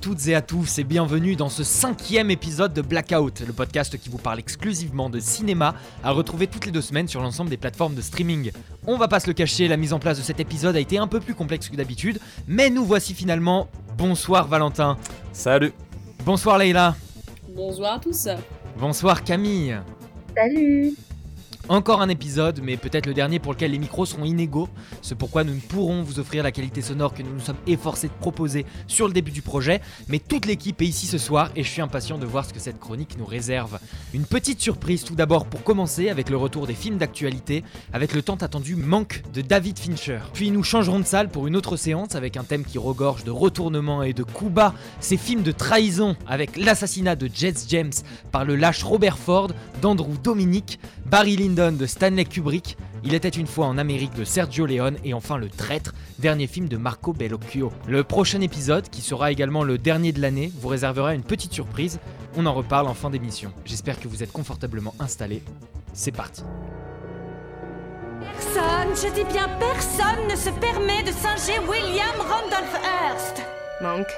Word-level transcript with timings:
toutes 0.00 0.28
et 0.28 0.34
à 0.34 0.40
tous 0.40 0.78
et 0.78 0.84
bienvenue 0.84 1.36
dans 1.36 1.50
ce 1.50 1.62
cinquième 1.62 2.30
épisode 2.30 2.72
de 2.72 2.80
Blackout, 2.80 3.40
le 3.46 3.52
podcast 3.52 3.98
qui 3.98 4.08
vous 4.08 4.16
parle 4.16 4.38
exclusivement 4.38 5.10
de 5.10 5.20
cinéma, 5.20 5.74
à 6.02 6.12
retrouver 6.12 6.46
toutes 6.46 6.64
les 6.64 6.72
deux 6.72 6.80
semaines 6.80 7.06
sur 7.06 7.20
l'ensemble 7.20 7.50
des 7.50 7.58
plateformes 7.58 7.94
de 7.94 8.00
streaming. 8.00 8.50
On 8.86 8.96
va 8.96 9.08
pas 9.08 9.20
se 9.20 9.26
le 9.26 9.34
cacher, 9.34 9.68
la 9.68 9.76
mise 9.76 9.92
en 9.92 9.98
place 9.98 10.16
de 10.16 10.22
cet 10.22 10.40
épisode 10.40 10.74
a 10.74 10.80
été 10.80 10.96
un 10.96 11.06
peu 11.06 11.20
plus 11.20 11.34
complexe 11.34 11.68
que 11.68 11.76
d'habitude, 11.76 12.18
mais 12.48 12.70
nous 12.70 12.84
voici 12.84 13.12
finalement. 13.12 13.68
Bonsoir 13.98 14.48
Valentin. 14.48 14.96
Salut. 15.34 15.72
Bonsoir 16.24 16.56
Leïla. 16.56 16.96
Bonsoir 17.54 17.94
à 17.94 17.98
tous. 17.98 18.26
Bonsoir 18.78 19.22
Camille. 19.22 19.76
Salut 20.34 20.94
encore 21.70 22.02
un 22.02 22.08
épisode, 22.08 22.60
mais 22.64 22.76
peut-être 22.76 23.06
le 23.06 23.14
dernier 23.14 23.38
pour 23.38 23.52
lequel 23.52 23.70
les 23.70 23.78
micros 23.78 24.04
seront 24.04 24.24
inégaux. 24.24 24.68
C'est 25.02 25.14
pourquoi 25.14 25.44
nous 25.44 25.54
ne 25.54 25.60
pourrons 25.60 26.02
vous 26.02 26.18
offrir 26.18 26.42
la 26.42 26.50
qualité 26.50 26.82
sonore 26.82 27.14
que 27.14 27.22
nous 27.22 27.32
nous 27.32 27.40
sommes 27.40 27.56
efforcés 27.68 28.08
de 28.08 28.12
proposer 28.12 28.66
sur 28.88 29.06
le 29.06 29.14
début 29.14 29.30
du 29.30 29.40
projet. 29.40 29.80
Mais 30.08 30.18
toute 30.18 30.46
l'équipe 30.46 30.82
est 30.82 30.86
ici 30.86 31.06
ce 31.06 31.16
soir 31.16 31.50
et 31.54 31.62
je 31.62 31.68
suis 31.68 31.80
impatient 31.80 32.18
de 32.18 32.26
voir 32.26 32.44
ce 32.44 32.52
que 32.52 32.58
cette 32.58 32.80
chronique 32.80 33.16
nous 33.16 33.24
réserve. 33.24 33.78
Une 34.12 34.24
petite 34.24 34.60
surprise 34.60 35.04
tout 35.04 35.14
d'abord 35.14 35.46
pour 35.46 35.62
commencer 35.62 36.08
avec 36.08 36.28
le 36.28 36.36
retour 36.36 36.66
des 36.66 36.74
films 36.74 36.98
d'actualité, 36.98 37.62
avec 37.92 38.14
le 38.14 38.22
tant 38.22 38.34
attendu 38.34 38.74
Manque 38.74 39.22
de 39.32 39.40
David 39.40 39.78
Fincher. 39.78 40.18
Puis 40.34 40.50
nous 40.50 40.64
changerons 40.64 40.98
de 40.98 41.06
salle 41.06 41.28
pour 41.28 41.46
une 41.46 41.54
autre 41.54 41.76
séance 41.76 42.16
avec 42.16 42.36
un 42.36 42.42
thème 42.42 42.64
qui 42.64 42.78
regorge 42.78 43.22
de 43.22 43.30
retournements 43.30 44.02
et 44.02 44.12
de 44.12 44.24
coups 44.24 44.50
bas. 44.50 44.74
Ces 44.98 45.16
films 45.16 45.42
de 45.42 45.52
trahison 45.52 46.16
avec 46.26 46.56
l'assassinat 46.56 47.14
de 47.14 47.30
Jess 47.32 47.66
James 47.68 47.92
par 48.32 48.44
le 48.44 48.56
lâche 48.56 48.82
Robert 48.82 49.18
Ford, 49.18 49.52
d'Andrew 49.80 50.16
Dominic, 50.20 50.80
Barry 51.10 51.34
Lyndon 51.34 51.72
de 51.72 51.86
Stanley 51.86 52.24
Kubrick, 52.24 52.76
Il 53.02 53.14
était 53.14 53.30
une 53.30 53.48
fois 53.48 53.66
en 53.66 53.78
Amérique 53.78 54.14
de 54.14 54.22
Sergio 54.22 54.64
Leone 54.64 54.96
et 55.04 55.12
enfin 55.12 55.38
Le 55.38 55.48
Traître, 55.48 55.92
dernier 56.20 56.46
film 56.46 56.68
de 56.68 56.76
Marco 56.76 57.12
Bellocchio. 57.12 57.72
Le 57.88 58.04
prochain 58.04 58.40
épisode, 58.42 58.88
qui 58.88 59.00
sera 59.00 59.32
également 59.32 59.64
le 59.64 59.76
dernier 59.76 60.12
de 60.12 60.20
l'année, 60.20 60.52
vous 60.60 60.68
réservera 60.68 61.14
une 61.14 61.24
petite 61.24 61.52
surprise. 61.52 61.98
On 62.36 62.46
en 62.46 62.54
reparle 62.54 62.86
en 62.86 62.94
fin 62.94 63.10
d'émission. 63.10 63.52
J'espère 63.64 63.98
que 63.98 64.06
vous 64.06 64.22
êtes 64.22 64.30
confortablement 64.30 64.94
installés. 65.00 65.42
C'est 65.94 66.12
parti. 66.12 66.44
Personne, 68.20 68.94
je 68.94 69.12
dis 69.12 69.32
bien 69.32 69.48
personne, 69.58 70.28
ne 70.30 70.36
se 70.36 70.50
permet 70.60 71.02
de 71.02 71.10
singer 71.10 71.58
William 71.68 72.20
Randolph 72.20 72.80
Hearst. 72.84 73.42
Manque. 73.82 74.12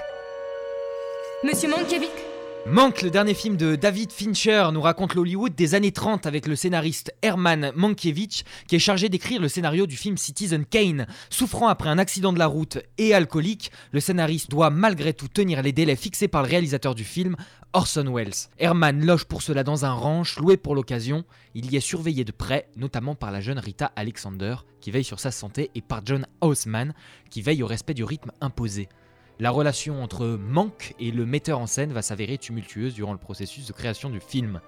Monsieur 1.43 1.71
Mankiewicz 1.71 2.32
Manque, 2.65 3.03
le 3.03 3.11
dernier 3.11 3.35
film 3.35 3.57
de 3.57 3.75
David 3.75 4.13
Fincher, 4.13 4.69
nous 4.73 4.81
raconte 4.81 5.15
l'Hollywood 5.15 5.53
des 5.53 5.75
années 5.75 5.91
30 5.91 6.27
avec 6.27 6.47
le 6.47 6.55
scénariste 6.55 7.13
Herman 7.21 7.73
Mankiewicz 7.75 8.45
qui 8.69 8.77
est 8.77 8.79
chargé 8.79 9.09
d'écrire 9.09 9.41
le 9.41 9.49
scénario 9.49 9.89
du 9.89 9.97
film 9.97 10.17
Citizen 10.17 10.65
Kane. 10.65 11.09
Souffrant 11.29 11.67
après 11.67 11.89
un 11.89 11.99
accident 11.99 12.33
de 12.33 12.39
la 12.39 12.47
route 12.47 12.79
et 12.99 13.15
alcoolique, 13.15 13.73
le 13.91 13.99
scénariste 13.99 14.49
doit 14.49 14.71
malgré 14.71 15.13
tout 15.13 15.27
tenir 15.27 15.61
les 15.61 15.73
délais 15.73 15.97
fixés 15.97 16.29
par 16.29 16.45
le 16.45 16.49
réalisateur 16.49 16.95
du 16.95 17.03
film, 17.03 17.35
Orson 17.73 18.15
Welles. 18.15 18.49
Herman 18.61 19.05
loge 19.05 19.25
pour 19.25 19.43
cela 19.43 19.65
dans 19.65 19.85
un 19.85 19.93
ranch 19.93 20.39
loué 20.39 20.57
pour 20.57 20.77
l'occasion. 20.77 21.25
Il 21.57 21.73
y 21.73 21.77
est 21.77 21.81
surveillé 21.81 22.25
de 22.25 22.33
près, 22.33 22.69
notamment 22.77 23.17
par 23.17 23.33
la 23.33 23.41
jeune 23.41 23.59
Rita 23.59 23.91
Alexander 23.97 24.55
qui 24.81 24.93
veille 24.93 25.05
sur 25.05 25.19
sa 25.19 25.33
santé 25.33 25.73
et 25.75 25.83
par 25.83 26.03
John 26.05 26.27
Houseman 26.41 26.95
qui 27.29 27.43
veille 27.43 27.65
au 27.65 27.67
respect 27.67 27.95
du 27.95 28.05
rythme 28.05 28.31
imposé. 28.41 28.89
La 29.43 29.51
relation 29.51 30.05
entre 30.05 30.39
Manque 30.39 30.95
et 31.01 31.11
le 31.11 31.27
metteur 31.27 31.59
en 31.59 31.67
scène 31.67 31.93
va 31.93 32.01
s'avérer 32.01 32.39
tumultueuse 32.39 32.95
durant 32.95 33.11
le 33.11 33.19
processus 33.19 33.67
de 33.67 33.73
création 33.73 34.09
du 34.09 34.21
film. 34.21 34.61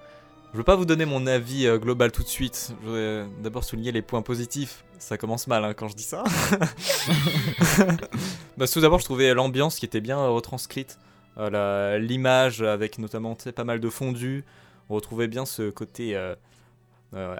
Je 0.51 0.57
veux 0.57 0.65
pas 0.65 0.75
vous 0.75 0.83
donner 0.83 1.05
mon 1.05 1.27
avis 1.27 1.65
euh, 1.65 1.77
global 1.77 2.11
tout 2.11 2.23
de 2.23 2.27
suite. 2.27 2.73
Je 2.81 2.85
voudrais 2.85 3.25
d'abord 3.41 3.63
souligner 3.63 3.93
les 3.93 4.01
points 4.01 4.21
positifs. 4.21 4.83
Ça 4.99 5.17
commence 5.17 5.47
mal 5.47 5.63
hein, 5.63 5.73
quand 5.73 5.87
je 5.87 5.95
dis 5.95 6.03
ça. 6.03 6.25
bah, 8.57 8.67
tout 8.67 8.81
d'abord, 8.81 8.99
je 8.99 9.05
trouvais 9.05 9.33
l'ambiance 9.33 9.79
qui 9.79 9.85
était 9.85 10.01
bien 10.01 10.17
retranscrite. 10.27 10.99
Euh, 11.37 11.97
l'image 11.97 12.61
avec 12.61 12.99
notamment 12.99 13.37
pas 13.55 13.63
mal 13.63 13.79
de 13.79 13.89
fondu. 13.89 14.43
On 14.89 14.95
retrouvait 14.95 15.29
bien 15.29 15.45
ce 15.45 15.69
côté 15.69 16.17
euh, 16.17 16.35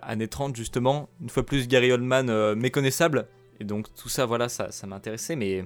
années 0.01 0.29
30 0.29 0.55
justement. 0.55 1.09
Une 1.21 1.27
fois 1.27 1.45
plus 1.45 1.67
Gary 1.67 1.91
Oldman 1.91 2.55
méconnaissable. 2.55 3.27
Et 3.59 3.65
donc 3.65 3.93
tout 3.93 4.07
ça, 4.07 4.25
voilà, 4.25 4.47
ça, 4.47 4.71
ça 4.71 4.87
m'intéressait. 4.87 5.35
Mais 5.35 5.65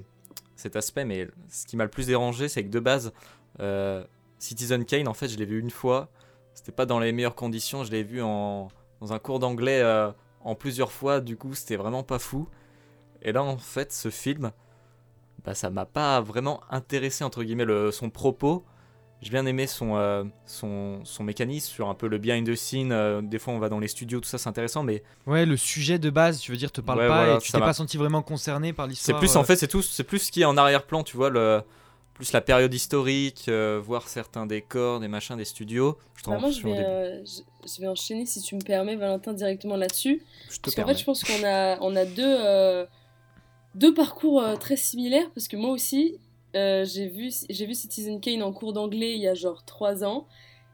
cet 0.60 0.76
aspect, 0.76 1.04
mais 1.04 1.28
ce 1.48 1.66
qui 1.66 1.76
m'a 1.76 1.84
le 1.84 1.90
plus 1.90 2.06
dérangé, 2.06 2.48
c'est 2.48 2.64
que 2.64 2.70
de 2.70 2.80
base, 2.80 3.12
euh, 3.60 4.04
Citizen 4.38 4.84
Kane, 4.84 5.08
en 5.08 5.14
fait, 5.14 5.28
je 5.28 5.36
l'ai 5.36 5.44
vu 5.44 5.58
une 5.58 5.70
fois. 5.70 6.08
C'était 6.54 6.72
pas 6.72 6.86
dans 6.86 6.98
les 6.98 7.12
meilleures 7.12 7.34
conditions. 7.34 7.84
Je 7.84 7.90
l'ai 7.90 8.02
vu 8.02 8.22
en, 8.22 8.68
dans 9.00 9.12
un 9.12 9.18
cours 9.18 9.38
d'anglais 9.38 9.80
euh, 9.80 10.10
en 10.40 10.54
plusieurs 10.54 10.92
fois. 10.92 11.20
Du 11.20 11.36
coup, 11.36 11.54
c'était 11.54 11.76
vraiment 11.76 12.02
pas 12.02 12.18
fou. 12.18 12.48
Et 13.22 13.32
là, 13.32 13.42
en 13.42 13.58
fait, 13.58 13.92
ce 13.92 14.10
film, 14.10 14.52
bah, 15.44 15.54
ça 15.54 15.70
m'a 15.70 15.86
pas 15.86 16.20
vraiment 16.20 16.62
intéressé, 16.70 17.24
entre 17.24 17.42
guillemets, 17.42 17.64
le, 17.64 17.90
son 17.90 18.10
propos. 18.10 18.64
J'ai 19.22 19.30
bien 19.30 19.44
aimé 19.44 19.66
son, 19.66 19.96
euh, 19.96 20.24
son, 20.46 21.04
son, 21.04 21.24
mécanisme 21.24 21.70
sur 21.70 21.90
un 21.90 21.94
peu 21.94 22.08
le 22.08 22.16
behind 22.16 22.48
the 22.48 22.54
scene. 22.54 22.90
Euh, 22.90 23.20
des 23.20 23.38
fois, 23.38 23.52
on 23.52 23.58
va 23.58 23.68
dans 23.68 23.78
les 23.78 23.88
studios, 23.88 24.18
tout 24.18 24.28
ça, 24.28 24.38
c'est 24.38 24.48
intéressant, 24.48 24.82
mais. 24.82 25.02
Ouais, 25.26 25.44
le 25.44 25.58
sujet 25.58 25.98
de 25.98 26.08
base, 26.08 26.40
tu 26.40 26.52
veux 26.52 26.56
dire, 26.56 26.72
te 26.72 26.80
parle 26.80 27.06
pas 27.06 27.36
et 27.36 27.38
tu 27.38 27.52
t'es 27.52 27.58
pas 27.58 27.74
senti 27.74 27.98
vraiment 27.98 28.22
concerné 28.22 28.72
par 28.72 28.86
l'histoire. 28.86 29.20
C'est 29.20 29.26
plus, 29.26 29.36
en 29.36 29.42
euh. 29.42 29.44
fait, 29.44 29.56
c'est 29.56 29.68
tout, 29.68 29.82
c'est 29.82 30.04
plus 30.04 30.20
ce 30.20 30.32
qui 30.32 30.40
est 30.40 30.46
en 30.46 30.56
arrière-plan, 30.56 31.02
tu 31.02 31.18
vois, 31.18 31.28
le, 31.28 31.60
plus 32.14 32.32
la 32.32 32.40
période 32.40 32.72
historique, 32.72 33.50
voir 33.82 34.08
certains 34.08 34.46
décors, 34.46 35.00
des 35.00 35.08
machins, 35.08 35.36
des 35.36 35.44
studios. 35.44 35.98
Je, 36.16 36.30
bah, 36.30 36.38
je, 36.50 36.62
vais, 36.62 37.22
je, 37.24 37.80
vais 37.80 37.88
enchaîner, 37.88 38.24
si 38.24 38.40
tu 38.40 38.54
me 38.54 38.62
permets, 38.62 38.96
Valentin, 38.96 39.34
directement 39.34 39.76
là-dessus. 39.76 40.22
Je 40.48 40.56
te 40.60 40.74
Parce 40.74 40.92
fait, 40.92 40.98
je 40.98 41.04
pense 41.04 41.24
qu'on 41.24 41.44
a, 41.44 41.78
on 41.82 41.94
a 41.94 42.06
deux, 42.06 42.86
deux 43.74 43.92
parcours 43.92 44.42
très 44.58 44.78
similaires, 44.78 45.30
parce 45.34 45.46
que 45.46 45.58
moi 45.58 45.72
aussi, 45.72 46.18
euh, 46.56 46.84
j'ai 46.84 47.06
vu, 47.06 47.30
vu 47.48 47.74
Citizen 47.74 48.20
Kane 48.20 48.42
en 48.42 48.52
cours 48.52 48.72
d'anglais 48.72 49.14
il 49.14 49.20
y 49.20 49.28
a 49.28 49.34
genre 49.34 49.64
3 49.64 50.04
ans. 50.04 50.26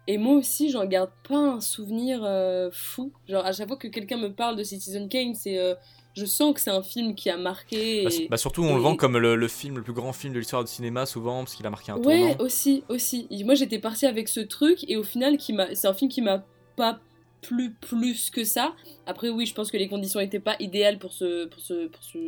Et 0.09 0.19
moi 0.19 0.35
aussi, 0.37 0.71
j'en 0.71 0.85
garde 0.87 1.11
pas 1.29 1.37
un 1.37 1.61
souvenir 1.61 2.21
euh, 2.23 2.71
fou. 2.73 3.13
Genre, 3.29 3.45
à 3.45 3.53
chaque 3.53 3.67
fois 3.67 3.77
que 3.77 3.89
quelqu'un 3.89 4.19
me 4.19 4.33
parle 4.33 4.57
de 4.57 4.63
Citizen 4.63 5.09
Kane, 5.09 5.35
c'est. 5.35 5.59
Euh, 5.59 5.75
je 6.15 6.25
sens 6.25 6.55
que 6.55 6.61
c'est 6.61 6.71
un 6.71 6.83
film 6.83 7.15
qui 7.15 7.29
a 7.29 7.37
marqué. 7.37 8.05
Bah, 8.05 8.11
bah, 8.31 8.37
surtout, 8.39 8.63
on 8.63 8.75
le 8.75 8.81
vend 8.81 8.97
comme 8.97 9.19
le, 9.19 9.49
film, 9.49 9.77
le 9.77 9.83
plus 9.83 9.93
grand 9.93 10.15
film 10.15 10.33
de 10.33 10.39
l'histoire 10.39 10.65
du 10.65 10.71
cinéma, 10.71 11.05
souvent, 11.05 11.41
parce 11.41 11.55
qu'il 11.55 11.67
a 11.67 11.71
marqué 11.71 11.93
un 11.93 11.97
tournant. 11.97 12.09
Ouais, 12.09 12.41
aussi, 12.41 12.85
aussi. 12.89 13.29
moi, 13.45 13.55
j'étais 13.55 13.79
partie 13.79 14.07
avec 14.07 14.29
ce 14.29 14.41
truc, 14.41 14.89
et 14.89 14.97
au 14.97 15.03
final, 15.03 15.37
c'est 15.75 15.87
un 15.87 15.93
film 15.93 16.11
qui 16.11 16.23
m'a 16.23 16.43
pas 16.77 17.01
plu 17.43 17.75
plus 17.75 18.31
que 18.31 18.45
ça. 18.45 18.75
Après, 19.07 19.29
oui, 19.29 19.45
je 19.45 19.53
pense 19.53 19.71
que 19.71 19.77
les 19.77 19.89
conditions 19.89 20.21
n'étaient 20.21 20.41
pas 20.41 20.57
idéales 20.59 20.99
pour 20.99 21.13
ce, 21.13 21.45
pour 21.47 21.61
ce, 21.61 21.89
pour 21.89 22.03
ce, 22.03 22.19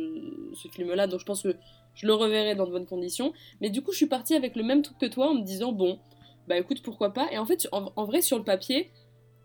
ce 0.53 0.67
film-là, 0.67 1.07
donc 1.07 1.19
je 1.19 1.25
pense 1.25 1.41
que 1.41 1.55
je 1.99 2.07
le 2.07 2.13
reverrai 2.13 2.55
dans 2.55 2.65
de 2.65 2.71
bonnes 2.71 2.85
conditions. 2.85 3.33
Mais 3.59 3.69
du 3.69 3.81
coup, 3.81 3.91
je 3.91 3.97
suis 3.97 4.05
partie 4.07 4.33
avec 4.33 4.55
le 4.55 4.63
même 4.63 4.81
truc 4.81 4.97
que 4.97 5.05
toi 5.05 5.29
en 5.29 5.33
me 5.33 5.41
disant, 5.41 5.73
bon, 5.73 5.99
bah 6.47 6.57
écoute, 6.57 6.81
pourquoi 6.81 7.13
pas. 7.13 7.27
Et 7.31 7.37
en 7.37 7.45
fait, 7.45 7.67
en, 7.71 8.05
vrai, 8.05 8.21
sur 8.21 8.37
le 8.37 8.45
papier, 8.45 8.89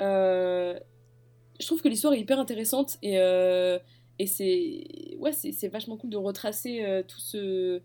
euh, 0.00 0.78
je 1.60 1.66
trouve 1.66 1.82
que 1.82 1.88
l'histoire 1.88 2.14
est 2.14 2.20
hyper 2.20 2.38
intéressante 2.38 2.96
et, 3.02 3.18
euh, 3.18 3.78
et 4.18 4.26
c'est 4.26 5.16
ouais, 5.18 5.32
c'est 5.32 5.68
vachement 5.68 5.96
cool 5.96 6.10
de 6.10 6.16
retracer 6.16 6.84
euh, 6.84 7.02
tout 7.02 7.20
ce 7.20 7.80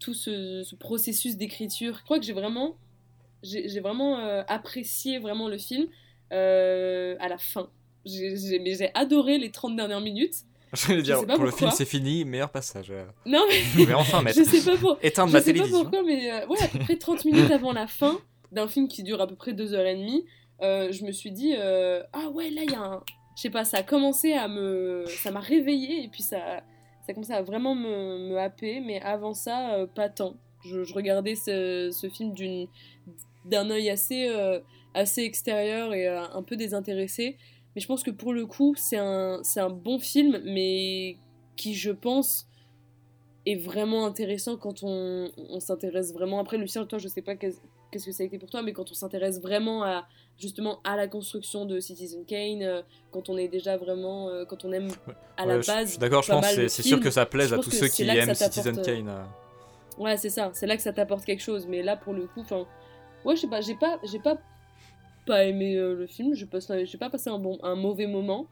tout 0.00 0.14
ce, 0.14 0.74
processus 0.74 1.36
d'écriture. 1.36 1.96
Je 1.96 2.02
crois 2.02 2.18
que 2.18 2.24
j'ai 2.24 2.32
vraiment 2.32 2.76
j'ai 3.44 3.80
vraiment 3.80 4.16
apprécié 4.48 5.18
vraiment 5.18 5.48
le 5.48 5.58
film 5.58 5.86
à 6.30 7.28
la 7.28 7.38
fin. 7.38 7.70
J'ai 8.04 8.90
adoré 8.94 9.38
les 9.38 9.50
30 9.50 9.76
dernières 9.76 10.00
minutes. 10.00 10.44
Je 10.74 10.94
vais 10.94 11.02
dire, 11.02 11.26
pour 11.26 11.44
le 11.44 11.50
film, 11.50 11.70
c'est 11.70 11.84
fini, 11.84 12.24
meilleur 12.24 12.50
passage. 12.50 12.92
Non, 13.26 13.44
mais. 13.48 13.92
enfin 13.94 14.22
mettre. 14.22 14.38
je 14.44 14.44
sais 14.44 14.70
pas 14.70 14.76
pour... 14.78 14.98
Éteindre 15.02 15.28
je 15.28 15.36
ma 15.36 15.42
sais 15.42 15.52
pas 15.52 15.68
pourquoi, 15.68 16.02
mais 16.02 16.30
euh, 16.30 16.46
ouais, 16.46 16.62
à 16.62 16.68
peu 16.68 16.78
près 16.78 16.96
30 16.96 17.24
minutes 17.26 17.50
avant 17.50 17.72
la 17.72 17.86
fin 17.86 18.18
d'un 18.52 18.68
film 18.68 18.88
qui 18.88 19.02
dure 19.02 19.20
à 19.20 19.26
peu 19.26 19.34
près 19.34 19.52
2h30, 19.52 20.24
euh, 20.62 20.92
je 20.92 21.04
me 21.04 21.12
suis 21.12 21.30
dit, 21.30 21.54
euh, 21.58 22.02
ah 22.12 22.28
ouais, 22.28 22.50
là, 22.50 22.62
il 22.64 22.70
y 22.70 22.74
a 22.74 22.80
un. 22.80 23.02
Je 23.36 23.42
sais 23.42 23.50
pas, 23.50 23.64
ça 23.64 23.78
a 23.78 23.82
commencé 23.82 24.32
à 24.32 24.48
me. 24.48 25.04
Ça 25.08 25.30
m'a 25.30 25.40
réveillé 25.40 26.04
et 26.04 26.08
puis 26.08 26.22
ça, 26.22 26.38
ça 26.38 27.10
a 27.10 27.12
commencé 27.12 27.32
à 27.32 27.42
vraiment 27.42 27.74
me, 27.74 28.30
me 28.30 28.38
happer, 28.38 28.80
mais 28.80 29.00
avant 29.02 29.34
ça, 29.34 29.74
euh, 29.74 29.86
pas 29.86 30.08
tant. 30.08 30.36
Je, 30.64 30.84
je 30.84 30.94
regardais 30.94 31.34
ce, 31.34 31.90
ce 31.92 32.08
film 32.08 32.32
d'une 32.32 32.68
d'un 33.44 33.68
œil 33.70 33.90
assez, 33.90 34.30
assez 34.94 35.22
extérieur 35.22 35.92
et 35.92 36.06
un 36.06 36.42
peu 36.44 36.54
désintéressé. 36.54 37.36
Mais 37.74 37.80
je 37.80 37.86
pense 37.86 38.02
que 38.02 38.10
pour 38.10 38.32
le 38.32 38.46
coup, 38.46 38.74
c'est 38.76 38.98
un, 38.98 39.40
un 39.56 39.70
bon 39.70 39.98
film, 39.98 40.40
mais 40.44 41.16
qui, 41.56 41.74
je 41.74 41.90
pense, 41.90 42.46
est 43.46 43.56
vraiment 43.56 44.06
intéressant 44.06 44.56
quand 44.56 44.82
on, 44.82 45.30
on 45.36 45.60
s'intéresse 45.60 46.12
vraiment. 46.12 46.38
Après, 46.38 46.58
Lucien, 46.58 46.84
toi, 46.86 46.98
je 46.98 47.08
sais 47.08 47.22
pas 47.22 47.34
qu'est-ce 47.34 48.04
que 48.04 48.12
ça 48.12 48.22
a 48.22 48.26
été 48.26 48.38
pour 48.38 48.50
toi, 48.50 48.62
mais 48.62 48.72
quand 48.72 48.90
on 48.90 48.94
s'intéresse 48.94 49.40
vraiment 49.40 49.82
à 49.82 50.06
justement 50.38 50.80
à 50.84 50.96
la 50.96 51.08
construction 51.08 51.64
de 51.66 51.80
Citizen 51.80 52.24
Kane, 52.24 52.62
euh, 52.62 52.82
quand 53.10 53.28
on 53.28 53.36
est 53.36 53.48
déjà 53.48 53.76
vraiment, 53.76 54.28
euh, 54.28 54.44
quand 54.44 54.64
on 54.64 54.72
aime 54.72 54.88
à 55.36 55.46
la 55.46 55.58
base. 55.58 55.84
Je 55.84 55.90
suis 55.90 55.98
d'accord, 55.98 56.22
je 56.22 56.30
pense 56.30 56.54
que 56.54 56.68
c'est 56.68 56.82
sûr 56.82 57.00
que 57.00 57.10
ça 57.10 57.26
plaise 57.26 57.52
à 57.52 57.58
tous 57.58 57.70
ceux 57.70 57.88
qui 57.88 58.02
aiment 58.08 58.34
Citizen 58.34 58.78
euh, 58.78 58.82
Kane. 58.82 59.10
Ouais, 59.98 60.16
c'est 60.16 60.30
ça, 60.30 60.50
c'est 60.54 60.66
là 60.66 60.76
que 60.76 60.82
ça 60.82 60.92
t'apporte 60.92 61.24
quelque 61.24 61.42
chose. 61.42 61.66
Mais 61.68 61.82
là, 61.82 61.96
pour 61.96 62.12
le 62.12 62.26
coup, 62.26 62.40
enfin, 62.40 62.66
ouais, 63.24 63.36
je 63.36 63.42
sais 63.42 63.46
pas, 63.48 63.60
j'ai 63.60 63.74
pas, 63.74 63.98
j'ai 64.04 64.18
pas 64.18 64.36
pas 65.24 65.44
aimé 65.44 65.76
euh, 65.76 65.94
le 65.94 66.06
film, 66.06 66.34
je 66.34 66.44
n'ai 66.44 66.98
pas 66.98 67.10
passé 67.10 67.30
un, 67.30 67.38
bon, 67.38 67.58
un 67.62 67.74
mauvais 67.74 68.06
moment, 68.06 68.46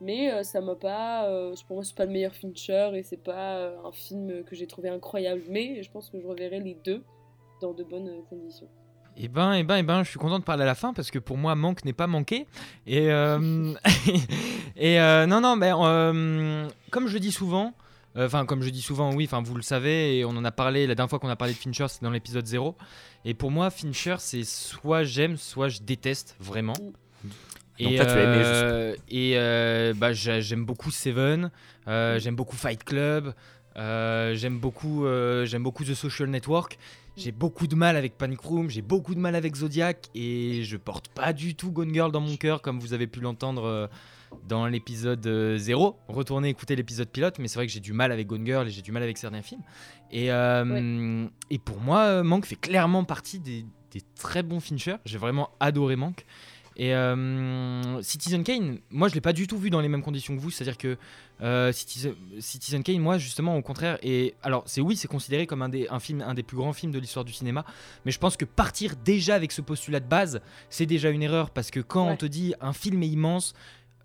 mais 0.00 0.32
euh, 0.32 0.42
ça 0.42 0.60
m'a 0.60 0.74
pas. 0.74 1.26
Euh, 1.28 1.54
pour 1.66 1.76
moi, 1.76 1.84
c'est 1.84 1.94
pas 1.94 2.04
le 2.06 2.12
meilleur 2.12 2.34
Fincher 2.34 2.90
et 2.94 3.02
c'est 3.02 3.22
pas 3.22 3.70
un 3.84 3.92
film 3.92 4.44
que 4.44 4.54
j'ai 4.54 4.66
trouvé 4.66 4.88
incroyable, 4.88 5.42
mais 5.48 5.82
je 5.82 5.90
pense 5.90 6.10
que 6.10 6.20
je 6.20 6.26
reverrai 6.26 6.60
les 6.60 6.76
deux. 6.84 7.02
dans 7.60 7.72
de 7.72 7.84
bonnes 7.84 8.22
conditions. 8.28 8.68
Eh 9.20 9.26
ben, 9.26 9.54
eh 9.54 9.64
ben, 9.64 9.78
eh 9.78 9.82
ben, 9.82 10.04
je 10.04 10.10
suis 10.10 10.18
content 10.18 10.38
de 10.38 10.44
parler 10.44 10.62
à 10.62 10.66
la 10.66 10.76
fin 10.76 10.92
parce 10.92 11.10
que 11.10 11.18
pour 11.18 11.36
moi, 11.36 11.56
manque 11.56 11.84
n'est 11.84 11.92
pas 11.92 12.06
manqué. 12.06 12.46
Et, 12.86 13.06
et 14.76 14.98
non, 15.26 15.40
non, 15.40 15.56
mais 15.56 15.72
comme 16.90 17.08
je 17.08 17.18
dis 17.18 17.32
souvent, 17.32 17.74
enfin, 18.26 18.44
comme 18.46 18.62
je 18.62 18.70
dis 18.70 18.82
souvent, 18.82 19.12
oui, 19.14 19.24
enfin, 19.24 19.42
vous 19.42 19.54
le 19.54 19.62
savez, 19.62 20.18
et 20.18 20.24
on 20.24 20.30
en 20.30 20.44
a 20.44 20.50
parlé 20.50 20.86
la 20.86 20.94
dernière 20.94 21.10
fois 21.10 21.18
qu'on 21.18 21.28
a 21.28 21.36
parlé 21.36 21.54
de 21.54 21.58
Fincher, 21.58 21.86
c'était 21.88 22.04
dans 22.06 22.10
l'épisode 22.12 22.46
0. 22.46 22.76
Et 23.24 23.34
pour 23.34 23.50
moi, 23.50 23.70
Fincher, 23.70 24.16
c'est 24.18 24.44
soit 24.44 25.04
j'aime, 25.04 25.36
soit 25.36 25.68
je 25.68 25.80
déteste 25.82 26.36
vraiment. 26.40 26.74
Donc 27.84 27.92
là, 27.98 28.04
tu 28.06 28.10
as 28.10 28.22
aimé, 28.22 28.42
euh, 28.44 28.96
et 29.08 29.32
euh, 29.36 29.94
bah, 29.96 30.12
j'a- 30.12 30.40
j'aime 30.40 30.64
beaucoup 30.64 30.90
Seven, 30.90 31.50
euh, 31.86 32.18
j'aime 32.18 32.34
beaucoup 32.34 32.56
Fight 32.56 32.82
Club, 32.82 33.34
euh, 33.76 34.34
j'aime 34.34 34.58
beaucoup, 34.58 35.06
euh, 35.06 35.44
j'aime 35.46 35.62
beaucoup 35.62 35.84
The 35.84 35.94
Social 35.94 36.28
Network. 36.28 36.78
J'ai 37.16 37.32
beaucoup 37.32 37.66
de 37.66 37.74
mal 37.74 37.96
avec 37.96 38.16
Panic 38.16 38.38
Room, 38.40 38.70
j'ai 38.70 38.80
beaucoup 38.82 39.12
de 39.14 39.18
mal 39.18 39.34
avec 39.34 39.56
Zodiac 39.56 40.06
et 40.14 40.62
je 40.62 40.76
porte 40.76 41.08
pas 41.08 41.32
du 41.32 41.56
tout 41.56 41.72
Gone 41.72 41.92
Girl 41.92 42.12
dans 42.12 42.20
mon 42.20 42.36
cœur 42.36 42.62
comme 42.62 42.78
vous 42.78 42.92
avez 42.92 43.08
pu 43.08 43.18
l'entendre 43.20 43.64
euh, 43.64 43.86
dans 44.46 44.66
l'épisode 44.66 45.26
euh, 45.26 45.58
0. 45.58 45.98
Retournez 46.08 46.48
écouter 46.48 46.76
l'épisode 46.76 47.08
pilote, 47.08 47.38
mais 47.38 47.48
c'est 47.48 47.56
vrai 47.56 47.66
que 47.66 47.72
j'ai 47.72 47.80
du 47.80 47.92
mal 47.92 48.12
avec 48.12 48.26
Gone 48.26 48.44
Girl 48.44 48.66
et 48.66 48.70
j'ai 48.70 48.82
du 48.82 48.92
mal 48.92 49.02
avec 49.02 49.18
certains 49.18 49.42
films. 49.42 49.62
Et, 50.10 50.32
euh, 50.32 51.26
et 51.50 51.58
pour 51.58 51.80
moi, 51.80 52.00
euh, 52.04 52.22
Mank 52.22 52.46
fait 52.46 52.56
clairement 52.56 53.04
partie 53.04 53.38
des, 53.38 53.64
des 53.92 54.02
très 54.18 54.42
bons 54.42 54.60
Fincher. 54.60 54.96
J'ai 55.04 55.18
vraiment 55.18 55.50
adoré 55.60 55.96
Mank. 55.96 56.24
Et 56.78 56.94
euh, 56.94 58.00
Citizen 58.02 58.44
Kane, 58.44 58.78
moi 58.90 59.08
je 59.08 59.14
l'ai 59.14 59.20
pas 59.20 59.32
du 59.32 59.48
tout 59.48 59.58
vu 59.58 59.68
dans 59.68 59.80
les 59.80 59.88
mêmes 59.88 60.02
conditions 60.02 60.36
que 60.36 60.40
vous, 60.40 60.50
c'est-à-dire 60.50 60.78
que 60.78 60.96
euh, 61.42 61.72
Citizen, 61.72 62.14
Citizen 62.38 62.84
Kane, 62.84 63.00
moi 63.00 63.18
justement 63.18 63.56
au 63.56 63.62
contraire, 63.62 63.98
et 64.00 64.36
alors 64.44 64.62
c'est 64.66 64.80
oui, 64.80 64.96
c'est 64.96 65.08
considéré 65.08 65.48
comme 65.48 65.60
un 65.60 65.68
des, 65.68 65.88
un, 65.88 65.98
film, 65.98 66.22
un 66.22 66.34
des 66.34 66.44
plus 66.44 66.56
grands 66.56 66.72
films 66.72 66.92
de 66.92 67.00
l'histoire 67.00 67.24
du 67.24 67.32
cinéma, 67.32 67.64
mais 68.04 68.12
je 68.12 68.20
pense 68.20 68.36
que 68.36 68.44
partir 68.44 68.94
déjà 68.94 69.34
avec 69.34 69.50
ce 69.50 69.60
postulat 69.60 69.98
de 69.98 70.06
base, 70.06 70.40
c'est 70.70 70.86
déjà 70.86 71.10
une 71.10 71.24
erreur 71.24 71.50
parce 71.50 71.72
que 71.72 71.80
quand 71.80 72.06
on 72.06 72.16
te 72.16 72.26
dit 72.26 72.54
un 72.60 72.72
film 72.72 73.02
est 73.02 73.08
immense, 73.08 73.54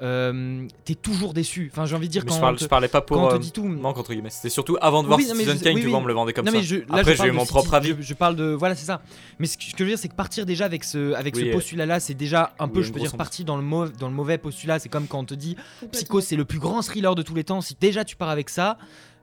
euh, 0.03 0.67
t'es 0.85 0.95
toujours 0.95 1.33
déçu. 1.33 1.69
Enfin, 1.71 1.85
j'ai 1.85 1.95
envie 1.95 2.07
de 2.07 2.11
dire 2.11 2.23
Mais 2.23 2.29
quand, 2.29 2.35
je, 2.35 2.39
on 2.39 2.41
parle- 2.41 2.55
te- 2.57 2.63
je 2.63 2.67
parlais 2.67 2.87
pas 2.87 2.99
quand 3.01 3.05
pour 3.15 3.17
on 3.23 3.29
te 3.29 3.35
euh, 3.35 3.39
dit 3.39 3.51
tout. 3.51 3.63
manque 3.63 3.97
entre 3.97 4.11
guillemets. 4.13 4.29
C'était 4.29 4.49
surtout 4.49 4.77
avant 4.81 5.01
de 5.01 5.07
voir 5.07 5.17
Oui, 5.17 5.25
Citizen 5.25 5.57
je- 5.57 5.63
Kane, 5.63 5.75
oui, 5.75 5.81
tu 5.81 5.85
oui. 5.87 5.91
vois, 5.91 5.99
on 5.99 6.03
me 6.03 6.07
le 6.07 6.13
vendait 6.13 6.33
comme 6.33 6.45
non, 6.45 6.51
ça. 6.51 6.57
mais 6.57 6.63
je, 6.63 6.75
là, 6.75 6.83
Après, 6.89 7.03
je 7.03 7.09
j'ai 7.11 7.17
parle 7.17 7.29
eu 7.29 7.31
de 7.31 7.37
mon 7.37 7.45
propre 7.45 7.73
avis. 7.73 7.95
Je, 7.97 8.01
je 8.01 8.13
parle 8.13 8.35
de 8.35 8.45
voilà, 8.45 8.75
c'est 8.75 8.85
ça. 8.85 9.01
Mais 9.39 9.47
ce 9.47 9.57
que, 9.57 9.63
ce 9.63 9.71
que 9.71 9.77
je 9.79 9.83
veux 9.83 9.89
dire, 9.89 9.97
c'est 9.99 10.09
que 10.09 10.15
partir 10.15 10.45
déjà 10.45 10.65
avec 10.65 10.83
ce 10.83 11.13
avec 11.13 11.35
Oui, 11.35 11.47
ce 11.47 11.53
postulat-là, 11.53 11.99
c'est 11.99 12.13
déjà 12.13 12.53
un 12.59 12.65
oui, 12.65 12.71
peu, 12.73 12.81
je 12.81 12.91
peux 12.91 12.99
dire, 12.99 13.15
parti 13.15 13.43
dans 13.45 13.55
le 13.57 13.63
mauvais 13.63 13.91
dans 13.97 14.07
le 14.09 14.13
mauvais 14.15 14.37
postulat. 14.37 14.79
C'est 14.79 14.89
comme 14.89 15.07
quand 15.07 15.19
on 15.19 15.25
te 15.25 15.33
dit. 15.35 15.55
Psycho, 15.91 16.21
c'est 16.21 16.35
le 16.35 16.45
plus 16.45 16.59
grand 16.59 16.81
thriller 16.81 17.15
de 17.15 17.21
tous 17.21 17.35
les 17.35 17.43
temps. 17.43 17.61
Si 17.61 17.75
déjà 17.79 18.03
tu 18.03 18.15
pars 18.15 18.29
avec 18.29 18.49
ça, 18.49 18.77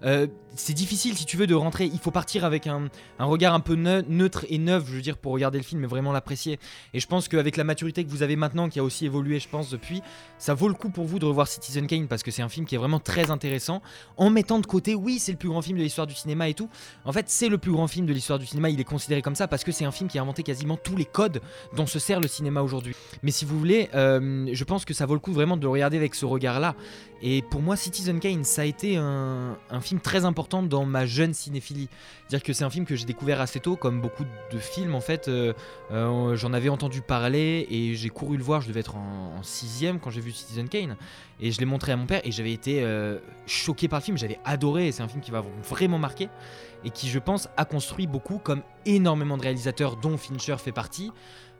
euh, 0.04 0.26
c'est 0.56 0.72
difficile 0.72 1.16
si 1.16 1.26
tu 1.26 1.36
veux 1.36 1.46
de 1.46 1.54
rentrer. 1.54 1.84
Il 1.86 1.98
faut 1.98 2.10
partir 2.10 2.44
avec 2.44 2.66
un, 2.66 2.88
regard 3.18 3.54
un 3.54 3.60
peu 3.60 3.74
neu- 3.76 4.04
neutre 4.08 4.44
et 4.48 4.58
neuf, 4.58 4.84
je 4.88 4.94
veux 4.94 5.00
dire, 5.00 5.16
pour 5.16 5.32
regarder 5.32 5.58
le 5.58 5.64
film 5.64 5.84
et 5.84 5.86
vraiment 5.86 6.12
l'apprécier. 6.12 6.58
Et 6.92 7.00
je 7.00 7.06
pense 7.06 7.28
qu'avec 7.28 7.56
la 7.56 7.64
maturité 7.64 8.04
que 8.04 8.10
vous 8.10 8.22
avez 8.22 8.34
maintenant, 8.36 8.68
qui 8.68 8.80
a 8.80 8.84
aussi 8.84 9.06
évolué, 9.06 9.38
je 9.38 9.48
pense, 9.48 9.70
depuis, 9.70 10.02
ça 10.38 10.54
vaut 10.54 10.68
le 10.68 10.74
coup 10.74 10.90
pour 10.90 11.04
vous 11.04 11.18
de 11.18 11.26
revoir 11.26 11.46
Citizen 11.46 11.86
Kane 11.86 12.08
parce 12.08 12.22
que 12.22 12.30
c'est 12.30 12.42
un 12.42 12.48
film 12.48 12.66
qui 12.66 12.74
est 12.74 12.78
vraiment 12.78 12.98
très 12.98 13.30
intéressant. 13.30 13.80
En 14.16 14.30
mettant 14.30 14.58
de 14.58 14.66
côté, 14.66 14.94
oui, 14.94 15.18
c'est 15.18 15.32
le 15.32 15.38
plus 15.38 15.48
grand 15.48 15.62
film 15.62 15.78
de 15.78 15.82
l'histoire 15.82 16.06
du 16.06 16.14
cinéma 16.14 16.48
et 16.48 16.54
tout. 16.54 16.68
En 17.04 17.12
fait, 17.12 17.26
c'est 17.28 17.48
le 17.48 17.58
plus 17.58 17.72
grand 17.72 17.86
film 17.86 18.06
de 18.06 18.12
l'histoire 18.12 18.38
du 18.38 18.46
cinéma. 18.46 18.70
Il 18.70 18.80
est 18.80 18.84
considéré 18.84 19.22
comme 19.22 19.36
ça 19.36 19.46
parce 19.46 19.62
que 19.64 19.72
c'est 19.72 19.84
un 19.84 19.92
film 19.92 20.10
qui 20.10 20.18
a 20.18 20.22
inventé 20.22 20.42
quasiment 20.42 20.76
tous 20.76 20.96
les 20.96 21.04
codes 21.04 21.40
dont 21.76 21.86
se 21.86 21.98
sert 21.98 22.20
le 22.20 22.28
cinéma 22.28 22.62
aujourd'hui. 22.62 22.94
Mais 23.22 23.30
si 23.30 23.44
vous 23.44 23.58
voulez, 23.58 23.88
euh, 23.94 24.48
je 24.52 24.64
pense 24.64 24.84
que 24.84 24.94
ça 24.94 25.06
vaut 25.06 25.14
le 25.14 25.20
coup 25.20 25.32
vraiment 25.32 25.56
de 25.56 25.62
le 25.62 25.68
regarder 25.68 25.96
avec 25.96 26.14
ce 26.14 26.26
regard-là. 26.26 26.74
Et 27.22 27.42
pour 27.42 27.60
moi, 27.60 27.76
Citizen 27.76 28.18
Kane, 28.18 28.44
ça 28.44 28.62
a 28.62 28.64
été 28.64 28.96
un 28.96 29.56
film 29.82 29.89
très 29.98 30.24
important 30.24 30.62
dans 30.62 30.84
ma 30.84 31.06
jeune 31.06 31.34
cinéphilie. 31.34 31.88
C'est-à-dire 32.28 32.44
que 32.44 32.52
c'est 32.52 32.62
un 32.62 32.70
film 32.70 32.84
que 32.84 32.94
j'ai 32.94 33.06
découvert 33.06 33.40
assez 33.40 33.58
tôt, 33.58 33.74
comme 33.74 34.00
beaucoup 34.00 34.24
de 34.52 34.58
films 34.58 34.94
en 34.94 35.00
fait. 35.00 35.26
euh, 35.26 35.52
euh, 35.90 36.36
J'en 36.36 36.52
avais 36.52 36.68
entendu 36.68 37.00
parler 37.00 37.66
et 37.70 37.94
j'ai 37.96 38.10
couru 38.10 38.36
le 38.36 38.44
voir. 38.44 38.60
Je 38.60 38.68
devais 38.68 38.80
être 38.80 38.94
en, 38.94 39.38
en 39.38 39.42
sixième 39.42 39.98
quand 39.98 40.10
j'ai 40.10 40.20
vu 40.20 40.30
Citizen 40.30 40.68
Kane. 40.68 40.96
Et 41.40 41.50
je 41.50 41.58
l'ai 41.58 41.66
montré 41.66 41.90
à 41.92 41.96
mon 41.96 42.06
père 42.06 42.20
et 42.22 42.30
j'avais 42.30 42.52
été 42.52 42.84
euh, 42.84 43.18
choqué 43.46 43.88
par 43.88 43.98
le 43.98 44.04
film. 44.04 44.18
J'avais 44.18 44.38
adoré 44.44 44.92
c'est 44.92 45.02
un 45.02 45.08
film 45.08 45.22
qui 45.22 45.30
va 45.30 45.42
vraiment 45.68 45.98
marquer 45.98 46.28
et 46.84 46.90
qui, 46.90 47.08
je 47.08 47.18
pense, 47.18 47.48
a 47.56 47.64
construit 47.64 48.06
beaucoup, 48.06 48.38
comme 48.38 48.62
énormément 48.86 49.36
de 49.36 49.42
réalisateurs 49.42 49.96
dont 49.96 50.16
Fincher 50.16 50.56
fait 50.58 50.72
partie, 50.72 51.12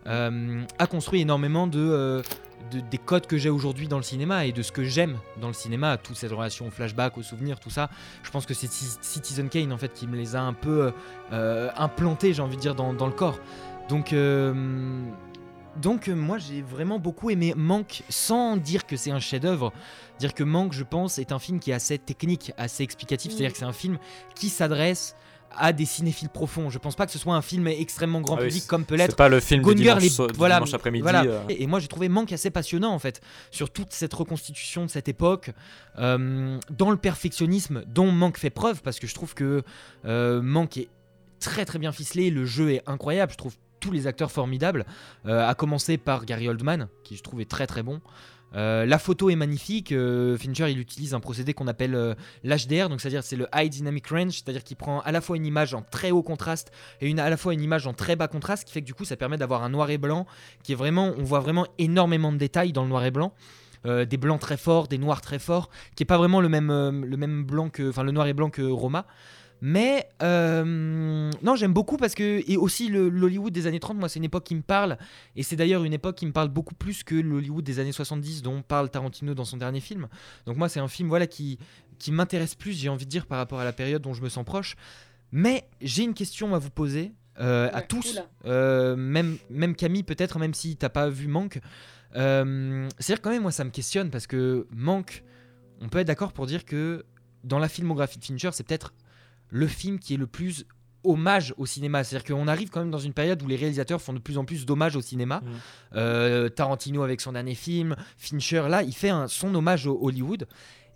a 0.07 0.87
construit 0.87 1.21
énormément 1.21 1.67
de, 1.67 1.79
euh, 1.79 2.23
de- 2.71 2.81
des 2.81 2.99
codes 2.99 3.27
que 3.27 3.37
j'ai 3.39 3.51
aujourd'hui 3.51 3.89
dans 3.89 3.97
le 3.97 4.03
cinéma 4.03 4.47
et 4.47 4.53
de 4.53 4.63
ce 4.63 4.73
que 4.73 4.85
j'aime 4.85 5.17
dans 5.41 5.49
le 5.49 5.53
cinéma, 5.55 5.97
toute 5.97 6.17
cette 6.17 6.33
relation 6.33 6.67
au 6.67 6.71
flashback, 6.71 7.19
au 7.19 7.23
souvenir, 7.23 7.59
tout 7.61 7.71
ça. 7.71 7.91
Je 8.23 8.31
pense 8.31 8.47
que 8.47 8.55
c'est 8.55 8.71
Ci- 8.71 8.99
Citizen 9.01 9.49
Kane 9.49 9.73
en 9.73 9.79
fait 9.79 9.93
qui 9.93 10.07
me 10.07 10.17
les 10.17 10.37
a 10.37 10.43
un 10.43 10.53
peu 10.53 10.85
euh, 10.87 10.91
euh, 11.33 11.71
implantés, 11.77 12.33
j'ai 12.35 12.43
envie 12.43 12.57
de 12.57 12.61
dire, 12.61 12.75
dans, 12.75 12.93
dans 12.95 13.07
le 13.07 13.13
corps. 13.13 13.39
Donc, 13.89 14.13
euh, 14.13 15.03
donc 15.81 16.09
euh, 16.09 16.15
moi 16.15 16.39
j'ai 16.39 16.63
vraiment 16.63 16.99
beaucoup 16.99 17.31
aimé 17.31 17.55
Manque 17.57 18.03
sans 18.09 18.57
dire 18.57 18.87
que 18.87 18.97
c'est 18.97 19.11
un 19.11 19.21
chef-d'œuvre. 19.21 19.73
Dire 20.19 20.35
que 20.35 20.45
Manque, 20.45 20.73
je 20.75 20.85
pense, 20.85 21.19
est 21.19 21.33
un 21.33 21.39
film 21.39 21.61
qui 21.61 21.71
est 21.71 21.75
assez 21.75 21.99
technique, 21.99 22.53
assez 22.59 22.83
explicatif. 22.83 23.33
C'est-à-dire 23.33 23.53
que 23.53 23.59
c'est 23.59 23.65
un 23.65 23.73
film 23.73 23.99
qui 24.35 24.49
s'adresse 24.49 25.17
à 25.57 25.73
des 25.73 25.85
cinéphiles 25.85 26.29
profonds. 26.29 26.71
Je 26.71 26.79
pense 26.79 26.97
pas 26.97 27.07
que 27.07 27.13
ce 27.13 27.19
soit 27.19 27.35
un 27.35 27.43
film 27.43 27.67
extrêmement 27.67 28.21
grand 28.21 28.37
Ah 28.37 28.45
public 28.45 28.67
comme 28.67 28.85
peut 28.85 28.95
l'être 28.95 29.11
C'est 29.11 29.17
pas 29.17 29.29
le 29.29 29.41
film 29.41 29.61
du 29.61 29.67
Gone 29.67 29.79
Girl 29.79 29.99
dimanche, 29.99 30.29
du 30.33 30.39
voilà, 30.39 30.57
dimanche 30.57 30.75
après-midi. 30.75 31.03
voilà. 31.03 31.25
euh. 31.25 31.43
Et, 31.49 31.63
et 31.63 31.67
moi 31.67 31.81
j'ai 31.81 31.89
trouvé 31.89 32.09
Manque 32.09 32.33
assez 32.33 32.51
passionnant 32.51 32.93
en 32.93 32.99
fait 32.99 33.21
sur 33.51 33.71
toute 33.71 33.93
cette 33.93 34.15
reconstitution 34.15 34.85
de 34.85 34.91
cette 34.91 35.09
époque, 35.09 35.51
euh, 35.99 36.59
dans 36.71 36.91
le 36.91 36.97
perfectionnisme 36.97 37.85
dont 37.87 38.11
Manque 38.11 38.39
fait 38.39 38.51
preuve, 38.51 38.83
parce 38.83 38.99
que 38.99 39.07
je 39.07 39.15
trouve 39.15 39.35
que 39.35 39.63
euh, 40.05 40.41
Manque 40.43 40.77
est 40.77 40.89
très 41.41 41.65
très 41.65 41.79
bien 41.79 41.93
ficelé, 41.93 42.31
le 42.31 42.45
jeu 42.45 42.73
est 42.73 42.83
incroyable, 42.87 43.33
je 43.33 43.39
trouve 43.39 43.57
tous 43.81 43.91
les 43.91 44.07
acteurs 44.07 44.31
formidables, 44.31 44.85
à 45.27 45.55
commencer 45.55 45.97
par 45.97 46.27
Gary 46.27 46.49
Oldman, 46.49 46.89
qui 47.03 47.17
je 47.17 47.23
trouve 47.23 47.41
est 47.41 47.49
très 47.51 47.67
très 47.67 47.83
bon. 47.83 48.03
Euh, 48.55 48.85
la 48.85 48.99
photo 48.99 49.31
est 49.31 49.37
magnifique. 49.37 49.93
euh, 49.93 50.37
Fincher, 50.37 50.71
il 50.71 50.79
utilise 50.79 51.15
un 51.15 51.21
procédé 51.21 51.55
qu'on 51.55 51.69
appelle 51.69 51.95
euh, 51.95 52.15
l'HDR, 52.45 52.89
donc 52.89 53.01
c'est-à-dire 53.01 53.23
c'est 53.23 53.37
le 53.37 53.47
High 53.55 53.71
Dynamic 53.71 54.07
Range, 54.09 54.33
c'est-à-dire 54.33 54.65
qu'il 54.65 54.77
prend 54.77 55.01
à 55.01 55.13
la 55.13 55.21
fois 55.21 55.37
une 55.37 55.47
image 55.47 55.75
en 55.75 55.83
très 55.83 56.11
haut 56.11 56.23
contraste 56.23 56.73
et 57.01 57.19
à 57.19 57.31
la 57.31 57.37
fois 57.37 57.55
une 57.55 57.63
image 57.63 57.87
en 57.87 57.93
très 57.93 58.17
bas 58.17 58.29
contraste, 58.29 58.63
ce 58.63 58.67
qui 58.67 58.73
fait 58.73 58.81
que 58.81 58.87
du 58.87 58.95
coup 58.95 59.05
ça 59.05 59.17
permet 59.17 59.37
d'avoir 59.37 59.63
un 59.63 59.69
noir 59.69 59.91
et 59.91 59.99
blanc 59.99 60.27
qui 60.63 60.73
est 60.73 60.77
vraiment, 60.77 61.13
on 61.17 61.23
voit 61.23 61.41
vraiment 61.41 61.67
énormément 61.79 62.33
de 62.33 62.39
détails 62.39 62.73
dans 62.73 62.83
le 62.83 62.89
noir 62.89 63.05
et 63.05 63.11
blanc. 63.11 63.33
Des 63.83 64.19
blancs 64.19 64.39
très 64.39 64.59
forts, 64.59 64.89
des 64.89 64.99
noirs 64.99 65.23
très 65.23 65.39
forts, 65.39 65.71
qui 65.97 66.03
est 66.03 66.07
pas 66.07 66.19
vraiment 66.19 66.43
le 66.43 66.51
même, 66.51 67.03
le 67.03 67.17
même 67.17 67.45
blanc 67.45 67.71
que, 67.71 67.89
enfin 67.89 68.03
le 68.03 68.13
noir 68.13 68.27
et 68.27 68.35
blanc 68.35 68.51
que 68.51 68.61
Roma. 68.61 69.07
Mais 69.61 70.09
euh, 70.23 71.31
non, 71.43 71.55
j'aime 71.55 71.73
beaucoup 71.73 71.97
parce 71.97 72.15
que 72.15 72.43
et 72.51 72.57
aussi 72.57 72.89
l'Hollywood 72.89 73.53
des 73.53 73.67
années 73.67 73.81
30, 73.81 73.99
moi 73.99 74.09
c'est 74.09 74.19
une 74.19 74.25
époque 74.25 74.45
qui 74.45 74.55
me 74.55 74.63
parle 74.63 74.97
et 75.37 75.43
c'est 75.43 75.57
d'ailleurs 75.57 75.85
une 75.85 75.93
époque 75.93 76.17
qui 76.17 76.27
me 76.27 76.33
parle 76.33 76.49
beaucoup 76.49 76.75
plus 76.75 77.03
que 77.03 77.15
l'Hollywood 77.15 77.65
des 77.65 77.79
années 77.79 77.93
70 77.93 78.43
dont 78.43 78.63
parle 78.63 78.89
Tarantino 78.91 79.35
dans 79.35 79.45
son 79.45 79.59
dernier 79.59 79.81
film. 79.81 80.09
Donc 80.47 80.57
moi 80.57 80.69
c'est 80.69 80.81
un 80.81 80.89
film 80.89 81.09
voilà 81.09 81.27
qui 81.27 81.59
qui 81.99 82.13
m'intéresse 82.13 82.55
plus, 82.55 82.73
j'ai 82.73 82.89
envie 82.89 83.05
de 83.05 83.11
dire 83.11 83.27
par 83.27 83.37
rapport 83.37 83.61
à 83.61 83.65
la 83.65 83.75
période 83.75 84.01
dont 84.01 84.15
je 84.15 84.23
me 84.23 84.31
sens 84.31 84.45
proche. 84.45 84.77
Mais 85.33 85.69
j'ai 85.83 86.05
une 86.05 86.15
question 86.15 86.55
à 86.55 86.59
vous 86.59 86.71
poser 86.71 87.13
euh, 87.39 87.69
à 87.73 87.83
tous, 87.83 88.19
euh, 88.47 88.97
même 88.97 89.37
même 89.51 89.77
Camille 89.77 90.03
peut-être 90.03 90.39
même 90.39 90.55
si 90.55 90.77
t'as 90.77 90.89
pas 90.89 91.11
vu 91.11 91.29
Manque. 91.29 91.61
C'est-à-dire 92.15 93.21
quand 93.21 93.31
même 93.31 93.43
moi 93.43 93.53
ça 93.53 93.65
me 93.65 93.71
questionne 93.71 94.11
parce 94.11 94.27
que 94.27 94.67
Manque, 94.73 95.23
on 95.83 95.89
peut 95.89 95.99
être 95.99 96.07
d'accord 96.07 96.33
pour 96.33 96.47
dire 96.47 96.65
que 96.65 97.05
dans 97.45 97.59
la 97.59 97.69
filmographie 97.69 98.19
de 98.19 98.25
Fincher 98.25 98.51
c'est 98.53 98.67
peut-être 98.67 98.93
le 99.51 99.67
film 99.67 99.99
qui 99.99 100.15
est 100.15 100.17
le 100.17 100.27
plus 100.27 100.67
hommage 101.05 101.55
au 101.57 101.67
cinéma. 101.67 102.05
C'est-à-dire 102.05 102.35
qu'on 102.35 102.49
arrive 102.49 102.71
quand 102.71 102.81
même 102.81 102.91
dans 102.91 102.99
une 102.99 103.13
période 103.13 103.43
où 103.43 103.47
les 103.47 103.57
réalisateurs 103.57 104.01
font 104.01 104.13
de 104.13 104.19
plus 104.19 104.39
en 104.39 104.45
plus 104.45 104.67
d'hommages 104.67 104.97
au 104.97 105.01
cinéma. 105.01 105.41
Mhm. 105.43 105.53
Euh, 105.97 106.49
Tarantino 106.49 107.03
avec 107.03 107.21
son 107.21 107.33
dernier 107.33 107.55
film, 107.55 107.97
Fincher 108.17 108.67
là, 108.69 108.83
il 108.83 108.95
fait 108.95 109.11
un, 109.11 109.29
son 109.29 109.55
hommage 109.55 109.87
au 109.87 109.99
Hollywood. 110.03 110.47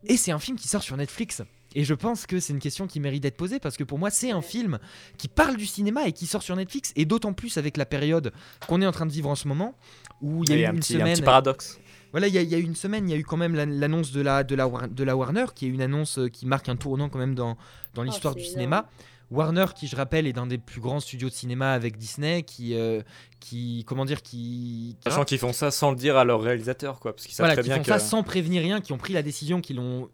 Et 0.06 0.16
c'est 0.16 0.32
un 0.32 0.38
film 0.38 0.58
qui 0.58 0.68
sort 0.68 0.82
sur 0.82 0.96
Netflix. 0.96 1.42
Et 1.75 1.84
je 1.84 1.94
pense 1.94 2.26
que 2.26 2.38
c'est 2.38 2.52
une 2.52 2.61
question 2.61 2.87
qui 2.87 3.00
mérite 3.00 3.23
d'être 3.23 3.37
posée 3.37 3.58
parce 3.58 3.76
que 3.76 3.82
pour 3.82 3.99
moi 3.99 4.11
c'est 4.11 4.30
un 4.30 4.42
film 4.42 4.78
qui 5.18 5.26
parle 5.26 5.56
du 5.56 5.66
cinéma 5.66 6.06
et 6.06 6.12
qui 6.12 6.26
sort 6.26 6.42
sur 6.42 6.54
Netflix 6.54 6.92
et 6.94 7.04
d'autant 7.04 7.32
plus 7.32 7.58
avec 7.58 7.76
la 7.76 7.84
période 7.84 8.32
qu'on 8.68 8.80
est 8.80 8.87
en 8.87 8.92
train 8.92 9.06
de 9.06 9.12
vivre 9.12 9.28
en 9.28 9.34
ce 9.34 9.49
moment 9.49 9.75
où 10.20 10.44
il 10.44 10.50
y 10.50 10.52
a 10.52 10.56
eu 10.56 10.64
un 10.66 10.73
une 10.73 10.78
petit, 10.78 10.94
un 10.94 11.00
semaine 11.00 11.14
petit 11.14 11.23
paradoxe. 11.23 11.80
Voilà, 12.14 12.28
il 12.28 12.35
y, 12.35 12.44
y 12.44 12.54
a 12.54 12.59
eu 12.59 12.62
une 12.62 12.76
semaine, 12.76 13.09
il 13.09 13.12
y 13.12 13.14
a 13.14 13.18
eu 13.18 13.25
quand 13.25 13.37
même 13.37 13.54
la- 13.56 13.66
l'annonce 13.66 14.12
de 14.12 14.21
la, 14.21 14.44
de, 14.44 14.54
la, 14.54 14.68
War- 14.68 14.88
de 14.88 15.02
la 15.04 15.16
Warner, 15.16 15.47
qui 15.54 15.66
est 15.66 15.68
une 15.68 15.83
annonce 15.83 16.18
euh, 16.18 16.28
qui 16.28 16.47
marque 16.47 16.68
un 16.68 16.76
tournant 16.76 17.09
quand 17.09 17.18
même 17.18 17.35
dans, 17.35 17.56
dans 17.94 18.02
Ah, 18.02 18.04
l'histoire 18.04 18.35
du 18.35 18.40
énorme. 18.42 18.52
cinéma. 18.52 18.88
Warner, 19.30 19.64
qui 19.75 19.87
je 19.88 19.97
rappelle, 19.97 20.26
est 20.26 20.33
d'un 20.33 20.47
des 20.47 20.59
plus 20.59 20.80
grands 20.80 21.00
studios 21.00 21.28
de 21.28 21.35
cinéma 21.35 21.73
avec 21.73 21.97
Disney, 21.97 22.42
qui, 22.42 22.75
euh, 22.75 23.00
qui 23.40 23.85
comment 23.87 24.04
dire, 24.04 24.23
qui, 24.23 24.97
Sachant 25.02 25.25
qu'ils 25.25 25.38
font 25.38 25.52
ça 25.52 25.71
sans 25.71 25.90
le 25.90 25.97
dire 25.97 26.16
à 26.16 26.25
leur 26.25 26.40
réalisateur, 26.42 27.00
quoi. 27.00 27.14
Parce 27.16 27.26
qu'ils 27.26 27.35
savent 27.35 27.44
voilà, 27.47 27.54
très 27.54 27.62
qui 27.62 27.68
bien 27.71 27.76
font 27.78 27.83
que 27.83 27.88
ça 27.88 27.99
sans 27.99 28.23
prévenir 28.23 28.62
rien, 28.62 28.80
qui 28.80 28.92
ont 28.92 28.99
pris 28.99 29.12
la 29.12 29.23
décision, 29.23 29.61
qui 29.61 29.75
l'ont 29.75 30.09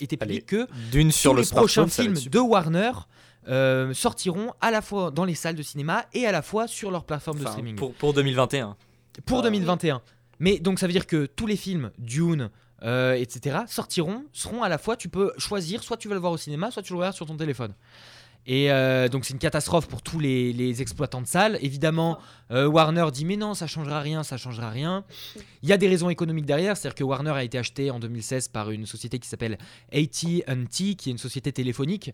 été 0.00 0.16
publics 0.16 0.46
que 0.46 0.66
d'une 0.90 1.12
sur 1.12 1.34
le 1.34 1.42
les 1.42 1.48
prochains 1.48 1.86
films 1.86 2.14
de 2.14 2.38
Warner 2.40 2.90
euh, 3.46 3.92
sortiront 3.94 4.52
à 4.60 4.70
la 4.70 4.80
fois 4.82 5.10
dans 5.12 5.24
les 5.24 5.34
salles 5.36 5.54
de 5.54 5.62
cinéma 5.62 6.06
et 6.14 6.26
à 6.26 6.32
la 6.32 6.42
fois 6.42 6.66
sur 6.66 6.90
leur 6.90 7.04
plateforme 7.04 7.38
de 7.38 7.46
streaming. 7.46 7.76
Pour, 7.76 7.92
pour 7.92 8.12
2021. 8.14 8.76
pour 9.26 9.38
Euh, 9.40 9.42
2021. 9.42 10.00
Mais 10.38 10.58
donc 10.58 10.78
ça 10.78 10.86
veut 10.86 10.92
dire 10.92 11.06
que 11.06 11.26
tous 11.26 11.46
les 11.46 11.56
films, 11.56 11.90
Dune, 11.98 12.50
euh, 12.82 13.14
etc., 13.14 13.60
sortiront, 13.66 14.24
seront 14.32 14.62
à 14.62 14.68
la 14.68 14.78
fois, 14.78 14.96
tu 14.96 15.08
peux 15.08 15.32
choisir, 15.38 15.82
soit 15.82 15.96
tu 15.96 16.08
vas 16.08 16.14
le 16.14 16.20
voir 16.20 16.32
au 16.32 16.36
cinéma, 16.36 16.70
soit 16.70 16.82
tu 16.82 16.92
le 16.92 16.98
regardes 16.98 17.16
sur 17.16 17.26
ton 17.26 17.36
téléphone. 17.36 17.74
Et 18.46 18.70
euh, 18.70 19.08
donc 19.08 19.24
c'est 19.24 19.32
une 19.32 19.38
catastrophe 19.38 19.88
pour 19.88 20.02
tous 20.02 20.20
les, 20.20 20.52
les 20.52 20.82
exploitants 20.82 21.22
de 21.22 21.26
salles. 21.26 21.58
Évidemment, 21.62 22.18
euh, 22.50 22.66
Warner 22.66 23.06
dit 23.12 23.24
mais 23.24 23.36
non, 23.36 23.54
ça 23.54 23.66
changera 23.66 24.00
rien, 24.00 24.22
ça 24.22 24.36
changera 24.36 24.70
rien. 24.70 25.04
Il 25.62 25.68
y 25.68 25.72
a 25.72 25.76
des 25.76 25.88
raisons 25.88 26.10
économiques 26.10 26.44
derrière, 26.44 26.76
c'est-à-dire 26.76 26.94
que 26.94 27.04
Warner 27.04 27.30
a 27.30 27.44
été 27.44 27.58
acheté 27.58 27.90
en 27.90 27.98
2016 27.98 28.48
par 28.48 28.70
une 28.70 28.86
société 28.86 29.18
qui 29.18 29.28
s'appelle 29.28 29.58
AT&T, 29.92 30.94
qui 30.94 31.08
est 31.08 31.12
une 31.12 31.18
société 31.18 31.52
téléphonique. 31.52 32.12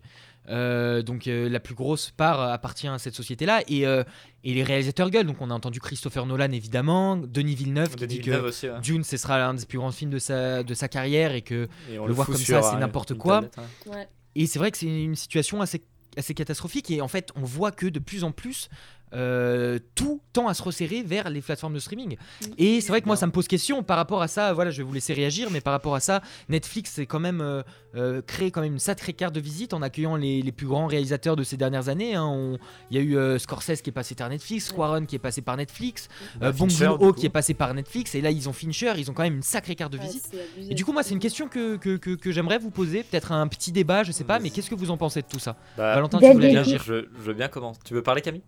Euh, 0.49 1.03
donc 1.03 1.27
euh, 1.27 1.47
la 1.49 1.59
plus 1.59 1.75
grosse 1.75 2.09
part 2.09 2.41
appartient 2.41 2.87
à 2.87 2.97
cette 2.97 3.13
société-là 3.13 3.61
et, 3.67 3.85
euh, 3.85 4.03
et 4.43 4.53
les 4.53 4.63
réalisateurs 4.63 5.09
gueulent. 5.09 5.27
Donc 5.27 5.37
on 5.39 5.51
a 5.51 5.53
entendu 5.53 5.79
Christopher 5.79 6.25
Nolan 6.25 6.51
évidemment, 6.51 7.15
Denis 7.17 7.55
Villeneuve 7.55 7.95
qui 7.95 8.07
Denis 8.07 8.15
dit 8.15 8.19
Villeneuve 8.21 8.41
que 8.41 8.47
aussi, 8.47 8.69
ouais. 8.69 8.79
Dune 8.81 9.03
ce 9.03 9.17
sera 9.17 9.37
l'un 9.37 9.53
des 9.53 9.65
plus 9.65 9.77
grands 9.77 9.91
films 9.91 10.11
de 10.11 10.19
sa, 10.19 10.63
de 10.63 10.73
sa 10.73 10.87
carrière 10.87 11.33
et 11.33 11.41
que 11.41 11.67
Et 11.91 11.99
on 11.99 12.07
le 12.07 12.13
voir 12.13 12.25
comme 12.25 12.37
sur, 12.37 12.63
ça, 12.63 12.71
c'est 12.71 12.79
n'importe 12.79 13.13
quoi. 13.13 13.37
Internet, 13.37 13.59
hein. 13.59 13.91
Ouais. 13.91 14.07
Et 14.33 14.47
c'est 14.47 14.59
vrai 14.59 14.71
que 14.71 14.77
c'est 14.77 14.87
une 14.87 15.15
situation 15.15 15.61
assez, 15.61 15.83
assez 16.17 16.33
catastrophique. 16.33 16.91
Et 16.91 17.01
en 17.01 17.07
fait, 17.07 17.31
on 17.35 17.43
voit 17.43 17.71
que 17.71 17.87
de 17.87 17.99
plus 17.99 18.23
en 18.23 18.31
plus, 18.31 18.69
euh, 19.13 19.79
tout 19.95 20.21
tend 20.33 20.47
à 20.47 20.53
se 20.53 20.63
resserrer 20.63 21.03
vers 21.03 21.29
les 21.29 21.41
plateformes 21.41 21.73
de 21.73 21.79
streaming. 21.79 22.15
Et 22.57 22.79
c'est 22.81 22.89
vrai 22.89 23.01
que 23.01 23.07
moi, 23.07 23.15
ça 23.15 23.25
me 23.27 23.31
pose 23.31 23.47
question 23.47 23.83
par 23.83 23.97
rapport 23.97 24.21
à 24.21 24.27
ça. 24.27 24.53
Voilà, 24.53 24.71
je 24.71 24.77
vais 24.77 24.83
vous 24.83 24.93
laisser 24.93 25.13
réagir, 25.13 25.49
mais 25.51 25.61
par 25.61 25.73
rapport 25.73 25.95
à 25.95 25.99
ça, 25.99 26.21
Netflix 26.49 26.91
c'est 26.95 27.05
quand 27.05 27.19
même 27.19 27.41
euh, 27.41 27.61
euh, 27.95 28.21
créé 28.21 28.51
quand 28.51 28.61
même 28.61 28.73
une 28.73 28.79
sacrée 28.79 29.13
carte 29.13 29.35
de 29.35 29.39
visite 29.41 29.73
en 29.73 29.81
accueillant 29.81 30.15
les, 30.15 30.41
les 30.41 30.51
plus 30.51 30.67
grands 30.67 30.87
réalisateurs 30.87 31.35
de 31.35 31.43
ces 31.43 31.57
dernières 31.57 31.89
années. 31.89 32.15
hein. 32.15 32.57
Il 32.89 32.97
y 32.97 32.99
a 32.99 33.03
eu 33.03 33.17
euh, 33.17 33.37
Scorsese 33.39 33.81
qui 33.81 33.89
est 33.89 33.93
passé 33.93 34.15
par 34.15 34.29
Netflix. 34.29 34.71
Quaron 34.71 35.05
qui 35.05 35.15
est 35.15 35.19
passé 35.19 35.41
par 35.41 35.57
Netflix, 35.57 36.07
Bah, 36.39 36.51
Bong 36.51 36.69
Joon-ho 36.69 37.13
qui 37.13 37.25
est 37.25 37.29
passé 37.29 37.53
par 37.53 37.73
Netflix, 37.73 38.15
et 38.15 38.21
là 38.21 38.31
ils 38.31 38.47
ont 38.47 38.53
Fincher. 38.53 38.93
Ils 38.97 39.09
ont 39.11 39.13
quand 39.13 39.23
même 39.23 39.35
une 39.35 39.43
sacrée 39.43 39.75
carte 39.75 39.91
de 39.91 39.97
Ouais, 39.97 40.05
visite. 40.05 40.29
Et 40.69 40.75
du 40.75 40.85
coup, 40.85 40.93
moi, 40.93 41.03
c'est 41.03 41.13
une 41.13 41.19
question 41.19 41.47
que, 41.47 41.75
que, 41.77 41.97
que- 41.97 42.15
que 42.15 42.31
j'aimerais 42.31 42.57
vous 42.57 42.71
poser, 42.71 43.03
peut-être 43.03 43.31
un 43.31 43.47
petit 43.47 43.71
débat, 43.71 44.03
je 44.03 44.11
sais 44.11 44.23
pas, 44.23 44.39
mais 44.39 44.49
qu'est-ce 44.49 44.69
que 44.69 44.75
vous 44.75 44.89
en 44.91 44.97
pensez 44.97 45.21
de 45.21 45.27
tout 45.27 45.39
ça? 45.39 45.55
Bah, 45.77 45.95
Valentin, 45.95 46.19
tu 46.19 46.31
voulais 46.33 46.47
réagir 46.47 46.81
je, 46.83 47.05
je 47.15 47.21
veux 47.21 47.33
bien 47.33 47.47
commencer. 47.47 47.79
Tu 47.85 47.93
veux 47.93 48.01
parler, 48.01 48.21
Camille? 48.21 48.41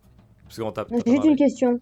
Parce 0.56 0.68
qu'on 0.68 0.72
tape. 0.72 0.90
Juste 1.08 1.26
une 1.26 1.36
question. 1.36 1.80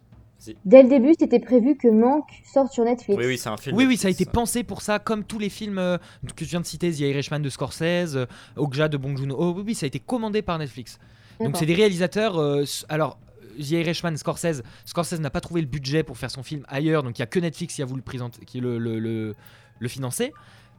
Dès 0.66 0.82
le 0.82 0.90
début, 0.90 1.14
c'était 1.20 1.40
prévu 1.40 1.78
que 1.78 1.88
Manque 1.88 2.32
sorte 2.52 2.72
sur 2.74 2.84
Netflix. 2.84 3.16
Oui, 3.16 3.26
oui, 3.28 3.38
c'est 3.38 3.50
un 3.50 3.58
film. 3.58 3.76
Oui, 3.76 3.86
oui, 3.86 3.96
ça 3.96 4.08
a 4.08 4.12
été 4.12 4.26
pensé 4.26 4.64
pour 4.64 4.82
ça, 4.82 4.98
comme 4.98 5.24
tous 5.24 5.38
les 5.38 5.50
films 5.50 5.78
euh, 5.78 5.98
que 6.36 6.44
je 6.46 6.50
viens 6.50 6.62
de 6.62 6.66
citer, 6.66 6.92
The 6.92 7.02
Irishman 7.02 7.42
de 7.42 7.50
Scorsese, 7.50 8.16
euh, 8.16 8.26
Okja 8.56 8.88
de 8.88 8.98
Bong 8.98 9.16
Joon-ho. 9.16 9.54
Oui, 9.58 9.64
oui, 9.68 9.76
ça 9.76 9.86
a 9.86 9.88
été 9.88 10.00
commandé 10.00 10.42
par 10.42 10.58
Netflix. 10.58 10.98
Donc 11.40 11.58
c'est 11.58 11.68
des 11.68 11.76
réalisateurs. 11.76 12.38
euh, 12.40 12.64
alors, 12.90 13.20
The 13.60 13.72
Irishman, 13.72 14.18
Scorsese, 14.18 14.64
Scorsese 14.86 15.20
n'a 15.20 15.30
pas 15.30 15.42
trouvé 15.42 15.62
le 15.62 15.68
budget 15.68 16.02
pour 16.02 16.18
faire 16.18 16.32
son 16.32 16.42
film 16.42 16.64
ailleurs, 16.68 17.04
donc 17.04 17.20
il 17.20 17.22
y 17.22 17.24
a 17.24 17.28
que 17.28 17.40
Netflix 17.40 17.76
qui 17.76 17.82
a 17.84 17.86
voulu 17.86 18.00
le 18.00 18.06
présenter, 18.06 18.44
qui 18.46 18.62
le, 18.62 18.80
le, 18.80 18.98
le, 18.98 19.36
le 19.78 19.88
financer. 19.88 20.34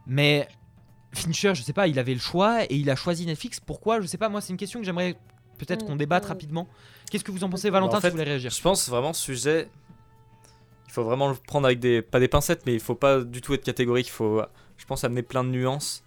Mais 0.07 0.47
Fincher, 1.13 1.53
je 1.55 1.61
sais 1.61 1.71
pas, 1.71 1.87
il 1.87 1.99
avait 1.99 2.15
le 2.15 2.19
choix 2.19 2.63
et 2.63 2.75
il 2.75 2.89
a 2.89 2.95
choisi 2.95 3.25
Netflix. 3.25 3.61
Pourquoi? 3.61 4.01
Je 4.01 4.07
sais 4.07 4.17
pas. 4.17 4.27
Moi, 4.27 4.41
c'est 4.41 4.51
une 4.51 4.57
question 4.57 4.79
que 4.79 4.85
j'aimerais 4.85 5.15
peut-être 5.57 5.83
Mm, 5.83 5.87
qu'on 5.87 5.95
débatte 5.95 6.25
mm. 6.25 6.27
rapidement. 6.27 6.67
Qu'est-ce 7.11 7.23
que 7.23 7.31
vous 7.31 7.43
en 7.43 7.49
pensez, 7.49 7.69
Bah, 7.69 7.77
en 7.81 7.87
Valentin 7.87 8.09
voulais 8.09 8.23
réagir? 8.23 8.51
Je 8.51 8.61
pense 8.61 8.89
vraiment 8.89 9.13
ce 9.13 9.21
sujet. 9.21 9.69
Il 10.87 10.91
faut 10.93 11.03
vraiment 11.03 11.29
le 11.29 11.35
prendre 11.35 11.65
avec 11.65 11.79
des. 11.79 12.01
Pas 12.01 12.19
des 12.19 12.27
pincettes, 12.27 12.65
mais 12.65 12.73
il 12.73 12.79
faut 12.79 12.95
pas 12.95 13.21
du 13.21 13.41
tout 13.41 13.53
être 13.53 13.63
catégorique. 13.63 14.07
Il 14.07 14.11
faut, 14.11 14.41
je 14.77 14.85
pense, 14.85 15.03
amener 15.03 15.23
plein 15.23 15.43
de 15.43 15.49
nuances. 15.49 16.03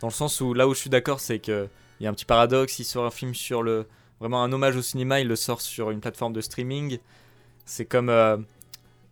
Dans 0.00 0.08
le 0.08 0.12
sens 0.12 0.40
où 0.40 0.54
là 0.54 0.66
où 0.68 0.74
je 0.74 0.80
suis 0.80 0.90
d'accord, 0.90 1.20
c'est 1.20 1.38
que 1.38 1.68
il 2.00 2.04
y 2.04 2.06
a 2.06 2.10
un 2.10 2.14
petit 2.14 2.24
paradoxe. 2.24 2.78
Il 2.78 2.84
sort 2.84 3.04
un 3.04 3.10
film 3.10 3.34
sur 3.34 3.62
le. 3.62 3.86
Vraiment 4.20 4.42
un 4.42 4.52
hommage 4.52 4.76
au 4.76 4.82
cinéma, 4.82 5.20
il 5.20 5.28
le 5.28 5.36
sort 5.36 5.60
sur 5.60 5.90
une 5.90 6.00
plateforme 6.00 6.32
de 6.32 6.40
streaming. 6.40 6.98
C'est 7.64 7.84
comme. 7.84 8.08
euh, 8.08 8.36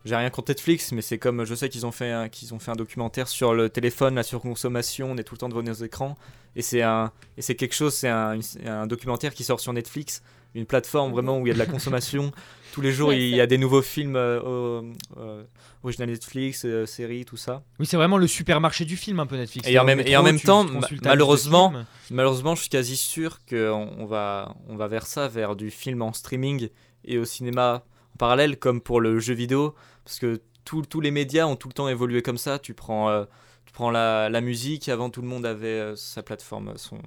J'ai 0.04 0.16
rien 0.16 0.30
contre 0.30 0.50
Netflix, 0.50 0.90
mais 0.92 1.02
c'est 1.02 1.18
comme. 1.18 1.44
Je 1.44 1.54
sais 1.54 1.68
qu'ils 1.68 1.86
ont, 1.86 1.92
fait 1.92 2.10
un- 2.10 2.28
qu'ils 2.28 2.52
ont 2.54 2.58
fait 2.58 2.70
un 2.72 2.76
documentaire 2.76 3.28
sur 3.28 3.54
le 3.54 3.68
téléphone, 3.68 4.16
la 4.16 4.22
surconsommation. 4.24 5.12
On 5.12 5.16
est 5.16 5.22
tout 5.24 5.34
le 5.34 5.38
temps 5.38 5.48
devant 5.48 5.62
nos 5.62 5.72
écrans. 5.72 6.16
Et 6.56 6.62
c'est 6.62 6.82
un, 6.82 7.12
et 7.36 7.42
c'est 7.42 7.54
quelque 7.54 7.74
chose, 7.74 7.94
c'est 7.94 8.08
un, 8.08 8.86
documentaire 8.86 9.34
qui 9.34 9.44
sort 9.44 9.60
sur 9.60 9.72
Netflix, 9.72 10.22
une 10.54 10.66
plateforme 10.66 11.12
vraiment 11.12 11.38
où 11.38 11.46
il 11.46 11.48
y 11.48 11.50
a 11.50 11.54
de 11.54 11.58
la 11.58 11.66
consommation. 11.66 12.30
Tous 12.72 12.80
les 12.80 12.92
jours, 12.92 13.08
Ouais, 13.10 13.20
il 13.20 13.36
y 13.36 13.40
a 13.40 13.46
des 13.46 13.58
nouveaux 13.58 13.82
films 13.82 14.16
euh, 14.16 14.80
euh, 15.18 15.44
original 15.82 16.08
Netflix, 16.08 16.64
euh, 16.64 16.86
séries, 16.86 17.26
tout 17.26 17.36
ça. 17.36 17.62
Oui, 17.78 17.84
c'est 17.84 17.98
vraiment 17.98 18.16
le 18.16 18.26
supermarché 18.26 18.86
du 18.86 18.96
film, 18.96 19.20
un 19.20 19.26
peu 19.26 19.36
Netflix. 19.36 19.68
Et 19.68 19.78
en 19.78 19.84
même- 19.84 20.00
et 20.00 20.16
en 20.16 20.22
même 20.22 20.38
tu 20.38 20.46
temps, 20.46 20.66
malheureusement. 21.04 21.72
Malheureusement, 22.10 22.54
je 22.54 22.62
suis 22.62 22.70
quasi 22.70 22.96
sûr 22.96 23.40
qu'on 23.48 23.90
on 23.98 24.06
va, 24.06 24.54
on 24.68 24.76
va 24.76 24.88
vers 24.88 25.06
ça, 25.06 25.28
vers 25.28 25.54
du 25.54 25.70
film 25.70 26.00
en 26.00 26.12
streaming 26.14 26.68
et 27.04 27.18
au 27.18 27.24
cinéma 27.26 27.84
en 28.14 28.16
parallèle, 28.16 28.58
comme 28.58 28.80
pour 28.80 29.00
le 29.02 29.18
jeu 29.18 29.34
vidéo, 29.34 29.74
parce 30.04 30.18
que 30.18 30.40
tous 30.64 30.82
tous 30.82 31.00
les 31.00 31.10
médias 31.10 31.46
ont 31.46 31.56
tout 31.56 31.68
le 31.68 31.74
temps 31.74 31.88
évolué 31.88 32.22
comme 32.22 32.38
ça. 32.38 32.58
Tu 32.58 32.72
prends, 32.72 33.10
euh, 33.10 33.24
tu 33.72 33.76
prends 33.78 33.90
la, 33.90 34.28
la 34.28 34.40
musique, 34.42 34.90
avant 34.90 35.08
tout 35.08 35.22
le 35.22 35.28
monde 35.28 35.46
avait 35.46 35.66
euh, 35.66 35.96
sa 35.96 36.22
plateforme, 36.22 36.74
son, 36.76 36.98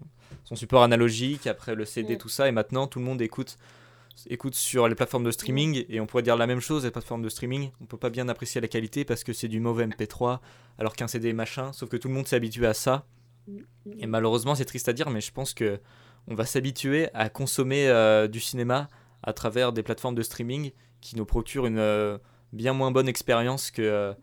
son 0.45 0.55
support 0.55 0.81
analogique, 0.81 1.45
après 1.45 1.75
le 1.75 1.85
CD, 1.85 2.09
Ouais. 2.13 2.17
tout 2.17 2.27
ça, 2.29 2.47
et 2.47 2.51
maintenant 2.51 2.87
tout 2.87 2.97
le 2.97 3.05
monde 3.05 3.21
écoute 3.21 3.57
écoute 4.29 4.55
sur 4.55 4.87
les 4.87 4.95
plateformes 4.95 5.25
de 5.25 5.29
streaming 5.31 5.85
et 5.89 5.99
on 5.99 6.07
pourrait 6.07 6.23
dire 6.23 6.37
la 6.37 6.47
même 6.47 6.61
chose 6.61 6.85
les 6.85 6.89
plateformes 6.91 7.21
de 7.21 7.27
streaming 7.27 7.69
on 7.81 7.85
peut 7.85 7.97
pas 7.97 8.09
bien 8.09 8.29
apprécier 8.29 8.61
la 8.61 8.69
qualité 8.69 9.03
parce 9.03 9.25
que 9.25 9.33
c'est 9.33 9.49
du 9.49 9.59
mauvais 9.59 9.85
MP3 9.85 10.39
alors 10.79 10.95
qu'un 10.95 11.07
CD 11.09 11.33
machin 11.33 11.73
sauf 11.73 11.89
que 11.89 11.97
tout 11.97 12.07
le 12.07 12.13
monde 12.13 12.25
s'est 12.25 12.37
habitué 12.37 12.65
à 12.65 12.73
ça. 12.73 13.05
Et 13.99 14.07
malheureusement, 14.07 14.55
c'est 14.55 14.65
triste 14.65 14.87
à 14.89 14.93
dire, 14.93 15.09
mais 15.11 15.21
je 15.21 15.31
pense 15.31 15.53
que 15.53 15.79
on 16.27 16.33
va 16.33 16.45
s'habituer 16.45 17.09
à 17.13 17.29
consommer 17.29 17.87
euh, 17.89 18.27
du 18.27 18.39
cinéma 18.39 18.89
à 19.21 19.33
travers 19.33 19.71
des 19.73 19.83
plateformes 19.83 20.15
de 20.15 20.23
streaming 20.23 20.71
qui 21.01 21.15
nous 21.17 21.25
procurent 21.25 21.67
une 21.67 21.77
euh, 21.77 22.17
bien 22.53 22.73
moins 22.73 22.89
bonne 22.91 23.07
expérience 23.07 23.69
que 23.69 23.83
euh, 23.83 24.13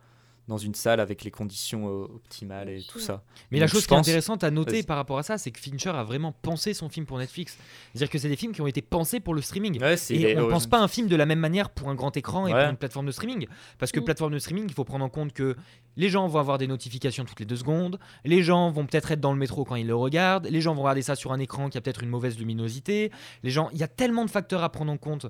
dans 0.48 0.58
une 0.58 0.74
salle 0.74 0.98
avec 1.00 1.22
les 1.22 1.30
conditions 1.30 1.86
euh, 1.88 2.04
optimales 2.16 2.68
et 2.68 2.82
tout 2.82 2.98
ça. 2.98 3.22
Mais 3.50 3.60
la 3.60 3.66
chose 3.68 3.86
qui 3.86 3.94
est 3.94 3.96
intéressante 3.96 4.42
à 4.42 4.50
noter 4.50 4.82
par 4.82 4.96
rapport 4.96 5.18
à 5.18 5.22
ça, 5.22 5.38
c'est 5.38 5.50
que 5.52 5.60
Fincher 5.60 5.90
a 5.90 6.02
vraiment 6.02 6.32
pensé 6.32 6.74
son 6.74 6.88
film 6.88 7.06
pour 7.06 7.18
Netflix. 7.18 7.56
C'est-à-dire 7.92 8.10
que 8.10 8.18
c'est 8.18 8.28
des 8.28 8.36
films 8.36 8.52
qui 8.52 8.60
ont 8.60 8.66
été 8.66 8.82
pensés 8.82 9.20
pour 9.20 9.34
le 9.34 9.40
streaming. 9.40 9.80
Ouais, 9.80 9.94
Et 10.10 10.36
on 10.38 10.48
pense 10.48 10.66
pas 10.66 10.80
un 10.80 10.88
film 10.88 11.06
de 11.06 11.14
la 11.16 11.26
même 11.26 11.38
manière 11.38 11.70
pour 11.70 11.88
un 11.90 11.94
grand 11.94 12.16
écran 12.16 12.46
et 12.48 12.52
Ouais. 12.52 12.60
pour 12.62 12.70
une 12.70 12.76
plateforme 12.76 13.06
de 13.06 13.12
streaming. 13.12 13.46
Parce 13.78 13.92
que 13.92 14.00
Mm. 14.00 14.04
plateforme 14.04 14.32
de 14.32 14.38
streaming, 14.40 14.64
il 14.68 14.74
faut 14.74 14.84
prendre 14.84 15.04
en 15.04 15.08
compte 15.08 15.32
que 15.32 15.56
les 15.96 16.08
gens 16.08 16.26
vont 16.26 16.40
avoir 16.40 16.58
des 16.58 16.66
notifications 16.66 17.24
toutes 17.24 17.38
les 17.40 17.46
deux 17.46 17.56
secondes, 17.56 17.98
les 18.24 18.42
gens 18.42 18.70
vont 18.70 18.84
peut-être 18.86 19.12
être 19.12 19.20
dans 19.20 19.32
le 19.32 19.38
métro 19.38 19.64
quand 19.64 19.76
ils 19.76 19.86
le 19.86 19.94
regardent, 19.94 20.46
les 20.50 20.60
gens 20.60 20.74
vont 20.74 20.82
regarder 20.82 21.02
ça 21.02 21.14
sur 21.14 21.32
un 21.32 21.38
écran 21.38 21.68
qui 21.68 21.78
a 21.78 21.80
peut-être 21.80 22.02
une 22.02 22.08
mauvaise 22.08 22.38
luminosité, 22.38 23.12
les 23.42 23.50
gens, 23.50 23.68
il 23.72 23.78
y 23.78 23.82
a 23.82 23.88
tellement 23.88 24.24
de 24.24 24.30
facteurs 24.30 24.62
à 24.62 24.70
prendre 24.72 24.90
en 24.90 24.96
compte 24.96 25.26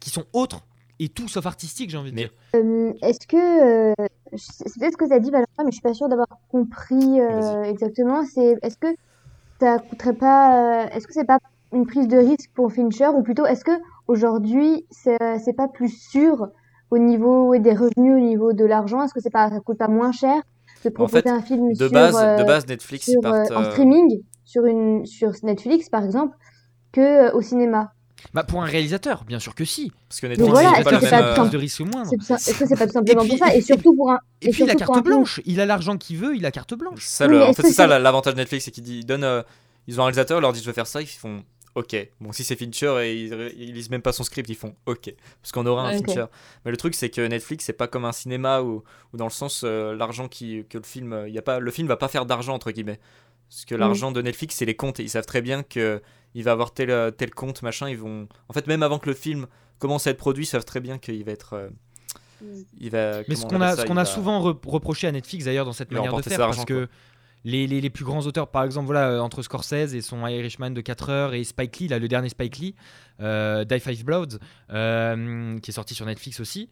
qui 0.00 0.10
sont 0.10 0.26
autres 0.32 0.60
et 1.02 1.08
tout 1.08 1.28
sauf 1.28 1.46
artistiques, 1.46 1.90
j'ai 1.90 1.98
envie 1.98 2.10
de 2.10 2.16
Mais- 2.16 2.22
dire. 2.22 2.30
Euh, 2.54 2.92
est-ce 3.02 3.26
que 3.26 3.90
euh, 3.90 3.94
c'est 4.36 4.78
peut-être 4.78 4.92
ce 4.92 4.96
que 4.96 5.06
tu 5.06 5.12
as 5.12 5.18
dit 5.20 5.30
Valentin, 5.30 5.64
mais 5.64 5.70
je 5.70 5.76
suis 5.76 5.82
pas 5.82 5.94
sûre 5.94 6.08
d'avoir 6.08 6.28
compris 6.50 7.20
euh, 7.20 7.62
exactement. 7.64 8.24
C'est 8.24 8.56
est-ce 8.62 8.76
que 8.76 8.86
ça 9.60 9.78
coûterait 9.78 10.14
pas, 10.14 10.84
euh, 10.84 10.88
est-ce 10.92 11.06
que 11.06 11.12
c'est 11.12 11.26
pas 11.26 11.38
une 11.72 11.86
prise 11.86 12.06
de 12.06 12.18
risque 12.18 12.50
pour 12.54 12.72
Fincher 12.72 13.08
ou 13.08 13.22
plutôt 13.22 13.46
est-ce 13.46 13.64
que 13.64 13.72
aujourd'hui 14.06 14.86
c'est 14.90 15.16
c'est 15.38 15.54
pas 15.54 15.68
plus 15.68 15.88
sûr 15.88 16.48
au 16.90 16.98
niveau 16.98 17.56
des 17.56 17.72
revenus, 17.72 18.14
au 18.16 18.20
niveau 18.20 18.52
de 18.52 18.64
l'argent, 18.64 19.02
est-ce 19.02 19.14
que 19.14 19.20
c'est 19.20 19.30
pas 19.30 19.48
ça 19.50 19.60
coûte 19.60 19.78
pas 19.78 19.88
moins 19.88 20.12
cher 20.12 20.42
de 20.84 20.90
proposer 20.90 21.22
fait, 21.22 21.30
un 21.30 21.40
film 21.40 21.70
De 21.70 21.74
sur 21.76 21.90
base, 21.90 22.14
de 22.14 22.44
base 22.44 22.66
Netflix, 22.66 23.06
sur, 23.06 23.24
euh, 23.24 23.44
en 23.54 23.64
streaming 23.64 24.20
sur 24.44 24.66
une 24.66 25.06
sur 25.06 25.32
Netflix 25.42 25.88
par 25.88 26.04
exemple 26.04 26.36
que 26.92 27.00
euh, 27.00 27.32
au 27.32 27.40
cinéma? 27.40 27.92
Bah 28.34 28.44
pour 28.44 28.62
un 28.62 28.66
réalisateur, 28.66 29.24
bien 29.24 29.38
sûr 29.40 29.54
que 29.54 29.64
si. 29.64 29.92
parce 30.08 30.20
que 30.20 30.26
Netflix, 30.26 30.50
voilà, 30.50 30.70
c'est 30.74 30.80
est-ce 30.80 30.84
pas 30.90 31.00
même. 31.00 31.34
pas 31.34 31.44
euh, 31.44 31.48
de 31.48 31.56
risque 31.58 31.80
moindre. 31.80 32.10
Ça- 32.22 32.34
Est-ce 32.36 32.58
que 32.58 32.66
c'est 32.66 32.76
pas 32.76 32.86
tout 32.86 32.92
simplement 32.92 33.22
puis- 33.22 33.30
pour 33.36 33.38
ça 33.46 33.54
et 33.54 33.60
surtout 33.60 33.94
pour 33.94 34.10
un 34.12 34.18
Et 34.40 34.50
puis 34.50 34.64
la 34.64 34.74
carte 34.74 35.02
blanche, 35.04 35.40
il 35.44 35.60
a 35.60 35.66
l'argent 35.66 35.96
qu'il 35.98 36.16
veut, 36.18 36.36
il 36.36 36.46
a 36.46 36.50
carte 36.50 36.74
blanche. 36.74 37.04
Ça, 37.04 37.26
Oui, 37.26 37.32
le- 37.32 37.38
mais 37.40 37.44
en 37.46 37.52
fait, 37.52 37.62
c'est 37.62 37.72
ça 37.72 37.86
l'avantage 37.98 38.34
de 38.34 38.38
Netflix, 38.38 38.64
c'est 38.64 38.70
qu'ils 38.70 39.04
donnent. 39.06 39.24
euh, 39.24 39.42
ils 39.88 39.98
ont 39.98 40.02
un 40.02 40.06
réalisateur, 40.06 40.38
ils 40.38 40.42
leur 40.42 40.52
disent 40.52 40.62
je 40.62 40.66
veux 40.68 40.72
faire 40.72 40.86
ça, 40.86 41.00
ils 41.02 41.06
font 41.08 41.42
ok. 41.74 41.96
Bon, 42.20 42.32
si 42.32 42.44
c'est 42.44 42.54
Fincher 42.54 42.94
et 43.02 43.14
ils, 43.24 43.52
ils 43.58 43.72
lisent 43.74 43.90
même 43.90 44.02
pas 44.02 44.12
son 44.12 44.22
script, 44.24 44.48
ils 44.48 44.54
font 44.54 44.74
ok. 44.86 45.12
Parce 45.42 45.50
qu'on 45.52 45.66
aura 45.66 45.88
un 45.88 45.92
Ouais, 45.92 45.98
ok. 45.98 46.06
Fincher. 46.08 46.24
Mais 46.64 46.70
le 46.70 46.76
truc, 46.76 46.94
c'est 46.94 47.10
que 47.10 47.20
Netflix, 47.26 47.64
c'est 47.64 47.72
pas 47.72 47.88
comme 47.88 48.04
un 48.04 48.12
cinéma 48.12 48.60
où, 48.62 48.84
où 49.12 49.16
dans 49.16 49.24
le 49.26 49.30
sens, 49.30 49.62
euh, 49.64 49.94
l'argent 49.96 50.28
qui, 50.28 50.64
que 50.70 50.78
le 50.78 50.84
film. 50.84 51.26
y 51.28 51.38
a 51.38 51.42
pas, 51.42 51.58
le 51.58 51.70
film 51.70 51.88
va 51.88 51.96
pas 51.96 52.08
faire 52.08 52.26
d'argent, 52.26 52.54
entre 52.54 52.70
guillemets. 52.70 53.00
Parce 53.48 53.64
que 53.64 53.74
Mm. 53.74 53.78
l'argent 53.78 54.12
de 54.12 54.22
Netflix, 54.22 54.54
c'est 54.56 54.64
les 54.64 54.76
comptes. 54.76 55.00
Et 55.00 55.02
ils 55.02 55.10
savent 55.10 55.26
très 55.26 55.42
bien 55.42 55.62
que 55.62 56.00
il 56.34 56.44
va 56.44 56.52
avoir 56.52 56.72
tel, 56.72 56.90
euh, 56.90 57.10
tel 57.10 57.30
compte, 57.34 57.62
machin. 57.62 57.88
Ils 57.88 57.98
vont. 57.98 58.28
En 58.48 58.52
fait, 58.52 58.66
même 58.66 58.82
avant 58.82 58.98
que 58.98 59.08
le 59.08 59.14
film 59.14 59.46
commence 59.78 60.06
à 60.06 60.10
être 60.10 60.18
produit, 60.18 60.44
ils 60.44 60.46
savent 60.48 60.64
très 60.64 60.80
bien 60.80 60.98
qu'il 60.98 61.22
va 61.24 61.32
être. 61.32 61.54
euh, 61.54 61.68
il 62.80 62.90
va, 62.90 63.20
Mais 63.28 63.34
ce 63.36 63.44
on 63.44 63.48
qu'on 63.48 63.60
a, 63.60 63.76
ce 63.76 63.84
qu'on 63.84 63.96
a 63.96 64.02
va- 64.02 64.04
souvent 64.04 64.40
re- 64.52 64.58
reproché 64.66 65.06
à 65.06 65.12
Netflix 65.12 65.44
d'ailleurs 65.44 65.64
dans 65.64 65.72
cette 65.72 65.90
Il 65.90 65.94
manière 65.96 66.10
de 66.16 66.22
faire, 66.22 66.38
parce 66.38 66.64
que 66.64 66.88
les, 67.44 67.66
les- 67.68 67.80
les 67.80 67.90
plus 67.90 68.04
grands 68.04 68.20
auteurs, 68.26 68.48
par 68.48 68.64
exemple, 68.64 68.86
voilà, 68.86 69.10
euh, 69.10 69.18
entre 69.20 69.42
Scorsese 69.42 69.94
et 69.94 70.00
son 70.00 70.26
Irishman 70.26 70.70
de 70.70 70.80
4 70.80 71.10
heures 71.10 71.34
et 71.34 71.44
Spike 71.44 71.78
Lee, 71.78 71.88
là, 71.88 71.98
le 72.00 72.08
dernier 72.08 72.28
Spike 72.28 72.58
Lee, 72.58 72.74
euh, 73.20 73.64
Die 73.64 73.78
Five 73.80 74.04
Bloods, 74.04 74.38
euh, 74.70 75.58
qui 75.60 75.70
est 75.70 75.74
sorti 75.74 75.94
sur 75.94 76.06
Netflix 76.06 76.40
aussi. 76.40 76.68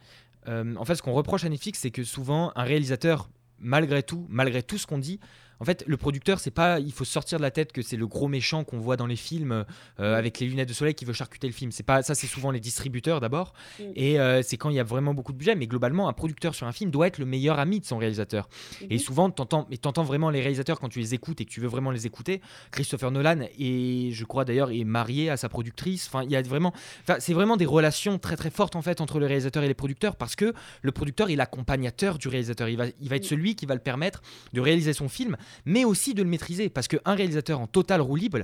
euh, 0.48 0.74
en 0.76 0.84
fait, 0.84 0.94
ce 0.96 1.02
qu'on 1.02 1.12
reproche 1.12 1.44
à 1.44 1.48
Netflix, 1.48 1.80
c'est 1.80 1.90
que 1.90 2.02
souvent 2.02 2.50
un 2.56 2.62
réalisateur, 2.64 3.28
malgré 3.58 4.02
tout, 4.02 4.26
malgré 4.30 4.62
tout 4.62 4.78
ce 4.78 4.86
qu'on 4.86 4.98
dit, 4.98 5.20
En 5.60 5.64
fait, 5.64 5.84
le 5.86 5.96
producteur, 5.96 6.40
c'est 6.40 6.50
pas. 6.50 6.80
Il 6.80 6.92
faut 6.92 7.04
sortir 7.04 7.38
de 7.38 7.42
la 7.42 7.50
tête 7.50 7.72
que 7.72 7.82
c'est 7.82 7.96
le 7.96 8.06
gros 8.06 8.28
méchant 8.28 8.64
qu'on 8.64 8.78
voit 8.78 8.96
dans 8.96 9.06
les 9.06 9.16
films 9.16 9.64
euh, 10.00 10.16
avec 10.16 10.40
les 10.40 10.46
lunettes 10.48 10.68
de 10.68 10.74
soleil 10.74 10.94
qui 10.94 11.04
veut 11.04 11.12
charcuter 11.12 11.46
le 11.46 11.52
film. 11.52 11.70
C'est 11.70 11.82
pas 11.82 12.02
ça. 12.02 12.14
C'est 12.14 12.26
souvent 12.26 12.50
les 12.50 12.60
distributeurs 12.60 13.20
d'abord, 13.20 13.52
Mm. 13.78 13.82
et 13.94 14.18
euh, 14.20 14.42
c'est 14.42 14.56
quand 14.56 14.70
il 14.70 14.76
y 14.76 14.80
a 14.80 14.84
vraiment 14.84 15.14
beaucoup 15.14 15.32
de 15.32 15.36
budget. 15.38 15.54
Mais 15.54 15.66
globalement, 15.66 16.08
un 16.08 16.12
producteur 16.12 16.54
sur 16.54 16.66
un 16.66 16.72
film 16.72 16.90
doit 16.90 17.06
être 17.06 17.18
le 17.18 17.26
meilleur 17.26 17.58
ami 17.58 17.80
de 17.80 17.84
son 17.84 17.98
réalisateur. 17.98 18.48
Et 18.88 18.94
Mhm. 18.94 18.98
souvent, 18.98 19.30
t'entends, 19.30 19.66
mais 19.70 19.76
t'entends 19.76 20.02
vraiment 20.04 20.30
les 20.30 20.40
réalisateurs 20.40 20.80
quand 20.80 20.88
tu 20.88 20.98
les 20.98 21.14
écoutes 21.14 21.40
et 21.40 21.44
que 21.44 21.50
tu 21.50 21.60
veux 21.60 21.68
vraiment 21.68 21.90
les 21.90 22.06
écouter. 22.06 22.40
Christopher 22.70 23.10
Nolan 23.10 23.40
et 23.58 24.10
je 24.12 24.24
crois 24.24 24.44
d'ailleurs 24.44 24.70
est 24.70 24.84
marié 24.84 25.28
à 25.30 25.36
sa 25.36 25.48
productrice. 25.48 26.06
Enfin, 26.08 26.24
il 26.24 26.30
y 26.30 26.36
a 26.36 26.42
vraiment, 26.42 26.72
enfin, 27.02 27.16
c'est 27.20 27.34
vraiment 27.34 27.56
des 27.56 27.66
relations 27.66 28.18
très 28.18 28.36
très 28.36 28.50
fortes 28.50 28.76
en 28.76 28.82
fait 28.82 29.00
entre 29.00 29.18
le 29.20 29.26
réalisateur 29.26 29.62
et 29.62 29.68
les 29.68 29.74
producteurs 29.74 30.16
parce 30.16 30.36
que 30.36 30.54
le 30.82 30.92
producteur 30.92 31.28
est 31.30 31.36
l'accompagnateur 31.36 32.16
du 32.18 32.28
réalisateur. 32.28 32.68
Il 32.68 32.76
va, 32.76 32.86
il 33.00 33.08
va 33.08 33.16
être 33.16 33.24
Mm. 33.24 33.28
celui 33.28 33.54
qui 33.56 33.66
va 33.66 33.74
le 33.74 33.80
permettre 33.80 34.22
de 34.54 34.60
réaliser 34.60 34.92
son 34.94 35.08
film, 35.08 35.36
mais 35.64 35.84
aussi 35.84 36.14
de 36.14 36.22
le 36.22 36.28
maîtriser 36.28 36.68
parce 36.68 36.88
qu'un 36.88 37.14
réalisateur 37.14 37.60
en 37.60 37.66
total 37.66 38.00
roue 38.00 38.16
libre, 38.16 38.40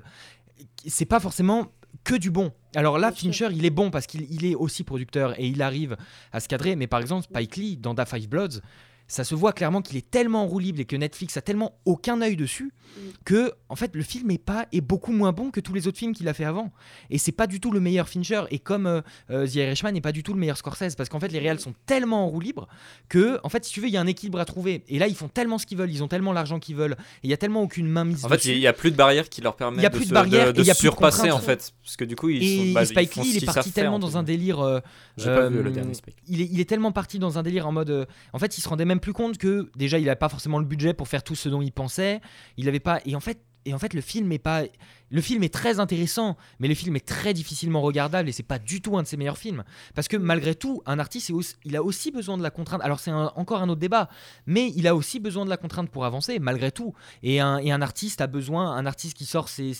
c'est 0.86 1.04
pas 1.04 1.20
forcément 1.20 1.72
que 2.04 2.14
du 2.14 2.30
bon. 2.30 2.52
Alors 2.74 2.98
là. 2.98 3.12
Fincher, 3.12 3.48
il 3.52 3.64
est 3.64 3.70
bon 3.70 3.90
parce 3.90 4.06
qu'il 4.06 4.26
il 4.30 4.44
est 4.44 4.54
aussi 4.54 4.84
producteur 4.84 5.38
et 5.40 5.46
il 5.46 5.62
arrive 5.62 5.96
à 6.32 6.40
se 6.40 6.48
cadrer. 6.48 6.76
Mais 6.76 6.86
par 6.86 7.00
exemple, 7.00 7.24
Spike 7.24 7.56
Lee, 7.56 7.76
dans 7.76 7.94
Da 7.94 8.06
Five 8.06 8.28
Bloods, 8.28 8.60
ça 9.08 9.24
se 9.24 9.34
voit 9.34 9.52
clairement 9.52 9.82
qu'il 9.82 9.96
est 9.96 10.10
tellement 10.10 10.42
en 10.42 10.46
roue 10.46 10.58
libre 10.58 10.80
et 10.80 10.84
que 10.84 10.96
Netflix 10.96 11.36
a 11.36 11.42
tellement 11.42 11.78
aucun 11.84 12.20
œil 12.22 12.36
dessus 12.36 12.72
Mm. 12.86 13.00
que 13.24 13.52
en 13.68 13.74
fait 13.74 13.94
le 13.96 14.02
film 14.04 14.30
est 14.30 14.38
pas 14.38 14.66
est 14.70 14.80
beaucoup 14.80 15.10
moins 15.12 15.32
bon 15.32 15.50
que 15.50 15.58
tous 15.58 15.74
les 15.74 15.88
autres 15.88 15.98
films 15.98 16.14
qu'il 16.14 16.28
a 16.28 16.32
fait 16.34 16.44
avant 16.44 16.70
et 17.10 17.18
c'est 17.18 17.32
pas 17.32 17.48
du 17.48 17.58
tout 17.60 17.72
le 17.72 17.80
meilleur 17.80 18.08
Fincher 18.08 18.42
et 18.52 18.60
comme 18.60 18.86
euh, 18.86 19.00
euh, 19.30 19.44
The 19.46 19.56
Irishman 19.56 19.90
n'est 19.92 20.00
pas 20.00 20.12
du 20.12 20.22
tout 20.22 20.32
le 20.32 20.38
meilleur 20.38 20.56
Scorsese 20.56 20.94
parce 20.96 21.08
qu'en 21.08 21.18
fait 21.18 21.28
les 21.28 21.40
réals 21.40 21.58
sont 21.58 21.74
tellement 21.84 22.24
en 22.24 22.28
roue 22.28 22.38
libre 22.40 22.68
que 23.08 23.38
en 23.42 23.48
fait 23.48 23.64
si 23.64 23.72
tu 23.72 23.80
veux 23.80 23.88
il 23.88 23.92
y 23.92 23.96
a 23.96 24.00
un 24.00 24.06
équilibre 24.06 24.38
à 24.38 24.44
trouver 24.44 24.84
et 24.88 25.00
là 25.00 25.08
ils 25.08 25.16
font 25.16 25.28
tellement 25.28 25.58
ce 25.58 25.66
qu'ils 25.66 25.76
veulent 25.78 25.90
ils 25.90 26.04
ont 26.04 26.08
tellement 26.08 26.32
l'argent 26.32 26.60
qu'ils 26.60 26.76
veulent 26.76 26.92
et 26.92 27.24
il 27.24 27.30
y 27.30 27.34
a 27.34 27.36
tellement 27.36 27.60
aucune 27.62 27.88
main 27.88 28.04
mise 28.04 28.24
En 28.24 28.28
fait, 28.28 28.36
dessus. 28.36 28.52
il 28.52 28.60
n'y 28.60 28.68
a 28.68 28.72
plus 28.72 28.92
de 28.92 28.96
barrières 28.96 29.28
qui 29.28 29.40
leur 29.40 29.56
permettent 29.56 29.84
y 29.84 29.88
de, 29.88 29.90
plus 29.90 30.04
de 30.04 30.08
se- 30.10 30.14
barrières 30.14 30.52
de 30.52 30.60
et 30.60 30.62
il 30.62 30.66
y 30.66 30.70
a 30.70 30.74
plus 30.74 30.84
de 30.84 30.90
surpasser 30.92 31.32
en 31.32 31.40
fait. 31.40 31.72
Parce 31.82 31.96
que 31.96 32.04
du 32.04 32.14
coup, 32.16 32.28
ils 32.30 32.42
et 32.42 32.66
sont 32.68 32.72
bah, 32.72 32.82
ils 32.84 32.86
Spike 32.86 33.12
font 33.12 33.22
Lee 33.22 33.30
il 33.34 33.42
est 33.42 33.46
parti 33.46 33.72
tellement 33.72 33.98
dans 33.98 34.16
un 34.16 34.22
délire 34.22 34.60
euh, 34.60 34.78
J'ai 35.16 35.26
pas 35.26 35.48
vu 35.48 35.58
euh, 35.58 35.62
le 35.64 35.70
dernier 35.72 35.94
Spike. 35.94 36.16
il 36.28 36.40
est, 36.40 36.48
il 36.52 36.60
est 36.60 36.64
tellement 36.68 36.92
parti 36.92 37.18
dans 37.18 37.36
un 37.38 37.42
délire 37.42 37.66
en 37.66 37.72
mode. 37.72 37.90
euh, 37.90 38.04
en 38.32 38.38
fait, 38.38 38.56
il 38.56 38.60
se 38.60 38.68
rendait 38.68 38.84
même 38.84 38.95
plus 39.00 39.12
compte 39.12 39.38
que 39.38 39.70
déjà, 39.76 39.98
il 39.98 40.04
n'avait 40.04 40.16
pas 40.16 40.28
forcément 40.28 40.58
le 40.58 40.64
budget 40.64 40.94
pour 40.94 41.08
faire 41.08 41.22
tout 41.22 41.34
ce 41.34 41.48
dont 41.48 41.62
il 41.62 41.72
pensait. 41.72 42.20
Il 42.56 42.68
avait 42.68 42.80
pas. 42.80 43.00
Et 43.04 43.14
en 43.16 43.20
fait. 43.20 43.40
Et 43.68 43.74
en 43.74 43.80
fait, 43.80 43.94
le 43.94 44.00
film 44.00 44.30
est 44.30 44.38
pas. 44.38 44.62
Le 45.10 45.20
film 45.20 45.42
est 45.44 45.52
très 45.54 45.78
intéressant, 45.78 46.36
mais 46.58 46.68
le 46.68 46.74
film 46.74 46.96
est 46.96 47.06
très 47.06 47.32
difficilement 47.32 47.80
regardable 47.80 48.28
et 48.28 48.32
c'est 48.32 48.42
pas 48.42 48.58
du 48.58 48.80
tout 48.80 48.96
un 48.98 49.02
de 49.02 49.06
ses 49.06 49.16
meilleurs 49.16 49.38
films. 49.38 49.62
Parce 49.94 50.08
que 50.08 50.16
malgré 50.16 50.54
tout, 50.54 50.82
un 50.86 50.98
artiste, 50.98 51.30
il 51.64 51.76
a 51.76 51.82
aussi 51.82 52.10
besoin 52.10 52.36
de 52.36 52.42
la 52.42 52.50
contrainte. 52.50 52.80
Alors 52.82 52.98
c'est 53.00 53.12
encore 53.12 53.62
un 53.62 53.68
autre 53.68 53.80
débat, 53.80 54.08
mais 54.46 54.72
il 54.76 54.86
a 54.88 54.94
aussi 54.96 55.20
besoin 55.20 55.44
de 55.44 55.50
la 55.50 55.56
contrainte 55.56 55.90
pour 55.90 56.04
avancer, 56.04 56.38
malgré 56.38 56.72
tout. 56.72 56.94
Et 57.22 57.40
un, 57.40 57.80
artiste 57.82 58.20
a 58.20 58.26
besoin, 58.26 58.72
un 58.72 58.86
artiste 58.86 59.16
qui 59.16 59.26
sort, 59.26 59.48
ses- 59.48 59.72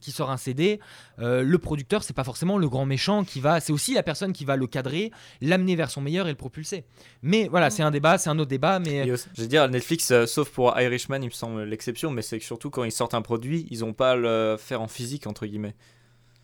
qui 0.00 0.10
sort 0.10 0.30
un 0.30 0.36
CD, 0.36 0.80
euh, 1.18 1.42
le 1.42 1.58
producteur, 1.58 2.02
c'est 2.02 2.12
pas 2.14 2.24
forcément 2.24 2.58
le 2.58 2.68
grand 2.68 2.86
méchant 2.86 3.24
qui 3.24 3.40
va. 3.40 3.60
C'est 3.60 3.72
aussi 3.72 3.94
la 3.94 4.02
personne 4.02 4.32
qui 4.32 4.44
va 4.44 4.56
le 4.56 4.66
cadrer, 4.66 5.12
l'amener 5.40 5.76
vers 5.76 5.90
son 5.90 6.00
meilleur 6.00 6.26
et 6.26 6.30
le 6.30 6.36
propulser. 6.36 6.84
Mais 7.22 7.48
voilà, 7.48 7.70
c'est 7.70 7.82
un 7.82 7.90
débat, 7.90 8.18
c'est 8.18 8.30
un 8.30 8.38
autre 8.38 8.50
débat, 8.50 8.78
mais 8.80 9.02
Je 9.34 9.42
veux 9.42 9.48
dire, 9.48 9.68
Netflix, 9.68 10.10
euh, 10.10 10.26
sauf 10.26 10.50
pour 10.50 10.78
Irishman, 10.80 11.18
il 11.22 11.26
me 11.26 11.30
semble 11.30 11.62
l'exception, 11.64 12.10
mais 12.10 12.22
c'est 12.22 12.40
surtout 12.40 12.70
quand 12.70 12.84
ils 12.84 12.92
sortent 12.92 13.14
un 13.14 13.22
produit, 13.22 13.66
ils 13.70 13.80
n'ont 13.80 13.92
pas 13.92 14.16
le 14.16 14.56
faire 14.64 14.80
en 14.82 14.88
physique, 14.88 15.26
entre 15.26 15.46
guillemets. 15.46 15.74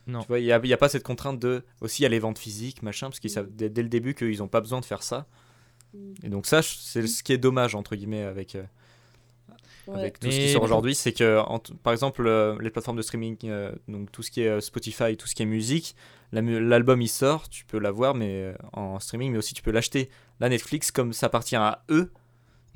Non. 0.06 0.20
Tu 0.20 0.28
vois, 0.28 0.38
il 0.40 0.44
n'y 0.44 0.52
a, 0.52 0.60
il 0.62 0.68
y 0.68 0.72
a 0.72 0.76
pas 0.78 0.88
cette 0.88 1.02
contrainte 1.02 1.38
de. 1.38 1.62
Aussi, 1.80 2.02
il 2.02 2.04
y 2.04 2.06
a 2.06 2.08
les 2.08 2.18
ventes 2.18 2.38
physiques, 2.38 2.82
machin, 2.82 3.08
parce 3.08 3.20
qu'ils 3.20 3.30
savent 3.30 3.48
dès, 3.50 3.68
dès 3.68 3.82
le 3.82 3.88
début 3.88 4.14
qu'ils 4.14 4.38
n'ont 4.38 4.48
pas 4.48 4.60
besoin 4.60 4.80
de 4.80 4.84
faire 4.84 5.02
ça. 5.02 5.26
Mm. 5.94 5.98
Et 6.24 6.28
donc, 6.28 6.46
ça, 6.46 6.62
c'est 6.62 7.06
ce 7.06 7.22
qui 7.22 7.32
est 7.32 7.38
dommage, 7.38 7.74
entre 7.74 7.96
guillemets, 7.96 8.22
avec, 8.24 8.54
euh, 8.54 8.62
Ouais. 9.86 9.98
avec 10.00 10.20
tout 10.20 10.30
ce 10.30 10.36
qui 10.36 10.52
sort 10.52 10.62
aujourd'hui. 10.62 10.94
C'est 10.94 11.12
que, 11.12 11.38
en 11.40 11.58
par 11.82 11.92
exemple, 11.92 12.24
euh, 12.26 12.56
les 12.60 12.70
plateformes 12.70 12.96
de 12.98 13.02
streaming, 13.02 13.36
euh, 13.44 13.72
donc 13.88 14.12
tout 14.12 14.22
ce 14.22 14.30
qui 14.30 14.42
est 14.42 14.48
euh, 14.48 14.60
Spotify, 14.60 15.16
tout 15.16 15.26
ce 15.26 15.34
qui 15.34 15.42
est 15.42 15.46
musique, 15.46 15.96
la 16.32 16.42
mu- 16.42 16.60
l'album 16.64 17.00
il 17.02 17.08
sort, 17.08 17.48
tu 17.48 17.64
peux 17.64 17.78
l'avoir 17.78 18.14
mais 18.14 18.54
en 18.72 19.00
streaming, 19.00 19.32
mais 19.32 19.38
aussi 19.38 19.54
tu 19.54 19.62
peux 19.62 19.70
l'acheter. 19.72 20.10
Là, 20.38 20.48
Netflix, 20.48 20.90
comme 20.92 21.12
ça 21.12 21.26
appartient 21.26 21.56
à 21.56 21.82
eux, 21.90 22.12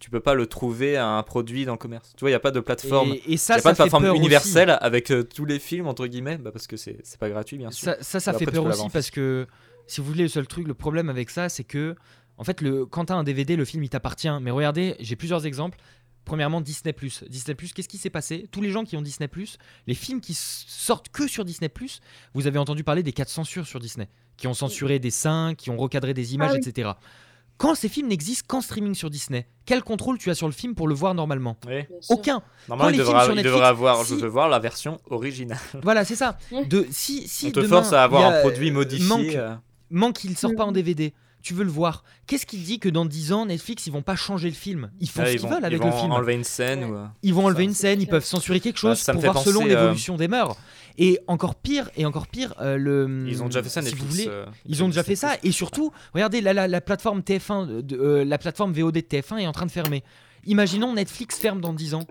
tu 0.04 0.10
peux 0.10 0.20
pas 0.20 0.34
le 0.34 0.46
trouver 0.46 0.98
à 0.98 1.08
un 1.08 1.22
produit 1.22 1.64
dans 1.64 1.72
le 1.72 1.78
commerce. 1.78 2.12
Tu 2.14 2.20
vois, 2.20 2.28
il 2.28 2.32
n'y 2.32 2.36
a 2.36 2.40
pas 2.40 2.50
de 2.50 2.60
plateforme. 2.60 3.12
Et, 3.14 3.22
et 3.32 3.36
ça, 3.38 3.54
n'y 3.54 3.60
a 3.60 3.62
ça 3.62 3.68
pas 3.70 3.72
de 3.72 3.76
plateforme 3.76 4.04
aussi. 4.04 4.18
universelle 4.18 4.76
avec 4.82 5.10
euh, 5.10 5.22
tous 5.22 5.46
les 5.46 5.58
films, 5.58 5.86
entre 5.86 6.06
guillemets, 6.06 6.36
bah, 6.36 6.50
parce 6.52 6.66
que 6.66 6.76
c'est 6.76 6.98
pas 7.18 7.30
gratuit, 7.30 7.56
bien 7.56 7.70
sûr. 7.70 7.86
Ça, 7.86 7.96
ça, 8.02 8.20
ça 8.20 8.32
Et 8.32 8.38
fait 8.38 8.44
après, 8.44 8.52
peur 8.58 8.66
aussi 8.66 8.90
parce 8.92 9.10
que 9.10 9.46
si 9.86 10.02
vous 10.02 10.06
voulez, 10.06 10.24
le 10.24 10.28
seul 10.28 10.46
truc, 10.46 10.66
le 10.68 10.74
problème 10.74 11.08
avec 11.08 11.30
ça, 11.30 11.48
c'est 11.48 11.64
que 11.64 11.96
en 12.36 12.44
fait, 12.44 12.60
le, 12.60 12.84
quand 12.84 13.06
t'as 13.06 13.14
un 13.14 13.24
DVD, 13.24 13.56
le 13.56 13.64
film 13.64 13.82
il 13.82 13.88
t'appartient. 13.88 14.28
Mais 14.42 14.50
regardez, 14.50 14.94
j'ai 15.00 15.16
plusieurs 15.16 15.46
exemples. 15.46 15.78
Premièrement, 16.26 16.60
Disney+. 16.60 16.94
Disney+, 17.28 17.56
qu'est-ce 17.56 17.88
qui 17.88 17.98
s'est 17.98 18.10
passé? 18.10 18.46
Tous 18.50 18.60
les 18.60 18.70
gens 18.70 18.84
qui 18.84 18.96
ont 18.98 19.02
Disney+, 19.02 19.28
les 19.86 19.94
films 19.94 20.20
qui 20.20 20.34
sortent 20.34 21.08
que 21.10 21.26
sur 21.26 21.44
Disney+, 21.46 21.70
vous 22.34 22.46
avez 22.46 22.58
entendu 22.58 22.84
parler 22.84 23.02
des 23.02 23.12
cas 23.12 23.24
de 23.24 23.28
censure 23.30 23.66
sur 23.66 23.78
Disney, 23.80 24.08
qui 24.36 24.46
ont 24.48 24.54
censuré 24.54 24.98
des 24.98 25.10
seins, 25.10 25.54
qui 25.54 25.70
ont 25.70 25.76
recadré 25.76 26.12
des 26.14 26.34
images, 26.34 26.52
Ah 26.54 26.58
oui. 26.62 26.66
etc. 26.68 26.90
Quand 27.56 27.74
ces 27.74 27.88
films 27.88 28.08
n'existent 28.08 28.46
qu'en 28.48 28.60
streaming 28.60 28.94
sur 28.94 29.10
Disney, 29.10 29.46
quel 29.64 29.82
contrôle 29.82 30.18
tu 30.18 30.28
as 30.30 30.34
sur 30.34 30.46
le 30.48 30.52
film 30.52 30.74
pour 30.74 30.88
le 30.88 30.94
voir 30.94 31.14
normalement 31.14 31.56
Oui. 31.66 31.84
Aucun. 32.08 32.42
Normalement, 32.68 32.90
les 32.90 32.96
il 32.98 33.00
films 33.02 33.06
devrait, 33.12 33.24
sur 33.24 33.32
il 33.32 33.36
Netflix, 33.36 33.54
devrait 33.54 33.68
avoir, 33.68 34.04
si- 34.04 34.10
je 34.10 34.14
veux 34.20 34.28
voir 34.28 34.48
la 34.48 34.58
version 34.58 34.98
originale. 35.10 35.58
Voilà, 35.82 36.04
c'est 36.04 36.16
ça. 36.16 36.36
De, 36.68 36.86
si, 36.90 37.28
si 37.28 37.46
On 37.46 37.50
te 37.52 37.60
demain, 37.60 37.68
force 37.82 37.92
à 37.92 38.02
avoir 38.02 38.22
il 38.22 38.24
a, 38.34 38.38
un 38.38 38.40
produit 38.40 38.70
euh, 38.70 38.72
modifié. 38.74 39.06
manque- 39.06 39.34
euh, 39.36 39.54
manque 39.90 40.16
qu'il 40.18 40.36
sort 40.36 40.54
pas 40.56 40.64
en. 40.64 40.72
DVD. 40.72 41.14
Tu 41.42 41.52
veux 41.52 41.64
le 41.64 41.70
voir. 41.70 42.04
Qu'est-ce 42.26 42.46
qui 42.46 42.56
dit 42.56 42.78
que 42.78 42.88
dans 42.88 43.04
10 43.04 43.32
ans, 43.34 43.44
Netflix, 43.44 43.86
ils 43.86 43.92
vont 43.92 44.00
pas 44.00 44.16
changer 44.16 44.48
le 44.48 44.54
film? 44.54 44.90
Ils 44.98 45.10
font 45.10 45.20
ah, 45.22 45.26
ce 45.26 45.32
ils 45.32 45.38
qu'ils 45.38 45.42
vont, 45.42 45.50
veulent 45.50 45.58
ils 45.62 45.66
avec 45.66 45.78
vont 45.82 45.90
le 45.90 45.92
film. 45.92 46.10
enlever 46.12 46.32
une 46.34 46.42
scène 46.42 46.84
Ouais. 46.84 46.90
ou. 46.90 46.94
euh, 46.96 47.06
Ils 47.22 47.34
vont 47.34 47.44
enlever 47.44 47.58
ça, 47.64 47.68
une 47.68 47.74
scène, 47.74 48.00
ils 48.00 48.08
peuvent 48.08 48.24
censurer 48.24 48.60
quelque 48.60 48.76
Bah, 48.76 48.80
chose 48.94 48.98
ça 48.98 49.12
pour 49.12 49.20
voir 49.20 49.38
selon 49.38 49.60
penser, 49.60 49.72
euh, 49.74 49.80
l'évolution 49.82 50.16
des 50.16 50.26
mœurs. 50.26 50.56
Et 50.96 51.18
encore 51.26 51.56
pire, 51.56 51.90
et 51.96 52.06
encore 52.06 52.28
pire, 52.28 52.54
euh, 52.60 52.76
le. 52.76 53.26
Ils 53.28 53.42
ont 53.42 53.46
déjà 53.46 53.62
fait 53.64 53.68
ça, 53.68 53.82
si 53.82 53.86
Netflix. 53.88 54.04
vous 54.04 54.10
voulez, 54.12 54.28
euh, 54.28 54.46
ils 54.66 54.84
ont 54.84 54.88
déjà 54.88 55.02
fait 55.02 55.16
ça 55.16 55.36
et 55.42 55.50
surtout, 55.50 55.92
regardez, 56.12 56.40
la, 56.40 56.52
la, 56.52 56.68
la 56.68 56.80
plateforme 56.80 57.20
TF1, 57.20 57.80
de, 57.82 57.96
euh, 57.96 58.24
la 58.24 58.38
plateforme 58.38 58.72
VOD 58.72 58.94
de 58.94 59.00
TF1 59.00 59.38
est 59.38 59.46
en 59.48 59.52
train 59.52 59.66
de 59.66 59.72
fermer. 59.72 60.04
Imaginons 60.46 60.92
Netflix 60.92 61.38
ferme 61.38 61.60
dans 61.60 61.72
10 61.72 61.94
ans. 61.94 62.06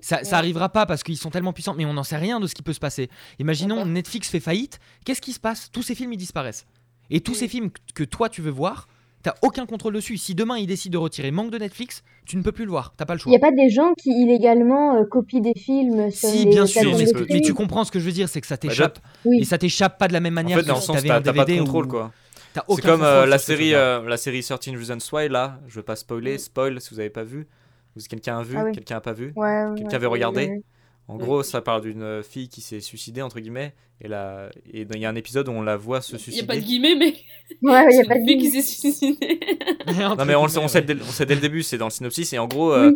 Ça, 0.00 0.24
ça 0.24 0.38
arrivera 0.38 0.68
pas 0.70 0.86
parce 0.86 1.02
qu'ils 1.02 1.16
sont 1.16 1.30
tellement 1.30 1.52
puissants, 1.52 1.74
mais 1.74 1.84
on 1.84 1.92
n'en 1.92 2.02
sait 2.04 2.16
rien 2.16 2.40
de 2.40 2.46
ce 2.46 2.54
qui 2.54 2.62
peut 2.62 2.72
se 2.72 2.80
passer. 2.80 3.08
Imaginons. 3.38 3.86
Netflix 3.86 4.28
fait 4.28 4.40
faillite, 4.40 4.80
qu'est-ce 5.04 5.20
qui 5.20 5.32
se 5.32 5.40
passe? 5.40 5.70
Tous 5.72 5.82
ces 5.82 5.94
films 5.94 6.12
ils 6.12 6.16
disparaissent. 6.18 6.66
Et 7.10 7.20
tous 7.20 7.32
Oui. 7.32 7.38
ces 7.38 7.48
films 7.48 7.70
que 7.94 8.02
toi 8.04 8.28
tu 8.28 8.42
veux 8.42 8.50
voir, 8.50 8.88
t'as 9.26 9.34
aucun 9.42 9.66
contrôle 9.66 9.92
dessus. 9.94 10.16
Si 10.18 10.36
demain 10.36 10.56
ils 10.56 10.68
décident 10.68 11.00
de 11.00 11.02
retirer 11.02 11.32
manque 11.32 11.50
de 11.50 11.58
Netflix, 11.58 12.04
tu 12.26 12.36
ne 12.36 12.42
peux 12.42 12.52
plus 12.52 12.64
le 12.64 12.70
voir, 12.70 12.94
t'as 12.96 13.04
pas 13.06 13.14
le 13.14 13.18
Il 13.18 13.22
choix. 13.22 13.30
n'y 13.30 13.36
a 13.36 13.40
pas 13.40 13.50
des 13.50 13.68
gens 13.70 13.92
qui 13.94 14.10
illégalement 14.10 14.94
euh, 14.94 15.04
copient 15.04 15.40
des 15.40 15.54
films 15.58 16.12
sur 16.12 16.28
Si, 16.28 16.44
les 16.44 16.50
bien 16.50 16.64
sûr, 16.64 16.96
mais, 17.28 17.40
tu 17.40 17.52
comprends 17.52 17.82
ce 17.82 17.90
que 17.90 17.98
je 17.98 18.04
veux 18.04 18.12
dire, 18.12 18.28
c'est 18.28 18.40
que 18.40 18.46
ça 18.46 18.54
Bah, 18.54 18.68
t'échappe. 18.68 19.00
Oui. 19.24 19.38
Et 19.40 19.44
ça 19.44 19.58
t'échappe 19.58 19.98
pas 19.98 20.06
de 20.06 20.12
la 20.12 20.20
même 20.20 20.34
En 20.34 20.36
manière 20.36 20.58
fait, 20.58 20.62
que 20.62 20.68
dans 20.68 20.74
le 20.76 20.80
si 20.80 20.86
sens, 20.86 20.96
t'avais 20.96 21.08
t'as 21.08 21.16
un 21.16 21.22
t'as 21.22 21.32
pas 21.32 21.40
de 21.40 21.46
DVD 21.46 21.58
contrôle, 21.64 21.86
ou- 21.86 21.88
quoi. 21.88 22.12
T'as 22.54 22.62
C'est 22.68 22.82
comme 22.82 23.02
euh, 23.02 23.10
contrôle 23.14 23.28
la 23.30 23.38
série, 23.38 23.74
euh, 23.74 24.08
la 24.08 24.16
série 24.16 24.42
13 24.44 24.60
Reasons 24.76 24.98
Why, 25.12 25.28
là, 25.28 25.58
je 25.66 25.74
veux 25.74 25.82
pas 25.82 25.96
spoiler, 25.96 26.38
spoil 26.38 26.80
si 26.80 26.94
vous 26.94 27.00
avez 27.00 27.10
pas 27.10 27.24
vu. 27.24 27.48
Ou 27.96 28.00
si 28.00 28.06
quelqu'un 28.08 28.38
a 28.38 28.42
vu, 28.44 28.56
Ah 28.56 28.64
oui. 28.64 28.72
quelqu'un 28.72 28.96
a 28.98 29.00
pas 29.00 29.12
vu. 29.12 29.32
Ouais, 29.34 29.64
Quelqu'un 29.74 29.88
ouais, 29.88 29.94
avait 29.96 30.06
regardé 30.06 30.46
ouais. 30.46 30.62
En 31.08 31.16
Ouais. 31.16 31.22
gros, 31.24 31.42
ça 31.44 31.60
parle 31.60 31.82
d'une 31.82 32.22
fille 32.22 32.48
qui 32.48 32.60
s'est 32.60 32.80
suicidée, 32.80 33.22
entre 33.22 33.38
guillemets. 33.40 33.74
Et 34.00 34.08
là, 34.08 34.48
et 34.72 34.82
il 34.92 34.98
y 35.00 35.06
a 35.06 35.08
un 35.08 35.14
épisode 35.14 35.48
où 35.48 35.52
on 35.52 35.62
la 35.62 35.76
voit 35.76 36.00
se 36.00 36.10
Il 36.12 36.14
n'y 36.16 36.20
a 36.20 36.22
suicider. 36.22 36.46
pas 36.46 36.56
de 36.56 36.60
guillemets, 36.60 36.96
mais 36.96 37.14
Ouais, 37.62 37.84
il 37.90 37.96
n'y 37.98 38.02
a 38.02 38.04
pas 38.06 38.14
c'est 38.14 38.20
de 38.20 38.24
fille 38.26 38.38
qui 38.38 38.50
s'est 38.50 38.62
suicidée. 38.62 39.40
Non, 39.98 40.24
mais 40.26 40.34
on, 40.34 40.42
le 40.44 40.48
sait- 40.50 40.58
on, 40.58 40.66
sait 40.68 40.82
dès, 40.82 40.96
on 41.00 41.04
sait 41.12 41.24
dès 41.26 41.36
le 41.36 41.40
début, 41.40 41.62
c'est 41.62 41.78
dans 41.78 41.86
le 41.86 41.90
synopsis. 41.92 42.32
Et 42.32 42.38
en 42.38 42.46
gros, 42.48 42.72
euh, 42.72 42.92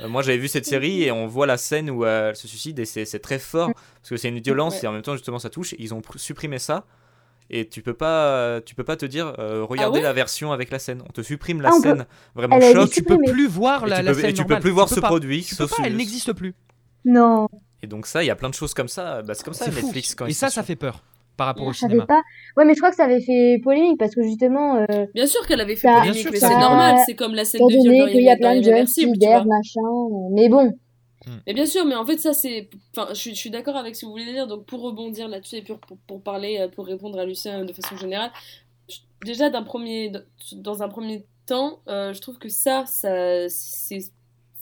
euh, 0.00 0.08
moi 0.08 0.20
j'avais 0.22 0.36
vu 0.38 0.48
cette 0.48 0.66
série 0.66 1.02
et 1.04 1.10
on 1.10 1.26
voit 1.26 1.46
la 1.46 1.56
scène 1.56 1.88
où 1.90 2.04
euh, 2.04 2.28
elle 2.30 2.36
se 2.36 2.46
suicide 2.46 2.78
et 2.78 2.84
c'est 2.84 3.18
très 3.18 3.38
fort 3.38 3.72
parce 3.72 4.10
que 4.10 4.16
c'est 4.18 4.28
une 4.28 4.40
violence 4.40 4.74
Ouais. 4.74 4.80
et 4.84 4.86
en 4.88 4.92
même 4.92 5.02
temps, 5.02 5.14
justement, 5.14 5.38
ça 5.38 5.48
touche. 5.50 5.74
Ils 5.78 5.94
ont 5.94 6.00
pr- 6.00 6.18
supprimé 6.18 6.58
ça. 6.58 6.84
Et 7.48 7.66
tu 7.66 7.80
peux 7.80 7.94
pas, 7.94 8.60
tu 8.60 8.74
peux 8.74 8.84
pas 8.84 8.96
te 8.96 9.06
dire, 9.06 9.32
euh, 9.38 9.64
regardez 9.64 9.98
ouais 9.98 10.02
la 10.04 10.12
version 10.12 10.52
avec 10.52 10.70
la 10.70 10.78
scène. 10.80 11.02
On 11.08 11.12
te 11.12 11.22
supprime 11.22 11.62
la 11.62 11.70
Ah, 11.70 11.72
on 11.76 11.80
peut- 11.80 11.88
scène 11.88 12.06
vraiment 12.34 12.60
choc. 12.60 12.90
tu 12.90 13.02
peux 13.02 13.18
plus 13.18 13.46
voir 13.46 13.86
Et 13.86 13.90
la, 13.90 13.98
tu 14.00 14.02
la 14.04 14.12
peux, 14.12 14.20
scène 14.20 14.30
et 14.30 14.32
tu 14.34 14.42
peux 14.42 14.48
normale. 14.48 14.60
plus 14.62 14.70
voir 14.72 14.86
Tu 14.88 14.90
ce 14.90 14.94
peux 14.96 15.00
pas. 15.00 15.06
produit. 15.08 15.42
Tu 15.44 15.54
peux 15.56 15.66
sauf 15.66 15.76
pas, 15.78 15.84
elle 15.86 15.92
le- 15.92 15.98
n'existe 15.98 16.32
plus. 16.32 16.54
Non, 17.06 17.48
Et 17.82 17.86
donc 17.86 18.06
ça, 18.06 18.22
il 18.22 18.26
y 18.26 18.30
a 18.30 18.36
plein 18.36 18.50
de 18.50 18.54
choses 18.54 18.74
comme 18.74 18.88
ça. 18.88 19.22
Bah, 19.22 19.32
c'est 19.34 19.44
comme 19.44 19.54
ça 19.54 19.64
C'est 19.64 19.70
fou. 19.72 19.80
Netflix 19.86 20.14
quand 20.14 20.26
Et 20.26 20.32
ça, 20.32 20.50
ça 20.50 20.62
fait 20.62 20.76
peur 20.76 21.02
par 21.36 21.46
rapport 21.48 21.66
au 21.66 21.72
je 21.72 21.78
savais 21.78 21.92
cinéma. 21.92 22.06
pas. 22.06 22.22
Ouais, 22.56 22.64
mais 22.64 22.74
je 22.74 22.78
crois 22.80 22.90
que 22.90 22.96
ça 22.96 23.04
avait 23.04 23.20
fait 23.20 23.60
polémique 23.62 23.98
parce 23.98 24.14
que 24.14 24.22
justement, 24.22 24.76
euh, 24.90 25.06
Bien 25.14 25.26
sûr 25.26 25.46
qu'elle 25.46 25.60
avait 25.60 25.76
fait 25.76 25.88
Ça- 25.88 26.00
polémique, 26.00 26.28
mais 26.32 26.38
c'est 26.40 26.48
normal. 26.58 26.96
C'est 27.06 27.14
comme 27.14 27.34
la 27.34 27.44
scène 27.44 27.60
de 27.60 27.90
viol 27.90 28.10
qu'il 28.10 28.22
y 28.22 28.28
a 28.30 28.36
plein 28.36 28.56
de 28.58 28.62
jeunes 28.62 28.86
cyber, 28.86 29.44
machin. 29.46 29.80
euh, 29.82 30.28
Mais 30.32 30.48
bon, 30.48 30.72
Mais 31.46 31.54
bien 31.54 31.66
sûr, 31.66 31.84
mais 31.84 31.94
en 31.96 32.06
fait, 32.06 32.18
ça, 32.18 32.32
c'est. 32.32 32.70
Enfin, 32.96 33.08
je 33.10 33.14
suis, 33.18 33.30
je 33.34 33.38
suis 33.40 33.50
d'accord 33.50 33.76
avec 33.76 33.94
ce 33.96 34.02
que 34.02 34.06
vous 34.06 34.12
voulez 34.12 34.32
dire. 34.32 34.46
Donc, 34.46 34.64
pour 34.64 34.80
rebondir 34.80 35.28
là-dessus 35.28 35.56
et 35.56 35.62
pour, 35.62 35.78
pour, 35.78 35.98
pour 36.06 36.22
parler, 36.22 36.58
euh, 36.60 36.68
pour 36.68 36.86
répondre 36.86 37.18
à 37.18 37.24
Lucien 37.26 37.64
de 37.64 37.72
façon 37.72 37.96
générale, 37.96 38.30
je- 38.88 38.98
déjà, 39.24 39.50
d'un 39.50 39.62
premier, 39.64 40.12
dans 40.52 40.82
un 40.84 40.88
premier 40.88 41.26
temps, 41.46 41.80
euh, 41.88 42.12
je 42.14 42.20
trouve 42.20 42.38
que 42.38 42.48
ça, 42.48 42.84
ça 42.86 43.48
c'est 43.48 43.98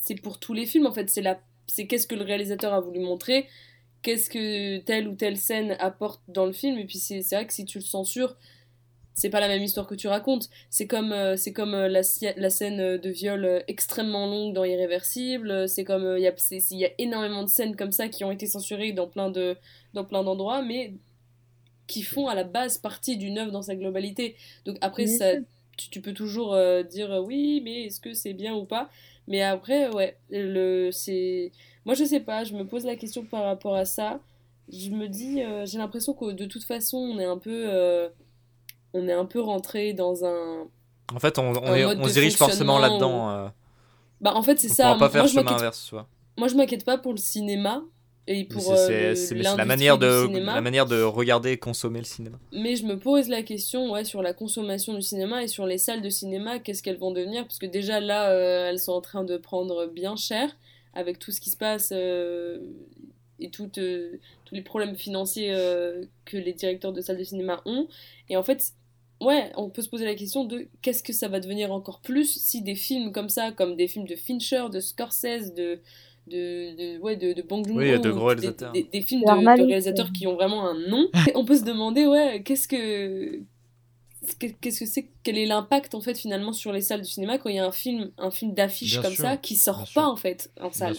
c'est 0.00 0.14
pour 0.20 0.38
tous 0.38 0.54
les 0.54 0.66
films, 0.66 0.86
en 0.86 0.92
fait. 0.92 1.08
C'est 1.08 1.22
la- 1.22 1.38
c'est 1.66 1.86
qu'est-ce 1.86 2.06
que 2.06 2.14
le 2.14 2.24
réalisateur 2.24 2.72
a 2.74 2.80
voulu 2.80 3.00
montrer, 3.00 3.46
qu'est-ce 4.02 4.28
que 4.30 4.78
telle 4.78 5.08
ou 5.08 5.14
telle 5.14 5.36
scène 5.36 5.76
apporte 5.80 6.22
dans 6.28 6.46
le 6.46 6.52
film. 6.52 6.78
Et 6.78 6.84
puis, 6.84 6.98
c'est 6.98 7.20
vrai 7.32 7.46
que 7.46 7.52
si 7.52 7.64
tu 7.64 7.78
le 7.78 7.84
censures, 7.84 8.36
c'est 9.14 9.30
pas 9.30 9.40
la 9.40 9.46
même 9.48 9.62
histoire 9.62 9.86
que 9.86 9.94
tu 9.94 10.08
racontes. 10.08 10.48
C'est 10.70 10.88
comme, 10.88 11.12
euh, 11.12 11.36
c'est 11.36 11.52
comme 11.52 11.72
euh, 11.74 11.88
la, 11.88 12.02
la 12.36 12.50
scène 12.50 12.98
de 12.98 13.10
viol 13.10 13.44
euh, 13.44 13.60
extrêmement 13.68 14.26
longue 14.26 14.54
dans 14.54 14.64
Irréversible. 14.64 15.68
C'est 15.68 15.84
comme 15.84 16.16
il 16.18 16.22
y, 16.22 16.26
a, 16.26 16.32
y 16.70 16.84
a 16.84 16.90
énormément 16.98 17.44
de 17.44 17.48
scènes 17.48 17.76
comme 17.76 17.92
ça 17.92 18.08
qui 18.08 18.24
ont 18.24 18.32
été 18.32 18.46
censurées 18.46 18.92
dans 18.92 19.06
plein 19.06 19.30
de 19.30 19.56
dans 19.94 20.04
plein 20.04 20.24
d'endroits, 20.24 20.62
mais 20.62 20.94
qui 21.86 22.02
font 22.02 22.28
à 22.28 22.34
la 22.34 22.44
base 22.44 22.78
partie 22.78 23.16
d'une 23.16 23.38
œuvre 23.38 23.52
dans 23.52 23.62
sa 23.62 23.76
globalité. 23.76 24.36
Donc 24.64 24.78
après, 24.80 25.06
ça, 25.06 25.34
tu, 25.76 25.90
tu 25.90 26.00
peux 26.00 26.14
toujours 26.14 26.54
euh, 26.54 26.82
dire 26.82 27.22
oui, 27.24 27.60
mais 27.64 27.84
est-ce 27.84 28.00
que 28.00 28.14
c'est 28.14 28.32
bien 28.32 28.54
ou 28.54 28.64
pas? 28.64 28.90
Mais 29.28 29.42
après, 29.42 29.88
ouais, 29.90 30.18
le, 30.30 30.90
c'est. 30.90 31.52
Moi, 31.84 31.94
je 31.94 32.04
sais 32.04 32.20
pas, 32.20 32.44
je 32.44 32.54
me 32.54 32.66
pose 32.66 32.84
la 32.84 32.96
question 32.96 33.24
par 33.24 33.44
rapport 33.44 33.74
à 33.74 33.84
ça. 33.84 34.20
Je 34.72 34.90
me 34.90 35.08
dis, 35.08 35.42
euh, 35.42 35.66
j'ai 35.66 35.78
l'impression 35.78 36.14
que 36.14 36.32
de 36.32 36.46
toute 36.46 36.64
façon, 36.64 36.98
on 36.98 37.18
est 37.18 37.24
un 37.24 37.38
peu. 37.38 37.64
euh, 37.68 38.08
on 38.92 39.08
est 39.08 39.12
un 39.12 39.24
peu 39.24 39.40
rentré 39.40 39.92
dans 39.92 40.24
un. 40.24 40.66
En 41.14 41.18
fait, 41.20 41.38
on, 41.38 41.52
on, 41.62 41.74
est- 41.74 41.84
on 41.84 42.08
se 42.08 42.12
dirige 42.14 42.36
forcément 42.36 42.78
là-dedans. 42.78 43.30
euh, 43.30 43.48
Bah, 44.20 44.32
en 44.34 44.42
fait, 44.42 44.58
c'est 44.58 44.68
ça. 44.68 44.94
pourra 44.94 45.08
pas 45.10 45.18
Moi, 45.18 45.26
faire 45.26 45.28
je 45.28 45.38
chemin 45.40 45.56
inverse, 45.56 45.90
vois. 45.90 46.06
Moi, 46.38 46.48
je 46.48 46.54
m'inquiète 46.54 46.84
pas 46.84 46.98
pour 46.98 47.12
le 47.12 47.18
cinéma 47.18 47.82
et 48.26 48.38
Mais 48.38 48.44
pour 48.44 48.62
c'est- 48.62 49.34
euh, 49.34 49.42
la 49.56 49.64
manière 49.64 49.98
de 49.98 50.24
cinéma. 50.26 50.54
la 50.54 50.60
manière 50.60 50.86
de 50.86 51.02
regarder 51.02 51.50
et 51.52 51.56
consommer 51.58 51.98
le 51.98 52.04
cinéma. 52.04 52.38
Mais 52.52 52.76
je 52.76 52.84
me 52.86 52.98
pose 52.98 53.28
la 53.28 53.42
question 53.42 53.90
ouais, 53.92 54.04
sur 54.04 54.22
la 54.22 54.32
consommation 54.32 54.94
du 54.94 55.02
cinéma 55.02 55.42
et 55.42 55.48
sur 55.48 55.66
les 55.66 55.78
salles 55.78 56.02
de 56.02 56.08
cinéma, 56.08 56.58
qu'est-ce 56.58 56.82
qu'elles 56.82 56.98
vont 56.98 57.10
devenir? 57.12 57.42
Parce 57.44 57.58
que 57.58 57.66
déjà 57.66 58.00
là, 58.00 58.30
euh, 58.30 58.68
elles 58.70 58.78
sont 58.78 58.92
en 58.92 59.00
train 59.02 59.24
de 59.24 59.36
prendre 59.36 59.86
bien 59.86 60.16
cher 60.16 60.56
avec 60.94 61.18
tout 61.18 61.32
ce 61.32 61.40
qui 61.40 61.50
se 61.50 61.56
passe 61.56 61.90
euh, 61.92 62.60
et 63.40 63.50
tout, 63.50 63.70
euh, 63.78 64.12
tous 64.44 64.54
les 64.54 64.62
problèmes 64.62 64.94
financiers 64.96 65.52
que 66.24 66.36
les 66.36 66.52
directeurs 66.52 66.92
de 66.92 67.00
salles 67.00 67.18
de 67.18 67.24
cinéma 67.24 67.60
ont. 67.66 67.88
Et 68.30 68.36
en 68.36 68.42
fait, 68.42 68.72
ouais, 69.20 69.50
on 69.56 69.68
peut 69.70 69.82
se 69.82 69.88
poser 69.88 70.04
la 70.06 70.14
question 70.14 70.44
de 70.44 70.66
qu'est-ce 70.82 71.02
que 71.02 71.12
ça 71.12 71.28
va 71.28 71.40
devenir 71.40 71.72
encore 71.72 72.00
plus 72.00 72.38
si 72.40 72.62
des 72.62 72.74
films 72.76 73.12
comme 73.12 73.28
ça, 73.28 73.52
comme 73.52 73.76
des 73.76 73.88
films 73.88 74.06
de 74.06 74.16
Fincher, 74.16 74.66
de 74.72 74.80
Scorsese, 74.80 75.52
de 75.54 75.80
de, 76.26 76.96
de, 76.96 76.98
ouais, 77.00 77.16
de, 77.16 77.32
de 77.34 77.42
Bong 77.42 77.66
Joon-ho, 77.66 77.78
Oui, 77.78 77.90
de 78.00 78.10
ou 78.10 78.14
gros 78.14 78.34
des- 78.34 78.40
réalisateurs. 78.40 78.72
Des, 78.72 78.84
des 78.84 79.02
films 79.02 79.22
de, 79.22 79.26
de 79.62 79.66
réalisateurs 79.66 80.10
qui 80.12 80.26
ont 80.26 80.34
vraiment 80.34 80.66
un 80.68 80.74
nom. 80.88 81.08
On 81.34 81.44
peut 81.44 81.56
se 81.56 81.64
demander, 81.64 82.06
ouais, 82.06 82.42
qu'est-ce 82.44 82.66
que 82.68 83.40
qu'est-ce 84.38 84.80
que 84.80 84.86
c'est 84.86 85.06
quel 85.22 85.36
est 85.36 85.44
l'impact 85.44 85.94
en 85.94 86.00
fait 86.00 86.16
finalement 86.16 86.54
sur 86.54 86.72
les 86.72 86.80
salles 86.80 87.02
de 87.02 87.06
cinéma 87.06 87.36
quand 87.36 87.50
il 87.50 87.56
y 87.56 87.58
a 87.58 87.66
un 87.66 87.72
film 87.72 88.10
un 88.16 88.30
film 88.30 88.54
d'affiche 88.54 88.98
comme 89.02 89.12
sûr, 89.12 89.22
ça 89.22 89.36
qui 89.36 89.54
sort 89.54 89.80
pas 89.80 89.84
sûr. 89.84 90.02
en 90.02 90.16
fait 90.16 90.50
en 90.62 90.72
salle 90.72 90.96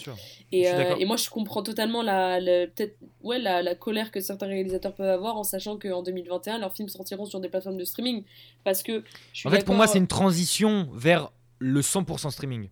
et, 0.52 0.70
euh, 0.70 0.94
et 1.00 1.04
moi 1.06 1.16
je 1.16 1.28
comprends 1.28 1.64
totalement 1.64 2.02
la, 2.02 2.38
la- 2.38 2.68
peut-être 2.68 2.96
ouais 3.24 3.40
la, 3.40 3.62
la 3.62 3.74
colère 3.74 4.12
que 4.12 4.20
certains 4.20 4.46
réalisateurs 4.46 4.94
peuvent 4.94 5.08
avoir 5.10 5.36
en 5.36 5.42
sachant 5.42 5.76
qu'en 5.76 6.04
2021 6.04 6.58
leurs 6.58 6.72
films 6.72 6.88
sortiront 6.88 7.26
sur 7.26 7.40
des 7.40 7.48
plateformes 7.48 7.78
de 7.78 7.84
streaming 7.84 8.22
parce 8.62 8.84
que 8.84 9.02
je 9.32 9.40
suis 9.40 9.48
En 9.48 9.50
fait, 9.50 9.64
pour 9.64 9.74
moi, 9.74 9.88
c'est 9.88 9.98
une 9.98 10.06
transition 10.06 10.88
vers 10.94 11.32
le 11.58 11.80
100% 11.80 12.30
streaming. 12.30 12.68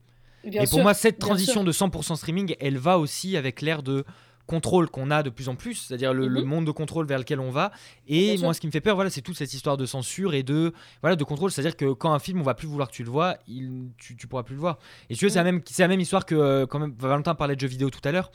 Bien 0.50 0.62
et 0.62 0.66
pour 0.66 0.82
moi, 0.82 0.94
cette 0.94 1.18
transition 1.18 1.64
de 1.64 1.72
100% 1.72 2.16
streaming, 2.16 2.54
elle 2.60 2.78
va 2.78 2.98
aussi 2.98 3.36
avec 3.36 3.60
l'ère 3.62 3.82
de 3.82 4.04
contrôle 4.46 4.90
qu'on 4.90 5.10
a 5.10 5.22
de 5.22 5.30
plus 5.30 5.48
en 5.48 5.54
plus, 5.54 5.74
c'est-à-dire 5.74 6.12
le, 6.12 6.26
le 6.28 6.42
Mhm. 6.42 6.46
monde 6.48 6.64
de 6.66 6.70
contrôle 6.70 7.06
vers 7.06 7.18
lequel 7.18 7.40
on 7.40 7.50
va. 7.50 7.70
Bien 8.06 8.18
Et 8.32 8.36
sûr. 8.36 8.44
moi, 8.44 8.52
ce 8.52 8.60
qui 8.60 8.66
me 8.66 8.72
fait 8.72 8.82
peur, 8.82 8.94
voilà, 8.94 9.08
c'est 9.08 9.22
toute 9.22 9.38
cette 9.38 9.54
histoire 9.54 9.78
de 9.78 9.86
censure 9.86 10.34
et 10.34 10.42
de 10.42 10.74
voilà 11.00 11.16
de 11.16 11.24
contrôle, 11.24 11.50
c'est-à-dire 11.50 11.76
que 11.76 11.92
quand 11.94 12.12
un 12.12 12.18
film, 12.18 12.40
on 12.40 12.42
va 12.44 12.52
plus 12.54 12.68
vouloir 12.68 12.88
que 12.90 12.94
tu 12.94 13.04
le 13.04 13.10
vois, 13.10 13.38
il, 13.48 13.88
tu, 13.96 14.16
tu 14.16 14.26
pourras 14.26 14.42
plus 14.42 14.54
le 14.54 14.60
voir. 14.60 14.78
Et 15.08 15.14
tu 15.16 15.24
veux, 15.24 15.30
c'est 15.30 15.38
la 15.38 15.44
Mhm. 15.44 15.50
même, 15.54 15.62
c'est 15.64 15.82
la 15.82 15.88
même 15.88 16.00
histoire 16.00 16.26
que 16.26 16.34
euh, 16.34 16.66
quand 16.66 16.78
même 16.78 16.94
Valentin 16.98 17.34
parlait 17.34 17.54
de 17.56 17.60
jeux 17.60 17.68
vidéo 17.68 17.88
tout 17.88 18.06
à 18.06 18.12
l'heure. 18.12 18.30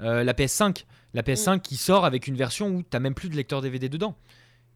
Euh, 0.00 0.24
la 0.24 0.32
PS5, 0.32 0.86
la 1.12 1.22
PS5 1.22 1.56
Mm. 1.56 1.60
qui 1.60 1.76
sort 1.76 2.06
avec 2.06 2.26
une 2.26 2.36
version 2.36 2.68
où 2.68 2.82
t'as 2.82 2.98
même 3.00 3.12
plus 3.14 3.28
de 3.28 3.36
lecteur 3.36 3.60
DVD 3.60 3.90
dedans. 3.90 4.16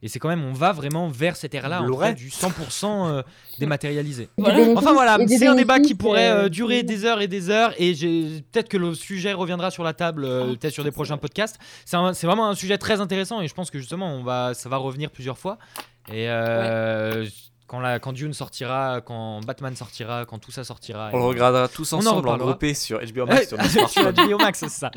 Et 0.04 0.08
c'est 0.08 0.18
quand 0.18 0.28
même, 0.28 0.44
on 0.44 0.52
va 0.52 0.72
vraiment 0.72 1.08
vers 1.08 1.34
cette 1.34 1.54
ère-là, 1.54 1.80
en 1.80 1.86
Blu-ray. 1.86 2.14
du 2.14 2.28
100% 2.28 2.50
euh, 2.84 3.22
dématérialisé. 3.58 4.28
Voilà. 4.36 4.58
Enfin 4.76 4.92
voilà, 4.92 5.16
c'est 5.26 5.46
un 5.46 5.54
débat 5.54 5.80
qui 5.80 5.94
pourrait 5.94 6.30
euh, 6.30 6.48
durer 6.50 6.82
des 6.82 7.06
heures 7.06 7.22
et 7.22 7.26
des 7.26 7.48
heures 7.48 7.72
et 7.78 7.94
j'ai 7.94 8.42
peut-être 8.52 8.68
que 8.68 8.76
le 8.76 8.94
sujet 8.94 9.32
reviendra 9.32 9.70
sur 9.70 9.82
la 9.82 9.94
table 9.94 10.26
euh, 10.26 10.44
Ah, 10.44 10.56
peut-être 10.60 10.74
sur 10.74 10.84
des 10.84 10.90
prochains 10.90 11.16
podcasts. 11.16 11.58
C'est 11.86 12.26
vraiment 12.26 12.50
un 12.50 12.54
sujet 12.54 12.76
très 12.76 13.00
intéressant 13.00 13.40
et 13.40 13.48
je 13.48 13.54
pense 13.54 13.70
que 13.70 13.78
justement 13.78 14.14
on 14.14 14.22
va 14.22 14.52
ça 14.52 14.68
va 14.68 14.76
revenir 14.76 15.10
plusieurs 15.10 15.38
fois 15.38 15.56
et 16.12 16.28
euh, 16.28 17.24
quand 17.66 17.80
la 17.80 17.98
quand 17.98 18.12
Dune 18.12 18.34
sortira, 18.34 19.00
quand 19.00 19.40
Batman 19.44 19.74
sortira, 19.74 20.24
quand 20.26 20.38
tout 20.38 20.50
ça 20.50 20.64
sortira. 20.64 21.10
On 21.12 21.18
le 21.18 21.24
regardera 21.24 21.66
tous 21.68 21.92
On 21.92 21.96
en 21.96 21.98
ensemble, 22.00 22.16
reparlera. 22.18 22.46
regroupés 22.48 22.74
sur 22.74 22.98
HBO 23.00 23.26
Ouais, 23.26 23.46
Max. 23.46 23.48
sur. 23.88 24.12
HBO 24.12 24.38
Max, 24.42 24.58
c'est 24.60 24.68
ça. 24.68 24.90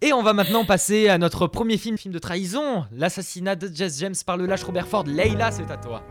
Et 0.00 0.12
on 0.12 0.22
va 0.22 0.32
maintenant 0.32 0.64
passer 0.64 1.08
à 1.08 1.18
notre 1.18 1.46
premier 1.48 1.76
film, 1.76 1.98
film 1.98 2.14
de 2.14 2.18
trahison, 2.20 2.84
l'assassinat 2.92 3.56
de 3.56 3.68
Jess 3.74 3.98
James 3.98 4.14
par 4.24 4.36
le 4.36 4.46
lâche 4.46 4.62
Robert 4.62 4.86
Ford. 4.86 5.04
Leila, 5.06 5.50
c'est 5.50 5.70
à 5.70 5.76
toi. 5.76 6.02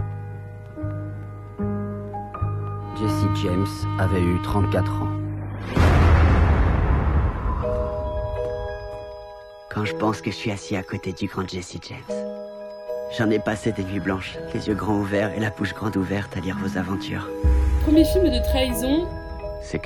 Jesse 2.99 3.41
James 3.43 3.67
avait 3.99 4.21
eu 4.21 4.41
34 4.43 4.91
ans. 4.91 5.09
Quand 9.71 9.85
je 9.85 9.95
pense 9.95 10.21
que 10.21 10.29
je 10.29 10.35
suis 10.35 10.51
assis 10.51 10.75
à 10.75 10.83
côté 10.83 11.13
du 11.13 11.27
grand 11.27 11.47
Jesse 11.49 11.77
James, 11.89 12.32
j'en 13.17 13.29
ai 13.29 13.39
passé 13.39 13.71
des 13.71 13.83
nuits 13.83 13.99
blanches, 13.99 14.37
les 14.53 14.67
yeux 14.67 14.75
grands 14.75 14.99
ouverts 14.99 15.33
et 15.33 15.39
la 15.39 15.49
bouche 15.49 15.73
grande 15.73 15.97
ouverte 15.97 16.35
à 16.35 16.39
lire 16.39 16.57
vos 16.57 16.77
aventures. 16.77 17.29
premier 17.83 18.05
film 18.05 18.25
de 18.25 18.39
trahison 18.43 19.07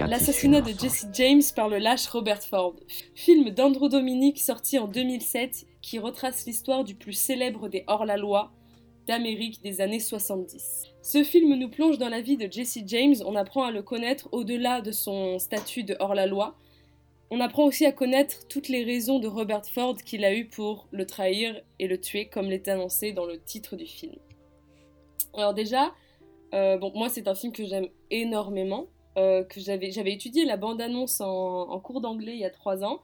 L'assassinat 0.08 0.62
de 0.62 0.70
Jesse 0.70 1.08
James 1.14 1.44
par 1.56 1.70
le 1.70 1.78
lâche 1.78 2.08
Robert 2.08 2.42
Ford. 2.42 2.74
Film 3.14 3.52
d'Andrew 3.52 3.90
Dominic 3.90 4.40
sorti 4.40 4.80
en 4.80 4.88
2007 4.88 5.68
qui 5.82 6.00
retrace 6.00 6.46
l'histoire 6.48 6.84
du 6.84 6.96
plus 6.96 7.14
célèbre 7.14 7.70
des 7.70 7.84
hors-la-loi 7.86 8.52
d'Amérique 9.08 9.62
des 9.62 9.80
années 9.80 10.00
70. 10.00 10.84
Ce 11.02 11.24
film 11.24 11.54
nous 11.56 11.70
plonge 11.70 12.00
dans 12.00 12.10
la 12.10 12.22
vie 12.22 12.38
de 12.38 12.52
Jesse 12.52 12.80
James, 12.88 13.16
on 13.26 13.36
apprend 13.36 13.64
à 13.64 13.72
le 13.72 13.84
connaître 13.84 14.28
au-delà 14.32 14.82
de 14.82 14.92
son 14.92 15.38
statut 15.38 15.84
de 15.84 15.96
hors-la-loi. 16.00 16.56
On 17.30 17.42
apprend 17.42 17.66
aussi 17.66 17.86
à 17.86 17.92
connaître 17.92 18.48
toutes 18.48 18.70
les 18.70 18.84
raisons 18.84 19.20
de 19.20 19.28
Robert 19.28 19.66
Ford 19.66 19.98
qu'il 19.98 20.24
a 20.24 20.34
eues 20.34 20.46
pour 20.46 20.88
le 20.92 21.06
trahir 21.06 21.62
et 21.78 21.88
le 21.88 22.00
tuer 22.00 22.28
comme 22.28 22.50
l'est 22.50 22.68
annoncé 22.68 23.12
dans 23.12 23.26
le 23.26 23.40
titre 23.40 23.76
du 23.76 23.86
film. 23.86 24.16
Alors 25.34 25.54
déjà, 25.54 25.94
euh, 26.54 26.80
moi 26.96 27.10
c'est 27.10 27.28
un 27.28 27.36
film 27.36 27.52
que 27.52 27.66
j'aime 27.66 27.90
énormément 28.12 28.88
euh, 29.18 29.44
que 29.44 29.60
j'avais 29.60 30.14
étudié 30.14 30.46
la 30.46 30.58
bande-annonce 30.58 31.20
en 31.22 31.80
cours 31.80 32.02
d'anglais 32.02 32.34
il 32.34 32.40
y 32.40 32.46
a 32.46 32.50
trois 32.50 32.84
ans 32.84 33.02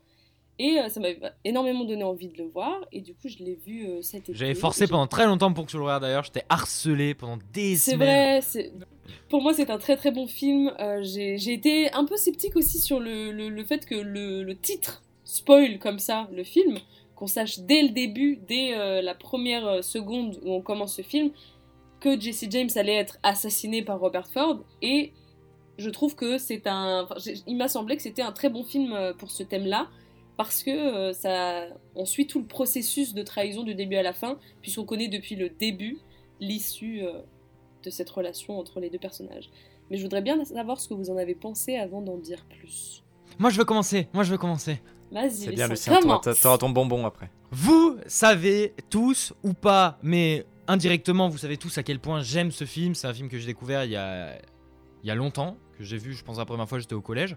et 0.60 0.80
euh, 0.80 0.90
ça 0.90 1.00
m'avait 1.00 1.20
énormément 1.44 1.84
donné 1.84 2.04
envie 2.04 2.28
de 2.28 2.38
le 2.38 2.48
voir 2.50 2.86
et 2.92 3.02
du 3.02 3.14
coup 3.16 3.28
je 3.28 3.38
l'ai 3.44 3.56
vu 3.56 3.86
euh, 3.88 4.02
cet 4.02 4.30
été. 4.30 4.34
J'avais 4.36 4.54
forcé 4.56 4.88
pendant 4.88 5.08
très 5.08 5.26
longtemps 5.26 5.52
pour 5.54 5.66
que 5.66 5.72
tu 5.72 5.78
le 5.78 5.84
regardes 5.84 6.04
d'ailleurs, 6.04 6.24
j'étais 6.24 6.46
harcelé 6.50 7.14
pendant 7.16 7.40
des 7.54 7.76
C'est 7.76 7.92
semaines. 7.94 8.08
vrai, 8.08 8.42
c'est- 8.42 8.72
pour 9.30 9.42
moi 9.42 9.54
c'est 9.54 9.70
un 9.70 9.78
très 9.78 9.98
très 9.98 10.12
bon 10.12 10.28
film. 10.28 10.72
Euh, 10.80 11.02
J'ai 11.04 11.38
j'ai 11.38 11.54
été 11.54 11.92
un 11.94 12.06
peu 12.06 12.18
sceptique 12.18 12.56
aussi 12.56 12.80
sur 12.80 13.00
le, 13.00 13.32
le- 13.32 13.50
le 13.50 13.64
fait 13.64 13.86
que 13.86 13.96
le, 13.96 14.44
le 14.44 14.56
titre 14.56 15.02
spoil 15.24 15.80
comme 15.80 16.00
ça 16.00 16.28
le 16.32 16.44
film, 16.44 16.78
qu'on 17.16 17.28
sache 17.28 17.60
dès 17.60 17.82
le 17.82 17.90
début, 17.90 18.38
dès 18.48 18.76
euh, 18.76 19.02
la 19.02 19.16
première 19.16 19.84
seconde 19.84 20.40
où 20.44 20.52
on 20.54 20.62
commence 20.62 20.96
ce 20.96 21.02
film, 21.02 21.32
que 22.00 22.20
Jesse 22.20 22.46
James 22.50 22.70
allait 22.76 22.96
être 22.96 23.18
assassiné 23.24 23.82
par 23.82 24.00
Robert 24.00 24.28
Ford 24.28 24.60
et 24.82 25.14
je 25.80 25.90
trouve 25.90 26.16
que 26.16 26.38
c'est 26.38 26.68
un. 26.68 27.04
enfin, 27.04 27.16
il 27.48 27.58
m'a 27.58 27.68
semblé 27.68 27.96
que 27.96 28.04
c'était 28.04 28.22
un 28.22 28.32
très 28.34 28.50
bon 28.50 28.64
film 28.64 28.96
pour 29.18 29.32
ce 29.32 29.42
thème-là 29.42 29.88
parce 30.38 30.64
que 30.64 30.72
euh, 30.72 31.14
ça, 31.14 31.66
on 31.96 32.06
suit 32.06 32.28
tout 32.28 32.40
le 32.40 32.46
processus 32.46 33.14
de 33.14 33.22
trahison 33.24 33.64
du 33.64 33.76
début 33.76 33.96
à 33.96 34.04
la 34.04 34.14
fin 34.14 34.38
puisqu'on 34.62 34.86
connaît 34.86 35.08
depuis 35.10 35.36
le 35.36 35.50
début 35.50 35.98
l'issue 36.40 37.02
euh, 37.04 37.22
de 37.84 37.90
cette 37.90 38.10
relation 38.10 38.58
entre 38.60 38.80
les 38.80 38.90
deux 38.90 39.00
personnages. 39.00 39.50
Mais 39.92 39.98
je 39.98 40.04
voudrais 40.04 40.22
bien 40.22 40.44
savoir 40.46 40.80
ce 40.80 40.88
que 40.88 40.94
vous 40.94 41.10
en 41.10 41.18
avez 41.18 41.36
pensé 41.36 41.76
avant 41.76 42.02
d'en 42.02 42.18
dire 42.18 42.46
plus. 42.46 43.04
Moi 43.40 43.50
je 43.50 43.58
veux 43.58 43.66
commencer, 43.66 44.08
moi 44.14 44.24
je 44.24 44.32
veux 44.32 44.38
commencer. 44.38 44.82
Vas-y, 45.12 45.32
C'est 45.32 45.52
bien, 45.52 45.68
Lucien, 45.68 45.96
Lucien. 45.98 46.18
t'auras- 46.20 46.36
T'auras 46.42 46.58
ton 46.58 46.70
bonbon 46.70 47.06
après. 47.06 47.30
Vous 47.52 47.98
savez 48.08 48.74
tous 48.90 49.34
ou 49.44 49.54
pas, 49.54 50.00
mais 50.02 50.46
indirectement 50.68 51.30
vous 51.30 51.38
savez 51.38 51.58
tous 51.58 51.78
à 51.78 51.84
quel 51.84 52.00
point 52.00 52.22
j'aime 52.24 52.52
ce 52.52 52.66
film. 52.66 52.96
C'est 52.96 53.06
un 53.08 53.14
film 53.14 53.30
que 53.30 53.38
j'ai 53.38 53.46
découvert 53.46 53.84
il 53.86 53.92
y 53.92 53.96
a, 53.96 54.36
il 55.04 55.08
y 55.08 55.12
a 55.12 55.16
longtemps, 55.16 55.58
que 55.78 55.84
j'ai 55.84 55.98
vu 55.98 56.14
je 56.14 56.24
pense 56.24 56.38
la 56.40 56.46
première 56.46 56.68
fois 56.68 56.80
j'étais 56.80 56.96
au 56.96 57.02
collège, 57.02 57.36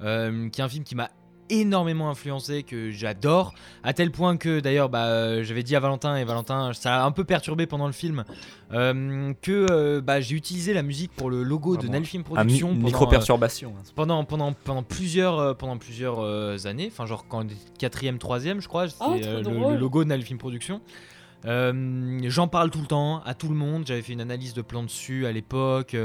euh, 0.00 0.48
qui 0.48 0.60
est 0.60 0.64
un 0.64 0.68
film 0.68 0.84
qui 0.84 0.94
m'a 0.94 1.10
énormément 1.50 2.08
influencé, 2.10 2.62
que 2.62 2.90
j'adore, 2.90 3.52
à 3.84 3.92
tel 3.92 4.10
point 4.10 4.36
que 4.36 4.60
d'ailleurs 4.60 4.88
bah, 4.88 5.06
euh, 5.06 5.42
j'avais 5.44 5.62
dit 5.62 5.76
à 5.76 5.80
Valentin, 5.80 6.16
et 6.16 6.24
Valentin 6.24 6.72
ça 6.72 7.02
a 7.02 7.04
un 7.06 7.12
peu 7.12 7.24
perturbé 7.24 7.66
pendant 7.66 7.86
le 7.86 7.92
film, 7.92 8.24
euh, 8.72 9.32
que 9.42 9.66
euh, 9.70 10.00
bah, 10.00 10.20
j'ai 10.20 10.36
utilisé 10.36 10.72
la 10.72 10.82
musique 10.82 11.12
pour 11.14 11.28
le 11.30 11.42
logo 11.42 11.72
de 11.76 11.82
Vraiment. 11.82 11.92
Nelfilm 11.94 12.22
Un 12.22 12.24
mi- 12.24 12.34
Productions. 12.34 12.68
pendant, 12.68 12.80
euh, 12.80 12.84
micro-perturbation. 12.84 13.74
hein. 13.78 13.82
pendant, 13.94 14.24
pendant, 14.24 14.52
pendant 14.52 14.82
plusieurs, 14.82 15.38
euh, 15.38 15.54
pendant 15.54 15.76
plusieurs 15.78 16.20
euh, 16.20 16.56
années, 16.66 16.88
enfin 16.92 17.06
genre 17.06 17.26
quand 17.28 17.44
quatrième, 17.78 18.18
troisième 18.18 18.60
je 18.60 18.68
crois, 18.68 18.88
c'est 18.88 18.96
Oh, 19.00 19.14
euh, 19.24 19.42
le, 19.42 19.76
logo 19.76 20.04
de 20.04 20.08
Nalfilm 20.08 20.38
Productions. 20.38 20.80
Euh, 21.46 22.20
J'en 22.24 22.48
parle 22.48 22.70
tout 22.70 22.80
le 22.80 22.86
temps 22.86 23.22
à 23.24 23.32
tout 23.34 23.48
le 23.48 23.54
monde. 23.54 23.84
J'avais 23.86 24.02
fait 24.02 24.12
une 24.12 24.20
analyse 24.20 24.52
de 24.52 24.60
plan 24.62 24.82
dessus 24.82 25.24
à 25.26 25.32
l'époque. 25.32 25.96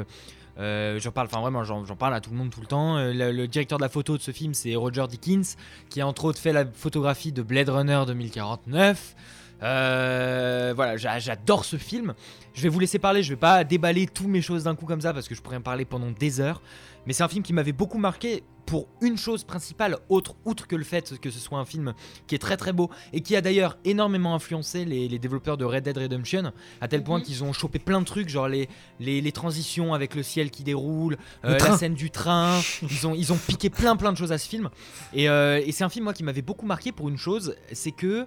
Euh, 0.57 0.99
j'en 0.99 1.11
parle, 1.11 1.27
enfin 1.27 1.41
vraiment, 1.41 1.63
j'en 1.63 1.83
parle 1.95 2.13
à 2.13 2.21
tout 2.21 2.29
le 2.31 2.37
monde 2.37 2.49
tout 2.49 2.61
le 2.61 2.67
temps. 2.67 2.97
Euh, 2.97 3.31
le, 3.31 3.47
directeur 3.47 3.77
de 3.77 3.83
la 3.83 3.89
photo 3.89 4.17
de 4.17 4.21
ce 4.21 4.31
film, 4.31 4.53
c'est 4.53 4.75
Roger 4.75 5.05
Dickens, 5.09 5.57
qui 5.89 6.01
a 6.01 6.07
entre 6.07 6.25
autres 6.25 6.39
fait 6.39 6.53
la 6.53 6.65
photographie 6.65 7.31
de 7.31 7.41
Blade 7.41 7.69
Runner 7.69 8.01
2049. 8.07 9.15
Euh, 9.63 10.73
voilà, 10.75 10.97
j'a- 10.97 11.19
j'adore 11.19 11.65
ce 11.65 11.77
film. 11.77 12.13
Je 12.53 12.61
vais 12.61 12.69
vous 12.69 12.79
laisser 12.79 12.99
parler, 12.99 13.23
je 13.23 13.29
vais 13.29 13.39
pas 13.39 13.63
déballer 13.63 14.05
tous 14.07 14.27
mes 14.27 14.41
choses 14.41 14.63
d'un 14.65 14.75
coup 14.75 14.85
comme 14.85 15.01
ça 15.01 15.13
parce 15.13 15.27
que 15.27 15.35
je 15.35 15.41
pourrais 15.41 15.57
en 15.57 15.61
parler 15.61 15.85
pendant 15.85 16.11
des 16.11 16.39
heures. 16.39 16.61
Mais 17.05 17.13
c'est 17.13 17.23
un 17.23 17.27
film 17.27 17.43
qui 17.43 17.53
m'avait 17.53 17.71
beaucoup 17.71 17.97
marqué 17.97 18.43
pour 18.65 18.87
une 19.01 19.17
chose 19.17 19.43
principale, 19.43 19.97
autre, 20.09 20.35
outre 20.45 20.67
que 20.67 20.75
le 20.75 20.83
fait 20.83 21.19
que 21.19 21.29
ce 21.29 21.39
soit 21.39 21.59
un 21.59 21.65
film 21.65 21.93
qui 22.27 22.35
est 22.35 22.39
très 22.39 22.57
très 22.57 22.73
beau 22.73 22.89
et 23.13 23.21
qui 23.21 23.35
a 23.35 23.41
d'ailleurs 23.41 23.77
énormément 23.85 24.33
influencé 24.35 24.85
les, 24.85 25.07
les 25.07 25.19
développeurs 25.19 25.57
de 25.57 25.65
Red 25.65 25.83
Dead 25.83 25.97
Redemption, 25.97 26.51
à 26.81 26.87
tel 26.87 27.03
point 27.03 27.19
Mhm. 27.19 27.23
qu'ils 27.25 27.43
ont 27.43 27.53
chopé 27.53 27.79
plein 27.79 27.99
de 28.01 28.05
trucs, 28.05 28.27
genre 28.29 28.47
les, 28.47 28.67
les, 28.99 29.21
les 29.21 29.31
transitions 29.31 29.93
avec 29.93 30.15
le 30.15 30.23
ciel 30.23 30.49
qui 30.51 30.63
déroule, 30.63 31.17
Le 31.43 31.49
euh, 31.51 31.57
la 31.57 31.77
scène 31.77 31.93
du 31.95 32.09
train. 32.11 32.59
ils, 32.89 33.05
ont, 33.07 33.13
ils 33.13 33.31
ont 33.31 33.37
piqué 33.37 33.69
plein 33.69 33.95
plein 33.95 34.11
de 34.11 34.17
choses 34.17 34.31
à 34.31 34.37
ce 34.37 34.47
film. 34.49 34.69
Et, 35.13 35.29
euh, 35.29 35.61
et 35.65 35.71
c'est 35.71 35.83
un 35.83 35.89
film 35.89 36.05
moi 36.05 36.13
qui 36.13 36.23
m'avait 36.23 36.41
beaucoup 36.41 36.65
marqué 36.65 36.91
pour 36.91 37.07
une 37.09 37.17
chose, 37.17 37.55
c'est 37.71 37.91
que 37.91 38.25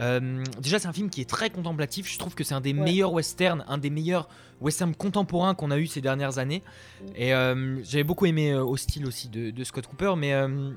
euh, 0.00 0.42
déjà 0.60 0.78
c'est 0.78 0.88
un 0.88 0.92
film 0.92 1.10
qui 1.10 1.20
est 1.20 1.28
très 1.28 1.50
contemplatif. 1.50 2.10
Je 2.12 2.18
trouve 2.18 2.34
que 2.34 2.44
c'est 2.44 2.54
un 2.54 2.60
des 2.60 2.72
Ouais. 2.72 2.80
meilleurs 2.84 3.12
westerns, 3.12 3.64
un 3.68 3.78
des 3.78 3.90
meilleurs 3.90 4.28
westerns 4.60 4.94
contemporains 4.94 5.54
qu'on 5.54 5.70
a 5.70 5.78
eu 5.78 5.86
ces 5.86 6.00
dernières 6.00 6.38
années. 6.38 6.62
Et 7.16 7.34
euh, 7.34 7.82
j'avais 7.84 8.04
beaucoup 8.04 8.26
aimé 8.26 8.52
euh, 8.52 8.62
au 8.64 8.76
style 8.76 9.06
aussi 9.06 9.28
de, 9.28 9.50
de 9.50 9.64
Scott 9.64 9.86
Cooper, 9.86 10.14
mais 10.16 10.32
euh, 10.32 10.70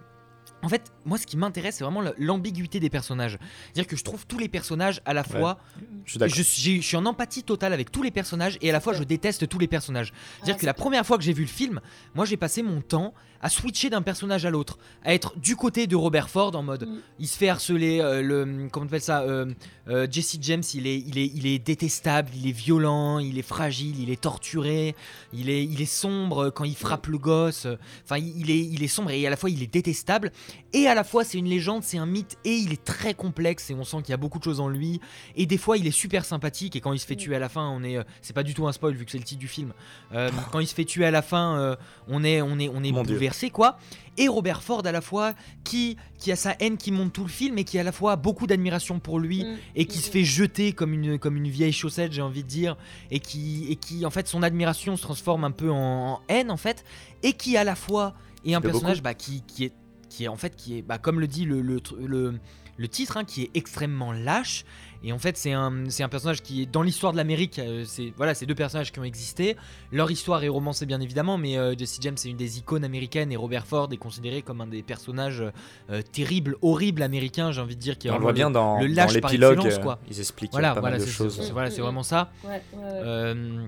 en 0.64 0.70
fait, 0.70 0.92
moi, 1.06 1.18
ce 1.18 1.26
qui 1.26 1.38
m'intéresse, 1.38 1.78
c'est 1.78 1.84
vraiment 1.84 2.02
la- 2.02 2.14
l'ambiguïté 2.20 2.80
des 2.80 2.92
personnages. 2.92 3.40
C'est-à-dire 3.66 3.88
que 3.88 3.96
je 3.96 4.04
trouve 4.04 4.28
tous 4.28 4.38
les 4.38 4.48
personnages 4.48 5.02
à 5.06 5.14
la 5.16 5.24
fois. 5.24 5.58
Je 6.06 6.12
suis 6.12 6.20
d'accord. 6.20 6.36
Je, 6.36 6.44
suis- 6.44 6.82
je 6.84 6.88
suis 6.88 6.98
en 6.98 7.06
empathie 7.08 7.42
totale 7.44 7.74
avec 7.74 7.92
tous 7.92 8.04
les 8.04 8.12
personnages 8.12 8.60
et 8.62 8.70
à 8.70 8.74
la 8.74 8.80
fois 8.80 8.94
je 8.94 9.04
déteste 9.04 9.48
tous 9.50 9.58
les 9.58 9.68
personnages. 9.68 10.14
C'est-à-dire 10.38 10.56
Ah, 10.58 10.62
que 10.62 10.66
la 10.68 10.76
première 10.76 11.04
fois 11.06 11.18
que 11.18 11.24
j'ai 11.24 11.34
vu 11.34 11.42
le 11.42 11.48
film, 11.48 11.80
moi 12.14 12.26
j'ai 12.26 12.38
passé 12.38 12.62
mon 12.62 12.82
temps 12.82 13.16
à 13.42 13.50
switcher 13.50 13.90
d'un 13.90 14.02
personnage 14.02 14.46
à 14.46 14.50
l'autre, 14.50 14.78
à 15.04 15.14
être 15.14 15.38
du 15.38 15.56
côté 15.56 15.88
de 15.88 15.96
Robert 15.96 16.30
Ford 16.30 16.56
en 16.56 16.64
mode 16.64 16.82
Mm. 16.86 17.00
il 17.20 17.28
se 17.28 17.38
fait 17.38 17.50
harceler, 17.50 18.00
euh, 18.02 18.22
le 18.22 18.68
comment 18.72 18.86
on 18.86 18.88
appelle 18.88 19.02
ça, 19.02 19.22
euh, 19.22 19.54
euh, 19.88 20.08
Jesse 20.10 20.38
James, 20.42 20.64
il 20.74 20.88
est, 20.88 20.98
il 20.98 21.18
est, 21.18 21.32
il 21.34 21.48
est 21.48 21.60
détestable, 21.60 22.30
il 22.36 22.48
est 22.48 22.54
violent, 22.54 23.20
il 23.20 23.38
est 23.38 23.44
fragile, 23.44 24.00
il 24.00 24.10
est 24.10 24.22
torturé, 24.22 24.96
il 25.34 25.50
est, 25.50 25.64
il 25.64 25.82
est 25.82 25.86
sombre 25.86 26.50
quand 26.50 26.64
il 26.64 26.76
frappe 26.76 27.08
le 27.08 27.18
gosse. 27.18 27.68
Enfin, 28.04 28.18
il 28.18 28.32
il 28.42 28.50
est, 28.50 28.60
il 28.60 28.84
est 28.84 28.88
sombre 28.88 29.12
et 29.12 29.26
à 29.28 29.30
la 29.30 29.38
fois 29.38 29.50
il 29.50 29.62
est 29.62 29.72
détestable 29.72 30.32
et 30.74 30.88
à 30.88 30.96
la 30.96 31.04
fois 31.04 31.24
c'est 31.24 31.38
une 31.38 31.48
légende, 31.48 31.84
c'est 31.84 31.98
un 31.98 32.06
mythe 32.06 32.38
et 32.46 32.54
il 32.54 32.74
est 32.74 32.84
très 32.84 33.14
complexe 33.14 33.70
et 33.70 33.74
on 33.74 33.84
sent 33.84 33.98
qu'il 33.98 34.10
y 34.10 34.14
a 34.14 34.18
beaucoup 34.18 34.40
de 34.40 34.44
choses 34.44 34.60
en 34.60 34.70
lui. 34.70 35.00
Et 35.36 35.46
des 35.46 35.58
fois 35.58 35.78
il 35.78 35.86
est 35.86 35.92
super 35.92 36.26
sympathique 36.26 36.76
et 36.76 36.82
quand 36.82 36.94
il 36.94 37.00
se 37.00 37.06
fait 37.06 37.16
tuer 37.16 37.36
à 37.36 37.40
la 37.40 37.50
fin, 37.50 37.70
on 37.70 37.84
est, 37.84 37.98
euh, 37.98 38.04
c'est 38.22 38.34
pas 38.34 38.44
du 38.44 38.54
tout 38.54 38.68
un 38.68 38.72
spoil 38.72 38.94
vu 38.94 39.06
que 39.06 39.12
c'est 39.12 39.18
le 39.18 39.24
titre 39.24 39.40
du 39.40 39.48
film. 39.48 39.74
Euh, 40.14 40.30
quand 40.52 40.60
il 40.60 40.68
se 40.68 40.74
fait 40.74 40.86
tuer 40.86 41.06
à 41.06 41.12
la 41.12 41.22
fin, 41.22 41.60
euh, 41.60 41.76
on 42.08 42.24
est, 42.24 42.42
on 42.42 42.58
est, 42.60 42.70
on 42.70 42.84
est 42.84 42.92
Mon 42.92 43.04
Bouleversé 43.32 43.50
quoi? 43.50 43.78
Et 44.18 44.28
Robert 44.28 44.62
Ford 44.62 44.82
à 44.86 44.92
la 44.92 45.02
fois 45.02 45.34
qui, 45.64 45.98
qui 46.20 46.32
a 46.32 46.36
sa 46.36 46.56
haine 46.60 46.78
qui 46.78 46.92
monte 46.92 47.14
tout 47.14 47.24
le 47.24 47.30
film 47.30 47.58
et 47.58 47.64
qui 47.64 47.80
à 47.80 47.84
la 47.84 47.92
fois 47.92 48.14
a 48.14 48.16
beaucoup 48.16 48.46
d'admiration 48.48 49.00
pour 49.00 49.20
lui 49.20 49.44
Mm. 49.46 49.58
et 49.76 49.86
qui 49.86 49.98
se 50.00 50.10
fait 50.10 50.24
jeter 50.24 50.74
comme 50.74 50.94
une, 50.94 51.18
comme 51.18 51.36
une 51.38 51.48
vieille 51.48 51.72
chaussette, 51.72 52.12
j'ai 52.12 52.22
envie 52.22 52.44
de 52.44 52.48
dire, 52.50 52.76
et 53.10 53.20
qui, 53.20 53.68
et 53.72 53.76
qui, 53.78 54.06
en 54.06 54.10
fait, 54.10 54.28
son 54.28 54.44
admiration 54.44 54.96
se 54.98 55.02
transforme 55.02 55.44
un 55.46 55.52
peu 55.52 55.72
en, 55.72 56.14
en 56.14 56.22
haine, 56.28 56.52
en 56.52 56.58
fait, 56.58 56.84
et 57.24 57.34
qui, 57.34 57.56
à 57.58 57.64
la 57.64 57.76
fois, 57.76 58.14
est 58.46 58.54
un 58.54 58.60
personnage 58.72 59.02
bah, 59.02 59.14
qui, 59.14 59.42
qui, 59.48 59.66
est, 59.66 59.74
qui 60.10 60.26
est, 60.26 60.28
en 60.28 60.36
fait, 60.36 60.56
qui 60.56 60.78
est, 60.78 60.82
bah, 60.82 60.98
comme 60.98 61.20
le 61.20 61.28
dit 61.28 61.46
le, 61.46 61.62
le, 61.62 61.78
tr- 61.80 61.96
le, 62.06 62.40
le 62.78 62.88
titre, 62.88 63.18
hein, 63.18 63.24
qui 63.24 63.44
est 63.44 63.52
extrêmement 63.54 64.12
lâche. 64.12 64.66
Et 65.04 65.12
en 65.14 65.18
fait, 65.18 65.36
c'est 65.36 65.52
un, 65.52 65.90
c'est 65.90 66.04
un 66.04 66.10
personnage 66.10 66.42
qui 66.44 66.62
est 66.62 66.66
dans 66.68 66.84
l'histoire 66.84 67.12
de 67.12 67.18
l'Amérique. 67.18 67.58
euh, 67.58 67.84
c'est 67.86 68.14
voilà, 68.18 68.36
c'est 68.36 68.46
deux 68.46 68.54
personnages 68.56 68.92
qui 68.92 69.00
ont 69.00 69.04
existé. 69.04 69.58
Leur 69.92 70.12
histoire 70.12 70.44
est 70.44 70.48
romancée 70.48 70.86
bien 70.86 71.02
évidemment, 71.02 71.38
mais 71.40 71.58
euh, 71.58 71.74
Jesse 71.76 71.98
James 72.02 72.16
est 72.24 72.30
une 72.30 72.38
des 72.38 72.60
icônes 72.60 72.84
américaines 72.84 73.32
et 73.32 73.36
Robert 73.36 73.66
Ford 73.66 73.90
est 73.92 73.98
considéré 73.98 74.42
comme 74.44 74.62
un 74.62 74.68
des 74.68 74.84
personnages 74.84 75.44
euh, 75.90 76.02
terribles, 76.12 76.56
horribles 76.62 77.02
américains. 77.02 77.52
J'ai 77.52 77.62
envie 77.62 77.76
de 77.76 77.82
dire 77.82 77.98
qui 77.98 78.10
On 78.12 78.16
le 78.16 78.22
voit 78.22 78.34
bien 78.34 78.52
dans, 78.52 78.80
le 78.80 78.88
dans 78.90 78.94
lâche 78.96 79.20
par 79.20 79.32
excellence, 79.34 79.66
euh, 79.66 79.80
quoi. 79.82 79.98
Ils 80.10 80.20
expliquent 80.20 80.52
voilà, 80.52 80.76
pas 80.76 80.82
voilà, 80.82 80.98
mal 80.98 81.06
de 81.06 81.10
c'est, 81.10 81.18
choses. 81.18 81.36
c'est- 81.42 81.52
voilà, 81.52 81.72
c'est 81.72 81.82
vraiment 81.82 82.04
ça. 82.04 82.32
Ouais, 82.44 82.50
ouais, 82.52 82.60
ouais. 82.84 82.90
Euh, 83.04 83.66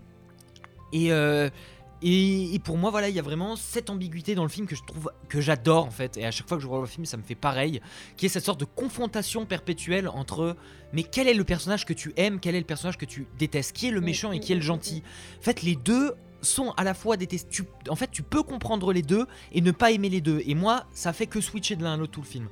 et, 0.91 1.12
euh, 1.12 1.50
et, 2.04 2.54
et 2.54 2.60
pour 2.60 2.78
moi, 2.78 2.92
voilà, 2.92 3.10
il 3.10 3.16
y 3.16 3.20
a 3.20 3.24
vraiment 3.24 3.56
cette 3.56 3.89
ambiguïté 3.89 4.36
dans 4.36 4.44
le 4.44 4.50
film 4.50 4.68
que 4.68 4.76
je 4.76 4.84
trouve 4.84 5.12
que 5.30 5.42
j'adore 5.42 5.86
en 5.86 5.92
fait. 5.92 6.18
Et 6.18 6.26
à 6.26 6.32
chaque 6.32 6.48
fois 6.48 6.58
que 6.58 6.63
je 6.63 6.68
vois 6.68 6.80
le 6.80 6.86
film, 6.86 7.06
ça 7.06 7.18
me 7.18 7.24
fait 7.24 7.36
pareil, 7.36 7.82
qui 8.18 8.26
est 8.26 8.30
cette 8.30 8.44
sorte 8.46 8.60
de 8.60 8.66
confrontation 8.66 9.46
perpétuelle 9.46 10.08
entre 10.10 10.56
mais 10.92 11.04
quel 11.04 11.28
est 11.28 11.34
le 11.34 11.44
personnage 11.44 11.86
que 11.86 11.94
tu 11.94 12.13
aimes, 12.18 12.39
quel 12.39 12.54
est 12.56 12.60
le 12.60 12.66
personnage 12.66 12.98
que 12.98 13.06
tu 13.06 13.26
détestes, 13.39 13.72
qui 13.76 13.88
est 13.88 13.92
le 13.92 14.02
Mm, 14.02 14.06
méchant 14.06 14.32
et 14.32 14.39
qui 14.39 14.52
est 14.52 14.56
le 14.56 14.62
gentil? 14.62 15.02
En 15.39 15.42
fait, 15.42 15.62
les 15.63 15.76
deux 15.76 16.13
sont 16.42 16.72
à 16.78 16.84
la 16.84 16.94
fois 16.94 17.16
détestés. 17.18 17.48
Tu- 17.50 17.63
En 17.89 17.96
fait, 17.96 18.12
tu 18.12 18.22
peux 18.22 18.44
comprendre 18.44 18.92
les 18.92 19.02
deux 19.02 19.26
et 19.54 19.62
ne 19.62 19.72
pas 19.72 19.92
aimer 19.92 20.10
les 20.10 20.20
deux. 20.22 20.42
Et 20.46 20.56
moi, 20.56 20.86
ça 20.94 21.13
fait 21.13 21.26
que 21.26 21.39
switcher 21.42 21.76
de 21.78 21.84
l'un 21.84 21.94
à 21.94 21.98
l'autre 21.98 22.12
tout 22.12 22.22
le 22.22 22.28
film. 22.28 22.48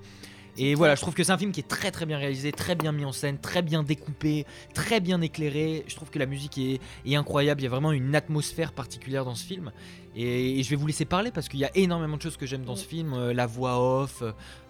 Et 0.58 0.76
voilà, 0.76 0.96
je 0.96 1.02
trouve 1.02 1.14
que 1.14 1.24
c'est 1.24 1.32
un 1.32 1.38
film 1.38 1.52
qui 1.52 1.62
est 1.62 1.68
très 1.68 1.92
très 1.92 2.06
bien 2.06 2.18
réalisé, 2.18 2.52
très 2.52 2.76
bien 2.76 2.92
mis 2.92 3.06
en 3.06 3.12
scène, 3.12 3.38
très 3.40 3.62
bien 3.62 3.84
découpé, 3.84 4.46
très 4.74 5.00
bien 5.00 5.22
éclairé. 5.22 5.84
Je 5.88 5.96
trouve 5.96 6.10
que 6.10 6.20
la 6.20 6.26
musique 6.26 6.58
est, 6.58 6.80
est 7.06 7.16
incroyable, 7.16 7.62
il 7.62 7.64
y 7.64 7.68
a 7.68 7.70
vraiment 7.70 7.92
une 7.92 8.16
atmosphère 8.16 8.72
particulière 8.74 9.24
dans 9.26 9.36
ce 9.36 9.46
film. 9.46 9.72
Et, 10.16 10.60
et 10.60 10.64
je 10.64 10.70
vais 10.70 10.76
vous 10.76 10.88
laisser 10.88 11.06
parler 11.06 11.32
parce 11.32 11.48
qu'il 11.48 11.60
y 11.60 11.66
a 11.66 11.72
énormément 11.76 12.18
de 12.18 12.22
choses 12.22 12.36
que 12.38 12.46
j'aime 12.46 12.64
dans 12.66 12.76
ce 12.76 12.86
film, 12.86 13.14
euh, 13.14 13.34
la 13.34 13.46
voix 13.48 13.80
off. 14.02 14.24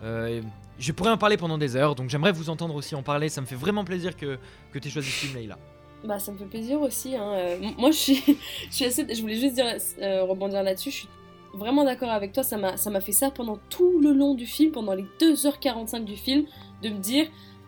euh, 0.04 0.42
je 0.80 0.92
pourrais 0.92 1.12
en 1.12 1.18
parler 1.18 1.38
pendant 1.38 1.58
des 1.58 1.76
heures, 1.76 1.96
donc 1.96 2.10
j'aimerais 2.10 2.32
vous 2.32 2.50
entendre 2.50 2.76
aussi 2.76 2.94
en 2.96 3.04
parler. 3.04 3.30
Ça 3.30 3.42
me 3.42 3.46
fait 3.46 3.56
vraiment 3.56 3.84
plaisir 3.84 4.16
que, 4.16 4.38
que 4.72 4.80
tu 4.80 4.88
aies 4.88 4.92
choisi 4.92 5.10
ce 5.10 5.26
film, 5.26 5.36
Leïla. 5.36 5.58
Bah, 6.04 6.18
ça 6.20 6.32
me 6.32 6.38
fait 6.38 6.46
plaisir 6.46 6.82
aussi. 6.82 7.16
hein. 7.16 7.34
Euh, 7.34 7.58
moi, 7.78 7.92
je 7.92 7.98
suis, 7.98 8.24
je 8.70 8.76
suis 8.76 8.86
assez. 8.86 9.06
Je 9.14 9.22
voulais 9.22 9.40
juste 9.40 9.54
dire, 9.56 9.66
euh, 10.02 10.24
rebondir 10.24 10.64
là-dessus. 10.64 10.90
Je 10.92 10.96
suis 10.96 11.08
vraiment 11.54 11.84
d'accord 11.84 12.10
avec 12.10 12.34
toi. 12.34 12.44
Ça 12.44 12.58
m'a, 12.58 13.02
fait 13.02 13.12
ça 13.12 13.32
pendant 13.32 13.58
tout 13.70 14.00
le 14.00 14.12
long 14.14 14.34
du 14.36 14.46
film, 14.46 14.72
pendant 14.72 14.94
les 14.94 15.06
2h45 15.20 16.04
du 16.04 16.16
film, 16.16 16.46
de 16.82 16.90
me 16.90 17.00
dire. 17.00 17.28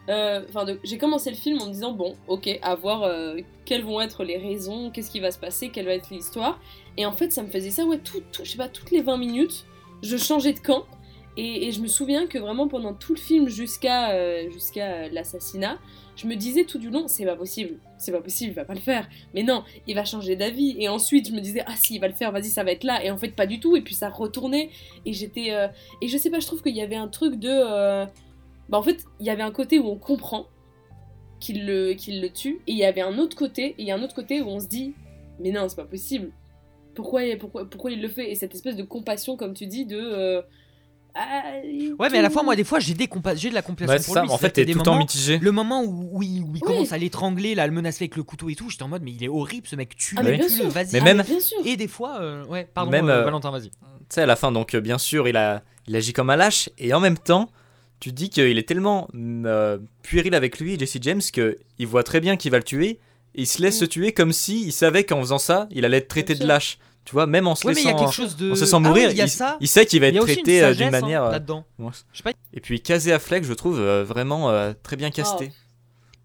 euh, 0.10 0.42
Enfin, 0.50 0.66
j'ai 0.84 0.98
commencé 0.98 1.30
le 1.30 1.36
film 1.36 1.62
en 1.62 1.68
me 1.68 1.72
disant 1.72 1.94
bon, 1.94 2.16
ok, 2.28 2.60
à 2.62 2.76
voir 2.76 3.04
euh, 3.04 3.38
quelles 3.66 3.84
vont 3.84 4.02
être 4.02 4.24
les 4.24 4.38
raisons, 4.38 4.92
qu'est-ce 4.92 5.12
qui 5.12 5.20
va 5.20 5.32
se 5.32 5.40
passer, 5.40 5.70
quelle 5.70 5.86
va 5.86 5.94
être 5.94 6.10
l'histoire. 6.10 6.60
Et 6.98 7.06
en 7.06 7.12
fait, 7.12 7.32
ça 7.32 7.44
me 7.44 7.48
faisait 7.50 7.72
ça, 7.72 7.86
ouais, 7.86 8.00
je 8.44 8.50
sais 8.50 8.58
pas, 8.58 8.68
toutes 8.68 8.92
les 8.92 9.02
20 9.02 9.18
minutes, 9.18 9.66
je 10.02 10.18
changeais 10.18 10.54
de 10.54 10.60
camp. 10.60 10.84
Et, 11.36 11.68
et 11.68 11.72
je 11.72 11.82
me 11.82 11.88
souviens 11.88 12.28
que 12.28 12.38
vraiment 12.38 12.68
pendant 12.68 12.94
tout 12.94 13.14
le 13.16 13.20
film 13.20 13.48
jusqu'à 13.50 14.12
euh, 14.12 14.52
jusqu'à 14.52 15.10
l'assassinat, 15.10 15.80
je 16.16 16.28
me 16.28 16.36
disais 16.36 16.64
tout 16.66 16.78
du 16.78 16.90
long, 16.90 17.08
c'est 17.08 17.26
pas 17.26 17.36
possible, 17.36 17.80
c'est 17.98 18.12
pas 18.12 18.22
possible, 18.22 18.52
il 18.52 18.56
va 18.56 18.66
pas 18.66 18.74
le 18.76 18.80
faire. 18.80 19.10
Mais 19.34 19.44
non, 19.44 19.64
il 19.88 19.96
va 19.96 20.06
changer 20.06 20.36
d'avis. 20.36 20.76
Et 20.80 20.88
ensuite, 20.90 21.28
je 21.30 21.34
me 21.34 21.40
disais, 21.42 21.64
ah 21.66 21.76
si, 21.76 21.96
il 21.96 22.00
va 22.00 22.08
le 22.08 22.14
faire, 22.14 22.32
vas-y, 22.32 22.46
ça 22.50 22.64
va 22.64 22.72
être 22.72 22.84
là. 22.84 23.04
Et 23.04 23.10
en 23.10 23.18
fait, 23.18 23.30
pas 23.30 23.48
du 23.48 23.60
tout. 23.60 23.76
Et 23.76 23.82
puis 23.82 23.96
ça 23.96 24.10
retournait. 24.10 24.70
Et 25.06 25.14
j'étais. 25.14 25.52
euh, 25.52 25.68
Et 26.02 26.08
je 26.08 26.18
sais 26.18 26.30
pas, 26.30 26.40
je 26.40 26.48
trouve 26.48 26.62
qu'il 26.62 26.76
y 26.76 26.82
avait 26.82 26.96
un 26.96 27.08
truc 27.08 27.40
de. 27.40 27.50
euh, 27.50 28.06
Bah 28.70 28.78
en 28.78 28.84
fait, 28.84 29.04
il 29.20 29.26
y 29.26 29.30
avait 29.30 29.44
un 29.44 29.52
côté 29.52 29.80
où 29.80 29.88
on 29.88 29.98
comprend 29.98 30.46
qu'il 31.40 31.66
le, 31.66 31.94
qu'il 31.94 32.22
le 32.22 32.30
tue. 32.30 32.62
Et 32.68 32.72
il 32.74 32.78
y 32.78 32.86
avait 32.86 33.02
un 33.02 33.18
autre 33.18 33.36
côté, 33.36 33.70
et 33.70 33.76
il 33.80 33.86
y 33.86 33.92
a 33.92 33.96
un 33.96 34.04
autre 34.04 34.16
côté 34.16 34.42
où 34.42 34.48
on 34.48 34.60
se 34.60 34.68
dit, 34.68 34.94
mais 35.40 35.52
non, 35.52 35.68
c'est 35.68 35.76
pas 35.76 35.84
possible. 35.86 36.32
Pourquoi, 36.96 37.22
pourquoi, 37.40 37.68
pourquoi 37.70 37.92
il 37.92 38.02
le 38.02 38.08
fait? 38.08 38.32
Et 38.32 38.36
cette 38.36 38.54
espèce 38.54 38.76
de 38.76 38.84
compassion, 38.84 39.36
comme 39.36 39.54
tu 39.54 39.66
dis, 39.66 39.86
de. 39.86 39.98
euh, 40.00 40.42
Ouais, 42.00 42.10
mais 42.12 42.18
à 42.20 42.22
la 42.22 42.30
fois, 42.30 42.44
moi, 42.44 42.56
des 42.56 42.64
fois, 42.64 42.80
j'ai 42.80 42.94
des 42.94 43.06
compa- 43.08 43.36
j'ai 43.38 43.50
de 43.50 43.54
la 43.54 43.62
compassion 43.62 43.94
Ouais, 43.94 44.04
pour 44.04 44.14
ça. 44.14 44.24
lui. 44.24 44.30
En 44.32 44.38
fait, 44.38 44.50
t'es 44.52 44.62
tout 44.64 44.68
des 44.68 44.74
le 44.74 44.82
temps 44.82 44.98
mitigé. 44.98 45.38
Le 45.38 45.52
moment 45.52 45.84
où, 45.84 46.10
où 46.12 46.24
il, 46.24 46.42
où 46.42 46.48
il 46.48 46.52
Oui. 46.54 46.60
commence 46.62 46.92
à 46.92 46.98
l'étrangler, 46.98 47.56
là, 47.56 47.64
à 47.64 47.68
le 47.68 47.74
menacer 47.74 48.04
avec 48.06 48.16
le 48.16 48.24
couteau 48.24 48.50
et 48.50 48.56
tout, 48.56 48.70
j'étais 48.70 48.84
en 48.84 48.88
mode, 48.88 49.04
mais 49.04 49.12
il 49.12 49.24
est 49.24 49.28
horrible 49.28 49.68
ce 49.68 49.76
mec, 49.76 49.96
tue 49.96 50.16
Ah, 50.18 50.24
mais 50.24 50.38
bien 50.38 50.48
le 50.48 50.68
vas-y. 50.70 50.88
Mais 50.94 51.00
Ah, 51.02 51.04
même- 51.04 51.22
bien 51.24 51.40
sûr. 51.40 51.58
Et 51.66 51.76
des 51.78 51.88
fois, 51.88 52.20
euh, 52.22 52.46
ouais, 52.46 52.68
pardon, 52.74 52.92
Même, 52.92 53.10
euh, 53.10 53.22
euh, 53.22 53.26
Valentin, 53.26 53.52
vas-y. 53.52 53.70
Tu 53.70 53.76
sais, 54.10 54.22
à 54.22 54.26
la 54.26 54.36
fin, 54.36 54.52
donc, 54.52 54.74
euh, 54.74 54.82
bien 54.82 54.98
sûr, 54.98 55.28
il, 55.28 55.38
a, 55.38 55.62
il 55.88 55.96
agit 55.96 56.14
comme 56.14 56.30
un 56.30 56.36
lâche. 56.36 56.70
Et 56.78 56.94
en 56.94 57.00
même 57.00 57.18
temps, 57.18 57.50
tu 58.00 58.10
te 58.10 58.16
dis 58.16 58.30
qu'il 58.30 58.58
est 58.58 58.68
tellement 58.68 59.08
mm, 59.14 59.46
euh, 59.46 59.78
puéril 60.02 60.34
avec 60.36 60.60
lui, 60.60 60.78
Jesse 60.80 60.98
James, 61.02 61.22
qu'il 61.22 61.88
voit 61.88 62.04
très 62.04 62.20
bien 62.22 62.38
qu'il 62.38 62.52
va 62.52 62.58
le 62.58 62.64
tuer. 62.64 63.00
Et 63.36 63.42
il 63.44 63.48
se 63.48 63.62
laisse 63.62 63.80
se 63.80 63.86
tuer 63.86 64.12
comme 64.14 64.32
si 64.32 64.64
il 64.66 64.72
savait 64.72 65.04
qu'en 65.06 65.20
faisant 65.20 65.40
ça, 65.40 65.68
il 65.72 65.86
allait 65.86 65.98
être 65.98 66.08
traité 66.08 66.34
Bien 66.36 66.46
de 66.58 66.62
sûr. 66.62 66.78
Tu 67.06 67.12
vois, 67.12 67.28
même 67.28 67.48
en 67.48 67.56
se 67.56 67.68
Ouais, 67.68 67.74
mais 67.74 67.82
il 67.82 67.84
y 67.86 67.88
a 67.88 67.92
laissant. 67.92 68.04
quelque 68.06 68.16
chose 68.16 68.38
de. 68.38 68.52
en 68.52 68.56
se 68.56 68.66
sent 68.66 68.76
Ah 68.76 68.80
mourir, 68.80 69.08
oui, 69.10 69.14
il 69.14 69.18
y 69.18 69.22
a 69.22 69.26
il, 69.26 69.30
ça. 69.30 69.58
il 69.60 69.68
sait 69.68 69.86
qu'il 69.86 70.00
va 70.00 70.08
être 70.08 70.20
traité 70.22 70.64
euh, 70.64 70.74
d'une 70.74 70.88
hein, 70.88 70.92
manière. 70.92 71.24
euh, 71.26 71.32
là-dedans. 71.32 71.66
pas. 72.24 72.32
Et 72.54 72.62
puis 72.62 72.82
Casey 72.82 73.12
Affleck, 73.12 73.44
je 73.44 73.54
trouve 73.54 73.80
euh, 73.80 74.04
vraiment 74.06 74.50
euh, 74.52 74.72
très 74.84 74.96
bien 74.96 75.12
casté. 75.12 75.52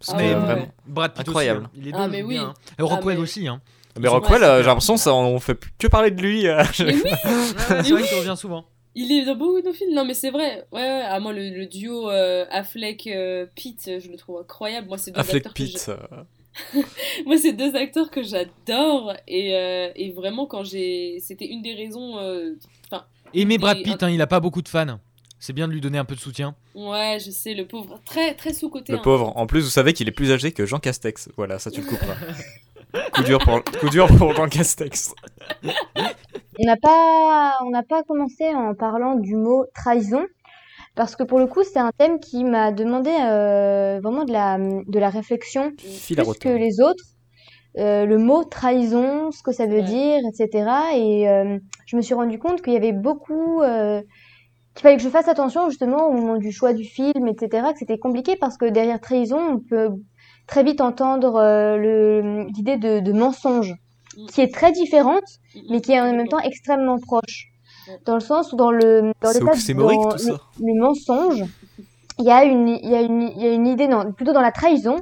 Ah 0.07 0.17
ouais, 0.17 0.35
vraiment. 0.35 0.61
ouais. 0.63 0.71
Brad 0.87 1.13
Pitt 1.13 1.21
Incroyable. 1.29 1.61
aussi, 1.63 1.69
hein. 1.81 1.83
Les 1.85 1.91
deux 1.93 1.99
Ah, 2.01 2.07
mais 2.09 2.23
oui. 2.23 2.35
bien, 2.35 2.45
hein. 2.45 2.55
Et 2.79 2.83
Rockwell 2.83 3.17
mais- 3.17 3.23
aussi. 3.23 3.49
Hein. 3.49 3.61
Mais 3.99 4.07
Rockwell, 4.09 4.41
j'ai 4.61 4.67
l'impression 4.67 4.97
ça, 4.97 5.13
on 5.13 5.41
fait 5.41 5.57
plus 5.57 5.73
que 5.77 5.89
parler 5.89 6.13
de 6.13 6.23
lui. 6.23 6.47
euh, 6.47 6.63
Mais 6.79 6.93
oui, 6.95 7.03
Ouais, 7.03 7.83
c'est 7.83 7.91
vrai 7.93 8.03
qu'il 8.05 8.19
revient 8.19 8.35
souvent. 8.37 8.65
Il 8.95 9.11
est 9.13 9.25
dans 9.25 9.35
beaucoup 9.37 9.61
de 9.61 9.73
films, 9.73 9.95
non 9.95 10.05
mais 10.05 10.15
c'est 10.15 10.31
vrai. 10.31 10.65
Ouais, 10.73 10.81
ouais, 10.81 11.03
à 11.03 11.19
moi 11.21 11.33
le, 11.33 11.51
le 11.51 11.67
duo 11.67 12.09
euh, 12.11 12.45
Affleck 12.51 13.07
euh, 13.09 13.47
Pitt, 13.55 13.91
je 14.03 14.09
le 14.09 14.17
trouve 14.17 14.39
incroyable. 14.41 14.89
Moi 14.89 14.99
c'est 14.99 15.11
deux 15.11 15.21
Affleck 15.21 15.47
acteurs 15.47 15.53
Pitt. 15.55 15.91
moi 17.27 17.37
c'est 17.39 17.53
deux 17.53 17.75
acteurs 17.77 18.11
que 18.11 18.23
j'adore 18.23 19.15
et, 19.27 19.55
euh, 19.57 19.91
et 19.95 20.13
vraiment 20.13 20.47
quand 20.47 20.65
j'ai 20.65 21.19
c'était 21.21 21.47
une 21.47 21.63
des 21.63 21.75
raisons 21.75 22.19
euh, 22.19 22.55
Et- 23.35 23.59
Brad 23.59 23.83
Pitt, 23.83 24.03
hein, 24.03 24.11
il 24.11 24.21
a 24.23 24.27
pas 24.27 24.41
beaucoup 24.41 24.63
de 24.63 24.69
fans. 24.69 24.99
C'est 25.41 25.53
bien 25.53 25.69
de 25.69 25.73
lui 25.73 25.81
donner 25.81 25.99
un 25.99 26.05
peu 26.05 26.17
de 26.17 26.21
soutien. 26.21 26.57
ouais, 26.75 27.19
je 27.25 27.31
sais 27.31 27.55
le 27.55 27.65
pauvre 27.67 28.01
très 28.05 28.35
très 28.35 28.53
sous 28.53 28.69
côté 28.71 28.93
Le 28.93 29.01
pauvre. 29.01 29.33
En 29.37 29.47
plus, 29.47 29.61
vous 29.61 29.71
savez 29.71 29.93
qu'il 29.93 30.09
est 30.09 30.13
plus 30.13 30.33
âgé 30.33 30.51
que 30.51 30.67
Jean 30.67 30.81
Castex. 30.81 31.29
Voilà, 31.37 31.61
ça 31.61 31.71
tu 31.71 31.81
le 31.81 31.87
couperas. 31.87 32.17
coup, 33.15 33.23
dur 33.23 33.39
pour, 33.39 33.63
coup 33.63 33.89
dur 33.89 34.09
pour 34.17 34.35
Jean 34.35 34.49
Castex. 34.49 35.15
On 36.61 36.65
n'a 36.67 36.77
pas, 36.77 37.59
on 37.65 37.71
n'a 37.71 37.85
pas 37.85 38.03
commencé 38.03 38.49
en 38.49 38.75
parlant 38.75 39.15
du 39.15 39.37
mot 39.37 39.67
trahison. 39.75 40.25
Parce 40.99 41.17
que 41.17 41.23
pour 41.23 41.39
le 41.39 41.47
coup, 41.47 41.63
c'est 41.65 41.79
un 41.79 41.93
thème 41.97 42.19
qui 42.21 42.45
m'a 42.45 42.73
demandé 42.73 43.11
euh, 43.11 44.01
vraiment 44.03 44.25
de 44.25 44.33
la, 44.33 44.59
de 44.59 44.99
la 44.99 45.09
réflexion 45.09 45.73
Fil 45.79 46.17
plus 46.17 46.39
que 46.39 46.49
les 46.51 46.81
autres. 46.81 47.05
Euh, 47.79 48.05
le 48.05 48.19
mot 48.19 48.43
trahison, 48.45 49.31
ce 49.31 49.43
que 49.43 49.53
ça 49.53 49.67
veut 49.67 49.77
Ouais. 49.79 49.83
dire, 49.83 50.19
etc. 50.31 50.69
Et 50.97 51.29
euh, 51.29 51.59
je 51.87 51.97
me 51.97 52.03
suis 52.03 52.15
rendu 52.15 52.39
compte 52.39 52.61
qu'il 52.63 52.73
y 52.73 52.77
avait 52.77 52.93
beaucoup, 52.93 53.63
qu'il 54.75 54.83
fallait 54.83 54.97
que 54.97 55.03
je 55.03 55.09
fasse 55.09 55.29
attention 55.29 55.71
justement 55.71 56.09
au 56.09 56.13
moment 56.13 56.37
du 56.37 56.51
choix 56.53 56.73
du 56.73 56.85
film, 56.85 57.29
etc. 57.29 57.69
Que 57.73 57.79
c'était 57.79 57.99
compliqué 57.99 58.37
parce 58.37 58.57
que 58.59 58.67
derrière 58.67 59.01
trahison, 59.01 59.39
on 59.55 59.59
peut 59.61 59.91
très 60.49 60.65
vite 60.65 60.81
entendre 60.81 61.41
l'idée 62.57 62.77
de, 62.77 63.01
de 63.01 63.13
mensonge, 63.13 63.75
Mm. 64.17 64.27
qui 64.27 64.41
est 64.41 64.53
très 64.53 64.73
différente, 64.73 65.29
Mm, 65.55 65.61
mais 65.71 65.81
qui 65.81 65.93
est 65.93 66.01
en 66.01 66.13
même 66.13 66.29
temps 66.29 66.41
extrêmement 66.41 66.99
proche. 66.99 67.49
Dans 68.05 68.15
le 68.15 68.21
sens 68.21 68.53
où 68.53 68.57
dans 68.57 68.71
le 68.71 69.13
dans 69.23 69.31
l'état 69.33 69.45
dans 69.45 70.11
tout 70.11 70.19
ça. 70.19 70.33
le, 70.61 70.67
le 70.67 70.81
mensonge, 70.81 71.45
il 72.19 72.25
y 72.25 72.31
a 72.31 72.45
une 72.45 72.69
il 72.69 72.89
y 72.91 72.95
a 72.95 73.01
une 73.03 73.23
il 73.23 73.43
y 73.43 73.47
a 73.47 73.53
une 73.53 73.67
idée 73.67 73.89
non, 73.89 74.13
plutôt 74.13 74.33
dans 74.33 74.41
la 74.41 74.53
trahison, 74.53 74.97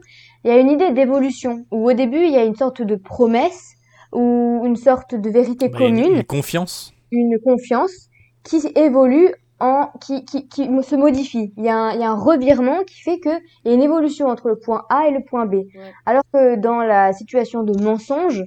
il 0.45 0.51
y 0.51 0.55
a 0.55 0.59
une 0.59 0.71
idée 0.71 0.91
d'évolution 0.93 1.65
où 1.71 1.89
au 1.91 1.93
début 1.93 2.23
il 2.25 2.31
y 2.33 2.37
a 2.37 2.45
une 2.45 2.55
sorte 2.57 2.83
de 2.83 2.95
promesse 2.97 3.75
ou 4.13 4.63
une 4.65 4.77
sorte 4.77 5.15
de 5.15 5.31
vérité 5.31 5.69
Bah, 5.69 5.79
une- 5.81 5.97
commune, 6.03 6.17
une 6.19 6.25
confiance. 6.25 6.93
une 7.11 7.39
confiance 7.45 8.09
qui 8.45 8.61
évolue 8.77 9.35
en 9.59 9.89
qui, 10.03 10.25
qui, 10.27 10.47
qui 10.49 10.69
se 10.83 10.95
modifie. 10.97 11.53
Il 11.57 11.65
y, 11.65 11.69
a 11.71 11.77
un, 11.77 11.93
il 11.95 12.01
y 12.01 12.05
a 12.05 12.11
un 12.11 12.15
revirement 12.15 12.85
qui 12.85 13.01
fait 13.01 13.19
que 13.19 13.31
il 13.65 13.69
y 13.69 13.71
a 13.71 13.75
une 13.75 13.83
évolution 13.83 14.27
entre 14.29 14.49
le 14.49 14.57
point 14.59 14.85
A 14.91 15.09
et 15.09 15.13
le 15.13 15.25
point 15.25 15.47
B. 15.47 15.63
Alors 16.05 16.23
que 16.33 16.57
dans 16.57 16.81
la 16.83 17.15
situation 17.15 17.63
de 17.63 17.73
mensonge, 17.83 18.45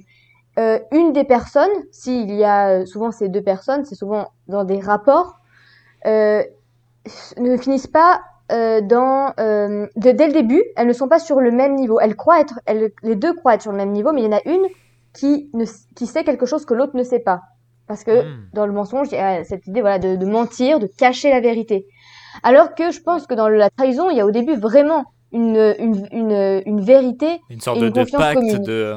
euh, 0.60 0.78
une 0.92 1.12
des 1.12 1.24
personnes, 1.24 1.76
s'il 1.90 2.30
y 2.34 2.44
a 2.44 2.84
souvent 2.86 3.10
ces 3.18 3.28
deux 3.28 3.42
personnes, 3.52 3.84
c'est 3.86 3.94
souvent 4.02 4.24
dans 4.54 4.64
des 4.64 4.80
rapports, 4.90 5.30
euh, 6.06 6.42
ne 7.38 7.56
finissent 7.56 7.86
pas 8.02 8.20
euh, 8.52 8.80
dans 8.80 9.32
euh, 9.38 9.86
de- 9.96 10.10
dès 10.10 10.26
le 10.26 10.32
début, 10.32 10.62
elles 10.76 10.88
ne 10.88 10.92
sont 10.92 11.08
pas 11.08 11.20
sur 11.20 11.40
le 11.40 11.50
même 11.52 11.74
niveau. 11.76 12.00
Elles 12.00 12.16
croient 12.16 12.40
être, 12.40 12.58
elles, 12.66 12.90
les 13.02 13.16
deux 13.16 13.32
croient 13.34 13.54
être 13.54 13.62
sur 13.62 13.72
le 13.72 13.78
même 13.78 13.92
niveau, 13.92 14.12
mais 14.12 14.22
il 14.22 14.24
y 14.30 14.34
en 14.34 14.36
a 14.36 14.42
une 14.44 14.66
qui 15.12 15.48
ne, 15.54 15.64
qui 15.96 16.06
sait 16.06 16.24
quelque 16.24 16.46
chose 16.46 16.64
que 16.66 16.74
l'autre 16.74 16.96
ne 16.96 17.04
sait 17.04 17.20
pas. 17.20 17.40
Parce 17.86 18.04
que 18.04 18.22
Hmm. 18.22 18.46
dans 18.52 18.66
le 18.66 18.72
mensonge, 18.72 19.08
il 19.12 19.14
y 19.14 19.18
a 19.18 19.42
cette 19.44 19.66
idée 19.66 19.80
voilà 19.80 19.98
de, 19.98 20.14
de 20.16 20.26
mentir, 20.26 20.78
de 20.80 20.86
cacher 20.86 21.30
la 21.30 21.40
vérité. 21.40 21.86
Alors 22.42 22.74
que 22.74 22.90
je 22.92 23.00
pense 23.00 23.26
que 23.26 23.34
dans 23.34 23.48
la 23.48 23.70
trahison, 23.70 24.10
il 24.10 24.16
y 24.16 24.20
a 24.20 24.26
au 24.26 24.30
début 24.30 24.54
vraiment 24.56 25.04
une, 25.32 25.74
une, 25.78 26.06
une, 26.12 26.62
une 26.66 26.80
vérité. 26.80 27.40
Une 27.50 27.60
sorte 27.60 27.78
Et 27.78 27.80
de, 27.82 27.86
une 27.86 27.92
de 27.92 28.00
confiance 28.00 28.22
pacte 28.22 28.34
commune. 28.40 28.62
de. 28.62 28.96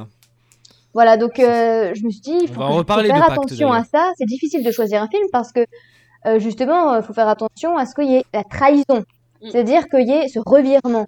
Voilà, 0.93 1.17
donc 1.17 1.39
euh, 1.39 1.91
je 1.95 2.03
me 2.03 2.09
suis 2.11 2.21
dit, 2.21 2.37
il 2.43 2.47
faut, 2.47 2.61
faire 2.83 3.31
attention 3.31 3.71
à 3.71 3.83
ça. 3.83 4.11
C'est 4.17 4.25
difficile 4.25 4.63
de 4.63 4.71
choisir 4.71 5.01
un 5.01 5.07
film 5.07 5.23
parce 5.31 5.51
que 5.51 5.65
euh, 6.25 6.39
justement, 6.39 6.95
il 6.95 7.03
faut 7.03 7.13
faire 7.13 7.27
attention 7.27 7.75
à 7.77 7.85
ce 7.85 7.95
qu'il 7.95 8.09
y 8.11 8.15
ait 8.15 8.25
la 8.33 8.43
trahison, 8.43 9.03
Mm. 9.43 9.49
c'est-à-dire 9.51 9.89
qu'il 9.89 10.07
y 10.07 10.11
ait 10.11 10.27
ce 10.27 10.39
revirement. 10.39 11.07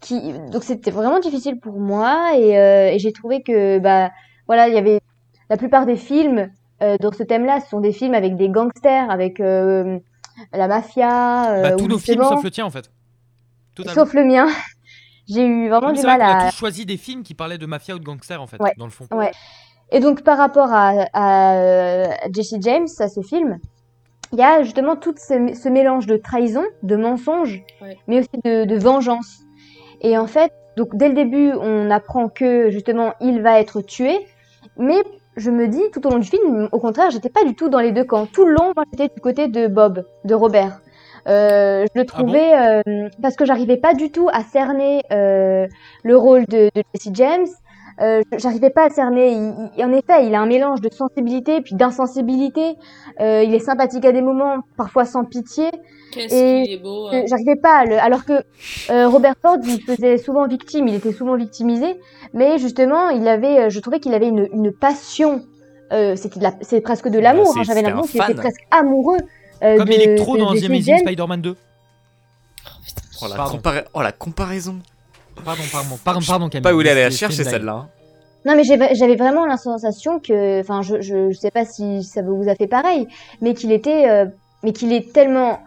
Qui... 0.00 0.32
Donc 0.52 0.62
c'était 0.64 0.90
vraiment 0.90 1.20
difficile 1.20 1.58
pour 1.58 1.78
moi 1.78 2.32
et, 2.36 2.58
euh, 2.58 2.90
et 2.92 2.98
j'ai 2.98 3.12
trouvé 3.12 3.42
que 3.42 3.78
bah 3.78 4.10
voilà, 4.46 4.68
il 4.68 4.74
y 4.74 4.78
avait 4.78 5.00
la 5.48 5.56
plupart 5.56 5.86
des 5.86 5.96
films 5.96 6.50
euh, 6.82 6.96
dans 6.98 7.12
ce 7.12 7.22
thème-là, 7.22 7.60
ce 7.60 7.68
sont 7.70 7.80
des 7.80 7.92
films 7.92 8.12
avec 8.14 8.36
des 8.36 8.50
gangsters, 8.50 9.10
avec 9.10 9.40
euh, 9.40 9.98
la 10.52 10.68
mafia. 10.68 11.50
euh, 11.52 11.62
Bah, 11.62 11.74
ou 11.74 11.78
tous 11.78 11.88
nos 11.88 11.98
films 11.98 12.22
sauf 12.24 12.44
le 12.44 12.50
tien 12.50 12.66
en 12.66 12.70
fait. 12.70 12.90
Totalement. 13.74 13.94
sauf 14.04 14.12
le 14.14 14.24
mien. 14.24 14.46
J'ai 15.28 15.44
eu 15.44 15.68
vraiment 15.68 15.90
du 15.92 15.96
c'est 16.00 16.06
vrai 16.06 16.18
mal 16.18 16.26
qu'on 16.26 16.38
a 16.40 16.46
à, 16.46 16.50
tous 16.50 16.56
choisi 16.56 16.86
des 16.86 16.96
films 16.96 17.22
qui 17.22 17.34
parlaient 17.34 17.58
de 17.58 17.66
mafia 17.66 17.94
ou 17.94 17.98
de 17.98 18.04
gangsters 18.04 18.40
en 18.40 18.46
fait, 18.46 18.60
Ouais. 18.60 18.72
dans 18.78 18.84
le 18.84 18.90
fond. 18.90 19.06
Ouais. 19.12 19.32
Et 19.90 20.00
donc 20.00 20.22
par 20.22 20.38
rapport 20.38 20.72
à, 20.72 20.92
à 21.12 21.56
euh, 21.56 22.06
Jesse 22.34 22.54
James, 22.60 22.86
à 22.98 23.08
ce 23.08 23.20
film, 23.22 23.58
il 24.32 24.38
y 24.38 24.42
a 24.42 24.62
justement 24.62 24.96
tout 24.96 25.14
ce, 25.16 25.54
ce 25.54 25.68
mélange 25.68 26.06
de 26.06 26.16
trahison, 26.16 26.64
de 26.82 26.96
mensonge, 26.96 27.62
Ouais. 27.82 27.96
mais 28.08 28.20
aussi 28.20 28.28
de, 28.44 28.64
de 28.64 28.76
vengeance. 28.76 29.40
Et 30.00 30.18
en 30.18 30.26
fait, 30.26 30.52
donc 30.76 30.94
dès 30.96 31.08
le 31.08 31.14
début, 31.14 31.52
on 31.54 31.90
apprend 31.90 32.28
que 32.28 32.70
justement 32.70 33.14
il 33.20 33.42
va 33.42 33.60
être 33.60 33.80
tué, 33.80 34.26
mais 34.76 35.02
je 35.36 35.50
me 35.50 35.68
dis 35.68 35.82
tout 35.92 36.06
au 36.06 36.10
long 36.10 36.18
du 36.18 36.28
film, 36.28 36.68
au 36.72 36.78
contraire, 36.80 37.10
j'étais 37.10 37.28
pas 37.28 37.44
du 37.44 37.54
tout 37.54 37.68
dans 37.68 37.80
les 37.80 37.92
deux 37.92 38.04
camps. 38.04 38.26
Tout 38.26 38.44
le 38.44 38.52
long, 38.54 38.72
moi 38.74 38.84
j'étais 38.92 39.12
du 39.14 39.20
côté 39.20 39.48
de 39.48 39.66
Bob, 39.68 40.04
de 40.24 40.34
Robert. 40.34 40.80
Euh, 41.28 41.84
je 41.94 42.00
le 42.00 42.06
Ah 42.12 42.22
bon? 42.22 42.24
trouvais 42.24 42.52
euh, 42.54 43.08
parce 43.22 43.34
que 43.36 43.44
j'arrivais 43.44 43.76
pas 43.78 43.94
du 43.94 44.10
tout 44.10 44.28
à 44.32 44.42
cerner 44.42 45.02
euh, 45.12 45.66
le 46.04 46.16
rôle 46.16 46.46
de, 46.46 46.70
de 46.74 46.82
Jesse 46.94 47.12
James. 47.14 47.46
Euh, 48.02 48.20
j'arrivais 48.36 48.68
pas 48.70 48.84
à 48.84 48.90
cerner. 48.90 49.32
Il- 49.32 49.70
il- 49.78 49.84
en 49.84 49.90
effet, 49.92 50.26
il 50.26 50.34
a 50.34 50.40
un 50.40 50.46
mélange 50.46 50.80
de 50.82 50.90
sensibilité 50.92 51.62
puis 51.62 51.74
d'insensibilité. 51.74 52.76
Euh, 53.20 53.42
il 53.42 53.54
est 53.54 53.58
sympathique 53.58 54.04
à 54.04 54.12
des 54.12 54.20
moments, 54.22 54.58
parfois 54.76 55.04
sans 55.06 55.24
pitié. 55.24 55.70
Qu'est-ce 56.12 56.34
Et 56.34 56.62
qu'il 56.64 56.72
est 56.74 56.82
beau. 56.82 57.08
Hein. 57.08 57.22
J'arrivais 57.26 57.56
pas 57.56 57.78
à 57.78 57.84
le... 57.86 57.98
Alors 57.98 58.24
que 58.26 58.34
euh, 58.90 59.08
Robert 59.08 59.34
Ford, 59.42 59.56
il 59.64 59.80
faisait 59.80 60.18
souvent 60.18 60.46
victime, 60.46 60.86
il 60.88 60.94
était 60.94 61.12
souvent 61.12 61.36
victimisé, 61.36 61.98
mais 62.34 62.58
justement, 62.58 63.08
il 63.08 63.26
avait, 63.26 63.60
euh, 63.60 63.70
je 63.70 63.80
trouvais 63.80 63.98
qu'il 63.98 64.14
avait 64.14 64.28
une, 64.28 64.46
une 64.52 64.72
passion. 64.72 65.40
Euh, 65.92 66.16
c'était 66.16 66.38
de 66.38 66.44
la- 66.44 66.54
c'est 66.60 66.80
presque 66.82 67.08
de 67.08 67.18
l'amour. 67.18 67.46
Bah, 67.46 67.50
c'est- 67.54 67.60
hein. 67.60 67.62
J'avais 67.66 67.82
l'impression 67.82 68.20
qu'il 68.20 68.30
était 68.30 68.34
presque 68.40 68.60
amoureux. 68.70 69.18
Euh, 69.62 69.76
Comme 69.78 69.88
de, 69.88 69.92
Electro 69.94 70.34
de 70.36 70.40
dans 70.40 70.52
The 70.52 70.56
Jesse 70.56 70.64
Amazing. 70.66 70.98
Spider-Man 70.98 71.40
2. 71.42 71.56
Oh 73.22 73.26
la, 73.28 73.36
Pardon. 73.36 73.56
compara- 73.58 73.84
oh, 73.94 74.02
la 74.02 74.12
comparaison. 74.12 74.76
Pardon, 75.44 75.62
pardon, 75.72 75.98
pardon, 76.04 76.20
pardon 76.26 76.48
Camille. 76.48 76.62
Pas 76.62 76.74
où 76.74 76.80
il 76.80 76.88
allait 76.88 77.04
la 77.04 77.10
chercher 77.10 77.44
celle-là. 77.44 77.88
Non, 78.44 78.54
mais 78.54 78.62
j'avais 78.64 79.16
vraiment 79.16 79.44
la 79.44 79.56
sensation 79.56 80.20
que, 80.20 80.60
enfin, 80.60 80.80
je, 80.82 81.00
je, 81.00 81.30
je 81.32 81.36
sais 81.36 81.50
pas 81.50 81.64
si 81.64 82.04
ça 82.04 82.22
vous 82.22 82.48
a 82.48 82.54
fait 82.54 82.68
pareil, 82.68 83.08
mais 83.40 83.54
qu'il 83.54 83.72
était, 83.72 84.08
euh, 84.08 84.26
mais 84.62 84.72
qu'il 84.72 84.92
est 84.92 85.12
tellement 85.12 85.58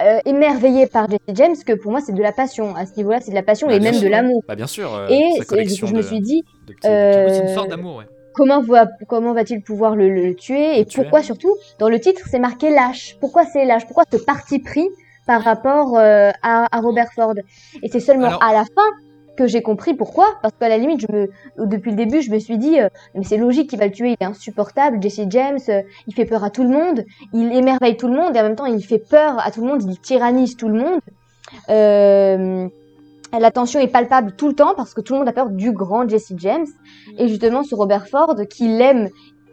euh, 0.00 0.20
émerveillé 0.24 0.86
par 0.86 1.10
Jesse 1.10 1.18
James 1.34 1.56
que 1.66 1.72
pour 1.72 1.90
moi 1.90 2.00
c'est 2.00 2.12
de 2.12 2.22
la 2.22 2.30
passion. 2.30 2.76
À 2.76 2.86
ce 2.86 2.94
niveau-là, 2.96 3.18
c'est 3.20 3.30
de 3.30 3.34
la 3.34 3.42
passion 3.42 3.66
Bah, 3.66 3.74
et 3.74 3.80
même 3.80 3.98
de 4.00 4.06
l'amour. 4.06 4.42
Bah 4.46 4.54
bien 4.54 4.68
sûr. 4.68 4.94
euh, 4.94 5.08
et 5.08 5.32
je 5.42 5.86
me 5.86 5.96
de- 5.96 6.02
suis 6.02 6.20
dit, 6.20 6.42
de 6.68 6.74
euh, 6.88 7.28
C'est 7.34 7.42
une 7.48 7.54
sorte 7.54 7.70
d'amour, 7.70 7.96
ouais. 7.96 8.04
Comment 8.38 8.62
va, 8.62 8.86
comment 9.06 9.32
va-t-il 9.34 9.60
pouvoir 9.62 9.96
le, 9.96 10.08
le 10.08 10.34
tuer 10.34 10.76
et 10.76 10.78
Le 10.80 10.84
tuer. 10.86 11.02
pourquoi 11.02 11.22
surtout 11.22 11.54
dans 11.78 11.88
le 11.90 11.98
titre 12.00 12.22
c'est 12.30 12.38
marqué 12.38 12.70
lâche. 12.70 13.16
Pourquoi 13.20 13.44
c'est 13.44 13.64
lâche? 13.66 13.84
Pourquoi 13.86 14.04
ce 14.10 14.16
parti 14.16 14.60
pris 14.60 14.88
par 15.26 15.42
rapport 15.42 15.98
euh, 15.98 16.30
à, 16.42 16.54
à 16.74 16.80
Robert 16.80 17.12
Ford? 17.14 17.34
Et 17.82 17.88
c'est 17.92 18.00
seulement 18.00 18.28
Alors- 18.28 18.42
à 18.42 18.52
la 18.54 18.64
fin 18.64 18.88
que 19.36 19.46
j'ai 19.46 19.62
compris 19.62 19.94
pourquoi, 19.94 20.26
parce 20.42 20.52
qu'à 20.58 20.68
la 20.68 20.78
limite, 20.78 21.00
je 21.00 21.12
me, 21.12 21.30
depuis 21.64 21.90
le 21.92 21.96
début, 21.96 22.22
je 22.22 22.30
me 22.32 22.40
suis 22.40 22.58
dit, 22.58 22.80
euh, 22.80 22.88
mais 23.14 23.22
c'est 23.22 23.36
logique 23.36 23.70
qu'il 23.70 23.78
va 23.78 23.86
le 23.86 23.92
tuer, 23.92 24.08
il 24.10 24.16
est 24.20 24.24
insupportable, 24.26 25.00
Jesse 25.00 25.26
James, 25.28 25.60
euh, 25.68 25.82
il 26.08 26.14
fait 26.14 26.24
peur 26.24 26.42
à 26.42 26.50
tout 26.50 26.64
le 26.64 26.70
monde, 26.70 27.04
il 27.32 27.52
émerveille 27.56 27.96
tout 27.96 28.08
le 28.08 28.16
monde, 28.16 28.34
et 28.36 28.40
en 28.40 28.42
même 28.42 28.56
temps, 28.56 28.66
il 28.66 28.82
fait 28.84 28.98
peur 28.98 29.36
à 29.46 29.52
tout 29.52 29.60
le 29.60 29.68
monde, 29.68 29.82
il 29.88 29.96
tyrannise 30.00 30.56
tout 30.56 30.66
le 30.68 30.74
monde. 30.82 31.00
La 33.32 33.50
tension 33.50 33.80
est 33.80 33.88
palpable 33.88 34.32
tout 34.32 34.48
le 34.48 34.54
temps, 34.54 34.74
parce 34.74 34.94
que 34.94 35.00
tout 35.00 35.12
le 35.12 35.20
monde 35.20 35.28
a 35.28 35.32
peur 35.32 35.50
du 35.50 35.72
grand 35.72 36.08
Jesse 36.08 36.32
James, 36.36 36.66
et 37.18 37.28
justement, 37.28 37.62
ce 37.62 37.74
Robert 37.74 38.08
Ford, 38.08 38.34
qui 38.48 38.68
l'aime 38.68 39.10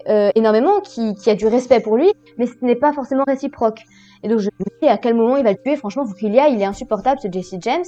euh, 0.07 0.31
énormément, 0.35 0.81
qui, 0.81 1.15
qui 1.15 1.29
a 1.29 1.35
du 1.35 1.47
respect 1.47 1.79
pour 1.79 1.97
lui, 1.97 2.11
mais 2.38 2.45
ce 2.45 2.53
n'est 2.61 2.75
pas 2.75 2.93
forcément 2.93 3.23
réciproque. 3.27 3.81
Et 4.23 4.27
donc 4.27 4.39
je 4.39 4.49
me 4.59 4.65
dis 4.81 4.88
à 4.88 4.97
quel 4.97 5.13
moment 5.13 5.38
il 5.38 5.43
va 5.43 5.51
le 5.51 5.57
tuer, 5.57 5.75
franchement, 5.75 6.05
faut 6.05 6.13
qu'il 6.13 6.33
y 6.33 6.39
aille, 6.39 6.53
il 6.53 6.61
est 6.61 6.65
insupportable 6.65 7.19
ce 7.21 7.27
Jesse 7.31 7.55
James. 7.59 7.83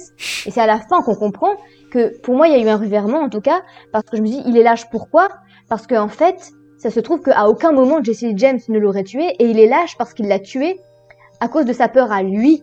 Et 0.46 0.50
c'est 0.50 0.60
à 0.60 0.66
la 0.66 0.78
fin 0.78 1.02
qu'on 1.02 1.14
comprend 1.14 1.52
que 1.90 2.16
pour 2.20 2.36
moi 2.36 2.48
il 2.48 2.52
y 2.52 2.56
a 2.56 2.64
eu 2.64 2.68
un 2.68 2.76
revirement 2.76 3.18
en 3.18 3.28
tout 3.28 3.40
cas, 3.40 3.62
parce 3.92 4.04
que 4.04 4.16
je 4.16 4.22
me 4.22 4.26
dis 4.26 4.42
il 4.46 4.56
est 4.56 4.62
lâche 4.62 4.88
pourquoi? 4.90 5.28
Parce 5.68 5.86
qu'en 5.86 6.08
fait, 6.08 6.52
ça 6.76 6.90
se 6.90 7.00
trouve 7.00 7.22
qu'à 7.22 7.48
aucun 7.48 7.72
moment 7.72 8.02
Jesse 8.02 8.36
James 8.36 8.60
ne 8.68 8.78
l'aurait 8.78 9.04
tué, 9.04 9.34
et 9.38 9.46
il 9.46 9.58
est 9.58 9.68
lâche 9.68 9.96
parce 9.96 10.14
qu'il 10.14 10.28
l'a 10.28 10.38
tué 10.38 10.78
à 11.40 11.48
cause 11.48 11.64
de 11.64 11.72
sa 11.72 11.88
peur 11.88 12.12
à 12.12 12.22
lui. 12.22 12.62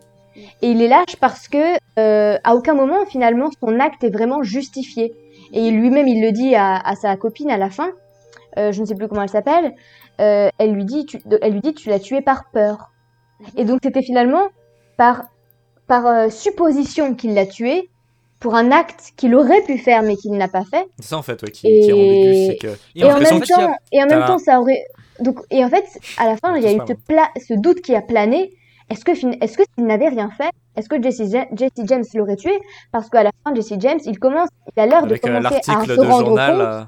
Et 0.61 0.69
il 0.71 0.81
est 0.81 0.87
lâche 0.87 1.15
parce 1.19 1.47
que 1.47 1.77
euh, 1.99 2.37
à 2.43 2.55
aucun 2.55 2.73
moment 2.73 3.05
finalement 3.05 3.49
son 3.59 3.79
acte 3.79 4.03
est 4.03 4.09
vraiment 4.09 4.43
justifié. 4.43 5.13
Et 5.53 5.71
lui-même 5.71 6.07
il 6.07 6.21
le 6.21 6.31
dit 6.31 6.55
à, 6.55 6.75
à 6.77 6.95
sa 6.95 7.15
copine 7.15 7.49
à 7.51 7.57
la 7.57 7.69
fin, 7.69 7.89
euh, 8.57 8.71
je 8.71 8.81
ne 8.81 8.85
sais 8.85 8.95
plus 8.95 9.07
comment 9.07 9.21
elle 9.21 9.29
s'appelle, 9.29 9.73
euh, 10.19 10.49
elle 10.57 10.71
lui 10.73 10.85
dit 10.85 11.05
tu, 11.05 11.19
elle 11.41 11.53
lui 11.53 11.61
dit 11.61 11.73
tu 11.73 11.89
l'as 11.89 11.99
tué 11.99 12.21
par 12.21 12.49
peur. 12.51 12.91
Et 13.57 13.63
donc 13.65 13.79
c'était 13.83 14.01
finalement 14.01 14.43
par 14.97 15.23
par 15.87 16.31
supposition 16.31 17.13
qu'il 17.15 17.33
l'a 17.33 17.45
tué 17.45 17.89
pour 18.39 18.55
un 18.55 18.71
acte 18.71 19.13
qu'il 19.17 19.33
aurait 19.35 19.61
pu 19.61 19.77
faire 19.77 20.03
mais 20.03 20.15
qu'il 20.15 20.33
n'a 20.33 20.47
pas 20.47 20.63
fait. 20.65 20.85
C'est 20.99 21.05
ça 21.05 21.17
en 21.17 21.21
fait 21.21 21.41
ouais, 21.43 21.51
qui, 21.51 21.61
qui 21.61 21.89
est 21.89 21.93
ambigu, 21.93 22.45
c'est 22.47 22.57
que 22.57 22.67
Et, 22.95 22.99
Et, 23.01 23.03
en 23.05 23.19
même 23.19 23.41
a- 23.41 23.45
temps, 23.45 23.73
et 23.91 24.03
en 24.03 24.07
même 24.07 24.19
la- 24.19 24.27
temps 24.27 24.37
ça 24.37 24.59
aurait 24.59 24.83
donc 25.19 25.39
et 25.49 25.63
en 25.63 25.69
fait 25.69 25.85
à 26.17 26.25
la 26.25 26.35
fin 26.37 26.57
il 26.57 26.63
y 26.63 26.67
a 26.67 26.73
eu 26.73 26.79
pla- 27.07 27.31
ce 27.37 27.53
doute 27.53 27.81
qui 27.81 27.95
a 27.95 28.01
plané. 28.01 28.51
Est-ce 28.89 29.03
que 29.03 29.11
est-ce 29.43 29.57
que 29.57 29.63
s'il 29.75 29.85
n'avait 29.87 30.09
rien 30.09 30.29
fait, 30.29 30.51
est-ce 30.75 30.87
que 30.89 31.01
Jesse, 31.01 31.29
Ja- 31.31 31.47
Jesse 31.55 31.71
James 31.85 32.03
l'aurait 32.13 32.35
tué? 32.35 32.53
Parce 32.91 33.09
qu'à 33.09 33.23
la 33.23 33.31
fin 33.43 33.53
Jesse 33.55 33.73
James 33.79 33.99
il 34.05 34.19
commence 34.19 34.49
il 34.75 34.79
a 34.79 34.85
l'air 34.85 35.07
de 35.07 35.13
euh, 35.15 35.17
commencer 35.17 35.55
à 35.67 35.83
se 35.85 35.93
de 35.93 36.01
rendre 36.01 36.25
journal. 36.27 36.51
compte 36.51 36.61
euh, 36.61 36.83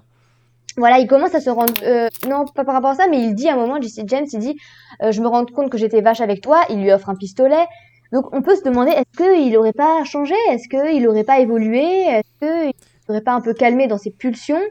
voilà, 0.78 1.00
il 1.00 1.08
commence 1.08 1.34
à 1.34 1.40
se 1.42 1.50
rendre. 1.50 1.74
euh, 1.84 2.08
non, 2.30 2.46
pas 2.46 2.64
par 2.64 2.76
rapport 2.76 2.92
à 2.92 2.96
ça, 2.96 3.08
mais 3.10 3.18
il 3.20 3.34
dit 3.34 3.50
à 3.50 3.54
un 3.54 3.58
moment, 3.58 3.82
Jesse 3.82 4.02
James, 4.06 4.28
il 4.32 4.40
dit 4.40 4.56
euh, 5.02 5.12
Je 5.12 5.22
me 5.22 5.28
rends 5.28 5.44
compte 5.46 5.72
que 5.72 5.78
j'étais 5.80 6.02
vache 6.02 6.22
avec 6.22 6.42
toi. 6.42 6.62
Il 6.70 6.82
lui 6.84 6.92
offre 6.92 7.10
un 7.10 7.16
pistolet. 7.16 7.66
Donc 8.14 8.26
on 8.32 8.44
peut 8.44 8.56
se 8.56 8.64
demander 8.64 8.92
est-ce 8.92 9.18
qu'il 9.18 9.52
n'aurait 9.54 9.74
pas 9.74 10.04
changé? 10.04 10.36
Est-ce 10.52 10.70
qu'il 10.70 11.02
n'aurait 11.04 11.24
pas 11.24 11.40
évolué? 11.40 11.82
Est-ce 11.84 12.30
qu'il 12.40 12.74
n'aurait 13.10 13.22
pas 13.24 13.34
un 13.34 13.42
peu 13.42 13.54
calmé 13.56 13.88
dans 13.88 13.98
ses 13.98 14.12
pulsions? 14.12 14.62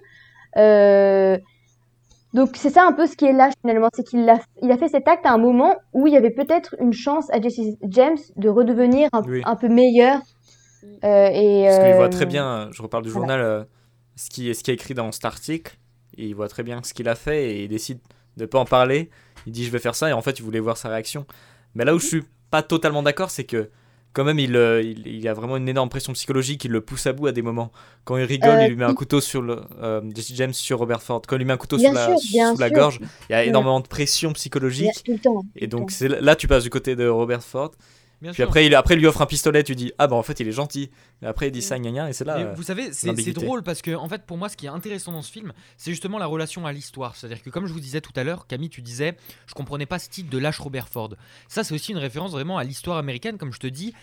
Euh, 0.56 1.36
Donc 2.34 2.50
c'est 2.56 2.70
ça 2.70 2.84
un 2.86 2.92
peu 2.92 3.06
ce 3.06 3.16
qui 3.16 3.24
est 3.24 3.32
lâche 3.32 3.54
finalement, 3.62 3.88
c'est 3.94 4.02
qu'il 4.04 4.28
a, 4.28 4.38
il 4.62 4.70
a 4.70 4.76
fait 4.76 4.88
cet 4.88 5.08
acte 5.08 5.24
à 5.24 5.32
un 5.32 5.38
moment 5.38 5.74
où 5.94 6.06
il 6.06 6.12
y 6.12 6.16
avait 6.16 6.30
peut-être 6.32 6.74
une 6.80 6.92
chance 6.92 7.30
à 7.30 7.40
Jesse 7.40 7.76
James 7.88 8.18
de 8.36 8.48
redevenir 8.48 9.08
un, 9.12 9.22
Oui. 9.22 9.42
un 9.44 9.56
peu 9.56 9.68
meilleur. 9.68 10.20
Euh, 11.04 11.28
et, 11.32 11.64
Parce 11.66 11.78
qu'il 11.78 11.92
euh, 11.92 11.96
voit 11.96 12.08
très 12.08 12.26
bien, 12.26 12.68
je 12.72 12.82
reparle 12.82 13.04
du 13.04 13.10
voilà. 13.10 13.34
journal, 13.34 13.40
euh, 13.46 13.64
ce 14.16 14.28
qui 14.30 14.54
ce 14.54 14.62
qui 14.62 14.70
est 14.70 14.74
écrit 14.74 14.94
dans 14.94 15.10
cet 15.12 15.24
article, 15.24 15.78
et 16.18 16.26
il 16.26 16.34
voit 16.34 16.48
très 16.48 16.62
bien 16.62 16.80
ce 16.82 16.94
qu'il 16.94 17.08
a 17.08 17.14
fait 17.14 17.50
et 17.50 17.64
il 17.64 17.68
décide 17.68 17.98
de 18.36 18.46
pas 18.46 18.58
en 18.58 18.64
parler. 18.64 19.10
Il 19.46 19.52
dit 19.52 19.64
je 19.64 19.70
vais 19.70 19.78
faire 19.78 19.94
ça 19.94 20.08
et 20.10 20.12
en 20.12 20.22
fait 20.22 20.38
il 20.38 20.42
voulait 20.42 20.60
voir 20.60 20.76
sa 20.76 20.88
réaction. 20.88 21.26
Mais 21.74 21.84
là 21.84 21.94
où 21.94 21.98
je 21.98 22.06
suis 22.06 22.24
pas 22.50 22.62
totalement 22.62 23.02
d'accord, 23.02 23.30
c'est 23.30 23.44
que 23.44 23.70
quand 24.16 24.24
même 24.24 24.38
il, 24.38 24.56
euh, 24.56 24.80
il, 24.82 25.06
il 25.06 25.28
a 25.28 25.34
vraiment 25.34 25.58
une 25.58 25.68
énorme 25.68 25.90
pression 25.90 26.14
psychologique, 26.14 26.64
il 26.64 26.70
le 26.70 26.80
pousse 26.80 27.06
à 27.06 27.12
bout 27.12 27.26
à 27.26 27.32
des 27.32 27.42
moments. 27.42 27.70
Quand 28.04 28.16
il 28.16 28.24
rigole, 28.24 28.56
Euh, 28.56 28.62
il 28.64 28.70
lui 28.70 28.76
met 28.76 28.86
un 28.86 28.94
couteau 28.94 29.20
sur 29.20 29.42
le 29.42 29.60
euh, 29.82 30.00
Jesse 30.14 30.32
James 30.34 30.54
sur 30.54 30.78
Robert 30.78 31.02
Ford. 31.02 31.20
Quand 31.28 31.36
il 31.36 31.40
lui 31.40 31.44
met 31.44 31.52
un 31.52 31.58
couteau 31.58 31.76
Bien 31.76 31.90
sous, 31.90 31.94
la, 31.94 32.16
sûr, 32.16 32.54
sous 32.54 32.58
la 32.58 32.70
gorge, 32.70 32.98
il 33.28 33.32
y 33.32 33.34
a 33.34 33.44
énormément 33.44 33.80
de 33.80 33.86
pression 33.86 34.32
psychologique. 34.32 35.02
tout 35.04 35.12
le 35.12 35.18
temps. 35.18 35.44
Et 35.54 35.66
donc 35.66 35.92
là 36.00 36.34
tu 36.34 36.48
passes 36.48 36.62
du 36.62 36.70
côté 36.70 36.96
de 36.96 37.06
Robert 37.06 37.42
Ford. 37.42 37.72
Bien 38.22 38.30
Puis 38.32 38.36
sûr. 38.36 38.48
après 38.48 38.64
il, 38.66 38.74
après 38.74 38.96
lui 38.96 39.06
offre 39.06 39.20
un 39.22 39.26
pistolet, 39.26 39.62
tu 39.62 39.74
dis 39.74 39.92
ah 39.98 40.06
bah 40.06 40.16
en 40.16 40.22
fait 40.22 40.40
il 40.40 40.48
est 40.48 40.52
gentil. 40.52 40.90
Et 41.22 41.26
après 41.26 41.48
il 41.48 41.50
dit 41.52 41.62
ça 41.62 41.78
gna 41.78 41.90
gna 41.90 42.08
et 42.08 42.12
c'est 42.12 42.24
là. 42.24 42.38
Euh, 42.38 42.54
vous 42.54 42.62
savez, 42.62 42.92
c'est 42.92 43.12
drôle 43.32 43.62
parce 43.62 43.82
que, 43.82 43.94
en 43.94 44.08
fait, 44.08 44.22
pour 44.26 44.36
moi, 44.36 44.48
ce 44.48 44.56
qui 44.56 44.66
est 44.66 44.70
intéressant 44.70 45.12
dans 45.12 45.22
ce 45.22 45.30
film, 45.32 45.52
c'est 45.78 45.90
justement 45.90 46.18
la 46.18 46.26
relation 46.26 46.66
à 46.66 46.72
l'histoire. 46.72 47.16
C'est-à-dire 47.16 47.42
que, 47.42 47.48
comme 47.50 47.66
je 47.66 47.72
vous 47.72 47.80
disais 47.80 48.00
tout 48.00 48.12
à 48.16 48.24
l'heure, 48.24 48.46
Camille, 48.46 48.68
tu 48.68 48.82
disais, 48.82 49.16
je 49.46 49.54
comprenais 49.54 49.86
pas 49.86 49.98
ce 49.98 50.08
titre 50.10 50.28
de 50.30 50.38
lâche 50.38 50.58
Robert 50.58 50.88
Ford. 50.88 51.14
Ça, 51.48 51.64
c'est 51.64 51.74
aussi 51.74 51.92
une 51.92 51.98
référence 51.98 52.32
vraiment 52.32 52.58
à 52.58 52.64
l'histoire 52.64 52.98
américaine. 52.98 53.38
Comme 53.38 53.52
je 53.52 53.58
te 53.58 53.66
dis, 53.66 53.94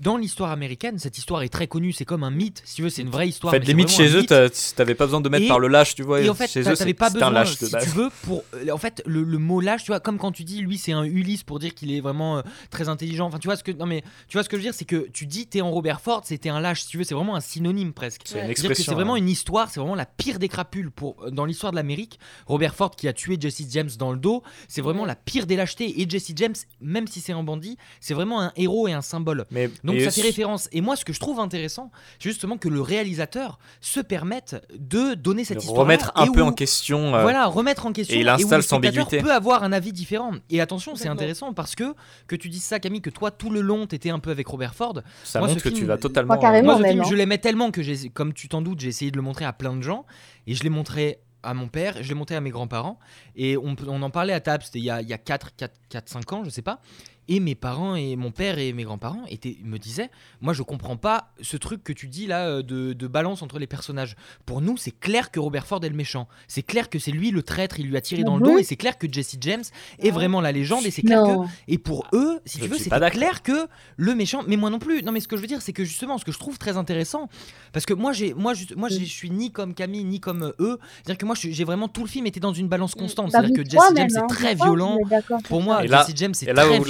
dans 0.00 0.16
l'histoire 0.16 0.50
américaine, 0.50 0.98
cette 0.98 1.18
histoire 1.18 1.42
est 1.42 1.48
très 1.50 1.66
connue. 1.66 1.92
C'est 1.92 2.04
comme 2.06 2.24
un 2.24 2.30
mythe. 2.30 2.62
Si 2.64 2.76
tu 2.76 2.82
veux, 2.82 2.90
c'est 2.90 3.02
une 3.02 3.10
vraie 3.10 3.24
En 3.24 3.28
histoire. 3.28 3.52
fait, 3.52 3.58
mais 3.60 3.64
les 3.66 3.74
mythes 3.74 3.90
chez 3.90 4.14
eux, 4.16 4.24
t'avais 4.24 4.94
pas 4.94 5.04
besoin 5.06 5.20
de 5.20 5.28
mettre 5.28 5.44
Et- 5.44 5.48
par 5.48 5.58
le 5.58 5.68
lâche, 5.68 5.94
tu 5.94 6.02
vois. 6.02 6.20
Et 6.22 6.28
en 6.30 6.34
fait, 6.34 6.48
chez 6.48 6.60
eux, 6.60 6.64
t'avais 6.64 6.76
c'est 6.76 6.94
pas 6.94 7.10
besoin, 7.10 7.28
un 7.28 7.32
lâche 7.32 7.58
de 7.58 7.66
si 7.66 7.72
base. 7.72 7.84
tu 7.84 7.90
veux, 7.90 8.08
pour. 8.22 8.44
En 8.72 8.78
fait, 8.78 9.02
le, 9.06 9.22
le 9.24 9.38
mot 9.38 9.60
lâche, 9.60 9.82
tu 9.84 9.88
vois, 9.90 10.00
comme 10.00 10.18
quand 10.18 10.32
tu 10.32 10.44
dis, 10.44 10.60
lui, 10.62 10.78
c'est 10.78 10.92
un 10.92 11.04
Ulysse 11.04 11.42
pour 11.42 11.58
dire 11.58 11.74
qu'il 11.74 11.92
est 11.92 12.00
vraiment 12.00 12.38
euh, 12.38 12.42
très 12.70 12.88
intelligent. 12.88 13.26
Enfin, 13.26 13.38
tu 13.38 13.48
vois 13.48 13.56
ce 13.66 13.72
que. 13.72 13.76
Non, 13.76 13.86
mais 13.86 14.02
tu 14.28 14.36
vois 14.36 14.42
ce 14.44 14.48
que 14.48 14.56
je 14.56 14.62
veux 14.62 14.66
dire, 14.66 14.74
c'est 14.74 14.84
que 14.84 15.08
tu 15.12 15.26
dis, 15.26 15.46
t'es 15.46 15.60
en 15.60 15.70
Robert 15.70 16.00
Ford, 16.00 16.22
c'était 16.24 16.48
un 16.48 16.60
lâche. 16.60 16.82
Si 16.82 16.88
tu 16.88 16.98
veux, 16.98 17.04
c'est 17.04 17.14
vraiment 17.14 17.36
un 17.36 17.40
synonyme 17.40 17.92
presque. 17.92 18.22
C'est 18.24 18.34
une 18.40 18.46
Ouais. 18.46 18.54
C'est-à-dire 18.54 18.76
que 18.76 18.82
c'est 18.82 18.94
vraiment 18.94 19.16
une 19.16 19.28
histoire, 19.28 19.70
c'est 19.70 19.80
vraiment 19.80 19.94
la 19.94 20.06
pire 20.06 20.38
des 20.38 20.48
crapules 20.48 20.90
pour, 20.90 21.16
euh, 21.24 21.30
dans 21.30 21.44
l'histoire 21.44 21.72
de 21.72 21.76
l'Amérique. 21.76 22.18
Robert 22.46 22.74
Ford 22.74 22.90
qui 22.90 23.08
a 23.08 23.12
tué 23.12 23.36
Jesse 23.40 23.62
James 23.70 23.90
dans 23.98 24.12
le 24.12 24.18
dos, 24.18 24.42
c'est 24.68 24.80
vraiment 24.82 25.02
Ouais. 25.02 25.08
la 25.08 25.14
pire 25.16 25.46
des 25.46 25.56
lâchetés. 25.56 26.00
Et 26.00 26.08
Jesse 26.08 26.32
James, 26.36 26.54
même 26.80 27.06
si 27.06 27.20
c'est 27.20 27.32
un 27.32 27.42
bandit, 27.42 27.76
c'est 28.00 28.14
vraiment 28.14 28.40
un 28.40 28.52
héros 28.56 28.88
et 28.88 28.92
un 28.92 29.00
symbole. 29.02 29.46
Mais, 29.50 29.70
Donc 29.84 29.96
et 29.96 30.04
ça 30.04 30.10
fait 30.10 30.22
référence. 30.22 30.68
Et 30.72 30.80
moi, 30.80 30.96
ce 30.96 31.04
que 31.04 31.12
je 31.12 31.20
trouve 31.20 31.40
intéressant, 31.40 31.90
c'est 32.18 32.28
justement 32.30 32.56
que 32.58 32.68
le 32.68 32.80
réalisateur 32.80 33.58
se 33.80 34.00
permette 34.00 34.56
de 34.78 35.14
donner 35.14 35.44
cette 35.44 35.58
de 35.58 35.62
histoire. 35.62 35.80
remettre 35.82 36.12
un 36.14 36.30
peu 36.32 36.42
en 36.42 36.52
question. 36.52 37.14
euh, 37.14 37.22
Voilà, 37.22 37.46
remettre 37.46 37.86
en 37.86 37.92
question. 37.92 38.16
et 38.16 38.20
il 38.20 38.28
installe 38.28 38.58
le 38.58 38.62
son 38.62 38.76
ambiguïté. 38.76 39.18
peut 39.20 39.32
avoir 39.32 39.62
un 39.62 39.72
avis 39.72 39.92
différent. 39.92 40.32
Et 40.50 40.60
attention, 40.60 40.94
c'est 40.96 41.08
intéressant 41.08 41.52
parce 41.52 41.74
que 41.74 41.94
que 42.26 42.36
tu 42.36 42.48
dises 42.48 42.62
ça, 42.64 42.80
Camille, 42.80 43.00
que 43.02 43.10
toi 43.10 43.30
tout 43.30 43.50
le 43.52 43.60
long 43.60 43.86
t'étais 43.86 44.10
un 44.10 44.18
peu 44.18 44.30
avec 44.30 44.46
Robert 44.46 44.74
Ford. 44.74 45.00
ça 45.24 45.38
moi, 45.38 45.48
montre 45.48 45.60
ce 45.60 45.68
que 45.68 45.74
tu 45.74 45.84
vas 45.84 45.98
totalement. 45.98 46.34
Moi, 46.34 46.42
carrément. 46.42 46.78
Moi, 46.78 46.82
ce 46.82 46.88
film, 46.90 47.00
hein. 47.02 47.06
je 47.08 47.14
l'aimais 47.14 47.38
tellement 47.38 47.70
que 47.70 47.82
j'ai, 47.82 48.08
comme 48.10 48.32
tu 48.32 48.48
t'en 48.48 48.62
doutes, 48.62 48.80
j'ai 48.80 48.88
essayé 48.88 49.10
de 49.10 49.16
le 49.16 49.22
montrer 49.22 49.44
à 49.44 49.52
plein 49.52 49.76
de 49.76 49.82
gens 49.82 50.04
et 50.46 50.54
je 50.54 50.62
l'ai 50.62 50.70
montré 50.70 51.18
à 51.42 51.54
mon 51.54 51.68
père, 51.68 51.96
je 52.00 52.08
l'ai 52.08 52.14
montré 52.14 52.36
à 52.36 52.40
mes 52.40 52.50
grands-parents 52.50 52.98
et 53.34 53.56
on, 53.56 53.74
on 53.88 54.02
en 54.02 54.10
parlait 54.10 54.32
à 54.32 54.40
table, 54.40 54.62
c'était 54.64 54.78
il 54.78 54.84
y 54.84 54.90
a, 54.90 55.02
il 55.02 55.08
y 55.08 55.12
a 55.12 55.18
4, 55.18 55.56
4, 55.56 55.74
4, 55.88 56.08
5 56.08 56.32
ans, 56.32 56.44
je 56.44 56.50
sais 56.50 56.62
pas. 56.62 56.80
Et 57.28 57.38
mes 57.38 57.54
parents 57.54 57.94
et 57.94 58.16
mon 58.16 58.32
père 58.32 58.58
et 58.58 58.72
mes 58.72 58.82
grands-parents 58.82 59.22
étaient, 59.28 59.56
me 59.62 59.78
disaient, 59.78 60.10
moi 60.40 60.52
je 60.52 60.62
comprends 60.62 60.96
pas 60.96 61.30
ce 61.40 61.56
truc 61.56 61.84
que 61.84 61.92
tu 61.92 62.08
dis 62.08 62.26
là 62.26 62.46
euh, 62.48 62.62
de, 62.62 62.92
de 62.94 63.06
balance 63.06 63.42
entre 63.42 63.58
les 63.60 63.68
personnages. 63.68 64.16
Pour 64.44 64.60
nous, 64.60 64.76
c'est 64.76 64.90
clair 64.90 65.30
que 65.30 65.38
Robert 65.38 65.66
Ford 65.66 65.82
est 65.84 65.88
le 65.88 65.94
méchant. 65.94 66.26
C'est 66.48 66.62
clair 66.64 66.90
que 66.90 66.98
c'est 66.98 67.12
lui 67.12 67.30
le 67.30 67.42
traître, 67.44 67.78
il 67.78 67.86
lui 67.86 67.96
a 67.96 68.00
tiré 68.00 68.24
dans 68.24 68.36
le 68.36 68.42
dos 68.42 68.58
et 68.58 68.64
c'est 68.64 68.76
clair 68.76 68.98
que 68.98 69.06
Jesse 69.10 69.36
James 69.40 69.62
est 70.00 70.10
vraiment 70.10 70.40
la 70.40 70.50
légende 70.52 70.84
et 70.84 70.90
c'est 70.90 71.02
clair 71.02 71.22
que 71.22 71.48
et 71.68 71.78
pour 71.78 72.06
eux, 72.12 72.40
si 72.44 72.58
Je 72.58 72.64
tu 72.64 72.70
veux, 72.70 72.76
d'accord. 73.00 73.10
clair 73.10 73.42
que 73.42 73.68
le 73.96 74.14
méchant. 74.16 74.42
Mais 74.48 74.56
moi 74.56 74.68
non 74.70 74.78
plus. 74.80 75.02
Non, 75.02 75.12
mais 75.12 75.20
ce 75.20 75.28
que 75.28 75.36
je 75.36 75.40
veux 75.42 75.46
dire, 75.46 75.62
c'est 75.62 75.72
que 75.72 75.84
justement, 75.84 76.18
ce 76.18 76.24
que 76.24 76.32
je 76.32 76.38
trouve 76.38 76.58
très 76.58 76.76
intéressant, 76.76 77.28
parce 77.72 77.86
que 77.86 77.94
moi, 77.94 78.12
j'ai, 78.12 78.34
moi, 78.34 78.52
juste- 78.54 78.74
moi, 78.76 78.88
je 78.88 78.98
suis 79.04 79.30
ni 79.30 79.52
comme 79.52 79.74
Camille 79.74 80.04
ni 80.04 80.18
comme 80.20 80.42
euh, 80.42 80.52
eux. 80.60 80.78
C'est-à-dire 80.96 81.18
que 81.18 81.26
moi, 81.26 81.36
j'ai 81.38 81.64
vraiment 81.64 81.88
tout 81.88 82.02
le 82.02 82.08
film 82.08 82.26
était 82.26 82.40
dans 82.40 82.52
une 82.52 82.68
balance 82.68 82.94
constante. 82.94 83.26
Bah, 83.32 83.38
C'est-à-dire 83.40 83.56
vous 83.56 83.62
que 83.62 83.68
trois 83.76 83.88
Jesse 83.88 83.96
James 83.96 84.10
hein, 84.16 84.24
est 84.24 84.34
très 84.34 84.54
violent. 84.56 84.98
Pour 85.48 85.62
moi, 85.62 85.86
Jesse 85.86 86.12
James 86.16 86.34
est 86.42 86.46
très 86.46 86.78
où 86.78 86.82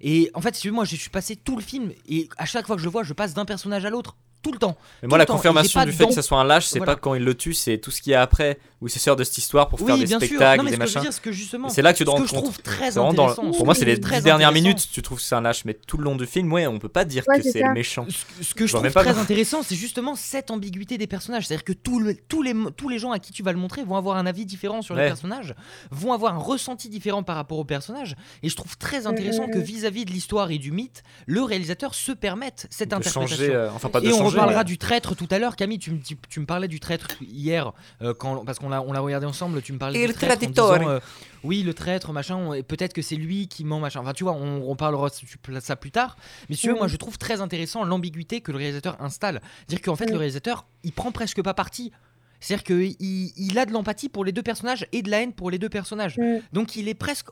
Et 0.00 0.30
en 0.34 0.40
fait, 0.40 0.54
si 0.54 0.70
moi, 0.70 0.84
je 0.84 0.96
suis 0.96 1.10
passé 1.10 1.36
tout 1.36 1.56
le 1.56 1.62
film. 1.62 1.92
Et 2.08 2.28
à 2.36 2.46
chaque 2.46 2.66
fois 2.66 2.76
que 2.76 2.80
je 2.80 2.86
le 2.86 2.92
vois, 2.92 3.02
je 3.02 3.12
passe 3.12 3.34
d'un 3.34 3.44
personnage 3.44 3.84
à 3.84 3.90
l'autre 3.90 4.16
tout 4.42 4.52
le 4.52 4.58
temps. 4.58 4.76
Mais 5.02 5.08
moi, 5.08 5.18
la 5.18 5.26
temps. 5.26 5.34
Confirmation 5.34 5.84
du 5.84 5.92
fait 5.92 6.06
que 6.06 6.12
ça 6.14 6.22
soit 6.22 6.38
un 6.38 6.44
lâche, 6.44 6.66
c'est 6.66 6.78
Voilà. 6.78 6.94
pas 6.94 7.00
quand 7.00 7.14
il 7.14 7.24
le 7.24 7.34
tue, 7.34 7.52
c'est 7.54 7.78
tout 7.78 7.90
ce 7.90 8.00
qu'il 8.00 8.12
y 8.12 8.14
a 8.14 8.22
après, 8.22 8.58
où 8.80 8.86
il 8.86 8.90
se 8.90 8.98
sert 8.98 9.16
de 9.16 9.24
cette 9.24 9.38
histoire 9.38 9.68
pour 9.68 9.78
faire 9.80 9.96
des 9.98 10.04
bien 10.04 10.18
sûr. 10.20 10.26
spectacles, 10.28 10.58
Non, 10.58 10.64
mais 10.64 10.70
des 10.70 10.76
ce 10.76 10.80
machins. 10.94 11.10
c'est 11.10 11.68
C'est 11.74 11.82
là 11.82 11.92
que 11.92 11.98
tu 11.98 12.04
te 12.04 12.10
ce 12.10 12.14
rends 12.14 12.22
que 12.22 12.28
je 12.28 12.34
compte. 12.34 12.62
très 12.62 12.90
C'est 12.92 12.96
dans-. 12.96 13.12
Pour 13.14 13.64
moi, 13.64 13.74
ce 13.74 13.80
c'est 13.80 13.86
les 13.86 13.98
10 13.98 14.22
dernières 14.22 14.52
minutes, 14.52 14.88
tu 14.92 15.02
trouves 15.02 15.18
que 15.18 15.24
c'est 15.24 15.34
un 15.34 15.40
lâche, 15.40 15.64
mais 15.64 15.74
tout 15.74 15.96
le 15.98 16.04
long 16.04 16.14
du 16.16 16.26
film, 16.26 16.52
ouais, 16.52 16.66
on 16.66 16.78
peut 16.78 16.88
pas 16.88 17.04
dire 17.04 17.24
Ouais, 17.28 17.38
que 17.38 17.42
c'est 17.42 17.52
c'est 17.52 17.62
le 17.62 17.72
méchant. 17.72 18.06
Ce, 18.08 18.44
ce 18.44 18.54
que 18.54 18.66
je 18.66 18.72
trouve 18.72 18.84
même 18.84 18.92
pas 18.92 19.02
très 19.02 19.18
intéressant, 19.18 19.62
c'est 19.62 19.74
justement 19.76 20.14
cette 20.14 20.50
ambiguïté 20.50 20.96
des 20.98 21.06
personnages. 21.06 21.46
C'est-à-dire 21.46 21.64
que 21.64 21.72
tout 21.72 21.98
le- 22.00 22.14
tous, 22.16 22.42
les, 22.42 22.54
tous 22.76 22.88
les 22.88 22.98
gens 22.98 23.10
à 23.12 23.18
qui 23.18 23.32
tu 23.32 23.42
vas 23.42 23.52
le 23.52 23.58
montrer 23.58 23.82
vont 23.84 23.96
avoir 23.96 24.16
un 24.16 24.26
avis 24.26 24.46
différent 24.46 24.80
sur 24.82 24.94
les 24.94 25.00
Ouais. 25.02 25.06
personnages, 25.08 25.54
vont 25.90 26.12
avoir 26.12 26.34
un 26.34 26.38
ressenti 26.38 26.88
différent 26.88 27.22
par 27.22 27.36
rapport 27.36 27.58
aux 27.58 27.64
personnages. 27.64 28.14
Et 28.42 28.48
je 28.48 28.56
trouve 28.56 28.76
très 28.78 29.06
intéressant 29.06 29.48
que 29.48 29.58
vis-à-vis 29.58 30.04
de 30.04 30.12
l'histoire 30.12 30.50
et 30.50 30.58
du 30.58 30.70
mythe, 30.70 31.02
le 31.26 31.42
réalisateur 31.42 31.94
se 31.94 32.12
permette 32.12 32.66
cette 32.70 32.92
interprétation. 32.92 33.54
euh, 33.54 33.70
enfin 33.74 33.88
pas 33.88 34.00
de 34.00 34.06
et 34.26 34.28
on 34.28 34.30
changer. 34.30 34.36
reparlera 34.40 34.60
mais- 34.60 34.64
du 34.64 34.78
traître 34.78 35.14
tout 35.16 35.26
à 35.30 35.38
l'heure. 35.38 35.56
Camille, 35.56 35.78
tu, 35.78 35.90
me- 35.92 36.00
tu, 36.00 36.16
tu 36.28 36.40
me 36.40 36.46
parlais 36.46 36.68
du 36.68 36.80
traître 36.80 37.08
hier, 37.22 37.72
euh, 38.02 38.14
quand, 38.14 38.44
parce 38.44 38.58
qu'on 38.58 38.68
l'a, 38.68 38.82
on 38.82 38.92
l'a 38.92 39.00
regardé 39.00 39.26
ensemble. 39.26 39.62
Tu 39.62 39.72
me 39.72 39.78
parlais 39.78 40.00
Il 40.00 40.06
du 40.08 40.12
traître 40.14 40.34
en 40.34 40.36
traditore. 40.36 40.78
disant, 40.78 40.90
euh, 40.90 41.00
oui, 41.44 41.62
le 41.62 41.74
traître, 41.74 42.12
machin, 42.12 42.36
on- 42.36 42.54
et 42.54 42.62
peut-être 42.62 42.92
que 42.92 43.02
c'est 43.02 43.16
lui 43.16 43.48
qui 43.48 43.64
ment, 43.64 43.80
machin. 43.80 44.00
Enfin, 44.00 44.12
tu 44.12 44.24
vois, 44.24 44.32
on, 44.34 44.68
on 44.70 44.76
parlera 44.76 45.08
de 45.08 45.60
ça 45.60 45.76
plus 45.76 45.90
tard. 45.90 46.16
Mais 46.48 46.56
si 46.56 46.62
tu 46.62 46.68
veux, 46.68 46.74
Mm. 46.74 46.78
moi, 46.78 46.88
je 46.88 46.96
trouve 46.96 47.18
très 47.18 47.40
intéressant 47.40 47.84
l'ambiguïté 47.84 48.40
que 48.40 48.52
le 48.52 48.58
réalisateur 48.58 48.96
installe. 49.00 49.40
Dire 49.68 49.80
qu'en 49.82 49.96
fait, 49.96 50.06
Mm. 50.06 50.10
le 50.12 50.16
réalisateur, 50.18 50.66
il 50.84 50.92
prend 50.92 51.12
presque 51.12 51.42
pas 51.42 51.54
parti. 51.54 51.92
C'est-à-dire 52.40 52.64
qu'il 52.64 52.96
il 53.00 53.58
a 53.58 53.64
de 53.64 53.72
l'empathie 53.72 54.08
pour 54.10 54.24
les 54.24 54.32
deux 54.32 54.42
personnages 54.42 54.86
et 54.92 55.00
de 55.02 55.10
la 55.10 55.22
haine 55.22 55.32
pour 55.32 55.50
les 55.50 55.58
deux 55.58 55.70
personnages. 55.70 56.18
Mm. 56.18 56.40
Donc, 56.52 56.76
il 56.76 56.88
est 56.88 56.94
presque 56.94 57.28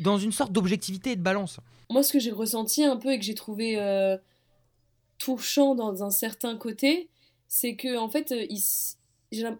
dans 0.00 0.18
une 0.18 0.32
sorte 0.32 0.52
d'objectivité 0.52 1.12
et 1.12 1.16
de 1.16 1.22
balance. 1.22 1.58
Moi, 1.90 2.02
ce 2.02 2.12
que 2.12 2.18
j'ai 2.18 2.30
ressenti 2.32 2.84
un 2.84 2.96
peu 2.96 3.12
et 3.12 3.18
que 3.18 3.24
j'ai 3.24 3.34
trouvé 3.34 3.78
euh, 3.78 4.16
touchant 5.18 5.74
dans 5.74 6.02
un 6.04 6.10
certain 6.10 6.56
côté, 6.56 7.08
c'est 7.48 7.76
que 7.76 7.96
en 7.96 8.08
fait, 8.08 8.32
euh, 8.32 8.46
il, 8.50 8.60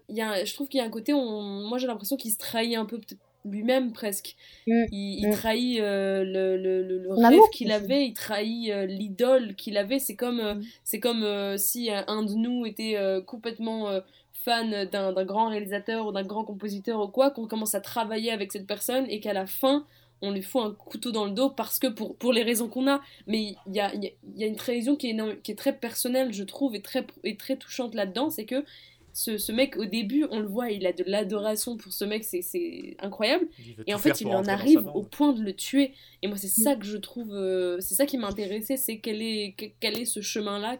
y 0.08 0.20
a, 0.20 0.44
je 0.44 0.54
trouve 0.54 0.68
qu'il 0.68 0.78
y 0.78 0.80
a 0.82 0.86
un 0.86 0.90
côté, 0.90 1.12
on, 1.12 1.66
moi 1.68 1.78
j'ai 1.78 1.86
l'impression 1.86 2.16
qu'il 2.16 2.32
se 2.32 2.38
trahit 2.38 2.76
un 2.76 2.84
peu 2.86 3.00
lui-même 3.44 3.92
presque. 3.92 4.36
Mm. 4.66 4.84
Il, 4.90 5.18
il 5.20 5.28
Mm. 5.28 5.32
trahit 5.32 5.80
euh, 5.80 6.24
le, 6.24 6.56
le, 6.56 7.12
rêve 7.14 7.40
qu'il 7.52 7.72
avait, 7.72 8.06
il 8.06 8.14
trahit 8.14 8.70
euh, 8.70 8.86
l'idole 8.86 9.54
qu'il 9.54 9.76
avait. 9.76 9.98
C'est 9.98 10.16
comme, 10.16 10.40
euh, 10.40 10.54
Mm. 10.54 10.62
c'est 10.84 11.00
comme 11.00 11.58
si 11.58 11.90
un 11.90 12.22
de 12.22 12.34
nous 12.34 12.64
était 12.66 12.96
complètement 13.26 13.90
fan 14.32 14.84
d'un 14.90 15.12
d'un 15.12 15.24
grand 15.24 15.48
réalisateur 15.48 16.06
ou 16.06 16.12
d'un 16.12 16.22
grand 16.22 16.44
compositeur 16.44 17.00
ou 17.00 17.08
quoi, 17.08 17.30
qu'on 17.30 17.46
commence 17.46 17.74
à 17.74 17.80
travailler 17.80 18.30
avec 18.30 18.52
cette 18.52 18.66
personne 18.66 19.06
et 19.08 19.20
qu'à 19.20 19.32
la 19.32 19.46
fin, 19.46 19.86
on 20.22 20.30
lui 20.30 20.42
fout 20.42 20.62
un 20.62 20.70
couteau 20.72 21.12
dans 21.12 21.24
le 21.26 21.32
dos 21.32 21.50
parce 21.50 21.78
que 21.78 21.86
pour, 21.86 22.16
pour 22.16 22.32
les 22.32 22.42
raisons 22.42 22.68
qu'on 22.68 22.86
a. 22.88 23.00
Mais 23.26 23.54
il 23.66 23.74
y 23.74 23.80
a, 23.80 23.94
il 23.94 24.02
y 24.04 24.06
a- 24.06 24.10
il 24.34 24.40
y 24.40 24.44
a 24.44 24.46
une 24.46 24.56
trahison 24.56 24.96
qui 24.96 25.08
est, 25.08 25.10
énorme- 25.10 25.36
qui 25.42 25.52
est 25.52 25.56
très 25.56 25.76
personnelle, 25.76 26.32
je 26.32 26.44
trouve, 26.44 26.74
et 26.74 26.80
très, 26.82 27.06
et 27.24 27.36
très 27.36 27.56
touchante 27.56 27.94
là-dedans. 27.94 28.30
C'est 28.30 28.44
que 28.46 28.64
ce, 29.12 29.38
ce 29.38 29.52
mec, 29.52 29.76
au 29.76 29.84
début, 29.84 30.26
on 30.30 30.40
le 30.40 30.46
voit, 30.46 30.70
il 30.70 30.86
a 30.86 30.92
de 30.92 31.04
l'adoration 31.06 31.76
pour 31.76 31.92
ce 31.92 32.04
mec, 32.04 32.24
c'est- 32.24 32.42
c'est 32.42 32.96
incroyable. 33.00 33.46
Et 33.86 33.94
en 33.94 33.98
fait, 33.98 34.08
il 34.22 34.26
en 34.38 34.42
arrive 34.52 34.78
au 34.96 35.02
point 35.02 35.32
de 35.32 35.42
le 35.42 35.52
tuer. 35.54 35.92
Et 36.22 36.26
moi, 36.26 36.36
c'est 36.36 36.48
ça 36.48 36.74
que 36.74 36.84
je 36.86 36.96
trouve. 36.96 37.32
euh, 37.32 37.78
c'est 37.80 37.94
ça 37.94 38.06
qui 38.06 38.16
m'a 38.18 38.28
intéressé, 38.28 38.76
c'est 38.76 38.98
quel 38.98 39.20
est, 39.22 39.54
que- 39.56 39.66
quel 39.78 39.98
est 39.98 40.04
ce 40.04 40.20
chemin-là, 40.20 40.78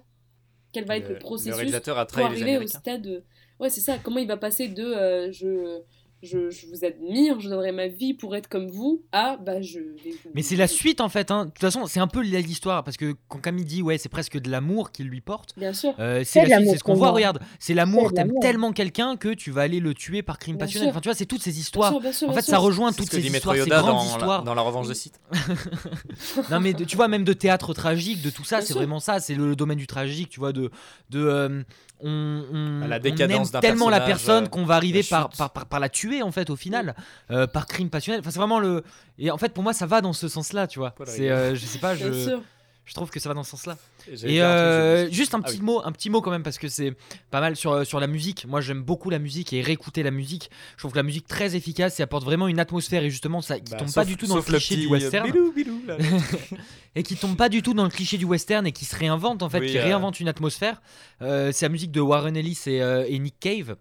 quel 0.72 0.85
va 0.87 0.97
être 0.97 1.09
le, 1.09 1.14
Le 1.14 1.18
processus 1.20 1.53
réalisateur 1.55 1.97
a 1.99 2.07
pour 2.07 2.12
trahi 2.18 2.24
les 2.35 2.43
arriver 2.43 2.59
au 2.59 2.66
stade. 2.80 3.22
Ouais, 3.61 3.70
c'est 3.70 3.80
ça. 3.80 3.99
Comment 3.99 4.18
il 4.18 4.26
va 4.26 4.37
passer 4.37 4.66
de 4.66 4.82
euh, 4.82 5.30
je, 5.30 5.78
je, 6.25 6.51
je 6.51 6.66
vous 6.66 6.85
admire, 6.85 7.39
je 7.41 7.49
donnerai 7.49 7.72
ma 7.72 7.87
vie 7.89 8.14
pour 8.14 8.35
être 8.35 8.49
comme 8.49 8.68
vous 8.68 9.03
à 9.12 9.37
bah 9.37 9.61
je 9.61 9.79
vais 9.79 10.11
vous. 10.25 10.31
Mais 10.35 10.43
c'est 10.43 10.57
la 10.57 10.66
suite 10.66 11.01
en 11.01 11.09
fait. 11.09 11.31
hein. 11.31 11.45
De 11.47 11.51
toute 11.51 11.61
façon, 11.61 11.87
c'est 11.87 12.01
un 12.01 12.07
peu 12.09 12.20
l'histoire 12.22 12.83
parce 12.85 12.97
que 12.97 13.14
quand 13.29 13.39
Camille 13.39 13.64
dit 13.64 13.83
ouais, 13.83 13.99
c'est 13.99 14.09
presque 14.09 14.39
de 14.41 14.51
l'amour 14.51 14.91
qu'il 14.93 15.07
lui 15.07 15.20
porte. 15.20 15.53
Bien 15.57 15.72
sûr. 15.72 15.95
Euh, 15.99 16.22
C'est 16.25 16.45
ce 16.47 16.83
qu'on 16.83 16.95
voit. 16.95 17.11
Regarde, 17.11 17.41
c'est 17.59 17.75
l'amour. 17.75 18.12
T'aimes 18.12 18.33
tellement 18.41 18.72
quelqu'un 18.72 19.16
que 19.16 19.29
tu 19.35 19.51
vas 19.51 19.62
aller 19.62 19.81
le 19.81 19.95
tuer 19.95 20.22
par 20.22 20.39
crime 20.39 20.57
Bien 20.57 20.66
passionnel. 20.66 20.87
sûr. 20.89 20.91
Enfin, 20.93 21.01
tu 21.01 21.09
vois, 21.09 21.14
c'est 21.14 21.27
toutes 21.27 21.43
ces 21.43 21.51
Bien 21.53 21.61
histoires. 21.61 21.91
sûr, 21.93 22.01
bien 22.01 22.12
sûr, 22.12 22.29
En 22.29 22.33
bien 22.33 22.41
fait, 22.41 22.45
sûr. 22.47 22.51
ça 22.53 22.59
rejoint 22.59 22.93
toutes 22.93 23.07
ce 23.07 23.11
que 23.11 23.16
ces 23.16 23.29
dit 23.29 23.35
histoires, 23.35 23.57
ces 23.57 23.68
grandes 23.68 23.87
dans, 23.87 24.05
histoires. 24.05 24.39
la, 24.41 24.45
dans 24.45 24.55
la 24.55 24.62
revanche 24.62 24.89
de 24.89 24.95
Sith. 24.95 25.20
non 26.51 26.61
mais 26.61 26.72
de- 26.72 26.85
tu 26.85 26.97
vois 26.97 27.09
même 27.09 27.25
de 27.25 27.33
théâtre 27.33 27.75
tragique 27.75 28.22
de 28.22 28.31
tout 28.31 28.45
ça 28.45 28.59
Bien 28.59 28.66
c'est 28.66 28.75
vraiment 28.75 29.01
ça 29.01 29.20
c'est 29.20 29.35
le, 29.35 29.49
le 29.49 29.57
domaine 29.57 29.79
du 29.79 29.87
tragique 29.87 30.29
tu 30.31 30.41
vois 30.41 30.53
de 30.53 30.70
de 31.11 31.25
euh, 31.25 31.62
on, 32.05 32.44
on- 32.52 32.82
À 32.82 32.86
la 32.88 32.96
on 32.96 33.00
décadence 33.00 33.52
aime 33.55 33.61
tellement 33.61 33.88
la 33.90 34.00
personne 34.00 34.48
qu'on 34.48 34.64
va 34.64 34.76
arriver 34.76 35.02
par, 35.02 35.28
chute. 35.30 35.38
par, 35.38 35.50
par, 35.52 35.66
par 35.66 35.80
la 35.80 35.88
tuer 35.88 36.22
en 36.22 36.30
fait 36.32 36.50
au 36.50 36.57
final 36.57 36.94
euh, 37.30 37.46
par 37.46 37.66
crime 37.66 37.90
passionnel 37.90 38.20
enfin 38.20 38.30
c'est 38.30 38.38
vraiment 38.38 38.61
le 38.61 38.84
et 39.18 39.30
en 39.30 39.38
fait 39.38 39.52
pour 39.55 39.62
moi 39.62 39.72
ça 39.72 39.86
va 39.86 40.00
dans 40.00 40.12
ce 40.12 40.28
sens 40.28 40.52
là 40.52 40.66
tu 40.66 40.78
vois 40.78 40.94
c'est 41.07 41.30
euh, 41.30 41.55
je 41.55 41.64
sais 41.64 41.78
pas 41.78 41.94
Bien 41.94 42.12
je 42.12 42.24
sûr. 42.28 42.42
Je 42.87 42.93
trouve 42.93 43.09
que 43.11 43.18
ça 43.18 43.30
va 43.30 43.35
dans 43.35 43.45
ce 43.45 43.53
sens-là. 43.53 43.78
Et 44.24 44.43
euh, 44.43 45.11
juste 45.11 45.35
un 45.35 45.41
Ah 45.43 45.47
petit 45.49 45.57
oui. 45.59 45.64
mot, 45.64 45.80
un 45.85 45.91
petit 45.91 46.11
mot 46.11 46.20
quand 46.20 46.30
même 46.30 46.43
parce 46.43 46.59
que 46.59 46.68
c'est 46.68 46.95
pas 47.30 47.41
mal 47.41 47.57
sur 47.57 47.87
sur 47.87 47.99
la 47.99 48.07
musique. 48.07 48.45
Moi, 48.47 48.61
j'aime 48.61 48.82
beaucoup 48.82 49.09
la 49.09 49.18
musique 49.18 49.55
et 49.55 49.62
réécouter 49.62 50.03
la 50.03 50.11
musique. 50.11 50.51
Je 50.76 50.82
trouve 50.82 50.93
que 50.93 50.99
la 50.99 51.03
musique 51.03 51.26
très 51.26 51.57
efficace 51.57 51.99
et 51.99 52.03
apporte 52.03 52.24
vraiment 52.24 52.47
une 52.47 52.61
atmosphère 52.61 53.03
et 53.03 53.09
justement 53.11 53.41
ça 53.41 53.59
qui 53.59 53.70
Bah, 53.72 53.78
tombe 53.78 53.89
sauf- 53.89 53.95
pas 53.95 54.05
du 54.05 54.16
tout 54.18 54.26
dans 54.26 54.37
le 54.37 54.43
cliché 54.43 54.76
du 54.76 54.87
euh, 54.87 54.91
western 54.91 55.30
bilou, 55.30 55.53
bilou, 55.53 55.80
là. 55.87 55.97
et 56.95 57.03
qui 57.03 57.16
tombe 57.16 57.37
pas 57.37 57.49
du 57.49 57.62
tout 57.62 57.72
dans 57.72 57.85
le 57.85 57.91
cliché 57.91 58.18
du 58.18 58.26
western 58.26 58.66
et 58.66 58.72
qui 58.72 58.85
se 58.85 58.95
réinvente 58.97 59.43
en 59.43 59.49
fait, 59.49 59.61
Oui, 59.61 59.70
qui 59.70 59.78
euh. 59.78 59.82
réinvente 59.85 60.20
une 60.20 60.28
atmosphère. 60.28 60.82
Euh, 61.22 61.53
c'est 61.53 61.64
la 61.64 61.70
musique 61.70 61.91
de 61.91 62.01
Warren 62.01 62.37
Ellis 62.37 62.61
et, 62.66 62.82
euh, 62.82 63.07
et 63.09 63.18
Nick 63.18 63.41
Cave. 63.41 63.76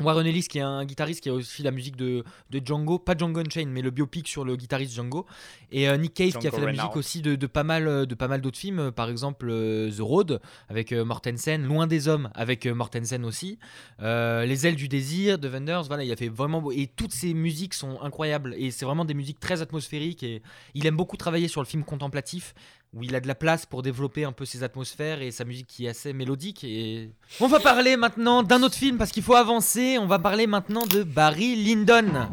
Warren 0.00 0.26
Ellis 0.26 0.48
qui 0.48 0.58
est 0.58 0.62
un 0.62 0.84
guitariste 0.84 1.20
qui 1.22 1.28
a 1.28 1.34
aussi 1.34 1.62
la 1.62 1.70
musique 1.70 1.96
de, 1.96 2.24
de 2.50 2.60
Django, 2.64 2.98
pas 2.98 3.16
Django 3.16 3.40
Unchained 3.40 3.72
mais 3.72 3.80
le 3.82 3.90
biopic 3.90 4.26
sur 4.28 4.44
le 4.44 4.56
guitariste 4.56 4.92
Django. 4.94 5.24
Et 5.70 5.88
euh, 5.88 5.96
Nick 5.96 6.14
Cave 6.14 6.32
qui 6.40 6.46
a 6.48 6.50
fait 6.50 6.56
la 6.60 6.72
musique 6.72 6.96
aussi 6.96 7.22
de, 7.22 7.36
de 7.36 7.46
pas 7.46 7.62
mal 7.64 7.86
euh, 7.86 8.04
de 8.06 8.14
pas 8.14 8.26
mal 8.28 8.40
d'autres 8.40 8.58
films, 8.58 8.78
euh, 8.80 8.90
par 8.90 9.08
exemple 9.08 9.48
euh, 9.50 9.90
The 9.90 10.00
Road 10.00 10.40
avec 10.68 10.92
euh, 10.92 11.04
Mortensen, 11.04 11.64
Loin 11.64 11.86
des 11.86 12.08
hommes 12.08 12.30
avec 12.34 12.66
Mortensen 12.66 13.24
aussi, 13.24 13.58
Les 14.00 14.66
ailes 14.66 14.76
du 14.76 14.88
désir 14.88 15.38
de 15.38 15.48
Wenders, 15.48 15.84
voilà 15.84 16.04
il 16.04 16.10
a 16.12 16.16
fait 16.16 16.28
vraiment 16.28 16.60
beau- 16.60 16.72
et 16.72 16.86
toutes 16.94 17.12
ces 17.12 17.32
musiques 17.34 17.74
sont 17.74 18.00
incroyables 18.02 18.54
et 18.58 18.70
c'est 18.70 18.84
vraiment 18.84 19.04
des 19.04 19.14
musiques 19.14 19.38
très 19.40 19.62
atmosphériques 19.62 20.22
et 20.22 20.42
il 20.74 20.86
aime 20.86 20.96
beaucoup 20.96 21.16
travailler 21.16 21.48
sur 21.48 21.60
le 21.60 21.66
film 21.66 21.84
contemplatif 21.84 22.54
où 22.94 23.02
il 23.02 23.14
a 23.14 23.20
de 23.20 23.26
la 23.26 23.34
place 23.34 23.66
pour 23.66 23.82
développer 23.82 24.24
un 24.24 24.32
peu 24.32 24.44
ses 24.44 24.62
atmosphères 24.62 25.20
et 25.20 25.30
sa 25.30 25.44
musique 25.44 25.66
qui 25.66 25.86
est 25.86 25.88
assez 25.88 26.12
mélodique. 26.12 26.62
Et 26.64 27.10
on 27.40 27.48
va 27.48 27.58
parler 27.58 27.96
maintenant 27.96 28.42
d'un 28.42 28.62
autre 28.62 28.76
film 28.76 28.98
parce 28.98 29.10
qu'il 29.10 29.22
faut 29.22 29.34
avancer. 29.34 29.98
On 29.98 30.06
va 30.06 30.18
parler 30.18 30.46
maintenant 30.46 30.86
de 30.86 31.02
Barry 31.02 31.56
Lyndon. 31.56 32.28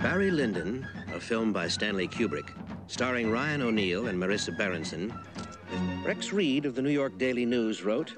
Barry 0.00 0.30
Lyndon, 0.30 0.84
a 1.14 1.20
film 1.20 1.52
by 1.52 1.68
Stanley 1.68 2.06
Kubrick, 2.06 2.46
starring 2.86 3.30
Ryan 3.30 3.62
O'Neill 3.62 4.06
and 4.06 4.14
Marissa 4.14 4.56
Berenson. 4.56 5.12
Rex 6.04 6.32
Reed 6.32 6.64
of 6.64 6.74
the 6.74 6.80
New 6.80 6.90
York 6.90 7.18
Daily 7.18 7.44
News 7.44 7.82
wrote 7.82 8.14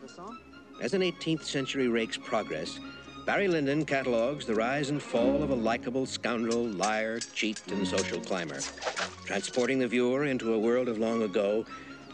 As 0.83 0.95
an 0.95 1.01
18th 1.01 1.45
century 1.45 1.89
rake's 1.89 2.17
progress, 2.17 2.79
Barry 3.27 3.49
Lyndon 3.49 3.85
catalogues 3.85 4.47
the 4.47 4.55
rise 4.55 4.91
and 4.91 5.01
fall 5.01 5.43
of 5.43 5.51
a 5.51 5.55
likable 5.55 6.07
scoundrel, 6.07 6.65
liar, 6.65 7.19
cheat, 7.35 7.61
and 7.71 7.87
social 7.87 8.19
climber, 8.21 8.59
transporting 9.27 9.79
the 9.79 9.87
viewer 9.87 10.25
into 10.25 10.55
a 10.55 10.59
world 10.59 10.89
of 10.89 10.99
long 10.99 11.23
ago 11.23 11.65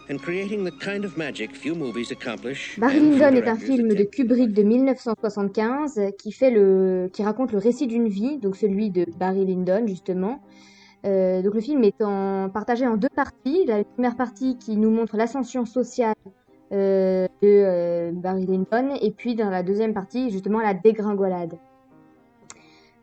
and 0.08 0.20
creating 0.20 0.64
the 0.64 0.72
kind 0.72 1.04
of 1.04 1.16
magic 1.16 1.54
few 1.54 1.74
movies 1.74 2.10
accomplish. 2.10 2.76
Barry 2.78 3.00
Lyndon 3.00 3.34
est 3.34 3.48
un 3.48 3.56
film 3.56 3.88
de. 3.88 4.04
Kubrick 4.04 4.52
de 4.52 4.62
1975 4.62 6.12
qui 6.18 6.32
fait 6.32 6.50
le, 6.50 7.08
qui 7.12 7.22
raconte 7.22 7.52
le 7.52 7.58
récit 7.58 7.86
d'une 7.86 8.08
vie, 8.08 8.38
donc 8.38 8.56
celui 8.56 8.90
de 8.90 9.06
Barry 9.18 9.44
Lyndon 9.44 9.86
justement. 9.86 10.40
Euh, 11.04 11.40
donc 11.42 11.54
le 11.54 11.60
film 11.60 11.84
est 11.84 12.02
en, 12.02 12.50
partagé 12.50 12.86
en 12.86 12.96
deux 12.96 13.08
parties. 13.14 13.64
La 13.66 13.84
première 13.84 14.16
partie 14.16 14.58
qui 14.58 14.76
nous 14.76 14.90
montre 14.90 15.16
l'ascension 15.16 15.64
sociale 15.64 16.14
euh, 16.72 17.26
de 17.42 17.48
euh, 17.48 18.10
Barry 18.12 18.46
Lyndon 18.46 18.94
et 19.00 19.10
puis 19.12 19.34
dans 19.34 19.50
la 19.50 19.62
deuxième 19.62 19.94
partie 19.94 20.30
justement 20.30 20.60
la 20.60 20.74
dégringolade. 20.74 21.58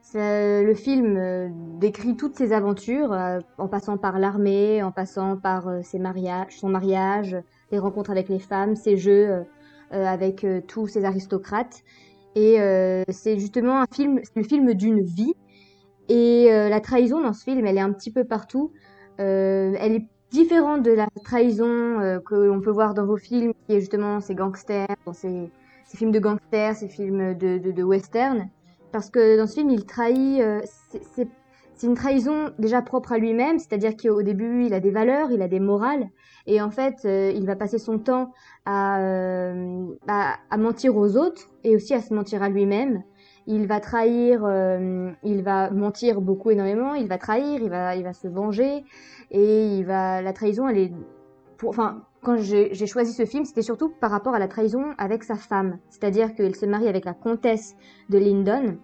Ça- 0.01 0.61
le 0.61 0.73
film 0.75 1.15
euh, 1.17 1.49
décrit 1.79 2.15
toutes 2.15 2.35
ses 2.35 2.51
aventures 2.53 3.13
euh, 3.13 3.39
en 3.57 3.67
passant 3.67 3.97
par 3.97 4.19
l'armée, 4.19 4.83
en 4.83 4.91
passant 4.91 5.37
par 5.37 5.67
euh, 5.67 5.81
ses 5.81 5.97
mariages, 5.97 6.59
son 6.59 6.69
mariage, 6.69 7.37
les 7.71 7.79
rencontres 7.79 8.11
avec 8.11 8.29
les 8.29 8.39
femmes, 8.39 8.75
ses 8.75 8.97
jeux 8.97 9.29
euh, 9.29 9.43
euh, 9.93 10.05
avec 10.05 10.43
euh, 10.43 10.61
tous 10.67 10.87
ces 10.87 11.05
aristocrates. 11.05 11.83
Et 12.35 12.59
euh, 12.59 13.03
c'est 13.09 13.39
justement 13.39 13.81
un 13.81 13.85
film, 13.91 14.19
le 14.35 14.43
film 14.43 14.73
d'une 14.73 15.01
vie. 15.01 15.33
Et 16.09 16.51
euh, 16.51 16.67
la 16.67 16.81
trahison 16.81 17.21
dans 17.21 17.33
ce 17.33 17.43
film, 17.43 17.65
elle 17.65 17.77
est 17.77 17.81
un 17.81 17.93
petit 17.93 18.11
peu 18.11 18.23
partout. 18.25 18.71
Euh, 19.19 19.73
elle 19.79 19.93
est 19.93 20.07
différente 20.33 20.81
de 20.81 20.91
la 20.91 21.07
trahison 21.23 21.99
euh, 22.01 22.19
que 22.19 22.33
l'on 22.33 22.59
peut 22.59 22.71
voir 22.71 22.95
dans 22.95 23.05
vos 23.05 23.17
films, 23.17 23.53
qui 23.67 23.75
est 23.75 23.79
justement 23.79 24.19
ces 24.19 24.33
gangsters, 24.33 24.87
ces, 25.13 25.51
films 25.95 26.11
de 26.11 26.19
gangsters, 26.19 26.75
ces 26.75 26.87
films 26.87 27.37
de, 27.37 27.59
de, 27.59 27.83
western. 27.83 28.49
Parce 28.91 29.11
que 29.11 29.37
dans 29.37 29.45
ce 29.45 29.53
film, 29.53 29.69
il 29.69 29.85
trahit. 29.85 30.41
euh, 30.41 30.59
c'est- 31.13 31.29
une 31.83 31.95
trahison 31.95 32.51
déjà 32.59 32.81
propre 32.81 33.11
à 33.11 33.17
lui-même, 33.17 33.59
c'est-à-dire 33.59 33.97
qu'au 33.97 34.21
début, 34.21 34.65
il 34.65 34.73
a 34.73 34.79
des 34.79 34.91
valeurs, 34.91 35.31
il 35.31 35.41
a 35.41 35.49
des 35.49 35.59
morales, 35.59 36.07
et 36.47 36.61
en 36.61 36.71
fait, 36.71 36.95
euh, 37.03 37.33
il 37.35 37.45
va 37.45 37.57
passer 37.57 37.77
son 37.77 37.99
temps 37.99 38.31
à 38.65 38.97
mentir 40.57 40.95
aux 40.95 41.17
autres 41.17 41.49
et 41.65 41.75
aussi 41.75 41.93
à 41.93 42.01
se 42.01 42.13
mentir 42.13 42.41
à 42.41 42.47
lui-même. 42.47 43.03
Il 43.45 43.67
va 43.67 43.79
trahir, 43.79 44.43
euh, 44.45 45.11
il 45.23 45.43
va 45.43 45.69
mentir 45.69 46.21
beaucoup 46.21 46.51
énormément, 46.51 46.93
il 46.93 47.07
va 47.07 47.17
trahir, 47.17 47.61
il 47.61 47.69
va, 47.69 47.95
il 47.95 48.03
va 48.03 48.13
se 48.13 48.27
venger, 48.27 48.83
et 49.31 49.77
il 49.77 49.83
va, 49.85 50.21
la 50.21 50.33
trahison, 50.33 50.67
elle 50.69 50.77
est, 50.77 50.93
pour, 51.57 51.69
enfin, 51.69 52.03
quand 52.21 52.37
j'ai 52.37 52.87
choisi 52.87 53.11
ce 53.11 53.25
film, 53.25 53.43
c'était 53.43 53.61
surtout 53.61 53.89
par 53.89 54.11
rapport 54.11 54.33
à 54.33 54.39
la 54.39 54.47
trahison 54.47 54.93
avec 54.97 55.23
sa 55.23 55.35
femme, 55.35 55.79
c'est-à-dire 55.89 56.33
qu'il 56.35 56.55
se 56.55 56.65
marie 56.65 56.87
avec 56.87 57.03
la 57.03 57.13
comtesse 57.13 57.75
de 58.09 58.17
Lyndon, 58.17 58.77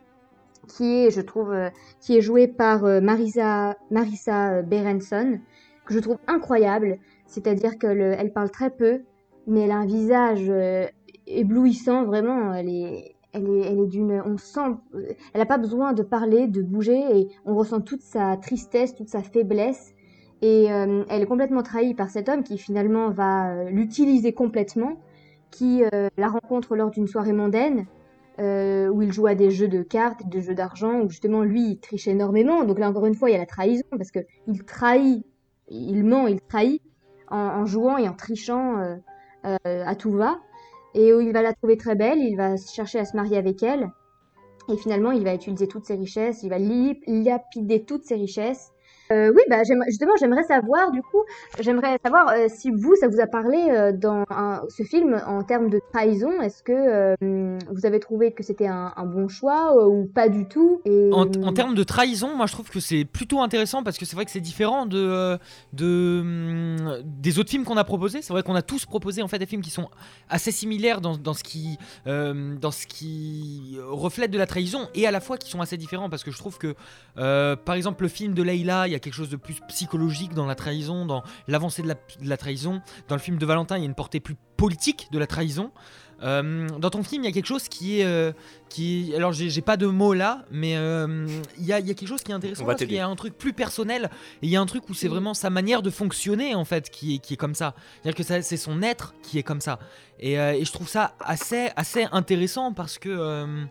qui 0.67 1.05
est, 1.05 1.11
je 1.11 1.21
trouve, 1.21 1.51
euh, 1.51 1.69
qui 1.99 2.17
est 2.17 2.21
jouée 2.21 2.47
par 2.47 2.85
euh, 2.85 3.01
Marisa, 3.01 3.75
euh, 3.91 4.61
Berenson, 4.61 5.39
que 5.85 5.93
je 5.93 5.99
trouve 5.99 6.17
incroyable. 6.27 6.97
C'est-à-dire 7.25 7.77
qu'elle 7.77 8.31
parle 8.33 8.51
très 8.51 8.69
peu, 8.69 9.01
mais 9.47 9.61
elle 9.61 9.71
a 9.71 9.77
un 9.77 9.85
visage 9.85 10.45
euh, 10.49 10.85
éblouissant, 11.27 12.05
vraiment. 12.05 12.53
Elle 12.53 12.69
est, 12.69 13.15
elle 13.33 13.47
est, 13.47 13.61
elle 13.61 13.79
est 13.79 13.87
d'une, 13.87 14.21
on 14.25 14.37
sent, 14.37 14.75
elle 14.93 15.39
n'a 15.39 15.45
pas 15.45 15.57
besoin 15.57 15.93
de 15.93 16.03
parler, 16.03 16.47
de 16.47 16.61
bouger, 16.61 16.99
et 17.19 17.27
on 17.45 17.55
ressent 17.55 17.81
toute 17.81 18.01
sa 18.01 18.37
tristesse, 18.37 18.95
toute 18.95 19.09
sa 19.09 19.21
faiblesse. 19.21 19.93
Et 20.41 20.71
euh, 20.71 21.03
elle 21.09 21.21
est 21.21 21.25
complètement 21.25 21.63
trahie 21.63 21.93
par 21.93 22.09
cet 22.09 22.29
homme 22.29 22.43
qui 22.43 22.57
finalement 22.57 23.09
va 23.09 23.51
euh, 23.51 23.69
l'utiliser 23.69 24.33
complètement, 24.33 25.01
qui 25.51 25.83
euh, 25.83 26.07
la 26.17 26.29
rencontre 26.29 26.75
lors 26.75 26.91
d'une 26.91 27.07
soirée 27.07 27.33
mondaine, 27.33 27.85
où 28.41 29.01
il 29.01 29.11
joue 29.11 29.27
à 29.27 29.35
des 29.35 29.51
jeux 29.51 29.67
de 29.67 29.83
cartes, 29.83 30.25
des 30.29 30.39
jeux 30.41 30.55
d'argent, 30.55 31.01
où 31.01 31.09
justement 31.09 31.43
lui 31.43 31.71
il 31.71 31.79
triche 31.79 32.07
énormément. 32.07 32.63
Donc 32.63 32.79
là 32.79 32.89
encore 32.89 33.05
une 33.05 33.13
fois 33.13 33.29
il 33.29 33.33
y 33.33 33.35
a 33.35 33.39
la 33.39 33.45
trahison 33.45 33.83
parce 33.91 34.11
que 34.11 34.19
il 34.47 34.63
trahit, 34.63 35.25
il 35.67 36.05
ment, 36.05 36.25
il 36.25 36.39
trahit 36.39 36.81
en, 37.27 37.65
jouant 37.65 37.97
et 37.97 38.07
en 38.07 38.13
trichant 38.13 38.97
à 39.43 39.95
tout 39.95 40.11
va. 40.11 40.39
Et 40.95 41.13
où 41.13 41.21
il 41.21 41.31
va 41.31 41.41
la 41.41 41.53
trouver 41.53 41.77
très 41.77 41.95
belle, 41.95 42.19
il 42.19 42.35
va 42.35 42.57
chercher 42.57 42.99
à 42.99 43.05
se 43.05 43.15
marier 43.15 43.37
avec 43.37 43.63
elle. 43.63 43.91
Et 44.69 44.77
finalement 44.77 45.11
il 45.11 45.23
va 45.23 45.33
utiliser 45.33 45.67
toutes 45.67 45.85
ses 45.85 45.95
richesses, 45.95 46.43
il 46.43 46.49
va 46.49 46.59
lapider 46.59 47.83
toutes 47.85 48.05
ses 48.05 48.15
richesses. 48.15 48.71
Euh, 49.11 49.31
oui, 49.35 49.41
bah, 49.49 49.63
justement, 49.87 50.11
j'aimerais 50.19 50.43
savoir, 50.43 50.91
du 50.91 51.01
coup, 51.01 51.23
j'aimerais 51.59 51.97
savoir 52.03 52.29
euh, 52.29 52.45
si 52.47 52.69
vous, 52.69 52.95
ça 52.95 53.07
vous 53.07 53.19
a 53.19 53.25
parlé 53.25 53.57
euh, 53.57 53.91
dans 53.91 54.23
ce 54.69 54.83
film 54.83 55.19
en 55.25 55.41
termes 55.41 55.71
de 55.71 55.81
trahison. 55.91 56.29
Est-ce 56.41 56.61
que 56.61 57.15
vous 57.73 57.85
avez 57.87 57.99
trouvé 57.99 58.33
que 58.33 58.43
c'était 58.43 58.67
un, 58.67 58.93
bon 59.05 59.27
choix 59.27 59.87
ou 59.87 60.05
pas 60.05 60.29
du 60.29 60.47
tout? 60.47 60.81
En, 61.11 61.53
termes 61.53 61.73
de 61.73 61.83
trahison, 61.83 62.35
moi 62.35 62.45
je 62.45 62.53
trouve 62.53 62.69
que 62.69 62.79
c'est 62.79 63.03
plutôt 63.03 63.41
intéressant 63.41 63.81
parce 63.81 63.97
que 63.97 64.05
c'est 64.05 64.15
vrai 64.15 64.25
que 64.25 64.31
c'est 64.31 64.39
différent 64.39 64.85
de, 64.85 65.39
hum, 65.81 67.01
des 67.03 67.39
autres 67.39 67.49
films 67.49 67.63
qu'on 67.63 67.77
a 67.77 67.83
proposés. 67.83 68.21
C'est 68.21 68.33
vrai 68.33 68.43
qu'on 68.43 68.55
a 68.55 68.61
tous 68.61 68.85
proposé 68.85 69.23
en 69.23 69.27
fait 69.27 69.39
des 69.39 69.47
films 69.47 69.63
qui 69.63 69.71
sont 69.71 69.89
assez 70.29 70.51
similaires 70.51 71.01
dans, 71.01 71.33
ce 71.33 71.43
qui, 71.43 71.79
dans 72.05 72.71
ce 72.71 72.85
qui 72.85 73.77
reflète 73.87 74.29
de 74.29 74.37
la 74.37 74.45
trahison 74.45 74.87
et 74.93 75.07
à 75.07 75.11
la 75.11 75.19
fois 75.19 75.37
qui 75.37 75.49
sont 75.49 75.61
assez 75.61 75.77
différents 75.77 76.11
parce 76.11 76.23
que 76.23 76.29
je 76.29 76.37
trouve 76.37 76.59
que 76.59 76.75
par 77.15 77.73
exemple 77.73 78.03
le 78.03 78.09
film 78.09 78.35
de 78.35 78.43
Leïla, 78.43 78.87
il 78.87 78.91
y 78.91 78.95
a 78.95 78.98
quelque 78.99 79.13
chose 79.13 79.29
de 79.29 79.35
plus 79.37 79.55
psychologique 79.67 80.33
dans 80.33 80.45
la 80.45 80.55
trahison, 80.55 81.05
dans 81.05 81.23
l'avancée 81.47 81.81
de 81.81 81.87
la, 81.87 81.95
de 81.95 82.29
la 82.29 82.37
trahison. 82.37 82.81
Dans 83.07 83.15
le 83.15 83.21
film 83.21 83.37
de 83.37 83.45
Valentin, 83.45 83.77
il 83.77 83.81
y 83.81 83.83
a 83.83 83.85
une 83.87 83.95
portée 83.95 84.19
plus 84.19 84.35
politique 84.57 85.07
de 85.11 85.19
la 85.19 85.27
trahison. 85.27 85.71
Euh, 86.21 86.67
dans 86.79 86.89
ton 86.89 87.01
film, 87.01 87.23
il 87.23 87.27
y 87.27 87.29
a 87.29 87.31
quelque 87.31 87.45
chose 87.45 87.69
qui 87.69 88.01
est, 88.01 88.03
euh, 88.05 88.33
qui 88.67 89.13
alors 89.15 89.31
j'ai 89.31 89.61
pas 89.61 89.77
de 89.77 89.87
mots 89.87 90.13
là, 90.13 90.43
mais 90.51 90.75
euh, 90.75 91.25
il 91.57 91.65
y, 91.65 91.71
a, 91.71 91.79
il 91.79 91.87
y 91.87 91.91
a 91.91 91.93
quelque 91.93 92.09
chose 92.09 92.23
qui 92.23 92.31
est 92.31 92.35
intéressant 92.35 92.65
parce 92.65 92.79
qu'il 92.79 92.91
y 92.91 92.99
a 92.99 93.07
un 93.07 93.15
truc 93.15 93.37
plus 93.37 93.53
personnel 93.53 94.09
et 94.41 94.47
il 94.47 94.49
y 94.49 94.57
a 94.57 94.61
un 94.61 94.65
truc 94.65 94.89
où 94.89 94.93
c'est 94.93 95.07
vraiment 95.07 95.33
sa 95.33 95.49
manière 95.49 95.81
de 95.81 95.89
fonctionner 95.89 96.55
en 96.55 96.65
fait 96.65 96.89
qui 96.89 97.15
est, 97.15 97.17
qui 97.19 97.35
est 97.35 97.37
comme 97.37 97.55
ça. 97.55 97.73
C'est-à-dire 98.03 98.17
que 98.17 98.23
ça- 98.23 98.41
c'est 98.41 98.57
son 98.57 98.81
être 98.81 99.13
qui 99.23 99.39
est 99.39 99.43
comme 99.43 99.61
ça. 99.61 99.79
Et, 100.19 100.37
euh, 100.37 100.51
et 100.51 100.65
je 100.65 100.71
trouve 100.73 100.89
ça 100.89 101.15
assez, 101.21 101.69
assez 101.77 102.05
intéressant 102.11 102.73
parce 102.73 102.97
que 102.99 103.07
euh, 103.07 103.63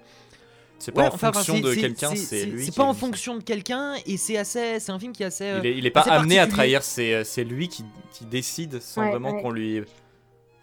C'est 0.81 0.93
pas 0.93 1.03
ouais, 1.03 1.09
en 1.09 1.15
enfin, 1.15 1.33
fonction 1.33 1.59
de 1.59 1.75
quelqu'un, 1.75 2.15
c'est- 2.15 2.47
lui. 2.47 2.65
C'est 2.65 2.75
pas 2.75 2.85
en 2.85 2.95
fonction 2.95 3.37
de 3.37 3.43
quelqu'un 3.43 3.95
et 4.07 4.17
c'est 4.17 4.37
assez, 4.39 4.79
c'est 4.79 4.93
un 4.93 4.99
film 4.99 5.13
qui 5.13 5.25
est 5.25 5.27
assez. 5.27 5.45
euh, 5.45 5.61
Il 5.65 5.67
est, 5.67 5.77
il 5.79 5.87
est 5.87 5.91
pas 5.91 6.03
assez 6.03 6.11
amené 6.11 6.39
à 6.39 6.47
trahir, 6.47 6.83
c'est 6.85 7.25
c'est 7.25 7.43
lui 7.45 7.69
qui, 7.69 7.85
qui 8.13 8.25
décide 8.25 8.81
sans 8.81 9.03
Ouais, 9.03 9.11
vraiment 9.11 9.33
ouais. 9.33 9.43
qu'on 9.43 9.51
lui 9.51 9.83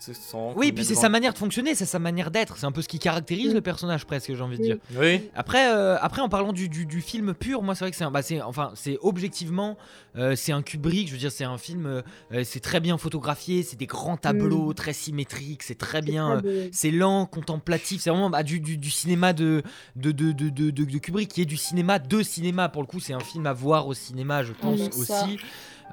c'est 0.06 0.16
sans 0.16 0.53
Oui, 0.56 0.72
puis 0.72 0.84
c'est 0.86 0.95
sa 0.95 1.10
manière 1.10 1.34
de 1.34 1.38
fonctionner, 1.38 1.76
c'est 1.76 1.86
sa 1.86 1.99
manière 1.99 2.32
d'être. 2.32 2.58
C'est 2.58 2.66
un 2.66 2.72
peu 2.72 2.82
ce 2.82 2.88
qui 2.88 2.99
caractérise 2.99 3.53
le 3.53 3.62
personnage 3.62 4.06
presque, 4.06 4.34
j'ai 4.34 4.41
envie 4.41 4.58
de 4.58 4.64
dire. 4.64 4.78
Oui. 4.97 5.30
Après, 5.36 5.74
euh, 5.74 5.97
après 6.01 6.22
en 6.22 6.30
parlant 6.30 6.53
du, 6.53 6.70
du- 6.70 6.86
du 6.86 7.01
film 7.01 7.34
pur, 7.34 7.64
moi 7.64 7.76
c'est 7.76 7.86
vrai 7.86 7.91
que 7.91 7.97
c'est 7.97 8.03
un- 8.03 8.12
bah, 8.12 8.22
c'est 8.22 8.41
enfin 8.41 8.72
c'est 8.76 8.97
objectivement 9.01 9.78
euh, 10.18 10.36
c'est 10.36 10.51
un 10.51 10.62
Kubrick. 10.62 11.08
Je 11.08 11.14
veux 11.14 11.20
dire 11.20 11.32
c'est 11.32 11.43
un 11.43 11.58
film, 11.58 11.86
euh, 12.32 12.43
c'est 12.43 12.60
très 12.62 12.80
bien 12.80 12.97
photographié, 12.97 13.64
c'est 13.64 13.76
des 13.78 13.86
grands 13.88 14.18
tableaux 14.18 14.74
très 14.74 14.93
symétriques, 14.93 15.64
c'est 15.64 15.78
très 15.78 16.01
bien. 16.01 16.41
euh, 16.45 16.70
c'est 16.72 16.91
lent, 16.91 17.26
contemplatif, 17.26 18.01
c'est 18.01 18.10
vraiment 18.10 18.30
bah, 18.30 18.43
du, 18.43 18.60
du- 18.60 18.78
du 18.78 18.89
cinéma 18.89 19.34
de 19.34 19.64
de, 19.95 20.12
de, 20.12 20.32
de, 20.32 20.49
de- 20.49 20.70
de- 20.72 20.84
de 20.86 20.97
Kubrick 20.99 21.30
qui 21.32 21.41
est 21.41 21.45
du 21.45 21.58
cinéma 21.58 21.99
de 21.99 22.22
cinéma. 22.24 22.70
Pour 22.70 22.82
le 22.82 22.88
coup, 22.88 22.99
c'est 22.99 23.14
un 23.14 23.20
film 23.20 23.45
à 23.47 23.53
voir 23.53 23.88
au 23.88 23.93
cinéma, 23.93 24.43
je 24.43 24.53
pense 24.53 24.80
Mm, 24.80 24.91
ça. 25.03 25.28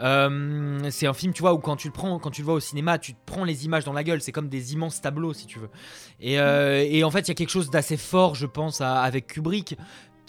Euh, 0.01 0.89
c'est 0.91 1.07
un 1.07 1.13
film, 1.13 1.33
tu 1.33 1.43
vois, 1.43 1.53
où 1.53 1.59
quand 1.59 1.77
tu 1.77 1.89
le 1.89 1.93
prends, 1.93 2.19
quand 2.19 2.31
tu 2.31 2.43
le 2.43 2.47
vois 2.47 2.55
au 2.55 2.61
cinéma, 2.61 2.99
tu 2.99 3.15
te 3.15 3.19
prends 3.27 3.45
les 3.45 3.65
images 3.65 3.85
dans 3.85 3.93
la 3.93 4.05
gueule. 4.05 4.21
C'est 4.21 4.33
comme 4.33 4.49
des 4.49 4.73
immenses 4.73 5.01
tableaux, 5.01 5.33
si 5.33 5.47
tu 5.47 5.59
veux. 5.59 5.71
Et, 6.21 6.39
euh, 6.39 7.05
en 7.05 7.11
fait, 7.11 7.21
il 7.21 7.29
y 7.29 7.31
a 7.33 7.35
quelque 7.35 7.51
chose 7.51 7.71
d'assez 7.71 7.97
fort, 7.97 8.35
je 8.35 8.47
pense, 8.47 8.81
avec 8.81 9.27
Kubrick. 9.27 9.77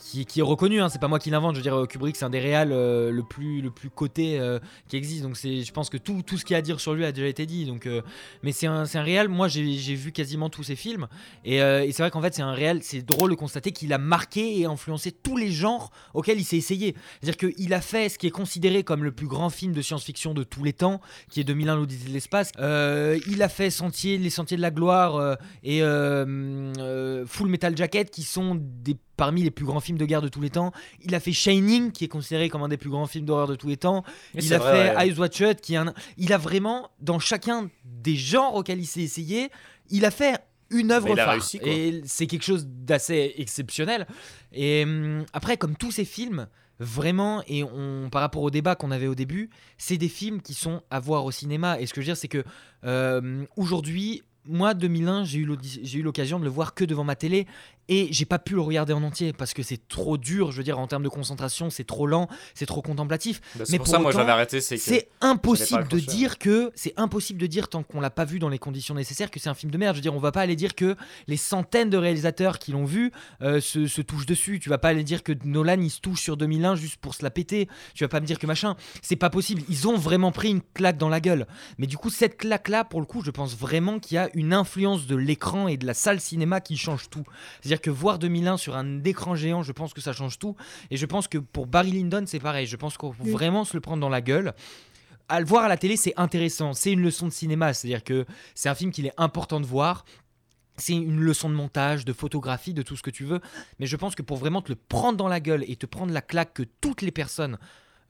Qui, 0.03 0.39
est 0.39 0.43
reconnu, 0.43 0.81
hein, 0.81 0.89
c'est 0.89 0.99
pas 0.99 1.07
moi 1.07 1.17
qui 1.17 1.29
l'invente. 1.29 1.53
Je 1.55 1.59
veux 1.59 1.63
dire, 1.63 1.79
euh, 1.79 1.85
Kubrick, 1.85 2.17
c'est 2.17 2.25
un 2.25 2.29
des 2.29 2.39
réals 2.39 2.71
euh, 2.71 3.09
le 3.09 3.23
plus 3.23 3.61
le 3.61 3.71
plus 3.71 3.89
coté 3.89 4.37
euh, 4.37 4.59
qui 4.89 4.97
existe. 4.97 5.23
Donc 5.23 5.35
je 5.35 5.71
pense 5.71 5.89
que 5.89 5.97
tout, 5.97 6.21
tout 6.23 6.37
ce 6.37 6.43
qu'il 6.43 6.53
y 6.53 6.55
a 6.55 6.59
à 6.59 6.61
dire 6.61 6.79
sur 6.79 6.93
lui 6.93 7.05
a 7.05 7.11
déjà 7.11 7.27
été 7.27 7.45
dit. 7.45 7.65
Donc, 7.65 7.87
euh, 7.87 8.01
mais 8.43 8.51
c'est 8.51 8.67
un, 8.67 8.83
un 8.83 9.01
réal. 9.01 9.29
Moi, 9.29 9.47
j'ai, 9.47 9.63
vu 9.95 10.11
quasiment 10.11 10.49
tous 10.49 10.63
ses 10.63 10.75
films, 10.75 11.07
et, 11.45 11.59
c'est 11.59 12.03
vrai 12.03 12.11
qu'en 12.11 12.21
fait, 12.21 12.33
c'est 12.35 12.41
un 12.41 12.51
réal. 12.51 12.79
C'est 12.83 13.01
drôle 13.01 13.31
de 13.31 13.35
constater 13.35 13.71
qu'il 13.71 13.93
a 13.93 13.97
marqué 13.97 14.59
et 14.59 14.65
influencé 14.65 15.11
tous 15.11 15.37
les 15.37 15.51
genres 15.51 15.91
auxquels 16.13 16.39
il 16.39 16.43
s'est 16.43 16.57
essayé. 16.57 16.95
C'est-à-dire 17.21 17.49
qu'il 17.49 17.73
a 17.73 17.81
fait 17.81 18.09
ce 18.09 18.17
qui 18.17 18.27
est 18.27 18.31
considéré 18.31 18.83
comme 18.83 19.03
le 19.03 19.11
plus 19.11 19.27
grand 19.27 19.49
film 19.49 19.71
de 19.71 19.81
science-fiction 19.81 20.33
de 20.33 20.43
tous 20.43 20.63
les 20.63 20.73
temps, 20.73 20.99
qui 21.29 21.39
est 21.39 21.45
2001 21.45 21.75
l'Odyssée 21.77 22.09
de 22.09 22.13
l'espace. 22.13 22.51
Il 22.59 23.41
a 23.41 23.49
fait 23.49 23.69
Sentier, 23.69 24.17
Les 24.17 24.29
Sentiers 24.29 24.57
de 24.57 24.61
la 24.61 24.71
Gloire 24.71 25.37
et 25.63 25.79
Full 25.79 27.47
Metal 27.47 27.77
Jacket, 27.77 28.11
qui 28.11 28.23
sont 28.23 28.55
des 28.59 28.97
parmi 29.17 29.43
les 29.43 29.51
plus 29.51 29.65
grands 29.65 29.79
films 29.79 29.97
de 29.97 30.05
guerre 30.05 30.21
de 30.21 30.27
tous 30.27 30.41
les 30.41 30.49
temps. 30.49 30.71
Il 31.01 31.13
a 31.15 31.19
fait 31.19 31.31
Shining, 31.31 31.91
qui 31.91 32.05
est 32.05 32.07
considéré 32.07 32.49
comme 32.49 32.63
un 32.63 32.67
des 32.67 32.77
plus 32.77 32.89
grands 32.89 33.05
films 33.07 33.25
d'horreur 33.25 33.47
de 33.47 33.55
tous 33.55 33.67
les 33.67 33.77
temps. 33.77 34.03
Il 34.33 34.53
a 34.53 34.57
vrai, 34.57 34.71
fait 34.71 34.95
ouais. 34.97 35.07
Eyes 35.07 35.19
Wide 35.19 35.33
Shut, 35.33 35.61
qui 35.61 35.73
est 35.75 35.77
un... 35.77 35.93
Il 36.17 36.33
a 36.33 36.37
vraiment, 36.37 36.89
dans 36.99 37.19
chacun 37.19 37.69
des 37.85 38.15
genres 38.15 38.55
auxquels 38.55 38.79
il 38.79 38.87
s'est 38.87 39.01
essayé, 39.01 39.49
il 39.89 40.05
a 40.05 40.11
fait 40.11 40.39
une 40.71 40.91
œuvre 40.91 41.15
phare. 41.15 41.31
réussi. 41.31 41.59
Et 41.63 42.01
c'est 42.05 42.25
quelque 42.27 42.43
chose 42.43 42.65
d'assez 42.67 43.33
exceptionnel. 43.37 44.07
Et 44.51 44.83
hum, 44.83 45.25
après, 45.33 45.57
comme 45.57 45.75
tous 45.75 45.91
ces 45.91 46.05
films, 46.05 46.47
vraiment, 46.79 47.43
et 47.47 47.63
on, 47.63 48.09
par 48.11 48.21
rapport 48.21 48.41
au 48.41 48.49
débat 48.49 48.75
qu'on 48.75 48.89
avait 48.91 49.07
au 49.07 49.15
début, 49.15 49.49
c'est 49.77 49.97
des 49.97 50.09
films 50.09 50.41
qui 50.41 50.55
sont 50.55 50.81
à 50.89 50.99
voir 50.99 51.25
au 51.25 51.31
cinéma. 51.31 51.79
Et 51.79 51.85
ce 51.85 51.93
que 51.93 52.01
je 52.01 52.07
veux 52.07 52.13
dire, 52.13 52.17
c'est 52.17 52.27
que 52.27 52.43
euh, 52.83 53.45
aujourd'hui, 53.55 54.23
moi, 54.45 54.73
2001, 54.73 55.23
j'ai 55.23 55.39
eu 55.39 55.45
l'audi- 55.45 55.79
j'ai 55.83 55.99
eu 55.99 56.01
l'occasion 56.01 56.39
de 56.39 56.43
le 56.43 56.49
voir 56.49 56.73
que 56.73 56.83
devant 56.83 57.03
ma 57.05 57.15
télé 57.15 57.47
et 57.89 58.07
j'ai 58.11 58.25
pas 58.25 58.39
pu 58.39 58.55
le 58.55 58.61
regarder 58.61 58.93
en 58.93 59.03
entier 59.03 59.33
parce 59.33 59.53
que 59.53 59.63
c'est 59.63 59.87
trop 59.87 60.17
dur. 60.17 60.51
Je 60.51 60.57
veux 60.57 60.63
dire, 60.63 60.79
en 60.79 60.87
termes 60.87 61.03
de 61.03 61.09
concentration, 61.09 61.69
c'est 61.69 61.83
trop 61.83 62.07
lent, 62.07 62.27
c'est 62.53 62.65
trop 62.65 62.81
contemplatif. 62.81 63.41
Bah, 63.55 63.65
c'est 63.65 63.73
Mais 63.73 63.77
pour, 63.77 63.87
ça, 63.87 63.99
moi, 63.99 64.09
autant, 64.09 64.19
j'avais 64.19 64.31
arrêté. 64.31 64.61
C'est 64.61 65.09
impossible 65.21 65.87
de 65.87 65.99
dire 65.99 66.37
que 66.37 66.71
c'est 66.75 66.93
impossible 66.97 67.39
de 67.39 67.47
dire 67.47 67.67
tant 67.67 67.83
qu'on 67.83 67.99
l'a 67.99 68.09
pas 68.09 68.25
vu 68.25 68.39
dans 68.39 68.49
les 68.49 68.59
conditions 68.59 68.95
nécessaires 68.95 69.31
que 69.31 69.39
c'est 69.39 69.49
un 69.49 69.53
film 69.53 69.71
de 69.71 69.77
merde. 69.77 69.95
Je 69.95 69.99
veux 69.99 70.03
dire, 70.03 70.15
on 70.15 70.19
va 70.19 70.31
pas 70.31 70.41
aller 70.41 70.55
dire 70.55 70.75
que 70.75 70.95
les 71.27 71.37
centaines 71.37 71.89
de 71.89 71.97
réalisateurs 71.97 72.59
qui 72.59 72.71
l'ont 72.71 72.85
vu 72.85 73.11
euh, 73.41 73.59
se, 73.59 73.87
se 73.87 74.01
touchent 74.01 74.25
dessus. 74.25 74.59
Tu 74.59 74.69
vas 74.69 74.77
pas 74.77 74.89
aller 74.89 75.03
dire 75.03 75.23
que 75.23 75.33
Nolan 75.43 75.81
il 75.81 75.89
se 75.89 75.99
touche 75.99 76.21
sur 76.21 76.37
2001 76.37 76.75
juste 76.75 76.97
pour 76.97 77.15
se 77.15 77.23
la 77.23 77.31
péter. 77.31 77.67
Tu 77.93 78.03
vas 78.03 78.09
pas 78.09 78.19
me 78.19 78.25
dire 78.25 78.39
que 78.39 78.47
machin. 78.47 78.75
C'est 79.01 79.15
pas 79.15 79.29
possible. 79.29 79.61
Ils 79.69 79.87
ont 79.87 79.97
vraiment 79.97 80.31
pris 80.31 80.49
une 80.49 80.61
claque 80.73 80.97
dans 80.97 81.09
la 81.09 81.19
gueule. 81.19 81.47
Mais 81.77 81.87
du 81.87 81.97
coup, 81.97 82.09
cette 82.09 82.37
claque 82.37 82.69
là, 82.69 82.83
pour 82.83 83.01
le 83.01 83.05
coup, 83.05 83.21
je 83.23 83.31
pense 83.31 83.57
vraiment 83.57 83.99
qu'il 83.99 84.15
y 84.15 84.17
a 84.17 84.29
une 84.33 84.53
influence 84.53 85.07
de 85.07 85.15
l'écran 85.15 85.67
et 85.67 85.77
de 85.77 85.85
la 85.85 85.93
salle 85.93 86.19
cinéma 86.19 86.61
qui 86.61 86.77
change 86.77 87.09
tout. 87.09 87.23
C'est-à-dire 87.73 87.81
que 87.81 87.99
voir 87.99 88.19
2001 88.19 88.57
sur 88.57 88.75
un 88.75 89.03
écran 89.03 89.33
géant, 89.33 89.63
je 89.63 89.71
pense 89.71 89.95
que 89.95 90.01
ça 90.01 90.13
change 90.13 90.37
tout. 90.37 90.55
Et 90.91 90.97
je 90.97 91.07
pense 91.07 91.27
que 91.27 91.39
pour 91.39 91.65
Barry 91.65 91.89
Lyndon, 91.89 92.23
c'est 92.27 92.39
pareil. 92.39 92.67
Je 92.67 92.75
pense 92.75 92.99
qu'il 92.99 93.11
faut 93.11 93.23
vraiment 93.23 93.65
se 93.65 93.75
le 93.75 93.81
prendre 93.81 93.99
dans 93.99 94.09
la 94.09 94.21
gueule. 94.21 94.53
À 95.27 95.39
le 95.39 95.47
voir 95.47 95.63
à 95.63 95.67
la 95.67 95.77
télé, 95.77 95.97
c'est 95.97 96.13
intéressant. 96.15 96.73
C'est 96.73 96.91
une 96.91 97.01
leçon 97.01 97.25
de 97.25 97.31
cinéma. 97.31 97.73
C'est-à-dire 97.73 98.03
que 98.03 98.27
c'est 98.53 98.69
un 98.69 98.75
film 98.75 98.91
qu'il 98.91 99.07
est 99.07 99.13
important 99.17 99.59
de 99.59 99.65
voir. 99.65 100.05
C'est 100.77 100.93
une 100.93 101.19
leçon 101.19 101.49
de 101.49 101.55
montage, 101.55 102.05
de 102.05 102.13
photographie, 102.13 102.75
de 102.75 102.83
tout 102.83 102.95
ce 102.95 103.01
que 103.01 103.09
tu 103.09 103.23
veux. 103.23 103.41
Mais 103.79 103.87
je 103.87 103.95
pense 103.95 104.13
que 104.13 104.21
pour 104.21 104.37
vraiment 104.37 104.61
te 104.61 104.69
le 104.69 104.75
prendre 104.75 105.17
dans 105.17 105.27
la 105.27 105.39
gueule 105.39 105.65
et 105.67 105.75
te 105.75 105.87
prendre 105.87 106.13
la 106.13 106.21
claque 106.21 106.53
que 106.53 106.63
toutes 106.79 107.01
les 107.01 107.11
personnes, 107.11 107.57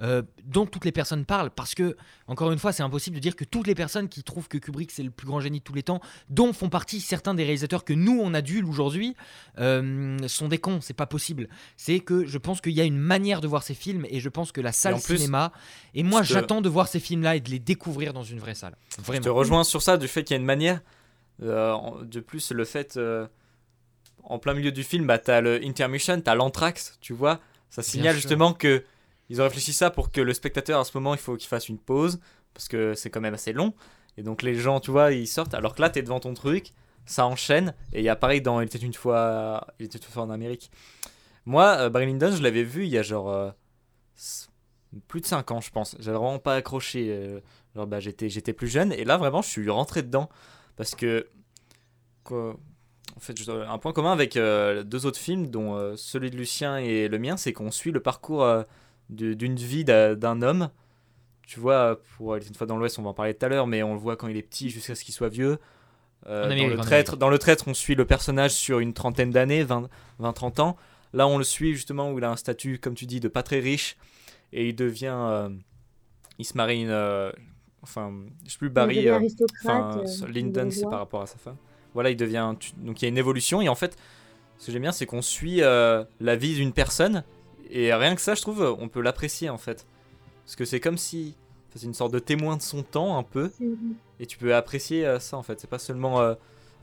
euh, 0.03 0.21
dont 0.43 0.65
toutes 0.65 0.83
les 0.85 0.91
personnes 0.91 1.23
parlent, 1.25 1.49
parce 1.49 1.73
que, 1.75 1.95
encore 2.27 2.51
une 2.51 2.59
fois, 2.59 2.71
c'est 2.73 2.83
impossible 2.83 3.15
de 3.15 3.21
dire 3.21 3.35
que 3.35 3.45
toutes 3.45 3.65
les 3.67 3.73
personnes 3.75 4.09
qui 4.09 4.21
trouvent 4.21 4.47
que 4.49 4.57
Kubrick 4.57 4.91
c'est 4.91 5.01
le 5.03 5.09
plus 5.11 5.25
grand 5.25 5.39
génie 5.39 5.59
de 5.59 5.63
tous 5.63 5.73
les 5.73 5.81
temps, 5.83 6.01
dont 6.29 6.51
font 6.53 6.67
partie 6.69 6.99
certains 6.99 7.33
des 7.33 7.43
réalisateurs 7.43 7.85
que 7.85 7.93
nous 7.93 8.19
on 8.21 8.33
adule 8.33 8.65
aujourd'hui, 8.65 9.15
euh, 9.59 10.17
sont 10.27 10.49
des 10.49 10.57
cons. 10.57 10.79
C'est 10.81 10.93
pas 10.93 11.05
possible. 11.05 11.47
C'est 11.77 11.99
que 12.01 12.25
je 12.25 12.37
pense 12.37 12.59
qu'il 12.59 12.73
y 12.73 12.81
a 12.81 12.85
une 12.85 12.97
manière 12.99 13.39
de 13.41 13.47
voir 13.47 13.63
ces 13.63 13.73
films 13.73 14.05
et 14.09 14.19
je 14.19 14.29
pense 14.29 14.51
que 14.51 14.61
la 14.61 14.71
salle 14.73 14.99
plus, 14.99 15.17
cinéma. 15.17 15.51
Et 15.93 16.03
moi, 16.03 16.21
je 16.21 16.29
te- 16.29 16.33
j'attends 16.33 16.61
de 16.61 16.69
voir 16.69 16.87
ces 16.87 16.99
films-là 16.99 17.37
et 17.37 17.39
de 17.39 17.49
les 17.49 17.59
découvrir 17.59 18.11
dans 18.13 18.23
une 18.23 18.39
vraie 18.39 18.55
salle. 18.55 18.75
Je 18.97 19.01
Vraiment. 19.03 19.23
te 19.23 19.29
rejoins 19.29 19.63
sur 19.63 19.81
ça, 19.81 19.97
du 19.97 20.07
fait 20.07 20.23
qu'il 20.23 20.33
y 20.35 20.37
a 20.37 20.39
une 20.39 20.45
manière. 20.45 20.81
euh, 21.41 21.75
de 22.03 22.19
plus, 22.19 22.51
le 22.51 22.65
fait. 22.65 22.99
en 24.23 24.39
plein 24.39 24.53
milieu 24.53 24.71
du 24.71 24.83
film, 24.83 25.05
bah, 25.07 25.17
t'as 25.17 25.41
le 25.41 25.63
intermission, 25.65 26.19
t'as 26.21 26.35
l'anthrax, 26.35 26.97
tu 27.01 27.13
vois. 27.13 27.39
Ça 27.69 27.81
signale 27.83 28.15
justement 28.15 28.53
que. 28.53 28.83
Ils 29.29 29.41
ont 29.41 29.45
réfléchi 29.45 29.73
ça 29.73 29.89
pour 29.89 30.11
que 30.11 30.21
le 30.21 30.33
spectateur, 30.33 30.79
à 30.79 30.83
ce 30.85 30.95
moment, 30.97 31.13
il 31.13 31.19
faut 31.19 31.35
qu'il 31.37 31.47
fasse 31.47 31.69
une 31.69 31.79
pause. 31.79 32.19
Parce 32.53 32.67
que 32.67 32.93
c'est 32.93 33.09
quand 33.09 33.21
même 33.21 33.33
assez 33.33 33.53
long. 33.53 33.73
Et 34.17 34.21
donc, 34.23 34.43
les 34.43 34.55
gens, 34.55 34.79
tu 34.79 34.91
vois, 34.91 35.11
ils 35.11 35.27
sortent. 35.27 35.53
Alors 35.55 35.73
que 35.75 35.81
là, 35.81 35.89
t'es 35.89 36.03
devant 36.03 36.19
ton 36.19 36.33
truc. 36.33 36.71
Ça 37.05 37.25
enchaîne. 37.25 37.73
Et 37.93 37.99
il 37.99 38.05
y 38.05 38.09
a 38.09 38.15
pareil 38.15 38.41
dans 38.41 38.61
Il 38.61 38.65
était 38.65 38.77
une 38.77 38.93
fois, 38.93 39.65
il 39.79 39.85
une 39.85 40.01
fois 40.01 40.23
en 40.23 40.29
Amérique. 40.29 40.69
Moi, 41.45 41.75
euh, 41.79 41.89
Barry 41.89 42.05
Lyndon, 42.05 42.31
je 42.31 42.41
l'avais 42.43 42.63
vu 42.63 42.83
il 42.85 42.89
y 42.89 42.97
a 42.97 43.01
genre. 43.01 43.29
euh, 43.29 43.49
plus 45.07 45.21
de 45.21 45.25
5 45.25 45.51
ans, 45.51 45.61
je 45.61 45.71
pense. 45.71 45.95
J'avais 45.99 46.17
vraiment 46.17 46.39
pas 46.39 46.55
accroché. 46.55 47.07
euh, 47.09 47.39
genre, 47.75 47.87
bah, 47.87 47.99
j'étais, 47.99 48.29
j'étais 48.29 48.53
plus 48.53 48.67
jeune. 48.67 48.91
Et 48.93 49.03
là, 49.03 49.17
vraiment, 49.17 49.41
je 49.41 49.49
suis 49.49 49.69
rentré 49.69 50.03
dedans. 50.03 50.29
Parce 50.75 50.95
que. 50.95 51.27
quoi, 52.23 52.55
en 53.15 53.19
fait, 53.19 53.35
un 53.49 53.77
point 53.77 53.93
commun 53.93 54.11
avec 54.11 54.37
euh, 54.37 54.83
deux 54.83 55.05
autres 55.05 55.19
films, 55.19 55.47
dont 55.47 55.95
celui 55.97 56.31
de 56.31 56.37
Lucien 56.37 56.77
et 56.77 57.07
le 57.07 57.19
mien, 57.19 57.37
c'est 57.37 57.53
qu'on 57.53 57.71
suit 57.71 57.91
le 57.91 57.99
parcours 57.99 58.43
d'une 59.13 59.55
vie 59.55 59.83
d'un 59.85 60.41
homme. 60.41 60.69
Tu 61.47 61.59
vois, 61.59 61.99
pour 62.17 62.33
aller 62.33 62.47
une 62.47 62.55
fois 62.55 62.65
dans 62.67 62.77
l'Ouest, 62.77 62.97
on 62.99 63.03
va 63.03 63.09
en 63.09 63.13
parler 63.13 63.33
tout 63.33 63.45
à 63.45 63.49
l'heure, 63.49 63.67
mais 63.67 63.83
on 63.83 63.93
le 63.93 63.99
voit 63.99 64.15
quand 64.15 64.27
il 64.27 64.37
est 64.37 64.41
petit 64.43 64.69
jusqu'à 64.69 64.95
ce 64.95 65.03
qu'il 65.03 65.13
soit 65.13 65.29
vieux. 65.29 65.59
Euh, 66.27 66.43
dans, 66.43 66.63
Amérique, 66.63 66.69
le 66.71 66.77
traître, 66.85 67.17
dans 67.17 67.29
le 67.29 67.37
traître, 67.37 67.67
on 67.67 67.73
suit 67.73 67.95
le 67.95 68.05
personnage 68.05 68.51
sur 68.51 68.79
une 68.79 68.93
trentaine 68.93 69.29
d'années, 69.31 69.65
20-30 69.65 70.61
ans. 70.61 70.77
Là, 71.11 71.27
on 71.27 71.37
le 71.37 71.43
suit 71.43 71.73
justement 71.73 72.11
où 72.11 72.17
il 72.17 72.23
a 72.23 72.31
un 72.31 72.37
statut, 72.37 72.79
comme 72.79 72.95
tu 72.95 73.05
dis, 73.05 73.19
de 73.19 73.27
pas 73.27 73.43
très 73.43 73.59
riche. 73.59 73.97
Et 74.53 74.69
il 74.69 74.75
devient. 74.75 75.13
euh, 75.15 75.49
il 76.39 76.45
se 76.45 76.55
marie 76.57 76.81
une. 76.81 76.89
euh, 76.89 77.31
enfin, 77.81 78.11
je 78.45 78.51
sais 78.51 78.57
plus, 78.57 78.69
Barry. 78.69 78.99
euh, 79.09 79.19
Enfin, 79.63 79.89
euh, 79.99 80.27
Lyndon, 80.27 80.69
c'est 80.71 80.83
par 80.89 80.99
rapport 80.99 81.21
à 81.21 81.27
sa 81.27 81.37
femme. 81.37 81.57
Voilà, 81.93 82.09
il 82.09 82.17
devient. 82.17 82.53
tu- 82.59 82.71
Donc 82.77 83.01
il 83.01 83.05
y 83.05 83.07
a 83.07 83.09
une 83.09 83.17
évolution. 83.17 83.61
Et 83.61 83.67
en 83.69 83.75
fait, 83.75 83.97
ce 84.57 84.67
que 84.67 84.71
j'aime 84.71 84.81
bien, 84.83 84.91
c'est 84.93 85.05
qu'on 85.05 85.21
suit 85.21 85.61
euh, 85.61 86.03
la 86.21 86.35
vie 86.37 86.55
d'une 86.55 86.71
personne. 86.73 87.23
Et 87.69 87.93
rien 87.93 88.15
que 88.15 88.21
ça, 88.21 88.35
je 88.35 88.41
trouve, 88.41 88.75
on 88.79 88.87
peut 88.87 89.01
l'apprécier 89.01 89.49
en 89.49 89.57
fait. 89.57 89.85
Parce 90.45 90.55
que 90.55 90.65
c'est 90.65 90.79
comme 90.79 90.97
si. 90.97 91.35
enfin, 91.69 91.79
C'est 91.79 91.87
une 91.87 91.93
sorte 91.93 92.13
de 92.13 92.19
témoin 92.19 92.57
de 92.57 92.61
son 92.61 92.83
temps, 92.83 93.17
un 93.17 93.23
peu. 93.23 93.51
Mhm. 93.59 93.95
Et 94.19 94.25
tu 94.25 94.37
peux 94.37 94.55
apprécier 94.55 95.05
euh, 95.05 95.19
ça 95.19 95.37
en 95.37 95.43
fait. 95.43 95.59
C'est 95.59 95.69
pas 95.69 95.79
seulement 95.79 96.21
euh, 96.21 96.35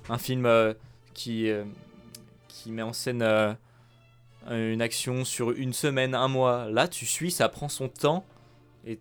un 0.09 0.19
film 0.19 0.47
euh, 0.47 0.75
qui, 1.15 1.51
qui 2.49 2.71
met 2.71 2.83
en 2.83 2.93
scène 2.93 3.23
une 4.49 4.83
action 4.83 5.25
sur 5.25 5.51
une 5.53 5.73
semaine, 5.73 6.15
un 6.15 6.29
mois. 6.29 6.71
Là, 6.71 6.89
tu 6.89 7.07
suis, 7.07 7.31
ça 7.31 7.49
prend 7.49 7.69
son 7.69 7.89
temps. 7.89 8.25
Et, 8.87 8.99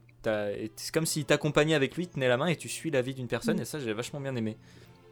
c'est 0.76 0.94
comme 0.94 1.06
s'il 1.06 1.24
t'accompagnait 1.24 1.76
avec 1.76 1.96
lui, 1.96 2.08
tenait 2.08 2.28
la 2.28 2.36
main 2.36 2.48
et 2.48 2.58
tu 2.58 2.68
suis 2.68 2.92
la 2.92 3.02
vie 3.02 3.14
d'une 3.14 3.28
personne. 3.28 3.58
Mm. 3.58 3.62
Et 3.62 3.66
ça, 3.66 3.80
j'ai 3.80 3.94
vachement 3.94 4.20
bien 4.20 4.36
aimé. 4.36 4.58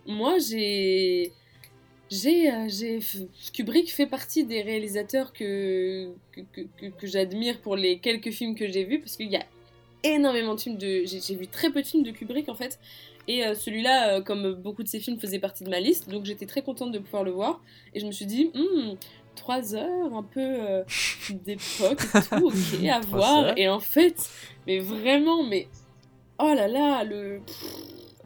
Moi, 0.05 0.37
j'ai. 0.39 1.31
J'ai, 2.09 2.51
euh, 2.51 2.67
j'ai- 2.69 2.99
Kubrick 3.53 3.91
fait 3.91 4.05
partie 4.07 4.45
des 4.45 4.61
réalisateurs 4.61 5.33
que, 5.33 6.09
que, 6.31 6.41
que, 6.89 7.07
j'admire 7.07 7.59
pour 7.59 7.75
les 7.75 7.99
quelques 7.99 8.31
films 8.31 8.55
que 8.55 8.67
j'ai 8.67 8.85
vus, 8.85 8.99
parce 8.99 9.17
qu'il 9.17 9.29
y 9.29 9.35
a 9.35 9.45
énormément 10.03 10.55
de 10.55 10.59
films 10.59 10.77
de... 10.77 11.03
J'ai 11.05 11.35
vu 11.35 11.47
très 11.47 11.69
peu 11.69 11.81
de 11.81 11.87
films 11.87 12.03
de 12.03 12.11
Kubrick, 12.11 12.47
en 12.49 12.55
fait, 12.55 12.79
et 13.27 13.45
euh, 13.45 13.55
celui-là, 13.55 14.15
euh, 14.17 14.21
comme 14.21 14.53
beaucoup 14.53 14.83
de 14.83 14.87
ses 14.87 14.99
films, 14.99 15.19
faisait 15.19 15.39
partie 15.39 15.63
de 15.65 15.69
ma 15.69 15.81
liste, 15.81 16.09
donc 16.09 16.23
j'étais 16.25 16.45
très 16.45 16.61
contente 16.61 16.91
de 16.93 16.99
pouvoir 16.99 17.23
le 17.23 17.31
voir, 17.31 17.61
et 17.93 17.99
je 17.99 18.05
me 18.05 18.11
suis 18.11 18.25
dit, 18.25 18.51
Hmm, 18.53 18.93
trois 19.35 19.75
heures, 19.75 20.13
un 20.15 20.23
peu 20.23 20.39
euh, 20.41 20.83
d'époque 21.45 21.99
et 22.15 22.19
tout, 22.21 22.45
ok, 22.81 22.85
à 22.89 22.99
voir, 23.01 23.45
heures. 23.47 23.53
et 23.57 23.67
en 23.67 23.79
fait, 23.81 24.29
mais 24.65 24.79
vraiment, 24.79 25.43
mais... 25.43 25.67
Oh 26.39 26.53
là 26.55 26.67
là, 26.67 27.03
le... 27.03 27.41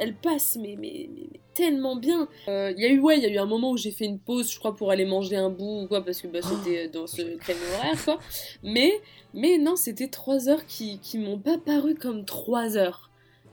Elle 0.03 0.13
passe, 0.15 0.57
mais, 0.59 0.75
mais, 0.79 1.07
mais- 1.15 1.27
mais 1.31 1.39
tellement 1.53 1.95
bien. 1.95 2.27
Euh, 2.47 2.73
Il 2.75 2.81
y 2.81 2.85
a 2.85 2.89
eu, 2.89 2.99
ouais, 2.99 3.17
il 3.17 3.23
y 3.23 3.27
a 3.27 3.29
eu 3.29 3.37
un 3.37 3.45
moment 3.45 3.71
où 3.71 3.77
j'ai 3.77 3.91
fait 3.91 4.05
une 4.05 4.19
pause, 4.19 4.51
je 4.51 4.57
crois, 4.57 4.75
pour 4.75 4.89
aller 4.89 5.05
manger 5.05 5.35
un 5.35 5.49
bout 5.49 5.83
ou 5.83 5.87
quoi, 5.87 6.03
parce 6.03 6.19
que 6.21 6.27
bah, 6.27 6.39
c'était 6.41 6.87
dans 6.87 7.05
ce 7.07 7.21
créneau 7.37 7.59
horaire, 7.77 8.03
quoi. 8.03 8.19
Mais, 8.63 8.91
mais 9.33 9.57
non, 9.57 9.75
c'était 9.75 10.07
trois 10.07 10.49
heures 10.49 10.65
qui, 10.65 10.99
qui 10.99 11.17
m'ont 11.17 11.37
pas 11.39 11.57
paru 11.57 11.93
comme 11.95 12.25
trois 12.25 12.77
heures. 12.77 13.09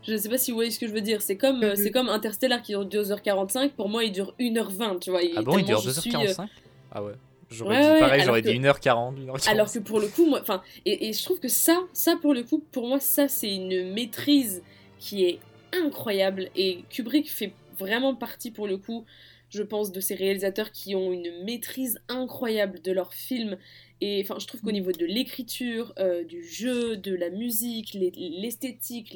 Je 0.07 0.17
sais 0.17 0.29
pas 0.31 0.39
si 0.39 0.53
vous 0.53 0.57
voyez 0.57 0.71
ce 0.71 0.79
que 0.79 0.87
je 0.87 0.93
veux 0.93 1.01
dire. 1.03 1.21
C'est 1.21 1.37
comme, 1.37 1.63
euh, 1.63 1.71
Mhm. 1.71 1.77
c'est 1.77 1.91
comme 1.91 2.09
Interstellar 2.09 2.63
qui 2.63 2.73
dure 2.73 2.87
2h45. 2.87 3.73
Pour 3.73 3.89
moi, 3.91 4.05
il 4.05 4.13
dure 4.13 4.33
1h20, 4.39 5.01
tu 5.01 5.11
vois. 5.11 5.21
Ah 5.37 5.43
bon, 5.43 5.59
il 5.59 5.65
dure 5.67 5.81
je 5.81 5.91
suis, 5.91 6.11
euh, 6.15 6.19
2h45 6.21 6.49
Ah 6.93 7.03
ouais. 7.05 7.13
J'aurais 7.51 7.77
Ouais, 7.77 7.83
dit 7.83 7.89
ouais, 7.89 7.99
pareil, 8.01 8.13
alors 8.21 8.27
j'aurais 8.27 8.43
que- 8.43 8.49
dit 8.51 8.59
1h40, 8.59 9.17
1h45. 9.19 9.51
Alors 9.51 9.73
que 9.73 9.79
pour 9.81 10.01
le 10.01 10.09
coup, 10.09 10.27
moi, 10.27 10.39
enfin, 10.41 10.63
et, 10.87 11.09
et 11.09 11.13
je 11.13 11.25
trouve 11.25 11.41
que 11.41 11.49
ça, 11.49 11.79
ça 11.93 12.15
pour 12.21 12.33
le 12.35 12.43
coup, 12.43 12.63
pour 12.73 12.87
moi, 12.87 13.01
ça 13.01 13.27
c'est 13.29 13.55
une 13.55 13.93
maîtrise 13.93 14.63
qui 14.99 15.25
est 15.25 15.39
incroyable 15.73 16.51
et 16.57 16.85
Kubrick 16.91 17.31
fait 17.31 17.53
vraiment 17.79 18.15
partie 18.15 18.51
pour 18.51 18.67
le 18.67 18.77
coup, 18.77 19.05
je 19.51 19.63
pense, 19.63 19.93
de 19.93 20.01
ces 20.01 20.15
réalisateurs 20.15 20.73
qui 20.73 20.95
ont 20.95 21.13
une 21.13 21.45
maîtrise 21.45 22.01
incroyable 22.09 22.81
de 22.83 22.93
leurs 22.93 23.15
films. 23.15 23.57
Et 24.01 24.21
enfin, 24.23 24.37
je 24.39 24.47
trouve 24.47 24.61
qu'au 24.61 24.73
niveau 24.73 24.93
de 24.93 25.05
l'écriture, 25.07 25.93
euh, 25.99 26.23
du 26.25 26.45
jeu, 26.45 26.97
de 26.97 27.15
la 27.15 27.31
musique, 27.31 27.95
les- 27.95 28.11
l'esthétique, 28.13 29.15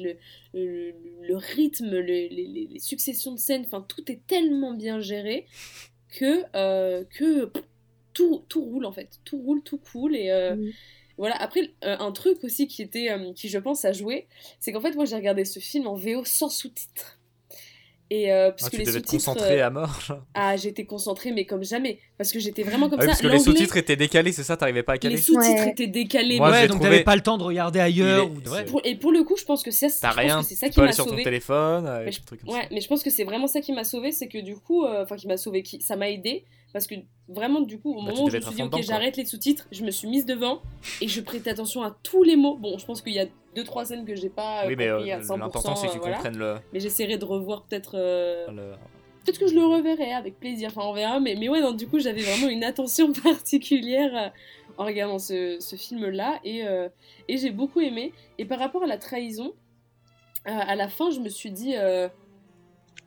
le, 0.53 1.35
rythme, 1.35 1.91
le- 1.91 2.27
les, 2.29 2.79
successions 2.79 3.33
de 3.33 3.39
scènes, 3.39 3.63
enfin, 3.65 3.85
tout 3.87 4.11
est 4.11 4.25
tellement 4.27 4.73
bien 4.73 4.99
géré 4.99 5.45
que, 6.09 6.43
euh, 6.55 7.03
que 7.05 7.51
tout, 8.13 8.43
tout 8.49 8.61
roule 8.63 8.85
en 8.85 8.91
fait. 8.91 9.19
Tout 9.25 9.37
roule, 9.37 9.61
tout 9.63 9.77
cool. 9.77 10.15
Et 10.15 10.31
euh, 10.31 10.55
Mhm. 10.55 10.71
Voilà. 11.17 11.35
Après, 11.41 11.71
euh, 11.83 11.95
un 11.99 12.11
truc 12.11 12.43
aussi 12.43 12.67
qui 12.67 12.81
était, 12.81 13.09
euh, 13.11 13.33
qui 13.33 13.49
je 13.49 13.57
pense 13.59 13.85
a 13.85 13.91
joué, 13.93 14.27
c'est 14.59 14.71
qu'en 14.71 14.81
fait, 14.81 14.93
moi 14.95 15.05
j'ai 15.05 15.15
regardé 15.15 15.45
ce 15.45 15.59
film 15.59 15.87
en 15.87 15.95
VO 15.95 16.23
sans 16.25 16.49
sous-titres. 16.49 17.19
Et 18.09 18.31
euh, 18.31 18.51
parce 18.51 18.65
Ah, 18.65 18.69
que 18.69 18.71
tu 18.75 18.77
les 18.81 18.85
devais 18.85 19.01
te 19.01 19.09
sous-titres. 19.09 19.25
concentrer 19.33 19.61
euh, 19.61 19.65
à 19.67 19.69
mort. 19.71 19.99
Ah, 20.35 20.55
j'étais 20.55 20.85
concentrée, 20.85 21.31
mais 21.31 21.45
comme 21.45 21.63
jamais. 21.63 21.97
Parce 22.17 22.31
que 22.31 22.37
j'étais 22.37 22.61
vraiment 22.61 22.87
comme 22.87 22.99
Ah 22.99 23.03
oui, 23.03 23.07
ça. 23.07 23.11
parce 23.13 23.21
que 23.21 23.27
les 23.27 23.39
sous-titres 23.39 23.75
étaient 23.77 23.95
décalés, 23.95 24.31
c'est 24.31 24.43
ça 24.43 24.55
T'arrivais 24.55 24.83
pas 24.83 24.93
à 24.93 24.97
caler 24.99 25.15
les 25.15 25.21
sous-titres 25.21 25.63
Ouais. 25.63 25.69
étaient 25.71 25.87
décalés. 25.87 26.37
Moi, 26.37 26.51
mais- 26.51 26.57
ouais, 26.57 26.67
donc 26.67 26.77
trouvé- 26.77 26.91
t'avais 26.91 27.03
pas 27.03 27.15
le 27.15 27.23
temps 27.23 27.39
de 27.39 27.43
regarder 27.43 27.79
ailleurs. 27.79 28.25
Il 28.27 28.33
est- 28.33 28.37
ou 28.37 28.41
de- 28.41 28.49
ouais. 28.49 28.65
pour- 28.65 28.81
et 28.83 28.95
pour 28.95 29.11
le 29.11 29.23
coup, 29.23 29.35
je 29.35 29.45
pense 29.45 29.63
que 29.63 29.71
c'est 29.71 29.87
pense 29.87 30.15
rien, 30.15 30.41
que 30.41 30.45
c'est 30.45 30.53
ça 30.55 30.67
tu 30.67 30.71
qui 30.73 30.75
peux 30.75 30.81
m'a 30.81 30.87
aller 30.87 30.93
sur 30.95 31.05
ton 31.05 31.11
sauvé. 31.11 31.23
téléphone, 31.23 31.85
Mais 31.85 31.89
avec 31.89 32.13
je- 32.13 32.19
des 32.19 32.25
trucs 32.25 32.41
comme 32.41 32.53
Ouais, 32.53 32.61
ça. 32.63 32.67
mais 32.71 32.81
je 32.81 32.87
pense 32.87 33.01
que 33.03 33.09
c'est 33.09 33.23
vraiment 33.23 33.47
ça 33.47 33.61
qui 33.61 33.71
m'a 33.73 33.83
sauvé, 33.85 34.11
c'est 34.11 34.27
que 34.27 34.37
du 34.37 34.57
coup, 34.57 34.83
euh, 34.85 35.03
enfin 35.03 35.15
qui 35.15 35.27
m'a 35.27 35.37
sauvé, 35.37 35.63
qui, 35.63 35.81
ça 35.81 35.95
m'a 35.95 36.09
aidé 36.11 36.43
parce 36.73 36.87
que 36.87 36.95
vraiment 37.29 37.61
du 37.61 37.79
coup, 37.79 37.91
au 37.93 38.01
Bah, 38.03 38.11
moment 38.11 38.23
où 38.25 38.29
je 38.29 38.35
me 38.37 38.41
suis 38.41 38.55
dit 38.55 38.63
ok, 38.63 38.81
j'arrête 38.81 39.15
les 39.17 39.25
sous-titres, 39.25 39.67
je 39.71 39.83
me 39.85 39.91
suis 39.91 40.07
mise 40.07 40.25
devant 40.25 40.61
et 41.01 41.07
je 41.07 41.21
prêtais 41.21 41.49
attention 41.51 41.83
à 41.83 41.95
tous 42.03 42.23
les 42.23 42.35
mots. 42.35 42.57
Bon, 42.57 42.77
je 42.77 42.85
pense 42.85 43.01
qu'il 43.01 43.13
y 43.13 43.19
a 43.19 43.27
deux 43.55 43.63
trois 43.63 43.85
scènes 43.85 44.03
que 44.05 44.15
j'ai 44.15 44.29
pas 44.29 44.63
euh, 44.65 44.67
Oui, 44.67 44.75
mais 44.75 44.87
euh, 44.89 44.97
à 45.13 45.19
100%. 45.19 45.37
l'important 45.39 45.75
c'est 45.75 45.87
que 45.87 45.91
tu 45.93 45.97
euh, 45.97 46.01
voilà. 46.01 46.15
comprennes 46.15 46.37
le. 46.37 46.55
Mais 46.73 46.79
j'essaierai 46.79 47.17
de 47.17 47.25
revoir 47.25 47.63
peut-être. 47.63 47.95
euh, 47.95 48.47
le- 48.51 48.73
Peut-être 49.25 49.39
que 49.39 49.47
je 49.47 49.55
le 49.55 49.63
reverrai 49.65 50.11
avec 50.11 50.37
plaisir. 50.37 50.69
Enfin, 50.75 50.81
on 50.85 50.91
verra. 50.93 51.21
Mais, 51.21 51.35
mais 51.35 51.47
ouais, 51.47 51.61
non, 51.61 51.71
du 51.71 51.87
coup, 51.87 51.97
j'avais 51.99 52.23
vraiment 52.23 52.49
une 52.49 52.63
attention 52.65 53.13
particulière 53.23 54.11
euh, 54.17 54.29
en 54.77 54.85
regardant 54.85 55.17
ce, 55.19 55.57
ce 55.61 55.77
film-là 55.77 56.41
et, 56.43 56.67
euh, 56.67 56.89
et 57.29 57.37
j'ai 57.37 57.51
beaucoup 57.51 57.79
aimé. 57.79 58.11
Et 58.37 58.43
par 58.43 58.59
rapport 58.59 58.83
à 58.83 58.87
la 58.87 58.97
trahison, 58.97 59.53
euh, 60.47 60.51
à 60.51 60.75
la 60.75 60.89
fin, 60.89 61.09
je 61.09 61.21
me 61.21 61.29
suis 61.29 61.51
dit. 61.51 61.75
euh, 61.77 62.09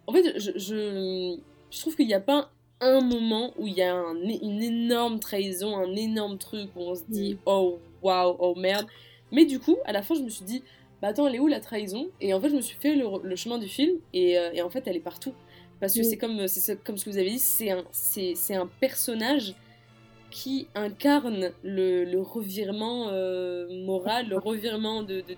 En 0.06 0.12
fait, 0.14 0.38
je, 0.38 0.52
je, 0.56 1.36
je 1.70 1.80
trouve 1.80 1.94
qu'il 1.96 2.06
n'y 2.06 2.14
a 2.14 2.20
pas 2.20 2.50
un 2.80 3.00
moment 3.00 3.52
où 3.58 3.66
il 3.66 3.74
y 3.74 3.82
a 3.82 3.94
un- 3.94 4.14
une 4.16 4.62
énorme 4.62 5.18
trahison, 5.20 5.76
un 5.76 5.94
énorme 5.96 6.38
truc 6.38 6.68
où 6.76 6.80
on 6.80 6.94
se 6.94 7.04
dit 7.08 7.38
oh 7.46 7.78
waouh, 8.02 8.36
oh 8.38 8.54
merde. 8.54 8.86
Mais 9.32 9.44
du 9.44 9.58
coup, 9.58 9.76
à 9.84 9.92
la 9.92 10.02
fin, 10.02 10.14
je 10.14 10.20
me 10.22 10.28
suis 10.28 10.44
dit 10.44 10.62
bah 11.02 11.08
attends, 11.08 11.26
elle 11.28 11.34
est 11.34 11.38
où 11.40 11.46
la 11.46 11.60
trahison? 11.60 12.08
Et 12.20 12.32
en 12.34 12.40
fait, 12.40 12.48
je 12.50 12.56
me 12.56 12.60
suis 12.60 12.76
fait 12.78 12.94
le, 12.94 13.06
le 13.22 13.36
chemin 13.36 13.58
du 13.58 13.68
film 13.68 13.98
et, 14.14 14.38
euh, 14.38 14.50
et 14.54 14.62
en 14.62 14.70
fait, 14.70 14.82
elle 14.86 14.96
est 14.96 15.00
partout. 15.00 15.32
Parce 15.80 15.92
que 15.92 16.00
Oui. 16.00 16.04
c'est 16.06 16.16
comme, 16.16 16.48
c'est 16.48 16.82
comme 16.82 16.96
ce 16.96 17.04
que 17.04 17.10
vous 17.10 17.18
avez 17.18 17.30
dit, 17.30 17.38
c'est 17.38 17.70
un, 17.70 17.84
c'est, 17.92 18.54
un 18.54 18.66
personnage 18.80 19.54
qui 20.30 20.68
incarne 20.74 21.52
le, 21.62 22.04
le 22.04 22.20
revirement 22.20 23.08
euh, 23.10 23.68
moral, 23.84 24.28
le 24.28 24.38
revirement 24.38 25.02
de, 25.02 25.16
de, 25.20 25.34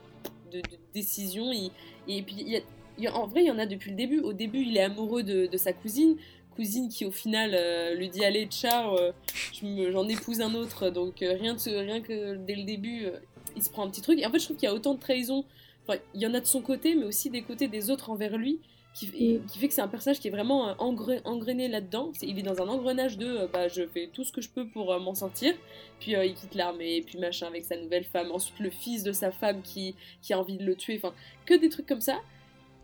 de- 0.52 0.60
de 0.60 0.76
décision. 0.94 1.50
Il- 1.52 1.70
et 2.08 2.22
puis, 2.22 2.36
y 2.36 2.56
a- 2.56 2.60
il 2.98 3.04
y 3.04 3.06
a- 3.08 3.16
en 3.16 3.26
vrai, 3.26 3.42
il 3.42 3.46
y 3.46 3.50
en 3.50 3.58
a 3.58 3.66
depuis 3.66 3.90
le 3.90 3.96
début. 3.96 4.20
Au 4.20 4.32
début, 4.32 4.62
il 4.62 4.76
est 4.76 4.82
amoureux 4.82 5.22
de, 5.24 5.46
de 5.46 5.56
sa 5.56 5.72
cousine. 5.72 6.16
Cousine 6.58 6.88
qui, 6.88 7.04
au 7.06 7.12
final, 7.12 7.52
euh, 7.54 7.94
lui 7.94 8.08
dit 8.08 8.24
Allez, 8.24 8.46
ciao, 8.46 8.96
euh, 8.98 9.12
je 9.54 9.90
j'en 9.92 10.08
épouse 10.08 10.40
un 10.40 10.54
autre. 10.54 10.90
Donc, 10.90 11.22
euh, 11.22 11.34
rien, 11.38 11.54
de 11.54 11.58
ce- 11.60 11.70
rien 11.70 12.00
que 12.00 12.34
dès 12.34 12.56
le 12.56 12.64
début, 12.64 13.06
il 13.54 13.62
se 13.62 13.70
prend 13.70 13.84
un 13.86 13.90
petit 13.90 14.00
truc. 14.02 14.18
Et 14.18 14.26
en 14.26 14.30
fait, 14.32 14.40
je 14.40 14.44
trouve 14.46 14.56
qu'il 14.56 14.68
y 14.68 14.72
a 14.72 14.74
autant 14.74 14.94
de 14.94 14.98
trahison. 15.00 15.44
Enfin, 15.86 16.00
il 16.14 16.20
y 16.20 16.26
en 16.26 16.34
a 16.34 16.40
de 16.40 16.46
son 16.46 16.60
côté, 16.60 16.96
mais 16.96 17.04
aussi 17.04 17.30
des 17.30 17.42
côtés 17.42 17.68
des 17.68 17.90
autres 17.90 18.10
envers 18.10 18.36
lui 18.36 18.58
qui, 18.92 19.08
et- 19.16 19.40
qui 19.48 19.58
fait 19.60 19.68
que 19.68 19.74
c'est 19.74 19.80
un 19.82 19.86
personnage 19.88 20.18
qui 20.18 20.26
est 20.26 20.32
vraiment 20.32 20.72
engre- 20.80 21.20
engrainé 21.24 21.68
là-dedans. 21.68 22.10
Il 22.22 22.36
est 22.38 22.42
dans 22.42 22.60
un 22.60 22.66
engrenage 22.68 23.16
de 23.18 23.46
bah, 23.52 23.68
je 23.68 23.86
fais 23.86 24.08
tout 24.12 24.24
ce 24.24 24.32
que 24.32 24.40
je 24.40 24.48
peux 24.48 24.66
pour 24.66 24.98
m'en 24.98 25.14
sortir, 25.14 25.54
puis 26.00 26.12
il 26.12 26.34
quitte 26.34 26.56
l'armée, 26.56 26.96
et 26.96 27.02
puis 27.02 27.18
machin 27.18 27.46
avec 27.46 27.64
sa 27.64 27.76
nouvelle 27.76 28.02
femme. 28.04 28.32
Ensuite, 28.32 28.58
le 28.58 28.70
fils 28.70 29.04
de 29.04 29.12
sa 29.12 29.30
femme 29.30 29.62
qui, 29.62 29.94
qui 30.22 30.32
a 30.32 30.38
envie 30.40 30.56
de 30.56 30.64
le 30.64 30.74
tuer, 30.74 30.96
enfin, 31.00 31.14
que 31.46 31.54
des 31.54 31.68
trucs 31.68 31.86
comme 31.86 32.00
ça. 32.00 32.18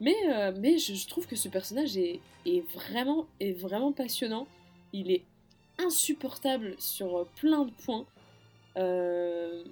Mais, 0.05 0.17
euh, 0.29 0.53
mais 0.61 0.77
je, 0.77 1.09
trouve 1.09 1.27
que 1.27 1.35
ce 1.35 1.49
personnage 1.49 1.97
est, 1.97 2.21
vraiment, 2.75 3.27
est 3.41 3.53
vraiment 3.53 3.91
passionnant. 3.91 4.47
Il 4.93 5.11
est 5.11 5.23
insupportable 5.79 6.75
sur 6.79 7.17
euh, 7.17 7.29
plein 7.37 7.65
de 7.65 7.71
points. 7.71 8.05
Euh, 8.77 9.65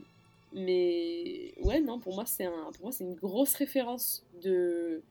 mais 0.55 1.53
ouais, 1.63 1.81
non, 1.81 1.99
pour 1.99 2.15
moi, 2.15 2.25
c'est 2.25 2.47
un, 2.47 2.71
une 3.01 3.15
grosse 3.15 3.55
référence 3.57 4.25
de, 4.43 5.03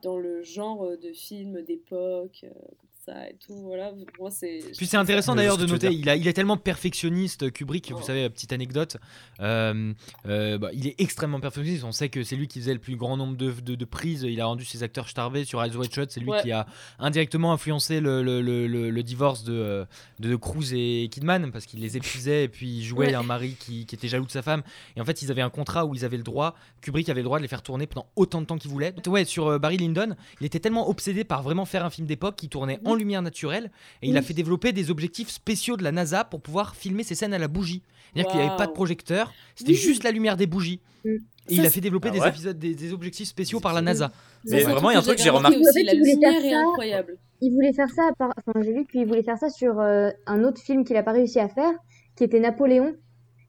dans 0.00 0.16
le 0.16 0.42
genre 0.42 0.96
de 0.96 1.12
film 1.12 1.60
d'époque, 1.60 2.46
ça 3.08 3.28
et 3.28 3.36
tout. 3.44 3.54
Voilà, 3.62 3.92
moi, 4.18 4.30
c'est. 4.30 4.60
Puis 4.76 4.86
c'est 4.86 4.96
intéressant 4.96 5.34
d'ailleurs 5.34 5.56
de 5.58 5.66
noter, 5.66 5.88
il, 5.92 6.08
a, 6.08 6.16
il 6.16 6.26
est 6.28 6.32
tellement 6.32 6.56
perfectionniste, 6.56 7.50
Kubrick, 7.52 7.90
Oh. 7.92 7.96
vous 7.96 8.02
savez, 8.04 8.28
petite 8.30 8.52
anecdote, 8.52 8.96
euh, 9.40 9.92
euh, 10.26 10.58
bah, 10.58 10.68
il 10.72 10.86
est 10.86 11.00
extrêmement 11.00 11.40
perfectionniste, 11.40 11.84
on 11.84 11.92
sait 11.92 12.08
que 12.08 12.22
c'est 12.22 12.36
lui 12.36 12.48
qui 12.48 12.60
faisait 12.60 12.72
le 12.74 12.78
plus 12.80 12.96
grand 12.96 13.16
nombre 13.16 13.36
de, 13.36 13.50
de- 13.52 13.74
de 13.74 13.84
prises, 13.84 14.22
il 14.28 14.40
a 14.40 14.46
rendu 14.46 14.64
ses 14.64 14.82
acteurs 14.82 15.08
starvés 15.08 15.44
sur 15.44 15.62
Eyes 15.64 15.74
Wide 15.76 15.92
Shut, 15.92 16.10
c'est 16.10 16.20
lui 16.20 16.28
Ouais. 16.30 16.42
qui 16.42 16.52
a 16.52 16.66
indirectement 16.98 17.52
influencé 17.52 18.00
le, 18.00 18.22
le- 18.22 18.42
le- 18.42 18.66
le- 18.66 18.90
le 18.90 19.02
divorce 19.02 19.44
de, 19.44 19.52
euh, 19.54 19.84
de 20.20 20.36
Cruise 20.36 20.74
et 20.74 21.08
Kidman, 21.10 21.50
parce 21.50 21.66
qu'il 21.66 21.80
les 21.80 21.96
épuisait 21.96 22.44
et 22.44 22.48
puis 22.48 22.68
il 22.78 22.82
jouait 22.84 23.06
Ouais. 23.08 23.14
un 23.14 23.22
mari 23.22 23.56
qui, 23.58 23.86
qui 23.86 23.94
était 23.94 24.08
jaloux 24.08 24.26
de 24.26 24.30
sa 24.30 24.42
femme, 24.42 24.62
et 24.96 25.00
en 25.00 25.04
fait 25.04 25.22
ils 25.22 25.30
avaient 25.30 25.42
un 25.42 25.50
contrat 25.50 25.86
où 25.86 25.94
ils 25.94 26.04
avaient 26.04 26.16
le 26.16 26.22
droit, 26.22 26.54
Kubrick 26.82 27.08
avait 27.08 27.20
le 27.20 27.24
droit 27.24 27.38
de 27.38 27.42
les 27.42 27.48
faire 27.48 27.62
tourner 27.62 27.86
pendant 27.86 28.06
autant 28.16 28.40
de 28.40 28.46
temps 28.46 28.58
qu'il 28.58 28.70
voulait. 28.70 28.92
Ouais, 29.06 29.24
sur 29.24 29.46
euh, 29.46 29.58
Barry 29.58 29.76
Lyndon, 29.78 30.14
il 30.40 30.46
était 30.46 30.60
tellement 30.60 30.88
obsédé 30.90 31.24
par 31.24 31.42
vraiment 31.42 31.64
faire 31.64 31.84
un 31.84 31.90
film 31.90 32.06
d'époque 32.06 32.36
qui 32.36 32.48
tournait 32.48 32.78
en 32.84 32.94
lumière 32.98 33.22
naturelle, 33.22 33.70
et 34.02 34.08
il 34.08 34.16
a 34.16 34.22
fait 34.22 34.34
développer 34.34 34.72
des 34.72 34.90
objectifs 34.90 35.30
spéciaux 35.30 35.76
de 35.78 35.84
la 35.84 35.92
NASA 35.92 36.24
pour 36.24 36.40
pouvoir 36.42 36.76
filmer 36.76 37.02
ces 37.04 37.14
scènes 37.14 37.32
à 37.34 37.38
la 37.38 37.48
bougie. 37.48 37.82
C'est-à-dire 38.12 38.30
qu'il 38.32 38.40
n'y 38.40 38.46
avait 38.46 38.56
pas 38.56 38.66
de 38.66 38.72
projecteur, 38.72 39.32
c'était 39.54 39.72
Oui. 39.72 39.76
juste 39.78 40.02
la 40.04 40.10
lumière 40.10 40.36
des 40.36 40.46
bougies. 40.46 40.80
Mm. 41.04 41.08
Et 41.50 41.54
Ça, 41.56 41.62
il 41.62 41.66
a 41.66 41.70
fait 41.70 41.80
développer 41.80 42.08
Ah 42.10 42.12
des 42.14 42.20
ouais 42.20 42.28
épisodes, 42.28 42.58
des, 42.58 42.74
des 42.74 42.92
objectifs 42.92 43.28
spéciaux 43.28 43.60
par 43.60 43.72
la 43.72 43.80
NASA. 43.80 44.10
Mais 44.44 44.60
vraiment, 44.62 44.90
il 44.90 44.94
y 44.94 44.96
a 44.96 44.98
un 44.98 45.02
truc 45.02 45.16
que 45.16 45.22
j'ai 45.22 45.30
remarqué 45.30 45.56
aussi, 45.58 45.82
la 45.84 45.94
lumière 45.94 46.32
faire 46.32 46.44
est 46.44 46.50
ça. 46.50 46.60
incroyable. 46.60 47.16
Il 47.40 47.52
voulait 47.52 47.72
faire 47.72 47.88
ça, 47.90 48.10
par- 48.18 48.32
enfin 48.36 48.60
j'ai 48.64 48.72
vu 48.72 48.84
qu'il 48.86 49.06
voulait 49.06 49.22
faire 49.22 49.38
ça 49.38 49.48
sur 49.48 49.78
euh, 49.80 50.10
un 50.26 50.42
autre 50.44 50.60
film 50.60 50.84
qu'il 50.84 50.94
n'a 50.96 51.02
pas 51.02 51.12
réussi 51.12 51.38
à 51.38 51.48
faire, 51.48 51.72
qui 52.16 52.24
était 52.24 52.40
Napoléon, 52.40 52.94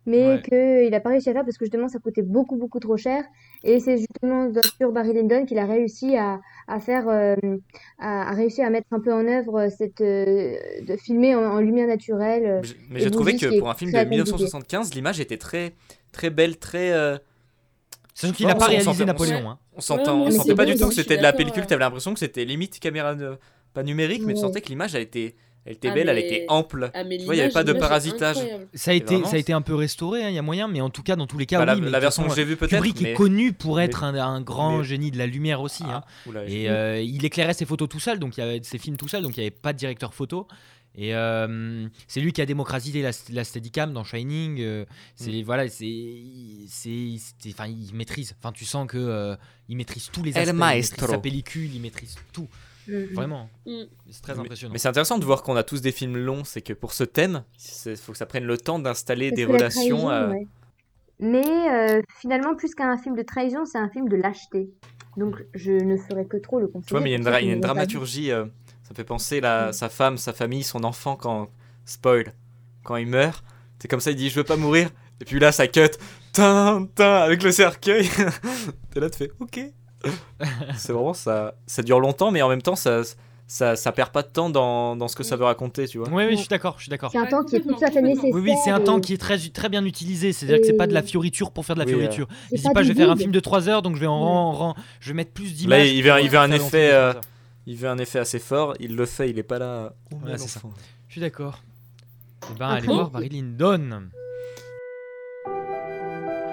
mais 0.06 0.36
Ouais. 0.36 0.41
qu'il 0.84 0.91
n'a 0.91 1.00
pas 1.00 1.10
réussi 1.10 1.30
à 1.30 1.34
faire 1.34 1.43
parce 1.43 1.58
que 1.58 1.66
justement 1.66 1.88
ça 1.89 2.00
coûtait 2.00 2.22
beaucoup 2.22 2.56
beaucoup 2.58 2.80
trop 2.80 2.97
cher. 2.97 3.24
Et 3.64 3.80
c'est 3.82 3.97
justement 3.97 4.49
sur 4.78 4.91
Barry 4.91 5.14
Lyndon 5.14 5.45
qu'il 5.45 5.57
a 5.60 5.66
réussi 5.66 6.16
à, 6.16 6.39
à 6.68 6.80
faire, 6.80 7.10
euh, 7.10 7.36
à, 7.97 8.30
à 8.30 8.34
réussir 8.34 8.66
à 8.66 8.70
mettre 8.70 8.88
un 8.91 8.99
peu 9.01 9.12
en 9.14 9.28
œuvre 9.28 9.68
cette, 9.70 9.99
euh, 10.01 10.55
de 10.82 10.95
filmer 10.95 11.36
en, 11.36 11.43
en 11.43 11.60
lumière 11.60 11.88
naturelle. 11.88 12.45
euh, 12.45 12.62
Mais 12.89 13.01
j'ai- 13.01 13.12
trouvé 13.12 13.36
que 13.36 13.60
pour 13.60 13.70
un 13.70 13.74
film 13.74 13.91
de 13.91 13.97
compliqué. 13.97 14.10
1975, 14.16 14.93
l'image 14.93 15.20
était 15.20 15.38
très, 15.38 15.74
très 16.14 16.30
belle, 16.30 16.57
très. 16.57 16.91
euh, 16.93 17.18
Sachant 18.14 18.34
qu'il 18.34 18.47
n'a 18.47 18.55
on 18.55 18.60
pas 18.60 18.66
réalisé 18.68 19.05
Napoléon. 19.05 19.49
hein. 19.49 19.60
On 19.76 19.82
s'entend, 19.82 20.24
Ouais, 20.26 20.32
sentait 20.32 20.55
pas 20.55 20.66
du 20.66 20.76
tout 20.76 20.89
que 20.89 20.93
c'était 20.95 21.18
de 21.18 21.22
la 21.24 21.32
pellicule. 21.34 21.62
ouais. 21.62 21.68
T'avais 21.68 21.80
l'impression 21.84 22.14
que 22.14 22.20
c'était 22.20 22.43
limite 22.45 22.80
caméra 22.80 23.16
pas 23.74 23.84
numérique, 23.84 24.24
mais 24.26 24.34
tu 24.34 24.39
sentais 24.41 24.62
que 24.62 24.68
l'image, 24.70 24.95
elle 24.95 25.03
était, 25.03 25.36
elle 25.66 25.74
était 25.74 25.89
Ah, 25.89 25.93
belle, 25.93 26.10
elle 26.10 26.16
mais- 26.16 26.26
était 26.28 26.45
ample. 26.47 26.89
Ah, 26.93 27.03
mais 27.03 27.18
Tu 27.18 27.26
vois, 27.26 27.36
il 27.36 27.38
y 27.38 27.41
avait 27.41 27.51
pas 27.51 27.64
de 27.64 27.74
parasitage. 27.74 28.38
Ça 28.74 28.91
a, 28.91 28.93
été, 28.93 29.14
vraiment, 29.16 29.28
ça 29.30 29.36
a 29.36 29.39
été 29.39 29.53
un 29.53 29.62
peu 29.62 29.76
restauré, 29.76 30.24
hein, 30.24 30.30
il 30.30 30.36
y 30.36 30.39
a 30.39 30.41
moyen, 30.41 30.68
mais 30.68 30.82
en 30.82 30.89
tout 30.89 31.03
cas, 31.03 31.16
dans 31.16 31.28
tous 31.28 31.38
les 31.38 31.45
cas, 31.45 31.60
Bah, 31.60 31.66
la, 31.66 31.76
oui. 31.76 31.82
mais 31.82 31.89
la 31.89 31.99
version 31.99 32.28
que 32.28 32.34
j'ai 32.36 32.43
vue 32.45 32.55
peut-être. 32.55 32.72
Kubrick 32.76 33.01
mais... 33.01 33.12
est 33.12 33.14
connu 33.14 33.53
pour 33.53 33.80
être 33.82 34.01
mais- 34.12 34.20
un, 34.20 34.26
un 34.28 34.41
grand 34.41 34.80
mais- 34.80 34.84
génie 34.84 35.12
de 35.12 35.18
la 35.18 35.28
lumière 35.28 35.62
aussi. 35.62 35.84
hein. 35.84 36.01
Ah, 36.05 36.30
oula, 36.30 36.45
Et 36.47 36.70
euh, 36.70 37.01
il 37.01 37.24
éclairait 37.26 37.53
ses 37.53 37.66
photos 37.66 37.88
tout 37.89 37.99
seul, 37.99 38.20
donc 38.20 38.38
il 38.38 38.39
y 38.39 38.43
avait 38.43 38.62
ses 38.64 38.78
films 38.78 38.97
tout 38.97 39.07
seul, 39.07 39.22
donc 39.22 39.36
il 39.38 39.41
n'y 39.41 39.45
avait 39.47 39.51
pas 39.55 39.74
de 39.74 39.78
directeur 39.78 40.14
photo. 40.14 40.47
Et 40.95 41.14
euh, 41.16 41.88
c'est 42.07 42.20
lui 42.20 42.34
qui 42.34 42.41
a 42.41 42.45
démocratisé 42.47 43.03
la, 43.03 43.12
la 43.32 43.43
Steadicam 43.43 43.93
dans 43.93 44.03
Shining. 44.03 44.60
euh, 44.60 44.86
c'est 45.16 45.43
voilà, 45.43 45.70
c'est 45.70 45.88
enfin 47.47 47.68
il 47.68 47.93
maîtrise. 47.93 48.36
Enfin 48.39 48.51
tu 48.51 48.66
sens 48.66 48.88
que 48.88 48.97
euh, 48.97 49.36
il 49.70 49.78
maîtrise 49.78 50.10
tous 50.12 50.24
les 50.24 50.32
El 50.32 50.38
aspects. 50.49 50.53
Il 50.55 50.60
maîtrise 50.60 50.95
sa 50.97 51.18
pellicule, 51.20 51.70
il 51.74 51.80
maîtrise 51.82 52.16
tout. 52.34 52.47
Mm, 52.90 53.14
Vraiment, 53.14 53.50
Mm. 53.66 53.84
c'est 54.10 54.22
très 54.22 54.40
impressionnant. 54.40 54.74
Mais 54.74 54.80
c'est 54.80 54.88
intéressant 54.88 55.18
de 55.20 55.26
voir 55.26 55.44
qu'on 55.44 55.56
a 55.56 55.64
tous 55.64 55.82
des 55.82 55.92
films 55.92 56.18
longs, 56.18 56.44
c'est 56.44 56.62
que 56.62 56.74
pour 56.74 56.94
ce 56.94 57.04
thème, 57.04 57.44
il 57.86 57.96
faut 57.98 58.12
que 58.14 58.18
ça 58.18 58.26
prenne 58.26 58.46
le 58.46 58.58
temps 58.58 58.80
d'installer 58.80 59.32
des 59.32 59.46
relations. 59.46 60.08
trahison, 60.08 60.32
ouais. 60.32 60.48
Mais 61.20 61.46
euh, 61.72 62.02
finalement, 62.22 62.56
plus 62.56 62.74
qu'un 62.76 62.98
film 62.98 63.16
de 63.16 63.24
trahison, 63.24 63.66
c'est 63.66 63.78
un 63.78 63.90
film 63.90 64.08
de 64.08 64.16
lâcheté. 64.16 64.70
Donc 65.18 65.36
je 65.54 65.72
ne 65.74 65.98
ferai 65.98 66.26
que 66.26 66.38
trop 66.38 66.60
le 66.60 66.68
conseiller. 66.68 66.86
Tu 66.88 66.94
vois, 66.94 67.02
mais 67.02 67.10
il 67.10 67.12
y 67.12 67.16
a 67.16 67.18
une, 67.18 67.24
dra- 67.26 67.42
une 67.42 67.60
dramaturgie. 67.60 68.32
euh, 68.32 68.46
ça 68.84 68.92
me 68.92 68.96
fait 68.96 69.04
penser 69.04 69.42
la, 69.42 69.70
Mm. 69.70 69.74
sa 69.74 69.90
femme, 69.90 70.18
sa 70.18 70.34
famille, 70.34 70.64
son 70.64 70.84
enfant 70.84 71.16
quand 71.16 71.50
spoil, 71.86 72.34
quand 72.84 72.96
il 72.96 73.08
meurt. 73.08 73.44
C'est 73.80 73.88
comme 73.88 74.00
ça, 74.00 74.12
il 74.12 74.16
dit 74.18 74.30
je 74.30 74.36
veux 74.36 74.44
pas 74.46 74.56
mourir. 74.58 74.90
Et 75.22 75.26
puis 75.26 75.40
là, 75.40 75.52
ça 75.52 75.68
cut, 75.68 75.82
tin, 76.32 76.88
tin, 76.96 77.16
avec 77.18 77.44
le 77.44 77.52
cercueil. 77.52 78.08
T'es 78.92 79.00
là, 79.02 79.10
tu 79.10 79.18
fais 79.18 79.32
ok, 79.40 79.60
c'est 80.78 80.93
vraiment 80.93 81.14
ça. 81.14 81.56
Ça 81.68 81.82
dure 81.82 82.00
longtemps, 82.00 82.32
mais 82.32 82.41
en 82.41 82.50
même 82.50 82.62
temps, 82.62 82.76
ça, 82.76 83.02
ça, 83.47 83.76
ça 83.76 83.91
perd 83.91 84.12
pas 84.12 84.22
de 84.22 84.28
temps 84.30 84.50
dans, 84.50 84.95
dans 84.95 85.08
ce 85.08 85.16
que 85.16 85.24
ça 85.24 85.36
veut 85.36 85.43
raconter, 85.43 85.88
tu 85.88 85.97
vois. 85.97 86.08
Oui, 86.10 86.24
oui, 86.26 86.32
je 86.34 86.39
suis 86.41 86.47
d'accord, 86.47 86.76
je 86.78 86.84
suis 86.84 86.89
d'accord. 86.89 87.12
C'est 87.12 87.18
un 87.18 87.26
temps 87.26 87.43
qui 87.43 87.56
est 87.58 87.62
tout 87.62 87.76
à 87.84 87.91
fait 87.91 88.02
nécessaire. 88.02 88.32
Oui, 88.34 88.41
oui, 88.45 88.54
c'est 88.64 88.70
un 88.72 88.80
et- 88.80 88.84
temps 88.84 89.00
qui 89.02 89.14
est 89.14 89.18
très, 89.18 89.38
très 89.38 89.70
bien 89.70 89.84
utilisé. 89.86 90.32
C'est-à-dire 90.34 90.60
que 90.62 90.66
c'est 90.68 90.74
pas 90.78 90.88
de 90.88 90.93
la 90.93 91.02
fioriture 91.02 91.52
pour 91.52 91.66
faire 91.66 91.76
de 91.76 91.82
la 91.82 91.86
Oui, 91.86 91.93
fioriture. 91.93 92.28
Je 92.52 92.58
dis 92.58 92.64
pas 92.64 92.72
pas, 92.72 92.84
je 92.84 92.89
vais 92.89 92.95
faire 92.95 93.12
un 93.12 93.16
film 93.18 93.32
de 93.32 93.39
3 93.39 93.68
heures, 93.70 93.82
donc 93.82 93.95
je 93.95 94.02
vais 94.02 94.08
en, 94.08 94.14
en- 94.14 94.70
en- 94.70 94.76
je 95.00 95.08
vais 95.10 95.16
mettre 95.16 95.32
plus 95.32 95.54
d'images. 95.54 95.80
Là, 95.80 95.86
il 95.86 96.04
veut, 96.04 96.22
il 96.22 96.30
veut 96.30 96.38
euh, 96.38 96.41
un 96.41 96.52
effet, 96.52 96.91
euh, 96.93 97.14
il 97.66 97.76
veut 97.76 97.89
un 97.89 97.97
effet 97.97 98.20
assez 98.20 98.39
fort. 98.39 98.76
Il 98.80 98.95
le 98.95 99.06
fait, 99.06 99.30
il 99.30 99.38
est 99.39 99.43
pas 99.43 99.60
là. 99.60 99.93
Oh, 100.14 100.16
Ouais, 100.26 100.38
c'est 100.38 100.47
ça. 100.47 100.62
Je 101.08 101.14
suis 101.14 101.22
d'accord. 101.22 101.60
Eh 102.52 102.58
ben, 102.58 102.70
allez 102.70 102.88
voir 102.88 103.10
Barry 103.10 103.30
Lyndon. 103.30 104.04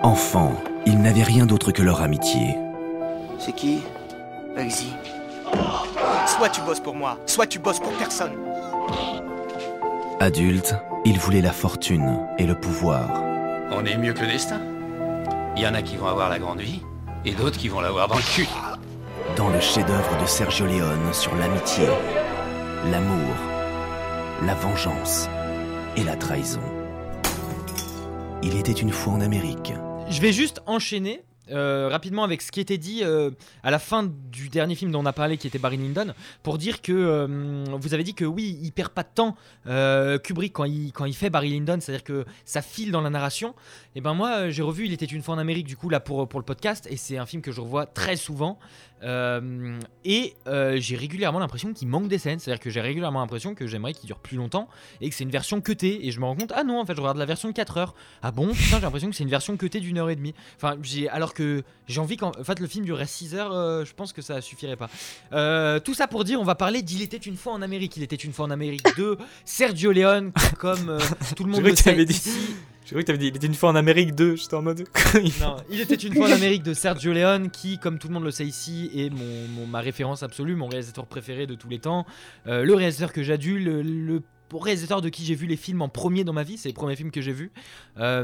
Enfant, 0.03 0.53
ils 0.87 0.99
n'avaient 1.01 1.23
rien 1.23 1.47
d'autre 1.47 1.73
que 1.73 1.83
leur 1.83 2.01
amitié. 2.03 2.55
C'est 3.39 3.53
qui 3.53 3.83
Bugsy. 4.57 4.93
Soit 6.27 6.49
tu 6.49 6.61
bosses 6.63 6.81
pour 6.81 6.95
moi, 6.95 7.19
soit 7.27 7.47
tu 7.47 7.59
bosses 7.59 7.81
pour 7.81 7.93
personne. 7.93 8.33
Adultes, 10.21 10.75
ils 11.05 11.19
voulaient 11.19 11.43
la 11.43 11.53
fortune 11.53 12.27
et 12.39 12.47
le 12.47 12.55
pouvoir. 12.55 13.23
On 13.71 13.85
est 13.85 13.97
mieux 13.97 14.13
que 14.13 14.23
le 14.23 14.29
destin. 14.29 14.61
Il 15.57 15.63
y 15.63 15.67
en 15.67 15.75
a 15.75 15.83
qui 15.83 15.97
vont 15.97 16.07
avoir 16.07 16.29
la 16.29 16.39
grande 16.39 16.61
vie, 16.61 16.83
et 17.25 17.33
d'autres 17.33 17.59
qui 17.59 17.69
vont 17.69 17.81
l'avoir 17.81 18.09
dans 18.09 18.17
le 18.17 18.35
cul. 18.35 18.49
Dans 19.37 19.49
le 19.49 19.61
chef-d'œuvre 19.61 20.21
de 20.21 20.27
Sergio 20.27 20.67
Leone 20.67 21.13
sur 21.13 21.35
l'amitié, 21.35 21.87
l'amour, 22.91 23.35
la 24.45 24.55
vengeance 24.55 25.29
et 25.97 26.05
la 26.05 26.17
trahison. 26.17 26.61
Il 28.43 28.57
était 28.57 28.73
une 28.73 28.91
fois 28.91 29.15
en 29.15 29.21
Amérique. 29.21 29.73
Je 30.09 30.21
vais 30.21 30.33
juste 30.33 30.61
enchaîner 30.67 31.23
euh, 31.51 31.89
rapidement 31.91 32.25
avec 32.25 32.43
ce 32.43 32.51
qui 32.51 32.61
était 32.61 32.79
dit 32.79 33.01
euh, 33.03 33.31
à 33.63 33.71
la 33.71 33.79
fin 33.79 34.11
du 34.33 34.49
dernier 34.49 34.75
film 34.75 34.91
dont 34.91 35.01
on 35.01 35.07
a 35.07 35.13
parlé, 35.13 35.37
qui 35.37 35.47
était 35.47 35.59
Barry 35.59 35.77
Lyndon, 35.77 36.13
pour 36.43 36.59
dire 36.59 36.83
que 36.83 36.93
euh, 36.93 37.65
vous 37.79 37.95
avez 37.95 38.05
dit 38.05 38.15
que 38.15 38.25
oui, 38.25 38.59
il 38.63 38.73
perd 38.73 38.91
pas 38.91 39.03
de 39.03 39.09
temps 39.15 39.37
Kubrick 40.25 40.53
quand 40.53 40.65
il, 40.65 40.93
quand 40.93 41.05
il 41.05 41.15
fait 41.15 41.31
Barry 41.31 41.51
Lyndon, 41.51 41.79
c'est-à-dire 41.81 42.05
que 42.05 42.25
ça 42.45 42.63
file 42.63 42.91
dans 42.91 43.01
la 43.01 43.11
narration. 43.11 43.55
Et 43.95 44.01
ben 44.01 44.15
moi, 44.15 44.51
j'ai 44.51 44.63
revu 44.63 44.87
Il 44.87 44.93
était 44.93 45.07
une 45.07 45.23
fois 45.23 45.35
en 45.35 45.39
Amérique 45.39 45.67
du 45.67 45.77
coup 45.77 45.89
là 45.89 46.01
pour 46.01 46.29
pour 46.29 46.41
le 46.41 46.45
podcast, 46.45 46.87
et 46.91 46.97
c'est 46.97 47.19
un 47.19 47.27
film 47.27 47.43
que 47.43 47.53
je 47.53 47.61
revois 47.61 47.87
très 47.87 48.17
souvent. 48.17 48.59
Euh, 49.03 49.79
et 50.05 50.35
euh, 50.47 50.77
j'ai 50.81 50.97
régulièrement 50.97 51.39
l'impression 51.39 51.73
qu'il 51.75 51.87
manque 51.89 52.09
des 52.09 52.19
scènes, 52.19 52.39
c'est-à-dire 52.39 52.61
que 52.63 52.71
j'ai 52.71 52.81
régulièrement 52.81 53.21
l'impression 53.21 53.55
que 53.55 53.67
j'aimerais 53.67 53.93
qu'il 53.93 54.07
dure 54.07 54.19
plus 54.19 54.37
longtemps 54.37 54.69
et 55.01 55.09
que 55.11 55.15
c'est 55.15 55.25
une 55.25 55.31
version 55.31 55.61
cutée. 55.61 56.07
Et 56.07 56.11
je 56.13 56.21
me 56.21 56.25
rends 56.25 56.37
compte, 56.37 56.53
ah 56.55 56.65
non, 56.65 56.81
en 56.81 56.87
fait, 56.87 56.95
je 56.95 57.01
regarde 57.01 57.19
la 57.19 57.27
version 57.27 57.49
de 57.49 57.55
4 57.55 57.77
heures. 57.77 57.95
Ah 58.23 58.31
bon, 58.33 58.49
putain, 58.55 58.77
j'ai 58.77 58.83
l'impression 58.83 59.11
que 59.11 59.17
c'est 59.17 59.25
une 59.25 59.31
version 59.31 59.57
cutée 59.57 59.81
d'une 59.81 59.99
heure 59.99 60.11
et 60.11 60.17
demie. 60.17 60.35
Enfin, 60.57 60.77
j'ai, 60.83 61.09
alors 61.09 61.35
que 61.35 61.63
j'ai 61.89 62.01
envie 62.01 62.17
qu'en 62.17 62.31
en 62.39 62.45
fait, 62.45 62.59
le 62.59 62.67
film 62.67 62.85
durait 62.85 63.07
6 63.07 63.35
heures, 63.35 63.53
euh, 63.53 63.85
je 63.85 63.93
pense 63.95 64.13
que 64.13 64.23
ça 64.23 64.41
suffirait 64.41 64.77
pas. 64.77 64.89
Tout 65.81 65.95
ça 65.95 66.07
pour 66.09 66.25
dire, 66.25 66.41
on 66.41 66.45
va 66.45 66.55
parler 66.55 66.83
d'Il 66.83 67.03
était 67.03 67.17
une 67.17 67.37
fois 67.37 67.53
en 67.53 67.63
Amérique. 67.63 67.97
Il 67.97 68.03
était 68.03 68.17
une 68.17 68.33
fois 68.33 68.47
en 68.47 68.51
Amérique 68.51 68.87
de 68.97 69.19
Sergio 69.45 69.93
Leone, 69.93 70.33
comme 70.59 70.99
tout 71.37 71.45
le 71.45 71.51
monde 71.51 71.63
le 71.63 71.77
sait. 71.77 72.05
dit- 72.05 72.13
ici. 72.13 72.31
J'ai 72.87 72.93
cru 72.95 73.01
que 73.03 73.07
t'avais 73.07 73.19
dit, 73.19 73.27
il 73.27 73.37
était 73.37 73.47
une 73.49 73.55
fois 73.55 73.71
en 73.71 73.75
Amérique 73.75 74.15
2. 74.15 74.37
J'étais 74.37 74.55
en 74.55 74.63
mode. 74.63 74.85
Non, 75.41 75.57
il 75.71 75.81
était 75.81 75.97
une 75.97 76.15
fois 76.15 76.29
en 76.29 76.33
Amérique 76.33 76.63
de 76.63 76.73
Sergio 76.73 77.13
Leone, 77.13 77.51
qui, 77.51 77.79
comme 77.79 77.99
tout 77.99 78.07
le 78.09 78.15
monde 78.15 78.23
le 78.25 78.31
sait 78.31 78.47
ici, 78.47 78.91
est 78.95 79.11
mon, 79.11 79.49
mon- 79.61 79.67
ma 79.67 79.81
référence 79.81 80.23
absolue, 80.23 80.55
mon 80.55 80.69
réalisateur 80.69 81.07
préféré 81.07 81.47
de 81.49 81.55
tous 81.57 81.69
les 81.69 81.81
temps. 81.81 82.07
Euh, 82.47 82.63
le 82.65 82.75
réalisateur 82.75 83.13
que 83.13 83.23
j'adule, 83.25 83.65
le, 83.65 83.83
le 83.83 84.23
réalisateur 84.55 85.01
de 85.01 85.09
qui 85.09 85.25
j'ai 85.25 85.35
vu 85.35 85.47
les 85.47 85.57
films 85.57 85.83
en 85.83 85.89
premier 85.89 86.23
dans 86.23 86.33
ma 86.33 86.45
vie, 86.45 86.57
c'est 86.59 86.69
les 86.69 86.75
premiers 86.75 86.95
films 86.95 87.11
que 87.11 87.21
j'ai 87.21 87.33
vus. 87.33 87.51
Euh, 87.99 88.23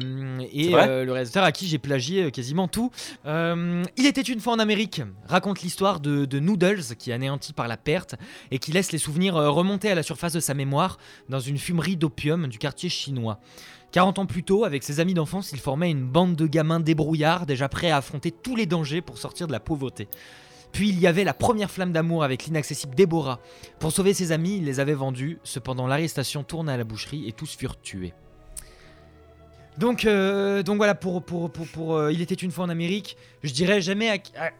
et 0.53 0.73
euh, 0.77 1.05
le 1.05 1.11
réalisateur 1.13 1.43
à 1.43 1.51
qui 1.51 1.67
j'ai 1.67 1.79
plagié 1.79 2.31
quasiment 2.31 2.69
tout. 2.69 2.93
Euh, 3.27 3.83
il 3.97 4.07
était 4.07 4.21
une 4.23 4.39
fois 4.39 4.53
en 4.53 4.61
Amérique, 4.61 5.03
raconte 5.27 5.63
l'histoire 5.63 5.99
de, 5.99 6.25
de 6.25 6.39
Noodles, 6.39 6.83
qui 6.97 7.11
est 7.11 7.15
anéanti 7.15 7.53
par 7.53 7.67
la 7.67 7.77
perte 7.77 8.15
et 8.53 8.61
qui 8.61 8.71
laisse 8.71 8.93
les 8.93 8.99
souvenirs 8.99 9.35
remonter 9.35 9.91
à 9.91 9.97
la 9.97 10.05
surface 10.05 10.33
de 10.35 10.41
sa 10.41 10.55
mémoire 10.55 10.99
dans 11.29 11.41
une 11.41 11.59
fumerie 11.59 11.97
d'opium 11.97 12.47
du 12.47 12.59
quartier 12.59 12.89
chinois. 12.89 13.41
40 13.93 14.19
ans 14.21 14.27
plus 14.27 14.43
tôt, 14.43 14.65
avec 14.65 14.83
ses 14.83 15.01
amis 15.01 15.15
d'enfance, 15.15 15.53
il 15.53 15.61
formait 15.61 15.91
une 15.91 16.05
bande 16.05 16.35
de 16.35 16.47
gamins 16.47 16.81
débrouillards, 16.81 17.45
déjà 17.45 17.69
prêts 17.69 17.91
à 17.91 17.99
affronter 17.99 18.31
tous 18.31 18.57
les 18.57 18.65
dangers 18.65 19.03
pour 19.03 19.19
sortir 19.19 19.47
de 19.47 19.53
la 19.53 19.61
pauvreté. 19.61 20.09
Puis 20.73 20.89
il 20.89 20.99
y 20.99 21.07
avait 21.07 21.25
la 21.25 21.35
première 21.35 21.71
flamme 21.71 21.93
d'amour 21.93 22.25
avec 22.25 22.47
l'inaccessible 22.47 22.95
Déborah. 22.95 23.41
Pour 23.79 23.93
sauver 23.93 24.15
ses 24.15 24.33
amis, 24.33 24.57
il 24.57 24.65
les 24.65 24.81
avait 24.81 24.95
vendus, 24.95 25.39
cependant 25.45 25.87
l'arrestation 25.87 26.43
tourna 26.43 26.73
à 26.73 26.77
la 26.79 26.85
boucherie 26.85 27.29
et 27.29 27.33
tous 27.33 27.55
furent 27.55 27.79
tués. 27.81 28.15
Donc, 29.77 30.05
euh, 30.05 30.63
donc 30.63 30.79
voilà, 30.79 30.95
pour, 30.95 31.23
pour, 31.23 31.51
pour, 31.51 31.97
euh, 31.97 32.13
Il 32.13 32.21
était 32.21 32.35
une 32.35 32.51
fois 32.51 32.65
en 32.65 32.69
Amérique, 32.69 33.17
je 33.43 33.53
dirais 33.53 33.81
jamais 33.81 34.09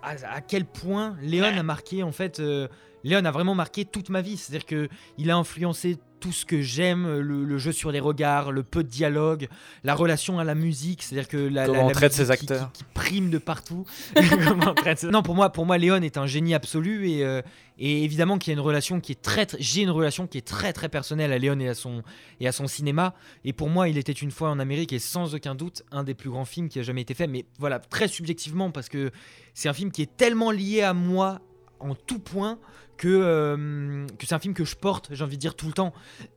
à 0.03 0.41
quel 0.41 0.65
point 0.65 1.17
Léon 1.23 1.57
a 1.57 1.63
marqué, 1.63 2.03
en 2.03 2.13
fait, 2.13 2.41
euh, 2.41 2.69
Léon 3.05 3.25
a 3.25 3.31
vraiment 3.31 3.55
marqué 3.55 3.85
toute 3.85 4.09
ma 4.11 4.21
vie. 4.23 4.37
C'est-à-dire 4.37 4.67
que 4.67 4.89
il 5.19 5.31
a 5.31 5.37
influencé 5.37 5.99
tout 6.21 6.31
ce 6.31 6.45
que 6.47 6.61
j'aime, 6.63 7.19
le, 7.19 7.45
le 7.45 7.59
jeu 7.59 7.73
sur 7.73 7.91
les 7.91 7.99
regards, 7.99 8.53
le 8.53 8.63
peu 8.63 8.85
de 8.85 8.89
dialogue, 8.89 9.49
la 9.83 9.97
relation 9.97 10.39
à 10.39 10.45
la 10.45 10.55
musique, 10.55 11.03
c'est-à-dire 11.03 11.27
que 11.27 11.37
la, 11.37 11.67
Comment 11.67 11.79
la- 11.79 11.85
on 11.87 11.89
la 11.89 11.95
traite 11.95 12.13
ses 12.13 12.31
acteurs. 12.31 12.71
qui, 12.73 12.85
qui 12.85 12.91
prime 12.95 13.29
de 13.29 13.39
partout. 13.39 13.85
Traite 14.77 15.03
non, 15.03 15.23
pour 15.25 15.35
moi, 15.35 15.51
pour 15.51 15.67
moi, 15.67 15.79
Léon 15.79 16.01
est 16.03 16.17
un 16.19 16.27
génie 16.27 16.55
absolu 16.55 17.09
et, 17.11 17.25
euh, 17.25 17.43
et 17.77 18.05
évidemment 18.05 18.39
qu'il 18.39 18.53
y 18.53 18.55
a 18.55 18.59
une 18.59 18.65
relation 18.65 19.01
qui 19.01 19.11
est 19.11 19.21
très, 19.21 19.47
très- 19.47 19.59
j'ai 19.61 19.83
une 19.83 19.91
relation 19.91 20.29
qui 20.29 20.39
est 20.39 20.47
très 20.47 20.73
très 20.73 20.89
personnelle 20.89 21.33
à 21.33 21.39
Léon 21.39 21.59
et 21.59 21.69
à 21.69 21.75
son 21.75 22.05
et 22.39 22.47
à 22.47 22.53
son 22.53 22.69
cinéma. 22.69 23.15
Et 23.45 23.53
pour 23.53 23.69
moi, 23.69 23.89
il 23.89 23.99
était 23.99 24.13
une 24.13 24.31
fois 24.31 24.51
en 24.51 24.61
Amérique 24.61 24.93
et 24.93 25.01
sans 25.01 25.35
aucun 25.35 25.57
doute 25.57 25.83
un 25.91 26.05
des 26.05 26.15
plus 26.15 26.31
grands 26.31 26.45
films 26.45 26.69
qui 26.69 26.79
a 26.79 26.83
jamais 26.85 27.01
été 27.01 27.15
fait. 27.15 27.27
Mais 27.27 27.47
voilà, 27.59 27.81
très 27.81 28.07
subjectivement 28.07 28.71
parce 28.71 28.89
que 28.89 29.11
c'est 29.55 29.69
un 29.69 29.73
film 29.75 29.91
qui 29.91 30.03
est 30.03 30.17
tellement 30.17 30.53
lié 30.53 30.83
à 30.83 30.95
moi 30.95 31.41
en 31.81 31.97
tout 31.97 32.21
point 32.21 32.61
que, 32.97 33.09
euh, 33.09 34.07
que 34.19 34.27
c'est 34.27 34.35
un 34.35 34.39
film 34.39 34.55
que 34.55 34.65
je 34.65 34.77
porte, 34.77 35.09
j'ai 35.11 35.25
envie 35.25 35.37
de 35.37 35.41
dire 35.41 35.55
tout 35.55 35.67
le 35.67 35.73
temps. 35.73 35.93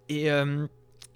Et 0.10 0.32
euh, 0.32 0.66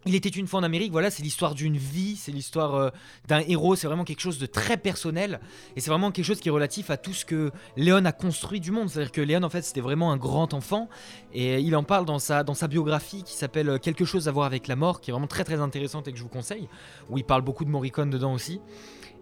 il 0.05 0.15
était 0.15 0.29
une 0.29 0.47
fois 0.47 0.59
en 0.59 0.63
Amérique, 0.63 0.91
voilà, 0.91 1.11
c'est 1.11 1.23
l'histoire 1.23 1.55
d'une 1.55 1.77
vie, 1.77 2.15
c'est 2.15 2.31
l'histoire 2.31 2.75
euh, 2.75 2.89
d'un 3.27 3.39
héros, 3.39 3.75
c'est 3.75 3.87
vraiment 3.87 4.05
quelque 4.05 4.21
chose 4.21 4.39
de 4.39 4.45
très 4.45 4.77
personnel 4.77 5.39
et 5.75 5.81
c'est 5.81 5.89
vraiment 5.89 6.11
quelque 6.11 6.25
chose 6.25 6.39
qui 6.39 6.47
est 6.47 6.51
relatif 6.51 6.89
à 6.89 6.97
tout 6.97 7.13
ce 7.13 7.25
que 7.25 7.51
Léon 7.75 8.05
a 8.05 8.11
construit 8.11 8.59
du 8.59 8.71
monde. 8.71 8.89
C'est-à-dire 8.89 9.11
que 9.11 9.21
Léon, 9.21 9.43
en 9.43 9.49
fait, 9.49 9.61
c'était 9.61 9.81
vraiment 9.81 10.11
un 10.11 10.17
grand 10.17 10.53
enfant 10.53 10.89
et 11.33 11.59
il 11.59 11.75
en 11.75 11.83
parle 11.83 12.05
dans 12.05 12.19
sa, 12.19 12.43
dans 12.43 12.53
sa 12.53 12.67
biographie 12.67 13.23
qui 13.23 13.33
s'appelle 13.33 13.79
Quelque 13.79 14.05
chose 14.05 14.27
à 14.27 14.31
voir 14.31 14.45
avec 14.45 14.67
la 14.67 14.75
mort, 14.75 15.01
qui 15.01 15.11
est 15.11 15.13
vraiment 15.13 15.27
très 15.27 15.43
très 15.43 15.59
intéressante 15.59 16.07
et 16.07 16.11
que 16.11 16.17
je 16.17 16.23
vous 16.23 16.29
conseille, 16.29 16.67
où 17.09 17.17
il 17.17 17.23
parle 17.23 17.41
beaucoup 17.41 17.65
de 17.65 17.69
Morricone 17.69 18.09
dedans 18.09 18.33
aussi. 18.33 18.61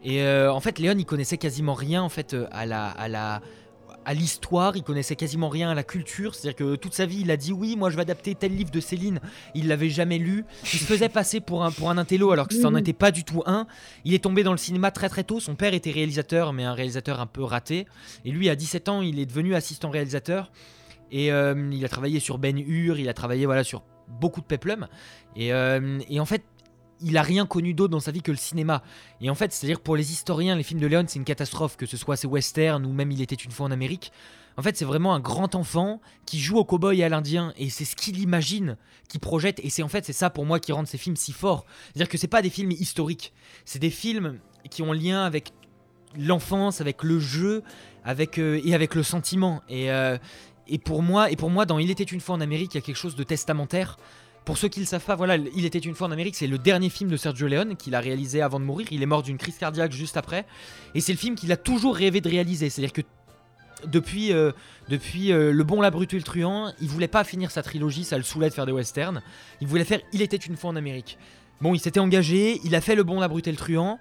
Et 0.04 0.26
en 0.26 0.60
fait, 0.60 0.78
Léon, 0.80 0.94
il 0.98 1.06
connaissait 1.06 1.38
quasiment 1.38 1.74
rien 1.74 2.04
en 2.04 2.10
fait 2.10 2.36
à 2.52 2.66
la, 2.66 2.88
à 2.88 3.08
la, 3.08 3.42
à 4.08 4.14
l'histoire, 4.14 4.78
il 4.78 4.84
connaissait 4.84 5.18
quasiment 5.18 5.50
rien 5.50 5.70
à 5.70 5.76
la 5.76 5.84
culture, 5.84 6.34
c'est-à-dire 6.34 6.56
que 6.56 6.76
toute 6.78 6.94
sa 6.94 7.06
vie 7.06 7.20
il 7.22 7.30
a 7.30 7.36
dit 7.36 7.52
oui, 7.52 7.76
moi 7.76 7.90
je 7.90 7.98
vais 7.98 8.04
adapter 8.04 8.36
tel 8.36 8.56
livre 8.56 8.72
de 8.72 8.80
Céline, 8.80 9.20
il 9.54 9.68
l'avait 9.68 9.90
jamais 9.90 10.18
lu, 10.18 10.46
il 10.64 10.80
se 10.80 10.86
faisait 10.86 11.10
passer 11.10 11.42
pour 11.42 11.66
un, 11.66 11.72
pour 11.72 11.90
un 11.90 11.98
intello 11.98 12.32
alors 12.32 12.48
que 12.48 12.54
ça 12.56 12.64
n'en 12.70 12.72
Mhm. 12.72 12.78
était 12.78 12.94
pas 12.94 13.12
du 13.12 13.26
tout 13.26 13.44
un, 13.46 13.68
il 14.06 14.14
est 14.14 14.24
tombé 14.24 14.44
dans 14.44 14.54
le 14.54 14.58
cinéma 14.58 14.92
très 14.92 15.10
très 15.10 15.26
tôt, 15.26 15.42
son 15.42 15.56
père 15.56 15.74
était 15.74 15.92
réalisateur 15.92 16.54
mais 16.54 16.64
un 16.64 16.74
réalisateur 16.74 17.20
un 17.20 17.28
peu 17.28 17.44
raté, 17.44 17.86
et 18.24 18.32
lui 18.32 18.48
à 18.50 18.56
17 18.56 18.88
ans 18.88 19.02
il 19.02 19.20
est 19.20 19.26
devenu 19.26 19.56
assistant 19.56 19.90
réalisateur, 19.90 20.52
et 21.12 21.32
euh, 21.34 21.70
il 21.74 21.84
a 21.84 21.90
travaillé 21.90 22.22
sur 22.22 22.38
Ben 22.38 22.58
Hur, 22.58 23.00
il 23.00 23.10
a 23.10 23.14
travaillé 23.14 23.46
voilà 23.46 23.66
sur 23.66 23.84
beaucoup 24.08 24.40
de 24.40 24.46
peplum, 24.46 24.88
et, 25.36 25.52
euh, 25.52 26.00
et 26.10 26.22
en 26.22 26.26
fait 26.26 26.44
il 27.02 27.18
a 27.18 27.22
rien 27.22 27.46
connu 27.46 27.74
d'autre 27.74 27.92
dans 27.92 28.00
sa 28.00 28.12
vie 28.12 28.22
que 28.22 28.32
le 28.32 28.38
cinéma. 28.38 28.84
Et 29.22 29.30
en 29.30 29.36
fait, 29.36 29.54
c'est-à-dire 29.54 29.80
pour 29.80 29.96
les 29.96 30.12
historiens, 30.12 30.56
les 30.56 30.64
films 30.64 30.80
de 30.80 30.88
Léon, 30.88 31.06
c'est 31.08 31.20
une 31.20 31.26
catastrophe, 31.26 31.78
que 31.78 31.86
ce 31.86 31.98
soit 31.98 32.16
ses 32.16 32.28
westerns 32.28 32.86
ou 32.86 32.94
même 32.94 33.12
Il 33.12 33.22
était 33.22 33.36
une 33.36 33.52
fois 33.52 33.68
en 33.68 33.72
Amérique. 33.72 34.12
En 34.58 34.64
fait, 34.64 34.76
c'est 34.76 34.86
vraiment 34.86 35.14
un 35.14 35.20
grand 35.20 35.54
enfant 35.54 36.02
qui 36.26 36.40
joue 36.40 36.58
au 36.58 36.66
cowboy 36.66 37.00
et 37.00 37.04
à 37.04 37.10
l'indien, 37.10 37.54
et 37.58 37.70
c'est 37.70 37.86
ce 37.86 37.96
qu'il 37.96 38.20
imagine, 38.20 38.76
qu'il 39.08 39.20
projette, 39.20 39.60
et 39.64 39.70
c'est 39.70 39.84
en 39.84 39.88
fait 39.88 40.04
c'est 40.04 40.14
ça 40.14 40.32
pour 40.32 40.48
moi 40.48 40.60
qui 40.60 40.72
rend 40.72 40.84
ces 40.86 40.98
films 40.98 41.16
si 41.16 41.32
forts. 41.32 41.66
C'est-à-dire 41.86 42.10
que 42.10 42.18
c'est 42.18 42.28
pas 42.28 42.42
des 42.42 42.50
films 42.50 42.72
historiques, 42.72 43.34
c'est 43.66 43.78
des 43.78 43.92
films 43.92 44.40
qui 44.72 44.82
ont 44.82 44.94
lien 44.94 45.24
avec 45.24 45.54
l'enfance, 46.18 46.82
avec 46.82 47.04
le 47.04 47.20
jeu, 47.20 47.62
avec 48.04 48.40
euh, 48.40 48.60
et 48.64 48.74
avec 48.74 48.96
le 48.96 49.04
sentiment. 49.04 49.62
Et 49.70 49.92
euh, 49.92 50.18
et 50.68 50.80
pour 50.80 51.02
moi, 51.02 51.32
et 51.32 51.36
pour 51.36 51.50
moi, 51.50 51.66
dans 51.66 51.78
Il 51.78 51.92
était 51.92 52.04
une 52.04 52.20
fois 52.20 52.36
en 52.36 52.42
Amérique, 52.42 52.74
il 52.74 52.78
y 52.78 52.80
a 52.80 52.82
quelque 52.82 52.98
chose 52.98 53.16
de 53.16 53.24
testamentaire. 53.24 53.98
Pour 54.48 54.58
ceux 54.58 54.70
qui 54.70 54.80
ne 54.80 54.86
le 54.86 54.88
savent 54.88 55.04
pas, 55.04 55.16
voilà, 55.18 55.36
Il 55.36 55.66
était 55.66 55.78
une 55.78 55.94
fois 55.94 56.08
en 56.08 56.12
Amérique, 56.12 56.38
c'est 56.38 56.48
le 56.48 56.58
dernier 56.58 56.90
film 56.90 57.10
de 57.10 57.18
Sergio 57.18 57.50
Leone 57.50 57.76
qu'il 57.76 57.94
a 57.96 58.00
réalisé 58.00 58.42
avant 58.42 58.62
de 58.62 58.64
mourir. 58.64 58.88
Il 58.92 59.04
est 59.04 59.06
mort 59.06 59.22
d'une 59.22 59.38
crise 59.38 59.58
cardiaque 59.58 59.92
juste 59.92 60.16
après. 60.16 60.46
Et 60.96 61.02
c'est 61.02 61.12
le 61.12 61.18
film 61.18 61.36
qu'il 61.36 61.52
a 61.52 61.58
toujours 61.58 61.98
rêvé 61.98 62.22
de 62.22 62.30
réaliser. 62.30 62.70
C'est-à-dire 62.70 62.94
que 62.94 63.02
depuis, 63.86 64.32
euh, 64.32 64.54
depuis 64.88 65.34
euh, 65.34 65.52
Le 65.52 65.64
Bon, 65.66 65.82
la 65.82 65.92
Brute 65.92 66.14
et 66.14 66.16
le 66.16 66.24
Truand, 66.24 66.72
il 66.80 66.88
voulait 66.88 67.10
pas 67.10 67.26
finir 67.26 67.52
sa 67.52 67.62
trilogie, 67.62 68.06
ça 68.06 68.16
le 68.16 68.24
saoulait 68.24 68.48
de 68.48 68.54
faire 68.54 68.66
des 68.66 68.72
westerns. 68.72 69.22
Il 69.60 69.68
voulait 69.68 69.84
faire 69.84 70.00
Il 70.14 70.22
était 70.22 70.38
une 70.38 70.56
fois 70.56 70.70
en 70.70 70.78
Amérique. 70.78 71.18
Bon, 71.60 71.74
il 71.76 71.80
s'était 71.82 72.00
engagé, 72.00 72.62
il 72.64 72.74
a 72.74 72.80
fait 72.80 72.96
Le 72.96 73.04
Bon, 73.04 73.20
la 73.20 73.28
Brute 73.28 73.48
et 73.48 73.52
le 73.52 73.58
Truand. 73.58 74.00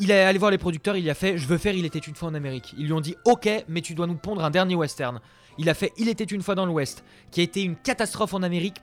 Il 0.00 0.10
est 0.10 0.24
allé 0.24 0.40
voir 0.40 0.50
les 0.50 0.58
producteurs, 0.58 0.96
il 0.96 1.08
a 1.08 1.14
fait 1.14 1.38
Je 1.38 1.46
veux 1.46 1.56
faire 1.56 1.74
Il 1.74 1.84
était 1.84 2.00
une 2.00 2.16
fois 2.16 2.30
en 2.30 2.34
Amérique. 2.34 2.74
Ils 2.78 2.86
lui 2.86 2.94
ont 2.94 3.00
dit 3.00 3.14
Ok, 3.26 3.48
mais 3.68 3.80
tu 3.80 3.94
dois 3.94 4.08
nous 4.08 4.16
pondre 4.16 4.42
un 4.42 4.50
dernier 4.50 4.74
western. 4.74 5.20
Il 5.56 5.68
a 5.68 5.74
fait 5.74 5.92
Il 5.98 6.08
était 6.08 6.24
une 6.24 6.42
fois 6.42 6.56
dans 6.56 6.66
l'Ouest, 6.66 7.04
qui 7.30 7.38
a 7.38 7.44
été 7.44 7.62
une 7.62 7.76
catastrophe 7.76 8.34
en 8.34 8.42
Amérique 8.42 8.78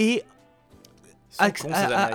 et 0.00 0.24
à- 1.38 1.48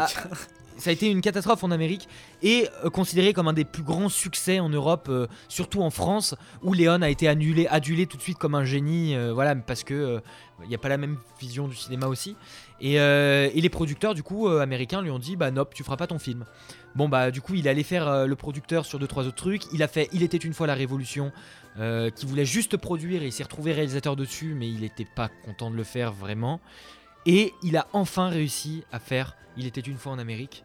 à- 0.04 0.08
ça 0.78 0.90
a 0.90 0.94
été 0.94 1.10
une 1.10 1.22
catastrophe 1.22 1.64
en 1.64 1.72
Amérique 1.72 2.10
et 2.44 2.68
euh, 2.84 2.90
considéré 2.90 3.32
comme 3.32 3.48
un 3.48 3.54
des 3.54 3.64
plus 3.64 3.82
grands 3.84 4.10
succès 4.10 4.60
en 4.60 4.68
Europe, 4.68 5.08
euh, 5.10 5.26
surtout 5.48 5.82
en 5.82 5.90
France, 5.90 6.36
où 6.64 6.74
Léon 6.74 7.02
a 7.02 7.10
été 7.10 7.30
annulé, 7.30 7.66
adulé 7.68 8.08
tout 8.08 8.18
de 8.18 8.22
suite 8.22 8.38
comme 8.38 8.56
un 8.56 8.66
génie, 8.66 9.16
euh, 9.16 9.32
voilà, 9.34 9.56
parce 9.56 9.86
que 9.86 10.22
il 10.64 10.68
n'y 10.70 10.76
a 10.76 10.78
pas 10.78 10.90
la 10.90 10.98
même 10.98 11.18
vision 11.40 11.68
du 11.70 11.76
cinéma 11.76 12.08
aussi. 12.08 12.36
Et, 12.82 12.96
et 12.96 13.62
les 13.62 13.70
producteurs 13.70 14.14
du 14.14 14.24
coup 14.24 14.48
américains 14.48 15.02
lui 15.02 15.12
ont 15.12 15.20
dit 15.20 15.36
bah 15.38 15.52
nope, 15.52 15.74
tu 15.74 15.84
feras 15.84 15.98
pas 15.98 16.08
ton 16.08 16.20
film. 16.20 16.46
Bon 16.96 17.08
bah 17.10 17.30
du 17.32 17.42
coup 17.42 17.56
il 17.56 17.68
allait 17.68 17.84
faire 17.84 18.26
le 18.26 18.36
producteur 18.38 18.86
sur 18.86 18.98
deux 19.00 19.08
trois 19.08 19.26
autres 19.26 19.36
trucs. 19.36 19.64
Il 19.74 19.84
a 19.84 19.88
fait 19.90 20.08
Il 20.14 20.24
était 20.24 20.38
une 20.38 20.54
fois 20.54 20.66
la 20.66 20.74
Révolution, 20.76 21.34
qui 21.78 22.26
voulait 22.26 22.46
juste 22.46 22.78
produire 22.78 23.22
et 23.22 23.26
il 23.28 23.32
s'est 23.34 23.44
retrouvé 23.44 23.74
réalisateur 23.74 24.16
dessus, 24.16 24.54
mais 24.58 24.70
il 24.70 24.80
n'était 24.82 25.08
pas 25.14 25.30
content 25.46 25.70
de 25.72 25.76
le 25.76 25.84
faire 25.84 26.14
vraiment. 26.14 26.62
Et 27.26 27.54
il 27.64 27.78
a 27.78 27.88
enfin 27.94 28.30
réussi 28.30 28.84
à 28.92 29.00
faire 29.00 29.36
Il 29.58 29.66
était 29.66 29.82
une 29.82 29.98
fois 29.98 30.12
en 30.12 30.20
Amérique. 30.20 30.64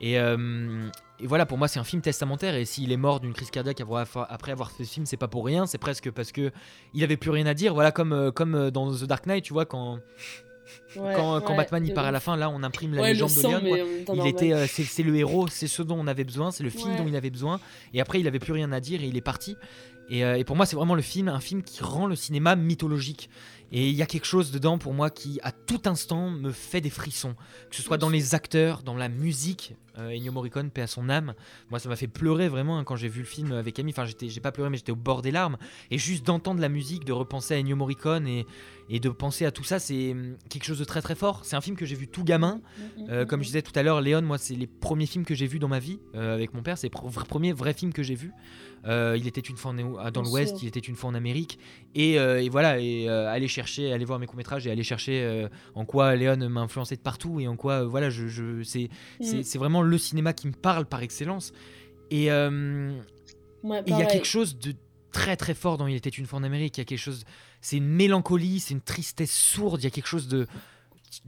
Et, 0.00 0.18
euh, 0.18 0.88
et 1.18 1.26
voilà, 1.26 1.44
pour 1.44 1.58
moi, 1.58 1.66
c'est 1.66 1.80
un 1.80 1.84
film 1.84 2.00
testamentaire. 2.02 2.54
Et 2.54 2.64
s'il 2.64 2.92
est 2.92 2.96
mort 2.96 3.18
d'une 3.20 3.32
crise 3.32 3.50
cardiaque 3.50 3.80
après 3.80 4.52
avoir- 4.52 4.70
fait 4.70 4.84
ce 4.84 4.92
film, 4.92 5.06
c'est 5.06 5.16
pas 5.16 5.26
pour 5.28 5.44
rien. 5.44 5.66
C'est 5.66 5.78
presque 5.78 6.10
parce 6.12 6.30
que 6.30 6.52
il 6.94 7.02
avait 7.02 7.16
plus 7.16 7.30
rien 7.30 7.46
à 7.46 7.54
dire. 7.54 7.74
Voilà, 7.74 7.90
comme, 7.90 8.12
euh, 8.12 8.30
comme 8.30 8.54
euh, 8.54 8.70
dans 8.70 8.92
The 8.94 9.04
Dark 9.04 9.26
Knight, 9.26 9.44
tu 9.44 9.52
vois, 9.52 9.66
quand, 9.66 9.98
Ouais, 10.96 11.14
quand, 11.16 11.56
Batman 11.56 11.84
il 11.86 11.94
part 11.94 12.04
à 12.04 12.10
la 12.12 12.20
fin, 12.20 12.36
là, 12.36 12.50
on 12.50 12.62
imprime 12.62 12.94
la 12.94 13.00
Ouais, 13.02 13.08
légende 13.14 13.30
de 13.30 13.34
Il 13.40 14.04
normal. 14.06 14.26
était, 14.28 14.52
euh, 14.52 14.66
c'est 14.68 15.02
le 15.02 15.16
héros, 15.16 15.48
c'est 15.48 15.66
ce 15.66 15.82
dont 15.82 15.96
on 15.98 16.06
avait 16.06 16.24
besoin, 16.24 16.50
c'est 16.50 16.62
le 16.62 16.70
film 16.70 16.94
dont 16.96 17.06
il 17.08 17.16
avait 17.16 17.30
besoin. 17.30 17.58
Et 17.94 18.00
après, 18.02 18.20
il 18.20 18.28
avait 18.28 18.38
plus 18.38 18.52
rien 18.52 18.70
à 18.72 18.78
dire 18.80 19.02
et 19.02 19.06
il 19.06 19.16
est 19.16 19.20
parti. 19.22 19.56
Et, 20.10 20.24
euh, 20.24 20.38
et 20.38 20.44
pour 20.44 20.56
moi, 20.56 20.64
c'est 20.66 20.76
vraiment 20.76 20.94
le 20.94 21.02
film, 21.02 21.28
un 21.28 21.40
film 21.40 21.62
qui 21.62 21.82
rend 21.82 22.06
le 22.06 22.16
cinéma 22.16 22.54
mythologique. 22.54 23.28
Et 23.70 23.88
il 23.90 23.94
y 23.94 24.02
a 24.02 24.06
quelque 24.06 24.24
chose 24.26 24.50
dedans 24.50 24.78
pour 24.78 24.94
moi 24.94 25.10
qui, 25.10 25.38
à 25.42 25.52
tout 25.52 25.82
instant, 25.84 26.30
me 26.30 26.52
fait 26.52 26.80
des 26.80 26.90
frissons. 26.90 27.34
Que 27.70 27.76
ce 27.76 27.82
soit 27.82 27.98
dans 27.98 28.08
les 28.08 28.34
acteurs, 28.34 28.82
dans 28.82 28.94
la 28.96 29.08
musique. 29.08 29.74
Euh, 29.98 30.10
Ennio 30.10 30.30
Morricone, 30.30 30.70
paix 30.70 30.82
à 30.82 30.86
son 30.86 31.08
âme. 31.08 31.34
Moi, 31.70 31.80
ça 31.80 31.88
m'a 31.88 31.96
fait 31.96 32.06
pleurer 32.06 32.48
vraiment 32.48 32.78
hein, 32.78 32.84
quand 32.84 32.94
j'ai 32.94 33.08
vu 33.08 33.20
le 33.20 33.26
film 33.26 33.50
avec 33.52 33.74
Camille. 33.74 33.92
Enfin, 33.98 34.06
j'ai 34.20 34.40
pas 34.40 34.52
pleuré, 34.52 34.70
mais 34.70 34.76
j'étais 34.76 34.92
au 34.92 34.96
bord 34.96 35.22
des 35.22 35.32
larmes. 35.32 35.56
Et 35.90 35.98
juste 35.98 36.24
d'entendre 36.24 36.60
la 36.60 36.68
musique, 36.68 37.04
de 37.04 37.12
repenser 37.12 37.54
à 37.54 37.58
Ennio 37.58 37.74
Morricone 37.74 38.28
et, 38.28 38.46
et 38.88 39.00
de 39.00 39.08
penser 39.08 39.44
à 39.44 39.50
tout 39.50 39.64
ça, 39.64 39.80
c'est 39.80 40.12
hum, 40.12 40.36
quelque 40.48 40.64
chose 40.64 40.78
de 40.78 40.84
très 40.84 41.02
très 41.02 41.16
fort. 41.16 41.44
C'est 41.44 41.56
un 41.56 41.60
film 41.60 41.76
que 41.76 41.84
j'ai 41.84 41.96
vu 41.96 42.06
tout 42.06 42.22
gamin. 42.22 42.60
Euh, 43.08 43.26
comme 43.26 43.40
je 43.42 43.46
disais 43.48 43.60
tout 43.62 43.72
à 43.74 43.82
l'heure, 43.82 44.00
Léon, 44.00 44.22
moi, 44.22 44.38
c'est 44.38 44.54
les 44.54 44.68
premiers 44.68 45.06
films 45.06 45.24
que 45.24 45.34
j'ai 45.34 45.48
vus 45.48 45.58
dans 45.58 45.68
ma 45.68 45.80
vie 45.80 45.98
euh, 46.14 46.32
avec 46.32 46.54
mon 46.54 46.62
père. 46.62 46.78
C'est 46.78 46.86
le 46.94 46.96
pr- 46.96 47.26
premier 47.26 47.52
vrai 47.52 47.74
film 47.74 47.92
que 47.92 48.04
j'ai 48.04 48.14
vu. 48.14 48.30
Euh, 48.86 49.16
il 49.18 49.26
était 49.26 49.40
une 49.40 49.56
fois 49.56 49.72
en- 49.72 50.10
dans 50.12 50.22
l'Ouest, 50.22 50.62
il 50.62 50.68
était 50.68 50.78
une 50.78 50.94
fois 50.94 51.10
en 51.10 51.14
Amérique. 51.14 51.58
Et, 51.96 52.12
et 52.14 52.48
voilà, 52.50 52.78
et 52.78 53.08
aller 53.08 53.48
chercher, 53.58 53.92
aller 53.92 54.04
voir 54.04 54.18
mes 54.18 54.26
courts-métrages 54.26 54.66
et 54.66 54.70
aller 54.70 54.82
chercher 54.84 55.22
euh, 55.22 55.48
en 55.74 55.84
quoi 55.84 56.14
Léon 56.14 56.36
m'a 56.48 56.60
influencé 56.60 56.96
de 56.96 57.00
partout 57.00 57.40
et 57.40 57.48
en 57.48 57.56
quoi, 57.56 57.82
euh, 57.82 57.86
voilà, 57.86 58.08
je, 58.10 58.28
je, 58.28 58.62
c'est, 58.62 58.88
c'est, 59.20 59.38
Mm. 59.38 59.42
c'est 59.42 59.58
vraiment 59.58 59.82
le 59.82 59.98
cinéma 59.98 60.32
qui 60.32 60.46
me 60.46 60.52
parle 60.52 60.86
par 60.86 61.02
excellence. 61.02 61.52
Et 62.10 62.30
euh, 62.30 62.96
Ouais, 63.64 63.82
il 63.86 63.96
y 63.98 64.02
a 64.02 64.06
quelque 64.06 64.26
chose 64.26 64.58
de 64.58 64.74
très 65.12 65.36
très 65.36 65.54
fort 65.54 65.78
dans 65.78 65.86
Il 65.88 65.96
était 65.96 66.10
une 66.10 66.26
fois 66.26 66.38
en 66.38 66.44
Amérique. 66.44 66.76
Il 66.78 66.80
y 66.80 66.82
a 66.82 66.84
quelque 66.84 66.98
chose, 67.00 67.24
c'est 67.60 67.76
une 67.78 67.88
mélancolie, 67.88 68.60
c'est 68.60 68.74
une 68.74 68.80
tristesse 68.80 69.32
sourde. 69.34 69.80
Il 69.80 69.84
y 69.84 69.86
a 69.88 69.90
quelque 69.90 70.06
chose 70.06 70.28
de, 70.28 70.46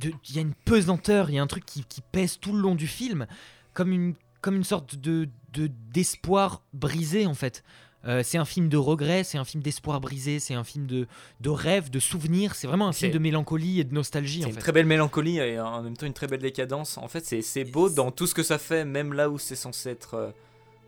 il 0.03 0.35
y 0.35 0.39
a 0.39 0.43
une 0.43 0.55
pesanteur, 0.55 1.31
il 1.31 1.35
y 1.35 1.39
a 1.39 1.43
un 1.43 1.47
truc 1.49 1.65
qui, 1.67 1.85
qui 1.85 2.01
pèse 2.13 2.39
tout 2.39 2.53
le 2.53 2.61
long 2.61 2.75
du 2.77 2.87
film, 2.87 3.27
comme 3.75 3.91
une, 3.93 4.15
comme 4.43 4.55
une 4.57 4.65
sorte 4.65 4.95
de, 4.97 5.29
de- 5.53 5.71
d'espoir 5.93 6.63
brisé 6.73 7.27
en 7.27 7.35
fait. 7.35 7.65
Euh, 8.07 8.23
c'est 8.25 8.39
un 8.39 8.47
film 8.47 8.69
de 8.71 8.79
regret, 8.79 9.25
c'est 9.25 9.37
un 9.37 9.45
film 9.45 9.63
d'espoir 9.63 10.01
brisé, 10.01 10.39
c'est 10.39 10.55
un 10.55 10.65
film 10.65 10.87
de, 10.87 11.07
de 11.41 11.51
rêve, 11.51 11.91
de 11.91 11.99
souvenir. 11.99 12.55
C'est 12.55 12.67
vraiment 12.67 12.89
un 12.89 12.93
film 12.93 13.13
de 13.13 13.19
mélancolie 13.19 13.79
et 13.81 13.85
de 13.85 13.93
nostalgie 13.95 14.41
C'est 14.43 14.49
une 14.49 14.55
fait. 14.55 14.61
très 14.61 14.73
belle 14.73 14.87
mélancolie 14.87 15.39
et 15.39 15.61
en 15.61 15.83
même 15.83 15.97
temps 15.97 16.07
une 16.07 16.15
très 16.15 16.27
belle 16.27 16.41
décadence. 16.41 16.97
En 16.97 17.09
fait, 17.09 17.25
c'est 17.43 17.65
beau 17.65 17.91
dans 17.91 18.11
tout 18.11 18.27
ce 18.27 18.35
que 18.35 18.43
ça 18.43 18.57
fait, 18.59 18.85
même 18.87 19.13
là 19.13 19.29
où 19.29 19.39
c'est 19.39 19.55
censé 19.57 19.91
être, 19.91 20.15
euh, 20.15 20.31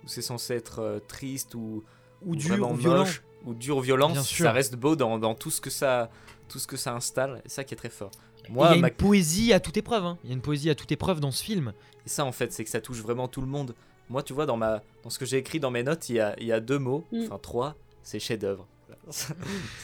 où 0.05 0.09
c'est 0.09 0.23
censé 0.23 0.55
être 0.55 0.79
euh, 0.79 1.01
triste 1.07 1.55
ou, 1.55 1.85
Ou 2.25 2.35
dur, 2.35 2.71
ou 2.71 2.75
violent. 2.75 3.05
ou 3.45 3.53
dur 3.53 3.77
ou 3.77 3.81
violent. 3.83 4.11
Bien 4.11 4.23
sûr. 4.23 4.47
Ça 4.47 4.53
reste 4.53 4.77
beau 4.77 4.97
dans, 4.97 5.19
dans 5.19 5.35
tout 5.35 5.51
ce 5.51 5.61
que 5.61 5.69
ça, 5.71 6.11
tout 6.49 6.59
ce 6.59 6.67
que 6.67 6.79
ça 6.79 6.95
installe. 6.95 7.43
Et 7.45 7.51
ça 7.51 7.63
qui 7.63 7.75
est 7.75 7.77
très 7.77 7.91
fort. 7.91 8.11
Et 8.45 8.49
il 8.49 8.55
Moi, 8.55 8.71
y 8.71 8.73
a 8.73 8.77
ma- 8.77 8.89
une 8.89 8.95
poésie 8.95 9.53
à 9.53 9.61
toute 9.61 9.77
épreuve. 9.77 10.05
hein. 10.07 10.19
Il 10.25 10.31
y 10.31 10.33
a 10.33 10.35
une 10.35 10.41
poésie 10.41 10.71
à 10.71 10.75
toute 10.75 10.91
épreuve 10.91 11.21
dans 11.21 11.31
ce 11.31 11.45
film. 11.45 11.75
Et 12.07 12.09
ça, 12.09 12.25
en 12.25 12.33
fait, 12.33 12.53
c'est 12.55 12.65
que 12.65 12.71
ça 12.71 12.81
touche 12.81 12.99
vraiment 13.03 13.29
tout 13.29 13.43
le 13.43 13.47
monde. 13.47 13.75
Moi, 14.11 14.23
tu 14.23 14.33
vois, 14.33 14.47
dans, 14.47 14.57
ma, 14.57 14.83
dans 15.03 15.11
ce 15.11 15.19
que 15.19 15.25
j'ai 15.25 15.39
écrit 15.39 15.59
dans 15.61 15.71
mes 15.71 15.83
notes, 15.83 16.09
il 16.11 16.17
y 16.17 16.21
a, 16.21 16.35
il 16.39 16.47
y 16.47 16.53
a 16.53 16.61
deux 16.61 16.79
mots, 16.79 17.05
Mm. 17.13 17.25
enfin 17.25 17.39
trois, 17.41 17.75
c'est 18.03 18.19
chef-d'œuvre. 18.19 18.67
Ça, 19.11 19.35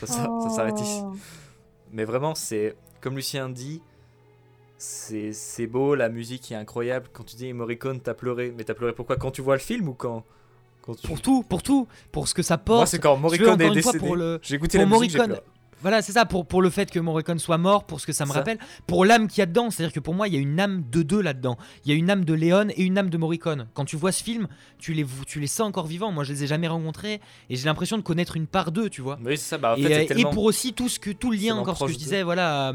ça 0.07 0.51
s'arrête 0.55 0.79
ici. 0.81 1.01
Oh. 1.03 1.13
Mais 1.93 2.05
vraiment, 2.05 2.35
c'est 2.35 2.77
comme 3.01 3.17
Lucien 3.17 3.49
dit, 3.49 3.81
c'est 4.77 5.33
c'est 5.33 5.67
beau, 5.67 5.95
la 5.95 6.09
musique 6.09 6.53
est 6.53 6.55
incroyable. 6.55 7.09
Quand 7.13 7.25
tu 7.25 7.37
dis 7.37 7.53
Morricone, 7.53 8.01
t'as 8.01 8.15
pleuré. 8.15 8.53
Mais 8.57 8.65
t'as 8.65 8.75
pleuré 8.75 8.93
pourquoi? 8.93 9.17
Quand 9.17 9.31
tu 9.31 9.43
vois 9.43 9.55
le 9.55 9.61
film 9.61 9.89
ou 9.89 9.95
quand, 9.95 10.25
quand 10.83 10.95
tu... 10.95 11.07
Pour 11.07 11.21
tout, 11.21 11.43
pour 11.43 11.63
tout, 11.63 11.89
pour 12.13 12.29
ce 12.29 12.35
que 12.35 12.43
ça 12.43 12.59
porte. 12.59 12.79
Moi, 12.79 12.87
c'est 12.87 12.99
quand 12.99 13.17
Morricone 13.17 13.61
est 13.61 13.71
décédé. 13.71 13.99
pour 13.99 14.15
le- 14.15 14.39
J'ai 14.43 14.55
écouté 14.57 14.79
pour 14.79 14.89
la 14.91 14.99
musique, 14.99 15.17
Morricone. 15.17 15.41
Voilà, 15.81 16.03
c'est 16.03 16.13
ça, 16.13 16.25
pour, 16.25 16.47
pour 16.47 16.61
le 16.63 16.71
fait 16.71 16.91
que 16.91 16.99
Morricone 16.99 17.39
soit 17.39 17.59
mort, 17.59 17.85
pour 17.85 18.01
ce 18.01 18.07
que 18.07 18.13
ça 18.13 18.25
me 18.25 18.31
Ça. 18.31 18.39
rappelle, 18.39 18.59
pour 18.87 19.05
l'âme 19.05 19.29
qu'il 19.29 19.39
y 19.39 19.43
a 19.43 19.47
dedans. 19.47 19.71
C'est-à-dire 19.71 19.93
que 19.93 20.01
pour 20.01 20.15
moi, 20.15 20.27
il 20.29 20.35
y 20.35 20.37
a 20.37 20.41
une 20.41 20.59
âme 20.59 20.83
de 20.91 21.03
deux 21.03 21.21
là-dedans. 21.23 21.57
Il 21.85 21.91
y 21.93 21.95
a 21.95 21.97
une 21.97 22.11
âme 22.11 22.25
de 22.25 22.35
Léon 22.35 22.67
et 22.71 22.83
une 22.83 22.99
âme 22.99 23.11
de 23.11 23.17
Morricone. 23.19 23.69
Quand 23.75 23.85
tu 23.85 23.97
vois 23.97 24.11
ce 24.13 24.23
film, 24.25 24.49
tu 24.79 24.93
les, 24.93 25.07
tu 25.27 25.39
les 25.41 25.47
sens 25.47 25.69
encore 25.69 25.87
vivants. 25.87 26.11
Moi, 26.13 26.25
je 26.25 26.33
les 26.33 26.45
ai 26.45 26.47
jamais 26.47 26.69
rencontrés 26.69 27.21
et 27.51 27.57
j'ai 27.57 27.65
l'impression 27.67 27.97
de 27.97 28.03
connaître 28.03 28.37
une 28.37 28.47
part 28.47 28.73
d'eux, 28.73 28.91
tu 28.91 29.03
vois. 29.03 29.19
Oui, 29.25 29.37
c'est 29.39 29.51
ça. 29.51 29.59
Bah, 29.59 29.75
en 29.75 29.77
et, 29.77 29.83
fait, 29.85 29.95
euh, 29.95 30.01
et 30.03 30.07
tellement- 30.07 30.31
pour 30.31 30.45
aussi 30.45 30.73
tout 30.73 30.89
ce 30.89 30.99
que 30.99 31.11
tout 31.11 31.31
le 31.31 31.37
lien 31.37 31.57
encore 31.57 31.77
ce 31.79 31.85
que 31.85 31.93
je 31.93 31.97
disais 31.99 32.23
voilà 32.23 32.69
à, 32.69 32.73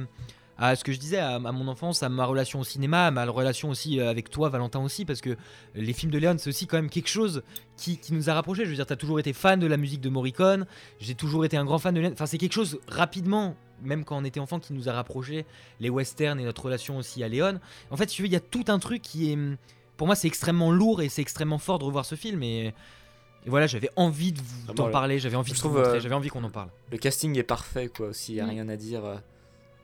à 0.58 0.76
ce 0.76 0.84
que 0.84 0.91
je 0.91 0.99
disais 0.99 1.18
à, 1.18 1.36
à 1.36 1.39
mon 1.39 1.68
enfance 1.68 2.04
à 2.04 2.10
ma 2.10 2.26
relation 2.26 2.60
au 2.60 2.64
cinéma 2.64 3.08
à 3.08 3.12
ma 3.12 3.26
relation 3.26 3.70
aussi 3.70 3.99
euh, 3.99 4.10
avec 4.10 4.30
toi 4.30 4.49
Valentin 4.49 4.80
aussi 4.82 5.04
parce 5.04 5.20
que 5.22 5.36
les 5.76 5.93
films 5.93 6.12
de 6.12 6.20
Léon 6.20 6.36
c'est 6.38 6.49
aussi 6.49 6.68
quand 6.68 6.78
même 6.78 6.89
quelque 6.91 7.10
chose 7.10 7.41
qui, 7.76 7.97
qui 7.97 8.14
nous 8.14 8.30
a 8.30 8.34
rapprochés 8.36 8.66
je 8.66 8.70
veux 8.70 8.76
dire 8.76 8.86
t'as 8.86 8.95
toujours 8.95 9.20
été 9.20 9.34
fan 9.34 9.60
de 9.60 9.66
la 9.68 9.78
musique 9.78 10.01
de 10.01 10.10
Morricone 10.10 10.66
j'ai 10.99 11.16
toujours 11.16 11.43
été 11.45 11.58
un 11.58 11.66
grand 11.66 11.80
fan 11.80 11.93
de 11.95 11.99
Léon 12.01 12.12
enfin 12.14 12.28
c'est 12.28 12.38
quelque 12.38 12.54
chose 12.54 12.80
rapidement 12.88 13.56
même 13.82 14.06
quand 14.06 14.16
on 14.18 14.24
était 14.24 14.39
enfant 14.39 14.60
qui 14.60 14.74
nous 14.74 14.88
a 14.89 14.93
rapprochés 14.93 15.45
les 15.80 15.89
westerns 15.89 16.39
et 16.39 16.43
notre 16.43 16.64
relation 16.64 16.97
aussi 16.97 17.24
à 17.24 17.28
Léon 17.28 17.60
en 17.89 17.97
fait 17.97 18.10
si 18.10 18.18
tu 18.18 18.22
veux 18.22 18.28
il 18.28 18.34
y 18.34 18.38
a 18.38 18.39
tout 18.39 18.66
un 18.68 18.78
truc 18.80 19.01
qui 19.01 19.32
est 19.32 19.38
pour 19.97 20.06
moi 20.08 20.16
c'est 20.16 20.28
extrêmement 20.28 20.72
lourd 20.72 21.01
et 21.01 21.10
c'est 21.10 21.22
extrêmement 21.24 21.58
fort 21.58 21.80
de 21.80 21.86
revoir 21.86 22.06
ce 22.06 22.14
film 22.16 22.43
et, 22.43 22.68
et 23.45 23.49
voilà 23.49 23.66
j'avais 23.68 23.89
envie 23.95 24.32
de 24.34 24.39
vous 24.39 24.66
Ah, 24.70 24.74
t'en 24.76 24.89
parler 24.91 25.18
j'avais 25.18 25.36
envie 25.36 25.51
je 25.54 25.58
de 25.58 25.62
vous 25.68 25.70
montrer, 25.76 25.97
euh, 25.97 25.99
j'avais 25.99 26.16
envie 26.16 26.30
qu'on 26.30 26.43
en 26.43 26.49
parle 26.51 26.70
Le 26.91 26.97
casting 26.99 27.38
est 27.39 27.43
parfait, 27.43 27.89
quoi. 27.89 28.10
Aussi, 28.10 28.36
y 28.36 28.39
a 28.39 28.45
Mm. 28.45 28.49
rien 28.49 28.70
à 28.70 28.76
dire. 28.78 29.01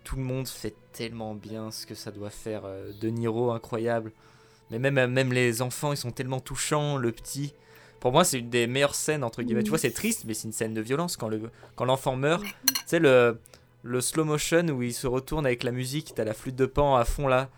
Tout 0.09 0.15
le 0.15 0.23
monde 0.23 0.47
fait 0.47 0.73
tellement 0.91 1.35
bien 1.35 1.69
ce 1.69 1.85
que 1.85 1.93
ça 1.93 2.09
doit 2.09 2.31
faire. 2.31 2.63
euh, 2.65 2.91
De 2.99 3.09
Niro, 3.09 3.51
incroyable. 3.51 4.11
Mais 4.71 4.79
même, 4.79 4.97
euh, 4.97 5.07
même 5.07 5.31
les 5.31 5.61
enfants, 5.61 5.93
ils 5.93 5.97
sont 5.97 6.09
tellement 6.09 6.39
touchants. 6.39 6.97
Le 6.97 7.11
petit. 7.11 7.53
Pour 7.99 8.11
moi, 8.11 8.23
c'est 8.23 8.39
une 8.39 8.49
des 8.49 8.65
meilleures 8.65 8.95
scènes, 8.95 9.23
entre 9.23 9.43
guillemets. 9.43 9.61
Tu 9.61 9.69
vois, 9.69 9.77
c'est 9.77 9.91
triste, 9.91 10.23
mais 10.25 10.33
c'est 10.33 10.47
une 10.47 10.51
scène 10.51 10.73
de 10.73 10.81
violence 10.81 11.15
quand 11.15 11.27
le 11.27 11.51
quand 11.75 11.85
l'enfant 11.85 12.15
meurt. 12.15 12.43
Tu 12.65 12.73
sais, 12.87 12.97
le, 12.97 13.39
le 13.83 14.01
slow 14.01 14.25
motion 14.25 14.67
où 14.69 14.81
il 14.81 14.95
se 14.95 15.05
retourne 15.05 15.45
avec 15.45 15.61
la 15.61 15.71
musique, 15.71 16.13
t'as 16.15 16.23
la 16.23 16.33
flûte 16.33 16.55
de 16.55 16.65
pan 16.65 16.95
à 16.95 17.05
fond 17.05 17.27
là. 17.27 17.49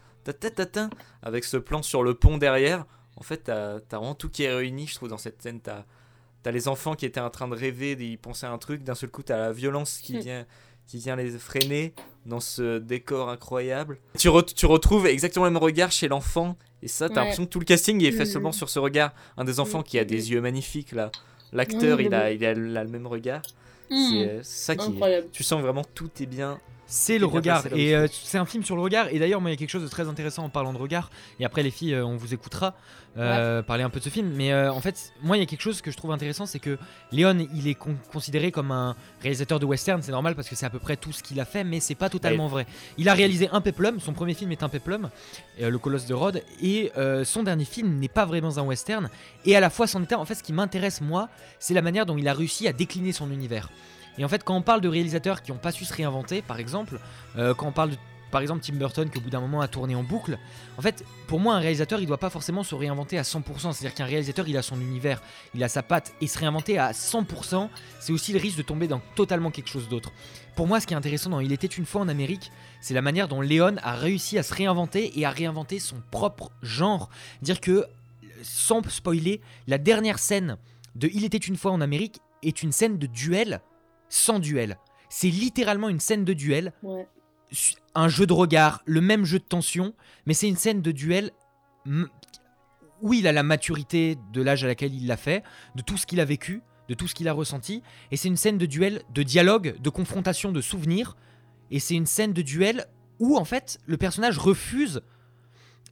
Avec 1.24 1.46
ce 1.46 1.56
plan 1.56 1.82
sur 1.82 2.04
le 2.04 2.16
pont 2.16 2.38
derrière. 2.38 2.86
En 3.16 3.24
fait, 3.24 3.38
t'as 3.46 3.80
t'as 3.80 3.96
vraiment 3.98 4.14
tout 4.16 4.28
qui 4.30 4.44
est 4.44 4.54
réuni, 4.54 4.88
je 4.88 4.96
trouve, 4.96 5.08
dans 5.08 5.18
cette 5.18 5.42
scène. 5.42 5.62
T'as 5.62 5.86
T'as 6.44 6.50
les 6.52 6.68
enfants 6.68 6.96
qui 6.96 7.06
étaient 7.06 7.20
en 7.20 7.30
train 7.30 7.48
de 7.48 7.54
rêver, 7.56 7.92
ils 8.00 8.18
pensaient 8.18 8.48
à 8.48 8.52
un 8.52 8.58
truc, 8.58 8.84
d'un 8.84 8.96
seul 8.96 9.12
coup 9.12 9.22
t'as 9.22 9.38
la 9.38 9.52
violence 9.52 10.00
qui 10.00 10.18
vient, 10.18 10.48
qui 10.92 10.98
vient 10.98 11.16
les 11.16 11.32
freiner 11.32 11.94
dans 12.26 12.42
ce 12.42 12.78
décor 12.80 13.30
incroyable. 13.30 13.98
Tu, 14.18 14.28
re- 14.28 14.54
tu 14.54 14.66
retrouves 14.66 15.08
exactement 15.08 15.46
le 15.46 15.52
même 15.52 15.62
regard 15.64 15.90
chez 15.90 16.10
l'enfant, 16.10 16.58
et 16.84 16.90
ça 16.90 17.08
t'as 17.08 17.14
Ouais. 17.16 17.20
l'impression 17.22 17.46
que 17.46 17.50
tout 17.50 17.60
le 17.60 17.66
casting 17.66 18.04
est 18.04 18.12
fait 18.12 18.24
Mm. 18.24 18.26
seulement 18.26 18.52
sur 18.52 18.70
ce 18.70 18.78
regard. 18.78 19.14
Un 19.38 19.46
des 19.46 19.62
enfants 19.62 19.84
qui 19.84 19.98
a 20.00 20.04
des 20.04 20.32
yeux 20.32 20.42
magnifiques 20.42 20.92
là. 20.92 21.10
L'acteur 21.54 21.98
Mm. 21.98 22.02
il, 22.02 22.14
a, 22.14 22.32
il, 22.34 22.46
a, 22.46 22.52
il 22.52 22.78
a 22.78 22.84
le 22.84 22.90
même 22.90 23.08
regard. 23.08 23.42
Mm. 23.90 23.96
C'est 24.10 24.30
euh, 24.30 24.40
ça 24.44 24.76
qui. 24.76 24.90
Incroyable. 24.90 25.28
Tu 25.32 25.44
sens 25.44 25.62
vraiment 25.62 25.86
tout 25.96 26.10
est 26.20 26.26
bien. 26.26 26.60
C'est 26.94 27.18
le 27.18 27.26
regard. 27.26 27.64
Et 27.80 27.96
euh, 27.96 28.08
c'est 28.12 28.38
un 28.38 28.46
film 28.46 28.66
sur 28.66 28.76
le 28.76 28.82
regard. 28.82 29.08
Et 29.12 29.18
d'ailleurs, 29.18 29.40
moi, 29.40 29.50
il 29.50 29.54
y 29.54 29.56
a 29.56 29.58
quelque 29.58 29.70
chose 29.70 29.84
de 29.84 29.88
très 29.88 30.10
intéressant 30.10 30.44
en 30.44 30.50
parlant 30.50 30.74
de 30.74 30.78
regard. 30.78 31.10
Et 31.40 31.46
après, 31.46 31.64
les 31.64 31.72
filles, 31.72 31.94
euh, 31.94 32.06
on 32.06 32.18
vous 32.18 32.34
écoutera 32.34 32.76
euh, 33.18 33.62
parler 33.62 33.84
un 33.84 33.90
peu 33.90 34.00
de 34.00 34.04
ce 34.04 34.10
film. 34.10 34.30
Mais 34.36 34.52
euh, 34.52 34.72
en 34.74 34.82
fait, 34.82 35.14
moi, 35.24 35.38
il 35.38 35.40
y 35.40 35.44
a 35.44 35.46
quelque 35.46 35.62
chose 35.62 35.82
que 35.82 35.90
je 35.90 35.96
trouve 35.96 36.12
intéressant 36.12 36.46
c'est 36.46 36.60
que 36.60 36.78
Léon, 37.14 37.48
il 37.56 37.68
est 37.70 37.76
con- 37.76 37.96
considéré 38.12 38.52
comme 38.52 38.72
un 38.72 38.96
réalisateur 39.22 39.60
de 39.60 39.66
western. 39.66 40.02
C'est 40.02 40.12
normal 40.12 40.36
parce 40.36 40.50
que 40.50 40.56
c'est 40.56 40.66
à 40.66 40.70
peu 40.70 40.80
près 40.80 40.98
tout 40.98 41.14
ce 41.14 41.24
qu'il 41.24 41.40
a 41.40 41.46
fait, 41.46 41.64
mais 41.64 41.80
c'est 41.80 41.96
pas 41.96 42.10
totalement 42.10 42.48
vrai. 42.50 42.66
Il 42.98 43.08
a 43.08 43.14
réalisé 43.14 43.48
un 43.54 43.62
peplum. 43.62 44.02
Son 44.02 44.12
premier 44.12 44.34
film 44.34 44.52
est 44.52 44.62
un 44.64 44.70
peplum, 44.70 45.10
euh, 45.62 45.70
Le 45.70 45.78
Colosse 45.78 46.08
de 46.08 46.14
Rhodes. 46.14 46.42
Et 46.62 46.92
euh, 46.98 47.24
son 47.24 47.44
dernier 47.44 47.66
film 47.66 48.00
n'est 48.00 48.10
pas 48.10 48.26
vraiment 48.26 48.58
un 48.58 48.64
western. 48.64 49.10
Et 49.46 49.56
à 49.56 49.62
la 49.62 49.70
fois, 49.70 49.88
c'en 49.88 50.04
était. 50.04 50.16
En 50.16 50.26
fait, 50.26 50.36
ce 50.36 50.44
qui 50.44 50.52
m'intéresse, 50.52 51.00
moi, 51.00 51.30
c'est 51.58 51.74
la 51.74 51.82
manière 51.82 52.06
dont 52.06 52.18
il 52.18 52.28
a 52.28 52.34
réussi 52.34 52.68
à 52.68 52.74
décliner 52.74 53.14
son 53.14 53.32
univers. 53.32 53.70
Et 54.18 54.26
en 54.26 54.28
fait, 54.28 54.44
quand 54.44 54.56
on 54.56 54.62
parle 54.62 54.82
de 54.82 54.90
réalisateurs 54.90 55.42
qui 55.42 55.52
n'ont 55.52 55.58
pas 55.58 55.72
su 55.72 55.86
se 55.86 55.94
réinventer, 55.94 56.42
par 56.42 56.60
exemple, 56.60 57.00
euh, 57.38 57.54
quand 57.54 57.68
on 57.68 57.72
parle 57.72 57.92
de 57.92 57.98
par 58.32 58.42
exemple 58.42 58.64
Tim 58.64 58.76
Burton 58.76 59.10
qui 59.10 59.20
au 59.20 59.22
bout 59.22 59.30
d'un 59.30 59.42
moment 59.42 59.62
a 59.62 59.68
tourné 59.68 59.94
en 59.94 60.04
boucle. 60.04 60.40
En 60.78 60.82
fait, 60.82 61.06
pour 61.28 61.40
moi, 61.40 61.56
un 61.56 61.60
réalisateur, 61.60 62.00
il 62.00 62.08
doit 62.08 62.18
pas 62.18 62.30
forcément 62.30 62.64
se 62.64 62.74
réinventer 62.74 63.20
à 63.20 63.22
100%. 63.22 63.74
C'est-à-dire 63.74 63.94
qu'un 63.94 64.06
réalisateur, 64.06 64.48
il 64.48 64.58
a 64.58 64.62
son 64.62 64.80
univers, 64.80 65.22
il 65.54 65.64
a 65.64 65.70
sa 65.70 65.84
patte, 65.84 66.14
et 66.22 66.28
se 66.28 66.40
réinventer 66.40 66.80
à 66.80 66.92
100%, 66.94 67.70
c'est 68.00 68.14
aussi 68.14 68.34
le 68.34 68.40
risque 68.40 68.58
de 68.58 68.64
tomber 68.64 68.88
dans 68.88 69.02
totalement 69.16 69.52
quelque 69.52 69.70
chose 69.70 69.90
d'autre. 69.90 70.12
Pour 70.56 70.66
moi, 70.66 70.80
ce 70.80 70.88
qui 70.88 70.94
est 70.94 70.98
intéressant 70.98 71.30
dans 71.30 71.40
Il 71.40 71.52
était 71.52 71.68
une 71.68 71.86
fois 71.86 72.02
en 72.02 72.08
Amérique, 72.08 72.52
c'est 72.80 72.94
la 72.94 73.02
manière 73.02 73.28
dont 73.28 73.42
Léon 73.42 73.76
a 73.84 73.94
réussi 73.94 74.38
à 74.40 74.44
se 74.44 74.54
réinventer 74.54 75.20
et 75.20 75.26
à 75.26 75.30
réinventer 75.30 75.80
son 75.80 75.98
propre 76.10 76.52
genre. 76.62 77.10
Dire 77.42 77.60
que, 77.62 77.86
sans 78.42 78.82
spoiler, 78.90 79.42
la 79.68 79.78
dernière 79.78 80.20
scène 80.20 80.58
de 80.96 81.10
Il 81.14 81.26
était 81.26 81.38
une 81.38 81.58
fois 81.58 81.72
en 81.72 81.82
Amérique 81.82 82.20
est 82.44 82.64
une 82.64 82.72
scène 82.72 82.98
de 82.98 83.08
duel 83.08 83.62
sans 84.12 84.40
duel. 84.40 84.78
C'est 85.10 85.30
littéralement 85.30 85.90
une 85.90 86.00
scène 86.00 86.24
de 86.26 86.34
duel, 86.34 86.74
Ouais. 86.84 87.08
un 87.96 88.08
jeu 88.10 88.26
de 88.28 88.34
regard, 88.34 88.84
le 88.86 89.02
même 89.02 89.26
jeu 89.26 89.40
de 89.40 89.44
tension, 89.44 89.94
mais 90.26 90.34
c'est 90.34 90.48
une 90.48 90.56
scène 90.58 90.82
de 90.82 90.92
duel 90.92 91.32
où 93.02 93.14
il 93.14 93.26
a 93.28 93.32
la 93.32 93.44
maturité 93.44 94.18
de 94.32 94.42
l'âge 94.42 94.64
à 94.64 94.68
laquelle 94.68 94.94
il 94.94 95.08
l'a 95.08 95.18
fait, 95.18 95.44
de 95.76 95.82
tout 95.82 95.98
ce 95.98 96.06
qu'il 96.06 96.20
a 96.20 96.26
vécu, 96.26 96.62
de 96.88 96.94
tout 96.94 97.08
ce 97.08 97.16
qu'il 97.16 97.28
a 97.28 97.34
ressenti, 97.34 97.82
et 98.12 98.18
c'est 98.18 98.28
une 98.28 98.38
scène 98.38 98.58
de 98.58 98.66
duel, 98.66 99.02
de 99.14 99.24
dialogue, 99.24 99.76
de 99.80 99.90
confrontation, 99.90 100.52
de 100.52 100.62
souvenirs, 100.62 101.16
et 101.72 101.80
c'est 101.80 101.96
une 101.96 102.06
scène 102.06 102.34
de 102.34 102.42
duel 102.42 102.86
où 103.20 103.38
en 103.38 103.46
fait 103.46 103.80
le 103.86 103.98
personnage 103.98 104.38
refuse 104.38 105.02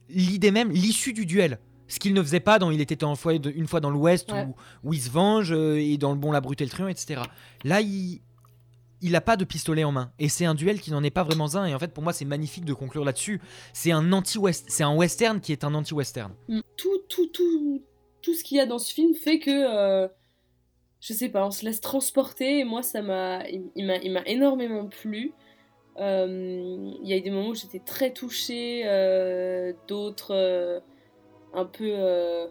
l'idée 0.08 0.50
même, 0.50 0.70
l'issue 0.70 1.12
du 1.12 1.24
duel. 1.26 1.58
Ce 1.90 1.98
qu'il 1.98 2.14
ne 2.14 2.22
faisait 2.22 2.40
pas 2.40 2.58
dans 2.58 2.70
Il 2.70 2.80
était 2.80 3.04
une 3.04 3.16
fois, 3.16 3.34
une 3.34 3.66
fois 3.66 3.80
dans 3.80 3.90
l'Ouest 3.90 4.32
Ouais. 4.32 4.46
où, 4.84 4.88
où 4.88 4.94
il 4.94 5.00
se 5.00 5.10
venge 5.10 5.52
euh, 5.52 5.78
et 5.80 5.98
dans 5.98 6.12
Le 6.12 6.18
Bon, 6.18 6.32
la 6.32 6.40
Brute 6.40 6.60
et 6.60 6.64
le 6.64 6.70
Truand, 6.70 6.88
etc. 6.88 7.22
Là, 7.64 7.80
il 7.80 8.20
il 9.02 9.16
a 9.16 9.22
pas 9.22 9.38
de 9.38 9.46
pistolet 9.46 9.82
en 9.82 9.92
main 9.92 10.12
et 10.18 10.28
c'est 10.28 10.44
un 10.44 10.54
duel 10.54 10.78
qui 10.78 10.90
n'en 10.90 11.02
est 11.02 11.10
pas 11.10 11.22
vraiment 11.22 11.56
un 11.56 11.64
et 11.64 11.74
en 11.74 11.78
fait 11.78 11.90
pour 11.94 12.02
moi 12.02 12.12
c'est 12.12 12.26
magnifique 12.26 12.66
de 12.66 12.74
conclure 12.74 13.02
là-dessus 13.02 13.40
c'est 13.72 13.92
un 13.92 14.12
anti 14.12 14.36
west 14.36 14.66
c'est 14.68 14.82
un 14.82 14.94
western 14.94 15.40
qui 15.40 15.52
est 15.52 15.64
un 15.64 15.72
anti 15.72 15.94
western 15.94 16.34
Mm. 16.48 16.60
Tout, 16.76 16.98
tout, 17.08 17.26
tout, 17.28 17.82
tout 18.22 18.34
ce 18.34 18.44
qu'il 18.44 18.58
y 18.58 18.60
a 18.60 18.66
dans 18.66 18.78
ce 18.78 18.92
film 18.92 19.14
fait 19.14 19.38
que, 19.38 19.50
euh, 19.50 20.08
je 21.00 21.12
sais 21.12 21.28
pas, 21.28 21.46
on 21.46 21.50
se 21.50 21.64
laisse 21.64 21.80
transporter. 21.80 22.58
Et 22.60 22.64
moi, 22.64 22.82
ça 22.82 23.02
m'a, 23.02 23.42
il, 23.48 23.86
m'a, 23.86 24.22
énormément 24.26 24.86
plu. 24.86 25.32
Euh, 25.98 26.92
Il 27.02 27.08
y 27.08 27.12
a 27.12 27.16
eu 27.16 27.20
des 27.20 27.30
moments 27.30 27.48
où 27.48 27.54
j'étais 27.54 27.80
très 27.80 28.12
touchée, 28.12 28.82
euh, 28.84 29.72
d'autres 29.88 30.34
euh, 30.34 30.80
un 31.54 31.64
peu, 31.64 31.84
euh, 31.88 32.46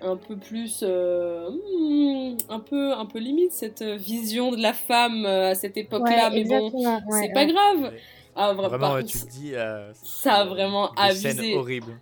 un 0.00 0.16
peu 0.16 0.36
plus, 0.36 0.80
euh, 0.82 1.48
hmm, 1.50 2.36
un 2.48 2.60
peu, 2.60 2.92
un 2.92 3.06
peu 3.06 3.18
limite 3.18 3.52
cette 3.52 3.82
vision 3.82 4.50
de 4.52 4.60
la 4.60 4.72
femme 4.72 5.24
euh, 5.24 5.50
à 5.50 5.54
cette 5.54 5.76
époque-là. 5.76 6.30
Ouais, 6.30 6.34
mais 6.34 6.44
bon, 6.44 6.70
ouais, 6.72 7.22
c'est 7.22 7.32
pas 7.32 7.40
ouais. 7.46 7.52
grave. 7.52 7.92
Ah, 8.36 8.52
vra- 8.52 8.68
Vraiment, 8.68 8.78
par 8.78 8.96
contre, 8.98 9.08
tu 9.08 9.18
te 9.20 9.30
dis. 9.30 9.54
euh, 9.54 9.92
ça 10.02 10.34
a 10.34 10.44
vraiment 10.44 10.90
scènes 11.12 11.54
horribles. 11.56 11.98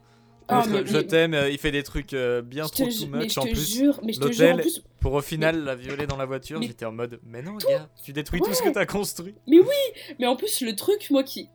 Ah, 0.48 0.64
mais- 0.68 0.84
je 0.84 0.96
mais- 0.96 1.06
t'aime, 1.06 1.36
il 1.50 1.56
fait 1.58 1.70
des 1.70 1.82
trucs 1.82 2.12
euh, 2.14 2.42
bien 2.42 2.66
trop 2.66 2.84
too 2.84 3.06
much 3.06 3.32
je 3.34 3.40
en 3.40 3.44
te 3.44 3.48
plus. 3.50 3.74
jure- 3.74 4.00
mais 4.02 4.12
je 4.12 4.20
te 4.20 4.32
jure, 4.32 4.46
en 4.46 4.50
L'hôtel, 4.50 4.60
plus- 4.62 4.82
pour 5.00 5.12
au 5.14 5.20
final 5.22 5.62
la 5.64 5.74
violer 5.76 6.06
dans 6.06 6.16
la 6.16 6.26
voiture, 6.26 6.60
j'étais 6.60 6.84
en 6.84 6.92
mode 6.92 7.20
Mais 7.24 7.42
non, 7.42 7.54
gars, 7.56 7.88
tu 8.04 8.12
détruis 8.12 8.40
tout 8.40 8.52
ce 8.52 8.62
que 8.62 8.68
t'as 8.70 8.84
construit. 8.84 9.34
Mais 9.46 9.60
oui, 9.60 10.02
mais 10.18 10.26
en 10.26 10.36
plus 10.36 10.60
le 10.62 10.74
truc 10.74 11.06
moi 11.10 11.22
qui 11.22 11.48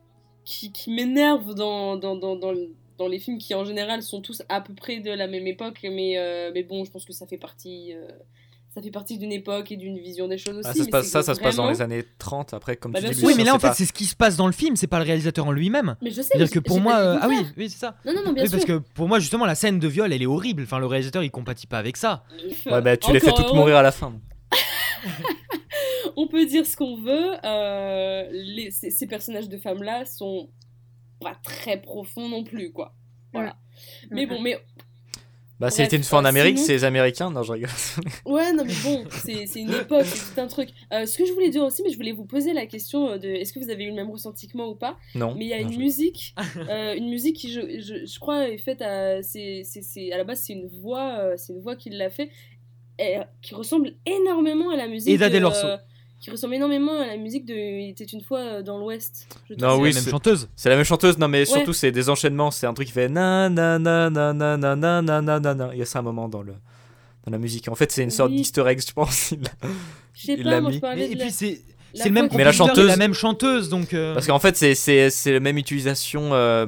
qui, 0.45 0.71
qui 0.71 0.91
m'énerve 0.91 1.53
dans, 1.53 1.97
dans, 1.97 2.15
dans, 2.15 2.37
dans, 2.37 2.53
le- 2.53 2.69
dans 2.97 3.07
les 3.07 3.19
films 3.19 3.37
qui 3.37 3.53
en 3.53 3.63
général 3.65 4.01
sont 4.03 4.21
tous 4.21 4.41
à 4.49 4.61
peu 4.61 4.73
près 4.73 4.99
de 4.99 5.11
la 5.11 5.27
même 5.27 5.47
époque, 5.47 5.79
mais, 5.83 6.17
euh, 6.17 6.51
mais 6.53 6.63
bon, 6.63 6.83
je 6.85 6.91
pense 6.91 7.05
que 7.05 7.13
ça 7.13 7.27
fait 7.27 7.37
partie 7.37 7.93
euh, 7.93 8.07
ça 8.73 8.81
fait 8.83 8.91
partie 8.91 9.17
d'une 9.17 9.31
époque 9.31 9.71
et 9.71 9.75
d'une 9.77 9.97
vision 9.97 10.27
des 10.27 10.37
choses 10.37 10.57
aussi. 10.57 10.67
Ah, 10.69 10.73
ça 10.73 10.83
se 10.83 10.89
passe, 10.89 11.07
ça, 11.07 11.23
ça 11.23 11.33
se 11.33 11.39
passe 11.39 11.55
dans 11.55 11.67
les 11.69 11.81
années 11.81 12.03
30, 12.19 12.53
après, 12.53 12.75
comme 12.75 12.91
Bah, 12.91 13.01
tu 13.01 13.09
dis. 13.09 13.25
oui 13.25 13.33
mais 13.35 13.43
là 13.43 13.55
en 13.55 13.59
fait 13.59 13.69
pas- 13.69 13.73
c'est 13.73 13.85
ce 13.85 13.93
qui 13.93 14.05
se 14.05 14.15
passe 14.15 14.35
dans 14.35 14.45
le 14.45 14.53
film 14.53 14.75
c'est 14.75 14.85
pas 14.87 14.99
le 14.99 15.05
réalisateur 15.05 15.47
en 15.47 15.51
lui-même 15.51 15.95
Mais 16.01 16.11
je 16.11 16.21
sais, 16.21 16.37
dire 16.37 16.49
que 16.51 16.59
pour 16.59 16.79
moi 16.79 16.97
euh, 16.97 17.17
ah 17.19 17.27
oui 17.27 17.37
oui 17.57 17.69
c'est 17.71 17.79
ça 17.79 17.95
Non, 18.05 18.13
non, 18.13 18.21
non, 18.25 18.33
bien 18.33 18.43
oui, 18.43 18.49
parce 18.51 18.63
sûr. 18.65 18.81
que 18.81 18.87
pour 18.93 19.07
moi 19.07 19.17
justement 19.19 19.45
la 19.47 19.55
scène 19.55 19.79
de 19.79 19.87
viol 19.87 20.13
elle 20.13 20.21
est 20.21 20.27
horrible 20.27 20.63
enfin 20.63 20.77
le 20.77 20.85
réalisateur 20.85 21.23
il 21.23 21.31
compatit 21.31 21.65
pas 21.65 21.79
avec 21.79 21.97
ça 21.97 22.23
Ouais, 22.67 22.81
bah, 22.81 22.97
tu 22.97 23.11
les 23.13 23.19
fais 23.19 23.31
toutes 23.31 23.53
mourir 23.53 23.77
à 23.77 23.81
la 23.81 23.91
fin. 23.91 24.13
on 26.15 26.27
peut 26.27 26.45
dire 26.45 26.65
ce 26.65 26.75
qu'on 26.75 26.97
veut, 26.97 27.33
euh, 27.43 28.27
les, 28.31 28.71
ces, 28.71 28.89
ces 28.91 29.07
personnages 29.07 29.49
de 29.49 29.57
femmes-là 29.57 30.05
sont 30.05 30.49
pas 31.19 31.35
très 31.43 31.81
profonds 31.81 32.29
non 32.29 32.43
plus, 32.43 32.71
quoi. 32.71 32.93
Voilà. 33.33 33.57
Mais 34.11 34.25
bon, 34.25 34.39
mais 34.41 34.57
Bah, 35.59 35.69
c'était 35.71 35.95
une 35.97 36.03
fois 36.03 36.19
en 36.19 36.25
euh, 36.25 36.27
Amérique, 36.29 36.57
sinon- 36.57 36.67
c'est 36.67 36.73
les 36.73 36.83
Américains. 36.83 37.31
Non, 37.31 37.41
je 37.43 37.51
rigole. 37.51 37.69
Ouais, 38.25 38.53
non, 38.53 38.63
mais 38.63 38.73
bon, 38.83 39.03
c'est 39.09 39.45
c'est 39.47 39.59
une 39.61 39.73
époque, 39.73 40.05
c'est 40.05 40.33
tout 40.35 40.39
un 40.41 40.47
truc. 40.47 40.69
Euh, 40.93 41.05
ce 41.07 41.17
que 41.17 41.25
je 41.25 41.33
voulais 41.33 41.49
dire 41.49 41.63
aussi, 41.63 41.81
mais 41.83 41.89
je 41.89 41.95
voulais 41.97 42.11
vous 42.11 42.25
poser 42.25 42.53
la 42.53 42.65
question 42.67 43.09
euh, 43.09 43.17
de 43.17 43.27
est-ce 43.27 43.53
que 43.53 43.59
vous 43.59 43.69
avez 43.71 43.83
eu 43.85 43.89
le 43.89 43.95
même 43.95 44.09
ressenti 44.11 44.47
que 44.47 44.55
moi 44.55 44.67
ou 44.69 44.75
pas? 44.75 44.97
Non. 45.15 45.33
Mais 45.35 45.45
il 45.45 45.49
y 45.49 45.53
a 45.53 45.57
Non, 45.61 45.67
une 45.67 45.73
je- 45.73 45.79
musique, 45.79 46.35
euh, 46.69 46.95
une 46.95 47.09
musique 47.09 47.35
qui, 47.37 47.51
je, 47.51 47.61
je, 47.81 48.05
je 48.05 48.19
crois, 48.19 48.47
est 48.49 48.57
faite 48.59 48.81
à. 48.81 49.21
c'est 49.23 49.61
c'est- 49.63 49.81
c'est- 49.81 50.11
à 50.11 50.17
la 50.17 50.23
base, 50.23 50.41
c'est 50.41 50.53
une 50.53 50.67
voix, 50.67 51.17
euh, 51.19 51.33
c'est 51.37 51.53
une 51.53 51.61
voix 51.61 51.75
qui 51.75 51.89
l'a 51.89 52.09
fait, 52.11 52.29
et, 52.99 53.17
qui 53.41 53.55
ressemble 53.55 53.93
énormément 54.05 54.69
à 54.69 54.75
la 54.75 54.87
musique. 54.87 55.13
Eda 55.13 55.29
de, 55.29 55.33
Delorso. 55.35 55.67
Euh, 56.17 56.21
qui 56.21 56.31
ressemble 56.31 56.55
énormément 56.55 56.99
à 56.99 57.05
la 57.07 57.17
musique 57.17 57.45
de 57.45 57.53
Il 57.53 57.89
était 57.89 58.03
une 58.05 58.21
fois 58.21 58.39
euh, 58.39 58.61
dans 58.63 58.77
l'Ouest. 58.77 59.27
Non, 59.59 59.75
oui, 59.79 59.89
la 59.89 59.95
même 59.95 60.03
c'est- 60.03 60.09
chanteuse. 60.11 60.49
C'est 60.55 60.69
la 60.69 60.75
même 60.75 60.85
chanteuse, 60.85 61.17
non, 61.17 61.27
mais 61.27 61.39
Ouais. 61.39 61.45
surtout, 61.45 61.73
c'est 61.73 61.91
des 61.91 62.09
enchaînements. 62.09 62.51
C'est 62.51 62.65
un 62.67 62.73
truc 62.73 62.87
qui 62.87 62.93
fait 62.93 63.09
na 63.09 63.49
na 63.49 63.77
na 63.79 64.09
na 64.09 64.33
na 64.33 64.57
na 64.57 64.75
na 64.75 65.01
na 65.01 65.21
na 65.21 65.39
na 65.39 65.53
na. 65.53 65.69
Il 65.73 65.79
y 65.79 65.81
a 65.81 65.85
ça 65.85 65.99
un 65.99 66.01
moment 66.01 66.27
dans, 66.27 66.41
le, 66.41 66.53
dans 67.25 67.31
la 67.31 67.37
musique. 67.37 67.69
En 67.69 67.75
fait, 67.75 67.91
c'est 67.91 68.03
une 68.03 68.09
sorte 68.11 68.31
Oui. 68.31 68.37
d'easter 68.37 68.63
egg, 68.67 68.81
je 68.87 68.91
pense. 68.93 69.31
Il 69.31 69.41
l'a- 69.41 69.49
Je 70.13 70.25
sais 70.25 70.33
il 70.37 70.43
pas, 70.43 70.49
l'a 70.49 70.61
moi 70.61 70.69
mis. 70.71 70.75
je 70.77 70.81
parlais 70.81 71.05
et 71.11 71.13
de 71.13 71.19
la- 71.19 71.25
puis 71.25 71.33
c'est 71.33 71.59
la 71.93 72.03
c'est 72.03 72.09
le 72.09 72.13
même 72.15 72.29
Mais 72.35 72.43
la 72.43 72.49
et 72.49 72.53
chanteuse- 72.53 72.87
la 72.87 72.97
même 72.97 73.13
chanteuse 73.13 73.69
donc 73.69 73.93
euh, 73.93 74.13
Parce 74.13 74.27
qu'en 74.27 74.39
fait, 74.39 74.55
c'est- 74.57 74.75
c'est 74.75 75.09
c'est 75.09 75.31
la 75.33 75.39
même 75.39 75.57
utilisation, 75.57 76.33
euh, 76.33 76.65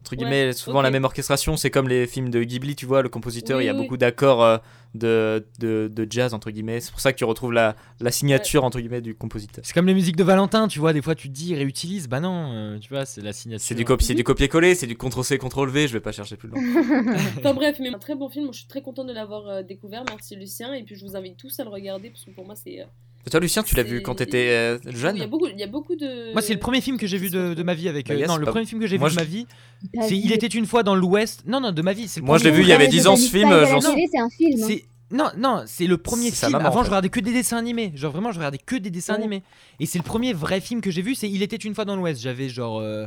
entre 0.00 0.16
guillemets, 0.16 0.52
souvent 0.52 0.82
la 0.82 0.88
ok. 0.88 0.92
même 0.92 1.04
orchestration. 1.04 1.56
C'est 1.56 1.70
comme 1.70 1.88
les 1.88 2.06
films 2.06 2.30
de 2.30 2.42
Ghibli, 2.42 2.74
tu 2.76 2.86
vois, 2.86 3.02
le 3.02 3.08
compositeur, 3.08 3.58
Oui, 3.58 3.64
il 3.64 3.66
y 3.66 3.70
a 3.70 3.74
oui, 3.74 3.82
beaucoup 3.82 3.96
d'accords 3.96 4.42
euh, 4.42 4.58
de, 4.96 5.46
de, 5.58 5.88
de 5.92 6.06
jazz, 6.10 6.34
entre 6.34 6.50
guillemets. 6.50 6.80
C'est 6.80 6.90
pour 6.90 7.00
ça 7.00 7.12
que 7.12 7.18
tu 7.18 7.24
retrouves 7.24 7.52
la, 7.52 7.76
la 8.00 8.10
signature, 8.10 8.64
entre 8.64 8.80
guillemets, 8.80 9.00
du 9.00 9.14
compositeur. 9.14 9.64
c'est 9.64 9.72
comme 9.74 9.86
les 9.86 9.94
musiques 9.94 10.16
de 10.16 10.24
Valentin 10.24 10.68
tu 10.68 10.78
vois 10.78 10.92
des 10.92 11.02
fois 11.02 11.14
tu 11.14 11.28
te 11.28 11.32
dis 11.34 11.54
réutilise 11.54 12.08
bah 12.08 12.20
non 12.20 12.52
euh, 12.52 12.78
tu 12.78 12.88
vois 12.88 13.04
c'est 13.04 13.20
la 13.20 13.32
signature 13.32 13.64
C'est 13.66 13.74
du, 13.74 13.84
du 14.14 14.24
copier-coller, 14.24 14.74
c'est 14.74 14.86
du 14.86 14.96
CTRL-C, 14.96 15.38
CTRL-V, 15.38 15.88
je 15.88 15.92
vais 15.92 16.00
pas 16.00 16.12
chercher 16.12 16.36
plus 16.36 16.48
loin. 16.48 16.60
Enfin 17.38 17.54
bref, 17.54 17.76
mais 17.80 17.88
un 17.94 17.98
très 17.98 18.14
bon 18.14 18.28
film, 18.28 18.52
je 18.52 18.58
suis 18.58 18.68
très 18.68 18.82
contente 18.82 19.06
de 19.06 19.12
l'avoir 19.12 19.46
euh, 19.48 19.62
découvert, 19.62 20.04
merci 20.08 20.36
Lucien, 20.36 20.72
et 20.74 20.82
puis 20.82 20.96
je 20.96 21.04
vous 21.04 21.16
invite 21.16 21.36
tous 21.36 21.58
à 21.60 21.64
le 21.64 21.70
regarder, 21.70 22.10
parce 22.10 22.24
que 22.24 22.30
pour 22.30 22.44
moi 22.44 22.54
c'est... 22.56 22.86
Toi, 23.30 23.40
Lucien, 23.40 23.62
tu 23.64 23.74
l'as 23.74 23.82
vu 23.82 24.02
quand 24.02 24.14
t'étais 24.14 24.48
euh, 24.50 24.78
Il 24.84 24.92
y, 24.92 24.94
a 24.94 24.98
jeune 24.98 25.26
beaucoup, 25.26 25.46
il 25.48 25.58
y 25.58 25.62
a 25.62 25.66
beaucoup 25.66 25.96
de... 25.96 26.32
moi 26.32 26.42
c'est 26.42 26.52
le 26.54 26.60
premier 26.60 26.80
film 26.80 26.96
que 26.96 27.06
j'ai 27.08 27.18
vu 27.18 27.28
de, 27.28 27.54
de 27.54 27.62
ma 27.64 27.74
vie 27.74 27.88
avec 27.88 28.06
Bah, 28.06 28.14
euh, 28.14 28.18
yes, 28.18 28.28
non 28.28 28.36
le 28.36 28.44
pas- 28.44 28.52
premier 28.52 28.66
film 28.66 28.80
que 28.80 28.86
j'ai 28.86 28.98
vu 28.98 29.04
de 29.08 29.14
ma 29.14 29.24
vie 29.24 29.46
T'as 29.94 30.02
c'est 30.02 30.16
il 30.16 30.30
était 30.32 30.46
une 30.46 30.64
fois 30.66 30.82
dans 30.84 30.94
l'Ouest 30.94 31.42
non 31.46 31.60
non 31.60 31.72
de 31.72 31.82
ma 31.82 31.92
vie 31.92 32.06
c'est 32.06 32.20
le 32.20 32.26
Moi, 32.26 32.38
je 32.38 32.44
l'ai 32.44 32.50
vu 32.52 32.62
il 32.62 32.68
y 32.68 32.72
avait 32.72 32.84
Ouais, 32.84 32.90
10 32.90 32.96
mais 33.02 33.06
ans 33.08 33.16
ce 33.16 33.28
film, 33.28 33.48
télé, 33.50 33.66
c'est 34.12 34.18
un 34.20 34.28
film. 34.30 34.62
hein. 34.62 34.76
Non 35.10 35.30
non 35.36 35.62
c'est 35.66 35.86
le 35.88 35.96
premier 35.98 36.30
film. 36.30 36.52
maman, 36.52 36.64
en 36.64 36.68
Avant 36.68 36.78
fait. 36.80 36.84
je 36.86 36.90
regardais 36.90 37.08
que 37.08 37.20
des 37.20 37.32
dessins 37.32 37.58
animés. 37.58 37.92
Genre 37.96 38.12
vraiment 38.12 38.30
je 38.32 38.38
regardais 38.38 38.58
que 38.58 38.76
des 38.76 38.90
dessins 38.90 39.14
Ouais. 39.14 39.20
animés. 39.20 39.42
Et 39.80 39.86
c'est 39.86 39.98
le 39.98 40.04
premier 40.04 40.32
vrai 40.32 40.60
film 40.60 40.80
que 40.80 40.90
j'ai 40.92 41.02
vu. 41.02 41.14
C'est 41.16 41.28
Il 41.28 41.42
était 41.42 41.56
une 41.56 41.74
fois 41.74 41.84
dans 41.84 41.94
l'Ouest. 41.96 42.20
J'avais 42.22 42.48
genre. 42.48 42.78
euh, 42.80 43.06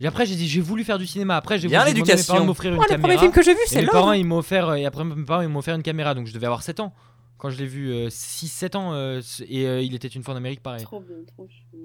Et 0.00 0.06
après 0.06 0.26
j'ai 0.26 0.34
dit 0.36 0.48
j'ai 0.48 0.60
voulu 0.60 0.82
faire 0.84 0.98
du 0.98 1.06
cinéma. 1.06 1.36
Après 1.36 1.58
j'ai 1.58 1.66
voulu 1.68 1.78
mes 1.80 1.84
l'éducation. 1.86 2.34
parents 2.34 2.42
de 2.44 2.46
m'offrir 2.48 2.72
une 2.72 2.78
Oh, 2.78 2.82
le 2.82 2.88
caméra. 2.88 3.08
premier 3.08 3.18
film 3.18 3.32
que 3.32 3.42
j'ai 3.42 3.54
vu, 3.54 3.60
c'est 3.66 3.76
mes 3.76 3.82
Love. 3.82 3.92
parents 3.92 4.12
ils 4.12 4.24
m'ont 4.24 4.38
offert 4.38 4.68
euh, 4.68 4.74
et 4.76 4.84
après 4.86 5.04
mes 5.04 5.24
parents 5.24 5.42
ils 5.42 5.48
m'ont 5.48 5.58
offert 5.60 5.74
une 5.76 5.82
caméra 5.82 6.14
donc 6.14 6.26
je 6.26 6.32
devais 6.34 6.46
avoir 6.46 6.62
7 6.62 6.80
ans 6.80 6.92
quand 7.40 7.50
je 7.50 7.58
l'ai 7.58 7.66
vu 7.66 8.08
6 8.10 8.48
7 8.48 8.76
ans 8.76 8.92
euh, 8.92 9.20
et 9.48 9.66
euh, 9.66 9.80
il 9.80 9.94
était 9.94 10.08
une 10.08 10.22
fois 10.22 10.34
en 10.34 10.36
Amérique 10.36 10.62
pareil. 10.62 10.82
Trop 10.84 11.00
bien, 11.00 11.16
trop 11.26 11.48
chou. 11.48 11.78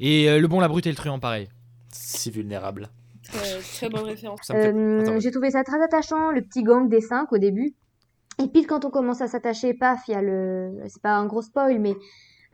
Et 0.00 0.28
euh, 0.28 0.38
le 0.40 0.48
bon 0.48 0.60
la 0.60 0.68
brute 0.68 0.86
et 0.86 0.90
le 0.90 0.96
truand 0.96 1.18
pareil. 1.18 1.48
Si 1.92 2.30
vulnérable. 2.30 2.88
Très, 3.24 3.58
très 3.60 3.88
bonne 3.88 4.04
référence. 4.04 4.40
Ça 4.42 4.54
me 4.54 4.60
fait- 4.60 4.72
Euh, 4.74 5.20
J'ai 5.20 5.30
trouvé 5.30 5.50
ça 5.50 5.62
très 5.64 5.80
attachant, 5.82 6.30
le 6.30 6.42
petit 6.42 6.62
gang 6.62 6.88
des 6.88 7.00
cinq 7.00 7.32
au 7.32 7.38
début. 7.38 7.74
Et 8.42 8.48
puis 8.48 8.64
quand 8.64 8.84
on 8.84 8.90
commence 8.90 9.20
à 9.20 9.28
s'attacher, 9.28 9.74
paf, 9.74 10.00
il 10.08 10.12
y 10.12 10.14
a 10.14 10.22
le, 10.22 10.78
c'est 10.88 11.02
pas 11.02 11.14
un 11.16 11.26
gros 11.26 11.42
spoil, 11.42 11.78
mais 11.78 11.94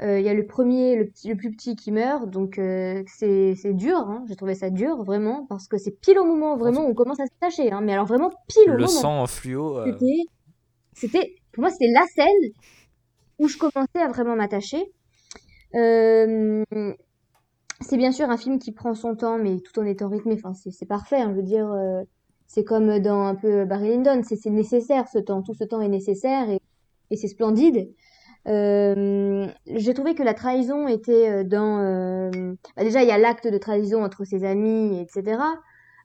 euh, 0.02 0.18
il 0.20 0.26
y 0.26 0.28
a 0.28 0.34
le 0.34 0.44
premier, 0.46 0.96
le 0.96 1.06
petit, 1.06 1.28
le 1.28 1.36
plus 1.36 1.50
petit 1.52 1.74
qui 1.76 1.90
meurt. 1.92 2.28
Donc 2.28 2.58
euh, 2.58 3.02
c'est 3.06 3.54
c'est 3.54 3.72
dur. 3.74 3.96
Hein. 3.96 4.24
J'ai 4.28 4.36
trouvé 4.36 4.54
ça 4.54 4.70
dur 4.70 5.02
vraiment 5.04 5.46
parce 5.48 5.68
que 5.68 5.78
c'est 5.78 5.92
pile 6.00 6.18
au 6.18 6.24
moment 6.24 6.56
vraiment 6.56 6.84
où 6.84 6.90
on 6.90 6.94
commence 6.94 7.20
à 7.20 7.26
s'attacher. 7.26 7.72
Hein. 7.72 7.80
Mais 7.80 7.92
alors 7.94 8.06
vraiment 8.06 8.30
pile 8.48 8.64
au 8.70 8.72
Le 8.72 8.78
moment. 8.78 8.88
sang 8.88 9.22
en 9.22 9.26
fluo. 9.26 9.78
euh, 9.78 9.84
C'était, 9.92 10.22
c'était, 10.98 11.36
pour 11.52 11.62
moi, 11.62 11.70
c'était 11.70 11.90
la 11.92 12.04
scène 12.14 12.52
où 13.38 13.48
je 13.48 13.56
commençais 13.56 14.00
à 14.00 14.08
vraiment 14.08 14.36
m'attacher. 14.36 14.92
Euh, 15.74 16.64
c'est 17.80 17.96
bien 17.96 18.12
sûr 18.12 18.28
un 18.30 18.36
film 18.36 18.58
qui 18.58 18.72
prend 18.72 18.94
son 18.94 19.14
temps, 19.14 19.38
mais 19.38 19.60
tout 19.60 19.78
en 19.78 19.84
étant 19.84 20.08
rythmé. 20.08 20.34
Enfin, 20.34 20.52
c'est, 20.54 20.86
parfait. 20.86 21.20
hein, 21.20 21.30
je 21.30 21.36
veux 21.36 21.42
dire, 21.42 21.70
euh, 21.70 22.02
c'est 22.46 22.64
comme 22.64 22.98
dans 22.98 23.22
un 23.22 23.34
peu 23.34 23.64
Barry 23.64 23.90
Lyndon. 23.90 24.22
C'est, 24.24 24.50
nécessaire 24.50 25.06
ce 25.08 25.18
temps. 25.18 25.42
Tout 25.42 25.54
ce 25.54 25.64
temps 25.64 25.80
est 25.80 25.88
nécessaire 25.88 26.50
et, 26.50 26.60
c'est 27.16 27.28
splendide. 27.28 27.90
Euh, 28.46 29.46
j'ai 29.66 29.94
trouvé 29.94 30.14
que 30.14 30.22
la 30.22 30.34
trahison 30.34 30.88
était 30.88 31.44
dans. 31.44 32.30
bah 32.76 32.82
déjà, 32.84 33.02
il 33.02 33.08
y 33.08 33.12
a 33.12 33.18
l'acte 33.18 33.46
de 33.46 33.58
trahison 33.58 34.04
entre 34.04 34.24
ses 34.24 34.44
amis, 34.44 35.00
etc. 35.00 35.38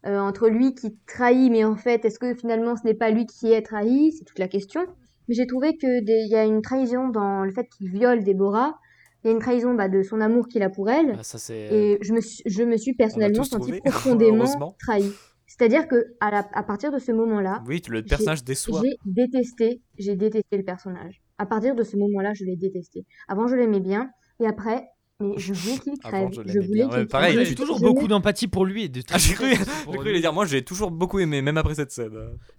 Euh, 0.06 0.20
entre 0.20 0.49
lui 0.49 0.76
qui 0.76 0.97
trahit, 1.08 1.49
mais 1.49 1.64
en 1.64 1.76
fait, 1.78 2.04
est-ce 2.04 2.20
que 2.20 2.34
finalement 2.36 2.76
ce 2.76 2.84
n'est 2.84 2.93
pas 2.93 3.10
lui 3.10 3.26
qui 3.26 3.54
est 3.54 3.62
trahi? 3.62 4.12
C'est 4.12 4.26
toute 4.26 4.39
la 4.39 4.49
question. 4.49 4.82
Mais 5.30 5.36
j'ai 5.36 5.47
trouvé 5.47 5.78
que 5.78 6.04
des- 6.04 6.24
il 6.25 6.30
y 6.30 6.36
a 6.36 6.43
une 6.43 6.62
trahison 6.62 7.08
dans 7.08 7.46
le 7.46 7.51
fait 7.51 7.66
qu'il 7.70 7.89
viole 7.89 8.21
Déborah, 8.24 8.78
il 9.24 9.28
y 9.28 9.30
a 9.30 9.34
une 9.34 9.39
trahison 9.39 9.74
bah, 9.74 9.88
de 9.88 10.04
son 10.04 10.20
amour 10.20 10.50
qu'il 10.50 10.62
a 10.62 10.70
pour 10.70 10.89
elle. 10.89 11.16
Ah, 11.17 11.24
ça, 11.24 11.38
c'est. 11.38 11.58
Et 11.74 11.97
je 12.01 12.13
me 12.13 12.20
suis, 12.20 12.43
je 12.46 12.63
me 12.63 12.75
suis 12.75 12.93
personnellement 12.93 13.46
sentie 13.46 13.71
profondément 13.86 14.75
trahie. 14.80 15.13
C'est-à-dire 15.47 15.88
que 15.88 15.96
à, 16.20 16.32
la- 16.32 16.50
à 16.54 16.63
partir 16.63 16.92
de 16.92 17.00
ce 17.00 17.13
moment-là, 17.13 17.63
Oui, 17.66 17.82
le 17.88 18.04
personnage 18.04 18.43
déçoit. 18.43 18.82
j'ai 18.84 18.97
détesté, 19.05 19.82
j'ai 19.97 20.16
détesté 20.17 20.58
le 20.58 20.63
personnage. 20.63 21.21
À 21.38 21.46
partir 21.46 21.75
de 21.75 21.84
ce 21.84 21.96
moment-là, 21.96 22.34
je 22.34 22.43
l'ai 22.43 22.58
détesté. 22.58 23.05
Avant, 23.30 23.47
je 23.47 23.55
l'aimais 23.55 23.80
bien, 23.80 24.09
et 24.42 24.47
après, 24.47 24.84
mais 25.24 25.33
je 25.37 25.54
voulais 25.54 25.78
qu'il 25.79 25.97
crève. 26.00 26.13
Avant, 26.16 26.32
je 26.32 26.41
je 26.45 26.59
voulais 26.59 26.87
qu'il 26.87 27.08
pareil, 27.08 27.45
j'ai 27.45 27.55
toujours 27.55 27.79
Je 27.79 27.83
beaucoup 27.83 28.08
d'empathie 28.08 28.47
pour 28.47 28.66
lui 28.66 28.83
et 28.83 28.89
de 28.89 29.01
Ah, 29.12 29.17
j'ai 29.17 29.33
cru, 29.33 29.54
j'ai 29.55 29.97
cru 29.97 30.20
dire, 30.20 30.33
moi 30.33 30.45
j'ai 30.45 30.63
toujours 30.63 30.91
beaucoup 30.91 31.20
aimé, 31.20 31.41
même 31.41 31.58
après 31.58 31.75
cette 31.75 31.91
scène. 31.91 32.13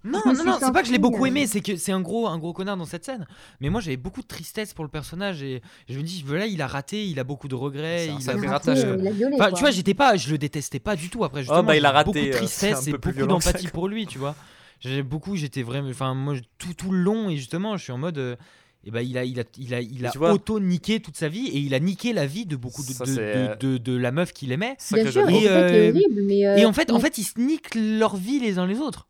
Non, 0.05 0.21
me 0.27 0.37
non, 0.37 0.45
non, 0.45 0.57
c'est 0.61 0.73
pas 0.73 0.83
que 0.83 0.89
je 0.89 0.93
l'ai 0.93 0.99
beaucoup 0.99 1.25
euh, 1.25 1.29
aimé, 1.29 1.47
c'est 1.47 1.61
que 1.61 1.77
c'est 1.77 1.93
un 1.93 2.01
gros, 2.01 2.27
un 2.27 2.39
gros 2.39 2.53
connard 2.53 2.77
dans 2.77 2.85
cette 2.85 3.05
scène. 3.05 3.27
Mais 3.61 3.71
moi, 3.71 3.81
j'avais 3.81 3.97
beaucoup 3.97 4.23
de 4.23 4.27
tristesse 4.27 4.75
pour 4.75 4.85
le 4.85 4.91
personnage 4.91 5.43
et 5.43 5.63
je 5.89 5.99
me 5.99 6.03
dis, 6.03 6.25
voilà, 6.27 6.47
il 6.47 6.61
a 6.63 6.67
raté, 6.67 7.07
il 7.07 7.19
a 7.19 7.25
beaucoup 7.25 7.49
de 7.49 7.55
regrets. 7.55 8.07
Il 8.07 8.29
a... 8.29 8.33
raté, 8.33 8.47
ratage, 8.47 8.85
euh, 8.85 8.95
quoi. 8.95 9.03
il 9.03 9.09
a 9.09 9.11
violé, 9.11 9.35
Enfin, 9.37 9.49
quoi. 9.49 9.57
tu 9.57 9.61
vois, 9.61 9.71
j'étais 9.71 9.95
pas, 9.95 10.17
je 10.17 10.31
le 10.31 10.39
détestais 10.39 10.79
pas 10.81 10.97
du 10.97 11.11
tout. 11.11 11.25
Après, 11.25 11.43
justement, 11.43 11.63
bah, 11.63 11.77
il 11.77 11.85
a 11.85 11.91
raté, 11.93 12.07
beaucoup 12.07 12.19
de 12.19 12.31
euh, 12.31 12.37
tristesse 12.37 12.87
et 12.87 12.93
beaucoup 12.93 13.27
d'empathie 13.27 13.69
pour 13.69 13.89
lui, 13.89 14.07
tu 14.07 14.19
vois. 14.19 14.35
J'ai 14.81 15.03
beaucoup, 15.03 15.37
j'étais 15.37 15.63
vraiment, 15.63 15.89
enfin, 15.89 16.15
moi, 16.15 16.35
tout, 16.59 16.75
tout 16.75 16.93
le 16.93 16.99
long 16.99 17.31
et 17.31 17.37
justement, 17.37 17.77
je 17.77 17.85
suis 17.85 17.93
en 17.93 17.99
mode. 17.99 18.37
Euh, 18.85 18.89
eh 18.89 18.91
ben, 18.91 19.01
il 19.01 19.17
a, 19.19 19.25
il 19.25 19.41
a, 19.41 19.45
il 19.59 19.75
a, 19.75 19.81
il 19.81 20.07
a 20.07 20.13
auto-niqué 20.33 21.01
toute 21.01 21.17
sa 21.17 21.29
vie 21.29 21.47
et 21.49 21.59
il 21.59 21.75
a 21.75 21.81
niqué 21.81 22.13
la 22.13 22.27
vie 22.27 22.47
de 22.47 22.57
beaucoup 22.57 22.83
de, 22.83 22.93
Ça, 22.93 23.05
de, 23.05 23.11
c'est- 23.15 23.57
de, 23.59 23.73
de- 23.73 23.79
de 23.79 23.97
la 23.97 24.13
meuf 24.13 24.33
qu'il 24.33 24.53
aimait. 24.53 24.77
Bien 24.93 25.11
sûr, 25.11 25.29
et 25.29 25.49
euh, 25.49 25.91
horrible, 25.91 26.23
mais... 26.27 26.47
euh, 26.47 26.57
Et 26.57 26.65
en 26.65 26.73
fait, 26.73 26.91
en 26.91 27.01
fait, 27.01 27.19
ils 27.19 27.25
se 27.25 27.41
niquent 27.41 27.75
leur 27.75 28.17
vie 28.17 28.41
les 28.41 28.59
uns 28.59 28.67
les 28.67 28.79
autres. 28.79 29.09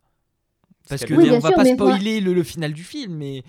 Parce 0.89 1.03
que 1.05 1.15
dit. 1.15 1.31
on 1.31 1.35
Oui, 1.35 1.41
va 1.41 1.51
pas 1.53 1.65
moi- 1.65 1.75
spoiler 1.75 2.21
le, 2.21 2.35
le 2.35 2.43
final 2.43 2.73
du 2.75 2.85
film, 2.85 3.15
mais 3.15 3.43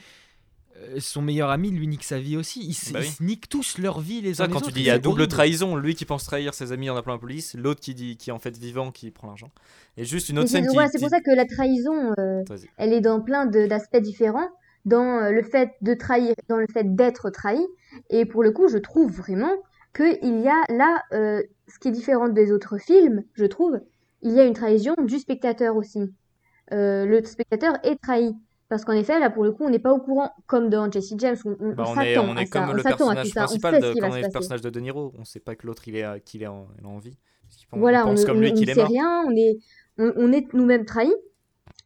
euh, 0.77 0.99
son 0.99 1.21
meilleur 1.21 1.49
ami 1.49 1.69
lui 1.71 1.85
nique 1.87 2.03
sa 2.03 2.17
vie 2.19 2.37
aussi. 2.37 2.61
Ils, 2.65 2.73
se- 2.73 2.91
Bah 2.93 2.99
ils 3.01 3.05
oui. 3.07 3.11
se 3.11 3.23
niquent 3.23 3.49
tous 3.49 3.77
leur 3.77 3.99
vie 3.99 4.21
les 4.21 4.31
uns 4.31 4.33
Ça, 4.35 4.47
les 4.47 4.51
quand 4.53 4.57
autres. 4.59 4.67
tu 4.67 4.73
dis 4.73 4.79
il 4.81 4.85
y 4.85 4.89
a 4.89 4.99
double 4.99 5.21
horrible. 5.21 5.31
trahison, 5.33 5.75
lui 5.75 5.95
qui 5.95 6.05
pense 6.05 6.23
trahir 6.25 6.53
ses 6.53 6.71
amis 6.71 6.89
en 6.89 6.95
appelant 6.95 7.13
la 7.15 7.19
police, 7.19 7.53
l'autre 7.55 7.81
qui 7.81 7.93
dit 7.93 8.17
qui 8.17 8.29
est 8.29 8.33
en 8.33 8.39
fait 8.39 8.57
vivant 8.57 8.91
qui 8.91 9.11
prend 9.11 9.27
l'argent. 9.27 9.51
Et 9.97 10.05
juste 10.05 10.29
une 10.29 10.35
Mais 10.35 10.41
autre 10.41 10.49
c'est 10.51 10.61
qui. 10.61 10.67
pour 10.99 11.09
ça 11.09 11.19
que 11.21 11.31
la 11.35 11.45
trahison, 11.45 12.13
euh, 12.19 12.43
elle 12.77 12.93
est 12.93 13.01
dans 13.01 13.21
plein 13.21 13.45
d'aspects 13.45 13.97
différents, 13.97 14.47
dans 14.85 15.23
euh, 15.23 15.31
le 15.31 15.43
fait 15.43 15.71
de 15.81 15.93
trahir, 15.93 16.33
dans 16.47 16.57
le 16.57 16.67
fait 16.71 16.95
d'être 16.95 17.29
trahi. 17.29 17.65
Et 18.09 18.25
pour 18.25 18.43
le 18.43 18.51
coup, 18.51 18.67
je 18.67 18.77
trouve 18.77 19.11
vraiment 19.11 19.51
qu'il 19.95 20.41
y 20.41 20.47
a 20.47 20.61
là, 20.69 21.01
euh, 21.13 21.41
ce 21.67 21.79
qui 21.79 21.87
est 21.89 21.91
différent 21.91 22.27
des 22.29 22.51
autres 22.51 22.77
films, 22.77 23.23
je 23.33 23.45
trouve, 23.45 23.79
il 24.21 24.31
y 24.31 24.39
a 24.39 24.45
une 24.45 24.53
trahison 24.53 24.93
du 24.99 25.19
spectateur 25.19 25.75
aussi. 25.75 26.01
Euh, 26.73 27.05
le 27.05 27.23
spectateur 27.23 27.73
est 27.83 28.01
trahi. 28.01 28.33
Parce 28.67 28.83
qu'en 28.83 28.93
effet, 28.93 29.19
là, 29.19 29.29
pour 29.29 29.43
le 29.43 29.51
coup, 29.51 29.63
on 29.63 29.69
n'est 29.69 29.77
pas 29.79 29.93
au 29.93 29.99
courant, 29.99 30.31
comme 30.47 30.69
dans 30.69 30.89
Jesse 30.91 31.13
James, 31.19 31.37
on, 31.45 31.55
on- 31.59 31.73
Bah, 31.73 31.83
on 31.87 31.91
on 31.95 32.01
est, 32.01 32.17
on 32.17 32.35
est 32.35 32.45
ça, 32.47 32.59
comme 32.59 32.69
on 32.69 32.73
le 32.73 32.81
personnage 32.81 33.27
ça, 33.29 33.41
on 33.43 33.45
principal 33.45 33.73
de, 33.79 33.93
quand 33.99 34.09
on 34.09 34.15
est 34.15 34.21
le 34.23 34.29
personnage 34.31 34.61
de 34.61 34.69
De 34.71 34.79
Niro. 34.79 35.13
On 35.19 35.23
sait 35.23 35.39
pas 35.39 35.55
que 35.55 35.67
l'autre 35.67 35.87
il 35.87 35.95
est, 35.95 36.21
qu'il 36.25 36.41
est 36.41 36.47
en, 36.47 36.67
il. 36.79 37.15
Parce 37.43 37.55
qu'il 37.57 37.67
pense- 37.67 37.79
Voilà, 37.79 37.99
il 37.99 38.01
on 38.01 38.05
pense 38.07 38.21
ne 38.21 38.25
comme 38.25 38.37
on- 38.37 38.41
lui 38.41 38.49
on 38.51 38.53
qu'il 38.55 38.65
ne 38.65 38.71
est 38.71 38.73
sait 38.73 38.81
mort. 38.81 38.89
rien, 38.89 39.23
on 39.27 39.35
est, 39.35 39.57
on, 39.99 40.13
on 40.17 40.31
est 40.33 40.51
nous-mêmes 40.53 40.83
trahis. 40.85 41.13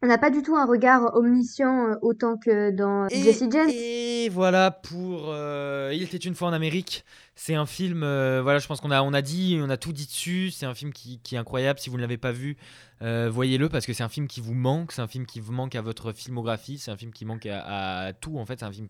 On 0.01 0.07
n'a 0.07 0.17
pas 0.17 0.29
du 0.29 0.41
tout 0.41 0.55
un 0.55 0.65
regard 0.65 1.13
omniscient 1.15 1.89
euh, 1.89 1.95
autant 2.01 2.37
que 2.37 2.71
dans 2.71 3.07
Et, 3.09 3.21
Jesse 3.21 3.43
James. 3.51 3.69
et 3.69 4.29
voilà 4.29 4.71
pour 4.71 5.25
euh, 5.27 5.91
Il 5.93 6.03
était 6.03 6.17
une 6.17 6.35
fois 6.35 6.47
en 6.47 6.53
Amérique. 6.53 7.03
C'est 7.41 7.55
un 7.55 7.65
film, 7.65 8.03
euh, 8.03 8.41
voilà, 8.43 8.59
je 8.59 8.67
pense 8.67 8.81
qu'on 8.81 8.91
a, 8.91 9.01
on 9.01 9.13
a 9.13 9.21
dit, 9.21 9.57
on 9.63 9.69
a 9.69 9.77
tout 9.77 9.93
dit 9.93 10.05
dessus. 10.05 10.51
C'est 10.51 10.65
un 10.65 10.75
film 10.75 10.91
qui, 10.91 11.21
est 11.31 11.37
incroyable. 11.37 11.79
Si 11.79 11.89
vous 11.89 11.95
ne 11.95 12.01
l'avez 12.01 12.17
pas 12.17 12.33
vu, 12.33 12.57
euh, 13.01 13.29
voyez-le 13.31 13.69
parce 13.69 13.85
que 13.85 13.93
c'est 13.93 14.03
un 14.03 14.09
film 14.09 14.27
qui 14.27 14.41
vous 14.41 14.53
manque. 14.53 14.91
C'est 14.91 15.01
un 15.01 15.07
film 15.07 15.25
qui 15.25 15.39
vous 15.39 15.53
manque 15.53 15.73
à 15.75 15.81
votre 15.81 16.11
filmographie. 16.11 16.77
C'est 16.77 16.91
un 16.91 16.97
film 16.97 17.13
qui 17.13 17.23
manque 17.23 17.45
à, 17.45 18.11
tout 18.19 18.37
en 18.37 18.45
fait. 18.45 18.59
C'est 18.59 18.65
un 18.65 18.71
film 18.73 18.87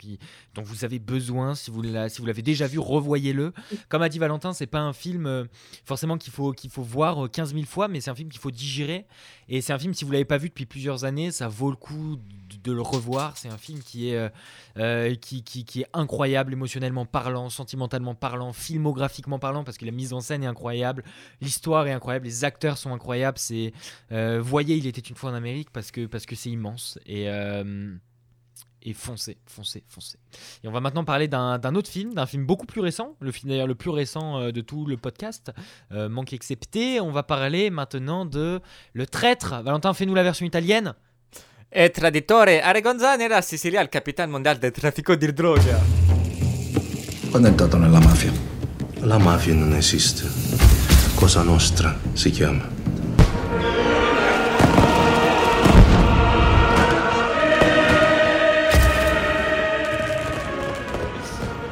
dont 0.56 0.64
vous 0.64 0.84
avez 0.84 0.98
besoin. 0.98 1.54
Si 1.54 1.70
vous 1.70 1.84
l'avez 1.84 2.42
déjà 2.42 2.66
vu, 2.66 2.80
revoyez-le. 2.80 3.54
Comme 3.88 4.02
a 4.02 4.10
dit 4.10 4.18
Valentin, 4.18 4.52
c'est 4.54 4.66
pas 4.66 4.80
un 4.80 4.94
film 4.94 5.28
euh, 5.28 5.46
forcément 5.86 6.18
qu'il 6.18 6.34
faut, 6.34 6.52
qu'il 6.52 6.72
faut 6.72 6.82
voir 6.82 7.26
euh, 7.26 7.28
15 7.28 7.54
000 7.54 7.66
fois, 7.66 7.88
mais 7.88 8.02
c'est 8.02 8.10
un 8.10 8.16
film 8.16 8.30
qu'il 8.30 8.42
faut 8.42 8.52
digérer. 8.52 9.06
Et 9.48 9.62
c'est 9.62 9.74
un 9.74 9.80
film, 9.80 9.94
si 9.94 10.06
vous 10.06 10.12
l'avez 10.12 10.26
pas 10.26 10.38
vu 10.38 10.50
depuis 10.50 10.66
plusieurs 10.66 11.04
années, 11.04 11.32
ça 11.32 11.48
vaut 11.48 11.70
le 11.70 11.76
coup 11.76 12.18
de, 12.64 12.72
le 12.72 12.82
revoir. 12.82 13.38
C'est 13.38 13.50
un 13.50 13.58
film 13.58 13.80
qui 13.80 14.10
est, 14.10 14.32
qui 15.20 15.82
est 15.82 15.88
incroyable, 15.94 16.54
émotionnellement 16.54 17.06
parlant, 17.06 17.50
sentimentalement 17.50 18.16
parlant, 18.16 18.39
filmographiquement 18.54 19.40
parlant, 19.40 19.64
parce 19.64 19.78
que 19.78 19.86
la 19.86 19.92
mise 19.92 20.14
en 20.14 20.20
scène 20.20 20.44
est 20.44 20.48
incroyable, 20.48 21.04
l'histoire 21.42 21.88
est 21.88 21.92
incroyable, 21.92 22.26
les 22.26 22.44
acteurs 22.44 22.78
sont 22.78 22.94
incroyables. 22.94 23.38
C'est, 23.38 23.74
euh, 24.12 24.42
voyez, 24.42 24.76
il 24.78 24.88
était 24.88 25.02
une 25.02 25.16
fois 25.16 25.32
en 25.32 25.34
Amérique 25.34 25.70
parce 25.72 25.92
que 25.92 26.06
parce 26.06 26.26
que 26.26 26.36
c'est 26.36 26.50
immense 26.50 27.00
et 27.06 27.30
euh, 27.30 27.94
et 28.82 28.94
foncez, 28.94 29.38
foncez, 29.46 29.84
foncez. 29.90 30.18
Et 30.64 30.68
on 30.70 30.72
va 30.72 30.80
maintenant 30.80 31.04
parler 31.04 31.28
d'un 31.28 31.76
autre 31.76 31.90
film, 31.90 32.14
d'un 32.14 32.26
film 32.26 32.46
beaucoup 32.46 32.66
plus 32.66 32.80
récent, 32.80 33.16
le 33.20 33.32
film 33.32 33.50
d'ailleurs 33.50 33.68
le 33.68 33.76
plus 33.76 33.90
récent 33.90 34.40
euh, 34.40 34.52
de 34.52 34.62
tout 34.62 34.86
le 34.86 34.96
podcast, 34.96 35.52
manque 35.92 36.34
excepté. 36.34 37.02
On 37.02 37.12
va 37.12 37.24
parler 37.24 37.70
maintenant 37.70 38.26
de 38.26 38.62
Le 38.94 39.06
Traître. 39.06 39.62
Valentin, 39.64 39.94
fais-nous 39.94 40.16
la 40.16 40.24
version 40.24 40.46
italienne. 40.46 40.96
E 41.72 41.92
traditore 41.92 42.62
Aragonza 42.62 43.16
nella 43.16 43.42
Sicilia 43.42 43.82
il 43.82 43.90
capitano 43.90 44.32
mondiale 44.32 44.58
del 44.58 44.72
traffico 44.72 45.16
di 45.16 45.32
droga. 45.32 46.09
Quando 47.30 47.48
è 47.48 47.52
entrato 47.52 47.78
nella 47.78 48.00
mafia? 48.00 48.32
La 49.02 49.20
mafia 49.20 49.54
non 49.54 49.76
esiste. 49.76 50.28
Cosa 51.14 51.44
nostra 51.44 51.96
si 52.14 52.32
chiama? 52.32 52.68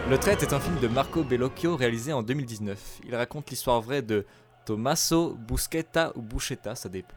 Le 0.07 0.17
Traître 0.19 0.43
est 0.43 0.53
un 0.53 0.59
film 0.59 0.79
de 0.79 0.87
Marco 0.87 1.23
Bellocchio 1.23 1.75
réalisé 1.75 2.13
en 2.13 2.21
2019. 2.21 2.99
Il 3.07 3.15
raconte 3.15 3.49
l'histoire 3.49 3.81
vraie 3.81 4.03
de 4.03 4.27
Tommaso 4.63 5.35
Buscetta 5.35 6.11
ou 6.15 6.21
Buscetta, 6.21 6.75
ça 6.75 6.87
dépend, 6.87 7.15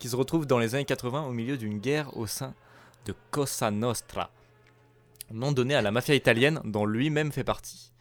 qui 0.00 0.08
se 0.08 0.16
retrouve 0.16 0.46
dans 0.46 0.58
les 0.58 0.74
années 0.74 0.84
80 0.84 1.26
au 1.26 1.32
milieu 1.32 1.56
d'une 1.56 1.78
guerre 1.78 2.16
au 2.16 2.26
sein 2.26 2.54
de 3.06 3.14
Cosa 3.30 3.70
Nostra, 3.70 4.30
nom 5.32 5.52
donné 5.52 5.74
à 5.74 5.82
la 5.82 5.90
mafia 5.90 6.14
italienne 6.14 6.60
dont 6.64 6.86
lui-même 6.86 7.32
fait 7.32 7.44
partie. 7.44 7.92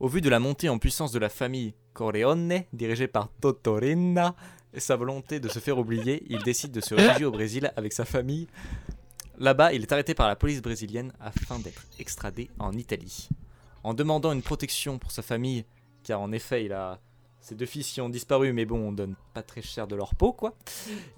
Au 0.00 0.08
vu 0.08 0.20
de 0.20 0.30
la 0.30 0.38
montée 0.38 0.68
en 0.68 0.78
puissance 0.78 1.12
de 1.12 1.18
la 1.18 1.28
famille 1.28 1.74
Corleone, 1.92 2.62
dirigée 2.72 3.08
par 3.08 3.28
Totorina, 3.40 4.34
et 4.72 4.80
sa 4.80 4.96
volonté 4.96 5.40
de 5.40 5.48
se 5.48 5.58
faire 5.58 5.78
oublier, 5.78 6.24
il 6.28 6.42
décide 6.42 6.72
de 6.72 6.80
se 6.80 6.94
réfugier 6.94 7.24
au 7.24 7.30
Brésil 7.30 7.72
avec 7.76 7.92
sa 7.92 8.04
famille. 8.04 8.46
Là-bas, 9.38 9.72
il 9.72 9.82
est 9.82 9.92
arrêté 9.92 10.14
par 10.14 10.28
la 10.28 10.36
police 10.36 10.62
brésilienne 10.62 11.12
afin 11.20 11.58
d'être 11.58 11.84
extradé 11.98 12.50
en 12.58 12.72
Italie. 12.72 13.28
En 13.82 13.94
demandant 13.94 14.32
une 14.32 14.42
protection 14.42 14.98
pour 14.98 15.10
sa 15.10 15.22
famille, 15.22 15.64
car 16.04 16.20
en 16.20 16.32
effet, 16.32 16.64
il 16.64 16.72
a 16.72 17.00
ses 17.40 17.54
deux 17.54 17.66
fils 17.66 17.90
qui 17.90 18.00
ont 18.00 18.08
disparu, 18.08 18.52
mais 18.52 18.64
bon, 18.64 18.88
on 18.88 18.92
donne 18.92 19.14
pas 19.34 19.42
très 19.42 19.62
cher 19.62 19.86
de 19.86 19.96
leur 19.96 20.14
peau, 20.14 20.32
quoi. 20.32 20.54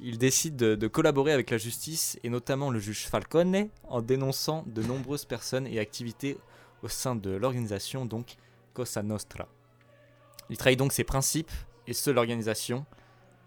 Il 0.00 0.18
décide 0.18 0.56
de, 0.56 0.86
collaborer 0.86 1.32
avec 1.32 1.50
la 1.50 1.58
justice 1.58 2.18
et 2.22 2.28
notamment 2.28 2.70
le 2.70 2.78
juge 2.78 3.06
Falcone 3.06 3.68
en 3.88 4.02
dénonçant 4.02 4.64
de 4.66 4.82
nombreuses 4.82 5.24
personnes 5.24 5.66
et 5.66 5.78
activités 5.78 6.36
au 6.82 6.88
sein 6.88 7.16
de 7.16 7.30
l'organisation, 7.30 8.04
donc 8.06 8.36
Cosa 8.74 9.02
Nostra. 9.02 9.48
Il 10.50 10.56
trahit 10.56 10.78
donc 10.78 10.92
ses 10.92 11.04
principes 11.04 11.50
et 11.86 11.92
ceux 11.92 12.12
de 12.12 12.16
l'organisation. 12.16 12.84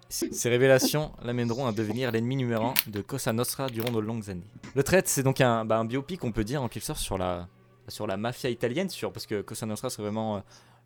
Ces 0.09 0.49
révélations 0.49 1.11
l'amèneront 1.23 1.65
à 1.65 1.71
devenir 1.71 2.11
l'ennemi 2.11 2.35
numéro 2.35 2.65
1 2.65 2.73
de 2.87 3.01
Cosa 3.01 3.33
Nostra 3.33 3.67
durant 3.67 3.91
de 3.91 3.99
longues 3.99 4.29
années. 4.29 4.47
Le 4.75 4.83
Traite, 4.83 5.07
c'est 5.07 5.23
donc 5.23 5.41
un, 5.41 5.65
bah, 5.65 5.77
un 5.77 5.85
biopic, 5.85 6.23
on 6.23 6.31
peut 6.31 6.43
dire, 6.43 6.61
en 6.61 6.69
quelque 6.69 6.85
sorte, 6.85 6.99
sur 6.99 7.17
la, 7.17 7.47
sur 7.87 8.05
la 8.05 8.15
mafia 8.15 8.49
italienne, 8.49 8.89
sur, 8.89 9.11
parce 9.11 9.25
que 9.25 9.41
Cosa 9.41 9.65
Nostra, 9.65 9.89
c'est 9.89 10.01
vraiment 10.01 10.37
euh, 10.37 10.39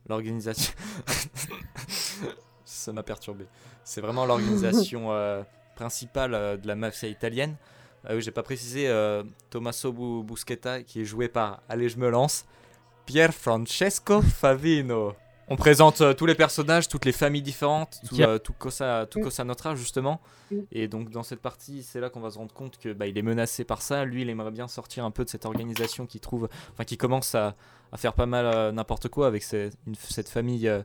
l'organisation. 0.10 0.74
Ça 2.66 2.92
m'a 2.94 3.04
perturbé. 3.04 3.46
C'est 3.84 4.02
vraiment 4.02 4.26
l'organisation 4.26 5.08
euh, 5.14 5.44
principale 5.76 6.34
euh, 6.34 6.58
de 6.58 6.68
la 6.68 6.76
mafia 6.76 7.08
italienne. 7.10 7.56
Ah 8.06 8.16
oui, 8.16 8.22
j'ai 8.22 8.32
pas 8.32 8.44
précisé 8.44 8.88
euh, 8.88 9.24
Tommaso 9.50 9.92
Bu- 9.92 10.24
Buscetta, 10.24 10.84
qui 10.84 11.02
est 11.02 11.06
joué 11.06 11.28
par, 11.28 11.62
allez, 11.70 11.90
je 11.90 11.98
me 11.98 12.10
lance, 12.10 12.46
Pier 13.06 13.32
Francesco 13.32 14.22
Favino. 14.22 15.16
On 15.50 15.56
présente 15.56 16.02
euh, 16.02 16.14
tous 16.14 16.26
les 16.26 16.36
personnages, 16.36 16.90
toutes 16.90 17.06
les 17.06 17.12
familles 17.14 17.42
différentes, 17.42 18.00
tout, 18.08 18.16
Yep. 18.16 18.28
euh, 18.28 18.38
tout 18.38 18.54
Cosa, 18.54 19.06
tout 19.10 19.22
Cosa 19.22 19.44
Nostra 19.46 19.76
justement. 19.76 20.20
Et 20.72 20.88
donc 20.90 21.10
dans 21.10 21.24
cette 21.24 21.42
partie, 21.42 21.84
c'est 21.84 22.00
là 22.02 22.10
qu'on 22.10 22.20
va 22.20 22.32
se 22.32 22.38
rendre 22.38 22.54
compte 22.54 22.78
que 22.78 22.92
bah, 22.92 23.08
il 23.08 23.18
est 23.18 23.22
menacé 23.22 23.64
par 23.64 23.82
ça. 23.82 24.04
Lui, 24.04 24.24
il 24.24 24.30
aimerait 24.30 24.52
bien 24.52 24.68
sortir 24.68 25.06
un 25.06 25.12
peu 25.12 25.24
de 25.24 25.30
cette 25.30 25.46
organisation 25.46 26.06
qui 26.06 26.20
trouve, 26.20 26.50
enfin 26.74 26.84
qui 26.84 26.98
commence 26.98 27.34
à, 27.36 27.56
à 27.94 27.98
faire 27.98 28.14
pas 28.14 28.26
mal 28.26 28.46
euh, 28.46 28.72
n'importe 28.74 29.08
quoi 29.08 29.28
avec 29.28 29.46
une- 29.54 29.96
cette 29.96 30.28
famille, 30.30 30.68
euh, 30.68 30.82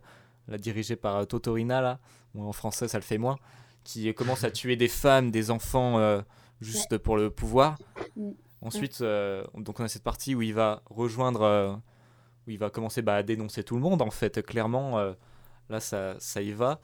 là, 0.48 0.58
dirigée 0.58 0.96
par 0.96 1.16
euh, 1.16 1.24
Totorina 1.24 1.80
là, 1.80 1.98
ou 2.34 2.44
en 2.44 2.52
français 2.52 2.86
ça 2.86 2.98
le 2.98 3.04
fait 3.04 3.18
moins, 3.18 3.38
qui 3.84 4.12
commence 4.14 4.44
à 4.44 4.50
tuer 4.52 4.76
des 4.76 4.88
femmes, 4.88 5.32
des 5.32 5.50
enfants 5.50 5.98
euh, 5.98 6.20
juste 6.60 6.98
pour 6.98 7.16
le 7.16 7.30
pouvoir. 7.30 7.78
Mm. 8.16 8.30
Ensuite, 8.60 9.00
euh, 9.00 9.42
donc 9.56 9.80
on 9.80 9.84
a 9.84 9.88
cette 9.88 10.04
partie 10.04 10.36
où 10.36 10.42
il 10.42 10.54
va 10.54 10.82
rejoindre, 10.88 11.42
euh, 11.42 11.72
où 12.46 12.50
il 12.50 12.58
va 12.58 12.70
commencer 12.70 13.02
bah, 13.02 13.16
à 13.16 13.22
dénoncer 13.22 13.64
tout 13.64 13.74
le 13.76 13.80
monde 13.82 14.02
en 14.02 14.10
fait. 14.10 14.42
Clairement, 14.42 14.98
euh, 14.98 15.12
là 15.68 15.80
ça, 15.80 16.16
ça 16.18 16.42
y 16.42 16.52
va. 16.52 16.80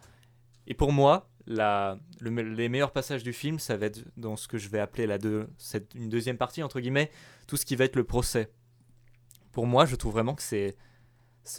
Et 0.66 0.74
pour 0.74 0.92
moi, 0.92 1.28
la, 1.46 1.98
le 2.20 2.30
me- 2.30 2.42
les 2.42 2.68
meilleurs 2.68 2.92
passages 2.92 3.22
du 3.22 3.32
film, 3.32 3.58
ça 3.58 3.76
va 3.76 3.86
être 3.86 4.00
dans 4.16 4.36
ce 4.36 4.48
que 4.48 4.58
je 4.58 4.68
vais 4.68 4.80
appeler 4.80 5.06
la 5.06 5.18
deux, 5.18 5.48
cette, 5.56 5.94
une 5.94 6.08
deuxième 6.10 6.36
partie 6.36 6.62
entre 6.62 6.80
guillemets, 6.80 7.10
tout 7.46 7.56
ce 7.56 7.64
qui 7.64 7.74
va 7.76 7.84
être 7.86 7.96
le 7.96 8.04
procès. 8.04 8.50
Pour 9.52 9.66
moi, 9.66 9.86
je 9.86 9.96
trouve 9.96 10.12
vraiment 10.12 10.34
que 10.34 10.42
c'est 10.42 10.76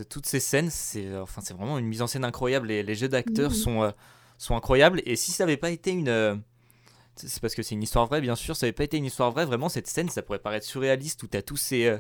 toutes 0.08 0.28
ces 0.28 0.40
scènes, 0.40 0.70
c'est 0.70 1.18
enfin, 1.18 1.42
c'est 1.42 1.56
vraiment 1.56 1.80
une 1.80 1.88
mise 1.88 2.04
en 2.04 2.08
scène 2.08 2.24
incroyable. 2.24 2.68
Les, 2.68 2.84
les 2.84 2.94
jeux 2.94 3.10
d'acteurs 3.10 3.52
sont, 3.52 3.82
euh, 3.82 3.92
sont 4.38 4.56
incroyables. 4.56 5.02
Et 5.06 5.16
si 5.16 5.32
ça 5.32 5.46
n'avait 5.46 5.58
pas 5.58 5.72
été 5.72 5.90
une. 5.90 6.08
euh, 6.10 6.36
c'est 7.16 7.28
c'est 7.28 7.42
parce 7.42 7.56
que 7.56 7.64
c'est 7.64 7.74
une 7.74 7.82
histoire 7.82 8.06
vraie, 8.06 8.22
bien 8.22 8.36
sûr. 8.36 8.56
Ça 8.56 8.68
n'avait 8.68 8.74
pas 8.76 8.84
été 8.84 8.98
une 8.98 9.06
histoire 9.06 9.32
vraie, 9.32 9.46
vraiment, 9.46 9.68
cette 9.68 9.88
scène, 9.88 10.08
ça 10.08 10.22
pourrait 10.22 10.38
paraître 10.38 10.68
surréaliste 10.68 11.24
où 11.24 11.28
tu 11.28 11.36
as 11.36 11.42
tous 11.42 11.58
ces. 11.58 11.88
euh, 11.88 11.98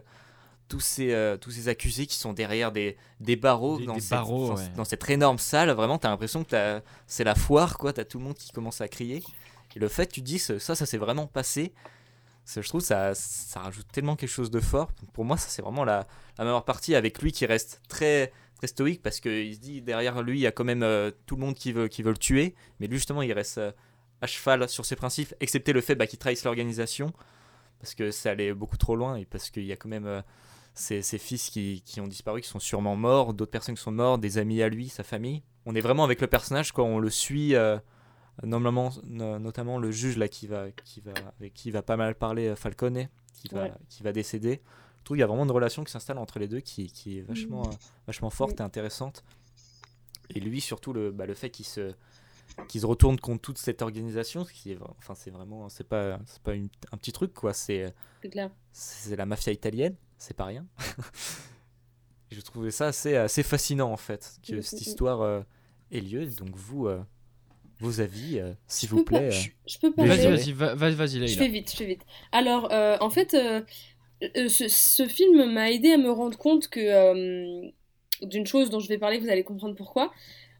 tous 0.69 0.79
ces, 0.79 1.11
euh, 1.11 1.35
tous 1.35 1.51
ces 1.51 1.67
accusés 1.67 2.05
qui 2.05 2.15
sont 2.15 2.31
derrière 2.31 2.71
des, 2.71 2.95
des 3.19 3.35
barreaux, 3.35 3.77
Des- 3.79 3.85
dans, 3.85 3.95
des 3.95 3.99
cette, 4.01 4.11
barreaux, 4.11 4.47
dans- 4.49 4.55
ouais. 4.55 4.69
dans 4.77 4.85
cette 4.85 5.09
énorme 5.09 5.37
salle, 5.39 5.69
vraiment, 5.71 5.97
tu 5.97 6.07
as 6.07 6.09
l'impression 6.11 6.43
que 6.45 6.49
t'as- 6.51 6.81
c'est 7.07 7.23
la 7.25 7.35
foire, 7.35 7.77
quoi. 7.77 7.91
Tu 7.91 7.99
as 7.99 8.05
tout 8.05 8.19
le 8.19 8.23
monde 8.23 8.35
qui 8.35 8.51
commence 8.51 8.79
à 8.79 8.87
crier. 8.87 9.21
Et 9.75 9.79
le 9.79 9.87
fait, 9.87 10.07
tu 10.07 10.21
te 10.21 10.25
dis, 10.25 10.39
ça, 10.39 10.59
ça, 10.59 10.75
s'est 10.85 10.97
vraiment 10.97 11.27
passé. 11.27 11.73
Je 12.45 12.61
trouve 12.67 12.81
ça, 12.81 13.13
ça 13.13 13.59
rajoute 13.59 13.85
tellement 13.91 14.15
quelque 14.15 14.29
chose 14.29 14.49
de 14.49 14.59
fort. 14.59 14.89
Pour 15.13 15.25
moi, 15.25 15.37
ça, 15.37 15.49
c'est 15.49 15.61
vraiment 15.61 15.83
la, 15.83 16.07
la 16.37 16.43
meilleure 16.45 16.65
partie 16.65 16.95
avec 16.95 17.21
lui 17.21 17.31
qui 17.31 17.45
reste 17.45 17.79
très, 17.87 18.31
très 18.57 18.65
stoïque 18.67 19.03
parce 19.03 19.19
qu'il 19.19 19.53
se 19.53 19.59
dit 19.59 19.81
derrière 19.83 20.23
lui, 20.23 20.39
il 20.39 20.41
y 20.41 20.47
a 20.47 20.51
quand 20.51 20.63
même 20.63 20.81
euh, 20.81 21.11
tout 21.27 21.35
le 21.35 21.41
monde 21.41 21.53
qui 21.53 21.71
veut, 21.73 21.87
qui 21.87 22.01
veut 22.01 22.09
le 22.11 22.17
tuer. 22.17 22.55
Mais 22.79 22.87
lui, 22.87 22.97
justement, 22.97 23.21
il 23.21 23.31
reste 23.33 23.59
euh, 23.59 23.71
à 24.21 24.25
cheval 24.27 24.67
sur 24.67 24.83
ses 24.85 24.95
principes, 24.95 25.35
excepté 25.39 25.73
le 25.73 25.81
fait 25.81 25.93
bah, 25.93 26.07
qu'il 26.07 26.17
trahisse 26.17 26.43
l'organisation 26.43 27.13
parce 27.79 27.93
que 27.95 28.09
ça 28.11 28.31
allait 28.31 28.51
beaucoup 28.53 28.77
trop 28.77 28.95
loin 28.95 29.15
et 29.15 29.25
parce 29.25 29.51
qu'il 29.51 29.63
y 29.65 29.71
a 29.71 29.75
quand 29.77 29.87
même 29.89 30.07
ses, 30.73 31.01
ses 31.01 31.17
fils 31.17 31.49
qui, 31.49 31.81
qui 31.85 31.99
ont 32.01 32.07
disparu, 32.07 32.41
qui 32.41 32.47
sont 32.47 32.59
sûrement 32.59 32.95
morts, 32.95 33.33
d'autres 33.33 33.51
personnes 33.51 33.75
qui 33.75 33.81
sont 33.81 33.91
mortes, 33.91 34.21
des 34.21 34.37
amis 34.37 34.61
à 34.61 34.69
lui, 34.69 34.89
sa 34.89 35.03
famille. 35.03 35.41
On 35.65 35.75
est 35.75 35.81
vraiment 35.81 36.03
avec 36.03 36.21
le 36.21 36.27
personnage 36.27 36.71
quand 36.71 36.85
on 36.85 36.99
le 36.99 37.09
suit. 37.09 37.55
euh, 37.55 37.77
Normalement, 38.43 38.89
no- 39.03 39.37
notamment 39.37 39.77
le 39.79 39.91
juge 39.91 40.15
là 40.17 40.29
qui 40.29 40.47
va, 40.47 40.71
qui 40.71 41.01
va, 41.01 41.11
avec 41.39 41.53
qui 41.53 41.71
va 41.71 41.81
pas 41.81 41.97
mal 41.97 42.15
parler 42.15 42.47
euh, 42.47 42.55
Falcone, 42.55 43.09
qui 43.33 43.49
va, 43.53 43.63
Ouais. 43.63 43.73
qui 43.89 44.01
va 44.01 44.13
décéder. 44.13 44.61
Je 44.99 45.03
trouve 45.03 45.15
qu'il 45.17 45.19
y 45.21 45.23
a 45.23 45.27
vraiment 45.27 45.43
une 45.43 45.51
relation 45.51 45.83
qui 45.83 45.91
s'installe 45.91 46.17
entre 46.17 46.39
les 46.39 46.47
deux 46.47 46.61
qui, 46.61 46.87
qui 46.89 47.17
est 47.17 47.21
vachement, 47.21 47.63
Mhm. 47.63 47.73
euh, 47.73 47.75
vachement 48.07 48.29
forte 48.29 48.51
Oui. 48.51 48.57
et 48.59 48.61
intéressante. 48.61 49.25
Et 50.33 50.39
lui, 50.39 50.61
surtout, 50.61 50.93
le, 50.93 51.11
bah, 51.11 51.25
le 51.25 51.33
fait 51.33 51.49
qu'il 51.49 51.65
se, 51.65 51.93
qu'il 52.67 52.81
se 52.81 52.85
retourne 52.85 53.19
contre 53.19 53.41
toute 53.41 53.57
cette 53.57 53.81
organisation, 53.81 54.43
ce 54.45 54.51
qui 54.53 54.71
est, 54.71 54.77
enfin, 54.97 55.15
c'est 55.15 55.31
vraiment, 55.31 55.69
c'est 55.69 55.83
pas, 55.87 56.19
c'est 56.25 56.41
pas 56.41 56.53
une- 56.53 56.69
un 56.91 56.97
petit 56.97 57.11
truc, 57.11 57.33
quoi. 57.33 57.53
C'est, 57.53 57.93
C'est 58.71 59.15
la 59.15 59.25
mafia 59.25 59.51
italienne, 59.53 59.95
c'est 60.17 60.35
pas 60.35 60.45
rien. 60.45 60.65
Je 62.31 62.41
trouvais 62.41 62.71
ça 62.71 62.87
assez, 62.87 63.15
assez 63.15 63.41
fascinant, 63.43 63.91
en 63.91 63.97
fait, 63.97 64.33
que 64.47 64.55
Mhm, 64.55 64.61
cette 64.61 64.79
mhm. 64.81 64.87
histoire 64.87 65.21
euh, 65.21 65.41
ait 65.91 65.99
lieu. 66.01 66.25
Donc, 66.27 66.55
vous, 66.55 66.87
euh, 66.87 67.01
vos 67.79 68.01
avis, 68.01 68.39
euh, 68.39 68.53
s'il 68.67 68.87
Je 68.89 68.95
vous 68.95 69.03
peux 69.03 69.13
pas- 69.13 69.19
plaît. 69.19 69.31
je- 69.31 69.49
euh, 69.49 69.53
je 69.67 69.79
peux 69.79 69.91
pas 69.93 70.05
Vas-y, 70.05 70.25
aller- 70.27 70.35
vas-y, 70.35 70.51
va- 70.51 70.75
vas-y, 70.75 70.95
vas-y, 70.95 71.27
Je 71.27 71.37
fais 71.37 71.47
vite, 71.47 71.71
je 71.71 71.75
fais 71.77 71.85
vite. 71.85 72.01
Alors, 72.31 72.71
euh, 72.71 72.97
en 73.01 73.09
fait, 73.09 73.33
euh, 73.33 73.61
ce, 74.47 74.67
ce 74.67 75.07
film 75.07 75.51
m'a 75.51 75.71
aidé 75.71 75.91
à 75.93 75.97
me 75.97 76.11
rendre 76.11 76.37
compte 76.37 76.67
que 76.67 76.79
euh, 76.79 77.69
d'une 78.21 78.45
chose 78.45 78.69
dont 78.69 78.79
je 78.79 78.87
vais 78.89 78.97
parler, 78.99 79.17
vous 79.17 79.29
allez 79.29 79.43
comprendre 79.43 79.75
pourquoi. 79.75 80.11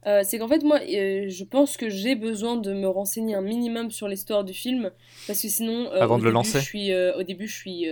Euh, 0.07 0.21
c'est 0.23 0.39
qu'en 0.39 0.47
fait, 0.47 0.63
moi, 0.63 0.80
euh, 0.81 1.26
je 1.27 1.43
pense 1.43 1.76
que 1.77 1.89
j'ai 1.89 2.15
besoin 2.15 2.55
de 2.55 2.73
me 2.73 2.88
renseigner 2.88 3.35
un 3.35 3.41
minimum 3.41 3.91
sur 3.91 4.07
l'histoire 4.07 4.43
du 4.43 4.53
film, 4.53 4.91
parce 5.27 5.41
que 5.41 5.47
sinon, 5.49 5.91
euh, 5.91 5.99
Avant 6.01 6.15
au 6.15 6.19
de 6.19 6.23
le 6.23 6.30
début, 6.30 6.34
lancer. 6.35 6.59
je 6.59 6.63
suis, 6.65 6.93
au 6.95 7.23
début, 7.23 7.47
je 7.47 7.55
suis 7.55 7.85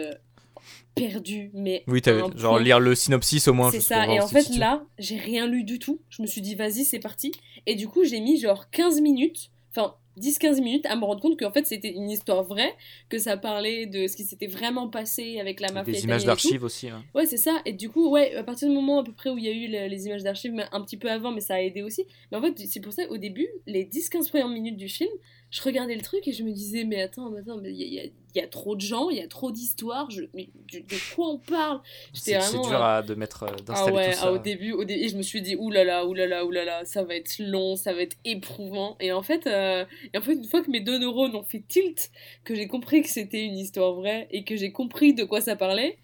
perdue, 0.96 1.52
mais 1.54 1.84
Oui, 1.88 2.02
un 2.08 2.18
genre 2.38 2.54
point. 2.56 2.62
lire 2.64 2.80
le 2.80 2.96
synopsis 2.96 3.48
au 3.48 3.54
moins. 3.54 3.72
C'est 3.72 3.82
ça, 3.82 4.08
et 4.08 4.20
en 4.20 4.28
fait 4.28 4.50
là, 4.58 4.84
j'ai 4.98 5.18
rien 5.18 5.48
lu 5.48 5.64
du 5.64 5.80
tout. 5.80 6.00
Je 6.10 6.22
me 6.22 6.28
suis 6.28 6.42
dit, 6.42 6.56
vas-y, 6.56 6.86
c'est 6.86 7.00
parti. 7.00 7.32
Et 7.66 7.76
du 7.76 7.88
coup, 7.88 8.04
j'ai 8.04 8.20
mis 8.20 8.40
genre 8.40 8.70
15 8.72 9.02
minutes, 9.02 9.52
enfin 9.72 9.94
10-15 10.18 10.62
minutes 10.62 10.86
à 10.88 10.96
me 10.96 11.04
rendre 11.06 11.22
compte 11.22 11.40
qu'en 11.40 11.52
fait 11.52 11.66
c'était 11.66 11.92
une 11.94 12.10
histoire 12.10 12.44
vraie, 12.44 12.74
que 13.10 13.18
ça 13.20 13.38
parlait 13.38 13.86
de 13.86 14.08
ce 14.08 14.16
qui 14.16 14.24
s'était 14.24 14.48
vraiment 14.48 14.90
passé 14.90 15.40
avec 15.40 15.60
la 15.60 15.72
mafia 15.72 15.94
Des 15.94 16.04
images 16.04 16.26
d'archives 16.26 16.64
aussi. 16.64 16.90
hein. 16.90 17.04
Ouais, 17.16 17.26
c'est 17.26 17.38
ça. 17.38 17.62
Et 17.66 17.74
du 17.74 17.90
coup, 17.90 18.10
ouais, 18.10 18.36
à 18.36 18.44
partir 18.44 18.68
du 18.68 18.74
moment 18.76 19.00
à 19.00 19.04
peu 19.04 19.14
près 19.14 19.30
où 19.30 19.38
il 19.38 19.44
y 19.46 19.48
a 19.48 19.52
eu 19.52 19.68
le- 19.68 19.88
les 19.88 20.06
images 20.08 20.24
d'archives, 20.24 20.52
mais 20.54 20.66
un 20.72 20.82
petit 20.82 20.98
peu 20.98 21.10
avant, 21.10 21.32
mais 21.32 21.42
ça 21.42 21.56
a 21.56 21.62
aidé 21.62 21.84
aussi. 21.84 22.06
Mais 22.32 22.38
en 22.38 22.42
fait, 22.42 22.54
c'est 22.68 22.80
pour 22.80 22.94
ça, 22.94 23.04
au 23.10 23.18
début, 23.18 23.48
les 23.66 23.84
10-15 23.86 24.30
premières 24.30 24.50
minutes 24.50 24.78
du 24.78 24.90
film, 24.90 25.10
je 25.50 25.62
regardais 25.62 25.96
le 25.96 26.02
truc 26.02 26.28
et 26.28 26.34
je 26.34 26.44
me 26.44 26.52
disais, 26.52 26.84
mais 26.84 27.02
attends, 27.02 27.30
mais 27.30 27.40
attends, 27.40 27.62
il 27.64 27.72
y, 27.72 27.96
y 27.96 28.00
a- 28.00 28.04
il 28.06 28.42
y 28.42 28.44
a 28.44 28.48
trop 28.48 28.76
de 28.76 28.82
gens, 28.82 29.10
il 29.10 29.18
y 29.18 29.22
a 29.22 29.28
trop 29.28 29.52
d'histoires, 29.52 30.08
mais 30.36 30.50
de, 30.72 30.80
de 30.80 31.16
quoi 31.16 31.30
on 31.30 31.40
parle? 31.40 31.82
C'est 32.14 32.38
dur 32.52 32.72
euh, 32.74 32.82
à, 32.84 33.02
de 33.02 33.16
mettre, 33.16 33.44
euh, 33.44 33.48
ah 33.50 33.62
d'installer 33.64 33.96
ouais, 33.96 34.12
tout 34.12 34.18
ah, 34.20 34.22
ça. 34.26 34.32
au 34.34 34.38
début, 34.38 34.74
au 34.74 34.84
dé- 34.86 34.94
et 34.94 35.10
je 35.10 35.18
me 35.18 35.24
suis 35.24 35.42
dit 35.42 35.56
oulala, 35.56 36.06
oulala, 36.06 36.46
oulala, 36.46 36.86
ça 36.86 37.04
va 37.04 37.16
être 37.16 37.40
long, 37.40 37.76
ça 37.76 37.94
va 37.94 38.02
être 38.02 38.18
éprouvant. 38.26 38.96
Et 39.00 39.12
en 39.12 39.24
fait, 39.24 39.48
euh, 39.48 39.86
et 40.14 40.18
en 40.18 40.22
fait, 40.22 40.34
une 40.34 40.46
fois 40.46 40.62
que 40.62 40.70
mes 40.70 40.82
deux 40.82 41.00
neurones 41.00 41.36
ont 41.36 41.44
fait 41.44 41.64
tilt, 41.68 42.12
que 42.44 42.54
j'ai 42.54 42.68
compris 42.68 43.02
que 43.02 43.10
c'était 43.10 43.44
une 43.44 43.58
histoire 43.58 43.94
vraie 43.96 44.28
et 44.30 44.44
que 44.44 44.56
j'ai 44.56 44.72
compris 44.72 45.14
de 45.16 45.24
quoi 45.24 45.42
ça 45.42 45.56
parlait, 45.56 45.98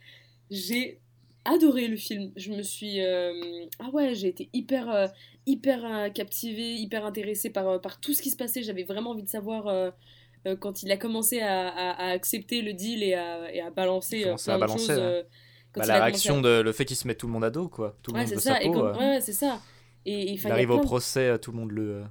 j'ai 0.50 1.00
adoré 1.46 1.88
le 1.88 1.96
film. 1.98 2.32
Je 2.36 2.52
me 2.52 2.62
suis, 2.62 3.02
euh, 3.02 3.34
ah 3.80 3.90
ouais, 3.92 4.14
j'ai 4.16 4.28
été 4.30 4.50
hyper, 4.54 4.90
euh, 4.90 5.08
hyper 5.46 5.86
euh, 5.86 6.10
captivée, 6.10 6.74
hyper 6.76 7.06
intéressée 7.06 7.50
par, 7.50 7.80
par 7.82 8.00
tout 8.00 8.14
ce 8.14 8.22
qui 8.22 8.30
se 8.30 8.38
passait. 8.38 8.64
J'avais 8.64 8.84
vraiment 8.84 9.12
envie 9.12 9.24
de 9.24 9.30
savoir. 9.30 9.68
euh, 9.68 9.92
quand 10.60 10.84
il 10.84 10.92
a 10.92 10.98
commencé 10.98 11.40
à, 11.40 11.70
à- 11.70 11.92
à 11.92 12.08
accepter 12.10 12.62
le 12.62 12.74
deal 12.74 13.02
et 13.02 13.14
à, 13.14 13.50
et 13.54 13.62
à 13.62 13.70
balancer 13.70 14.26
à 14.26 14.36
plein 14.36 14.56
de 14.56 14.60
balancer, 14.60 14.88
choses, 14.88 14.98
ouais. 15.00 15.26
quand 15.72 15.80
Bah, 15.80 15.86
il 15.86 15.88
la 15.88 15.96
a 15.96 16.04
réaction 16.04 16.40
à- 16.40 16.42
de 16.42 16.62
le 16.62 16.72
fait 16.74 16.84
qu'il 16.84 16.98
se 16.98 17.08
mette 17.08 17.18
tout 17.18 17.28
le 17.28 17.32
monde 17.32 17.46
à 17.46 17.50
dos, 17.50 17.70
quoi. 17.70 17.98
Tout 18.04 18.12
le 18.12 18.18
Ouais, 18.18 18.26
monde 18.26 18.34
veut 18.34 18.40
ça, 18.42 18.56
sa 18.56 18.62
et 18.62 18.66
peau. 18.70 18.84
euh. 18.86 18.98
ouais, 18.98 19.22
c'est 19.22 19.32
ça. 19.32 19.62
Et, 20.06 20.34
Il 20.34 20.52
arrive 20.52 20.72
au 20.72 20.80
de- 20.80 20.82
procès, 20.82 21.40
tout 21.40 21.52
le 21.54 21.58
monde 21.60 21.72
le. 21.72 22.04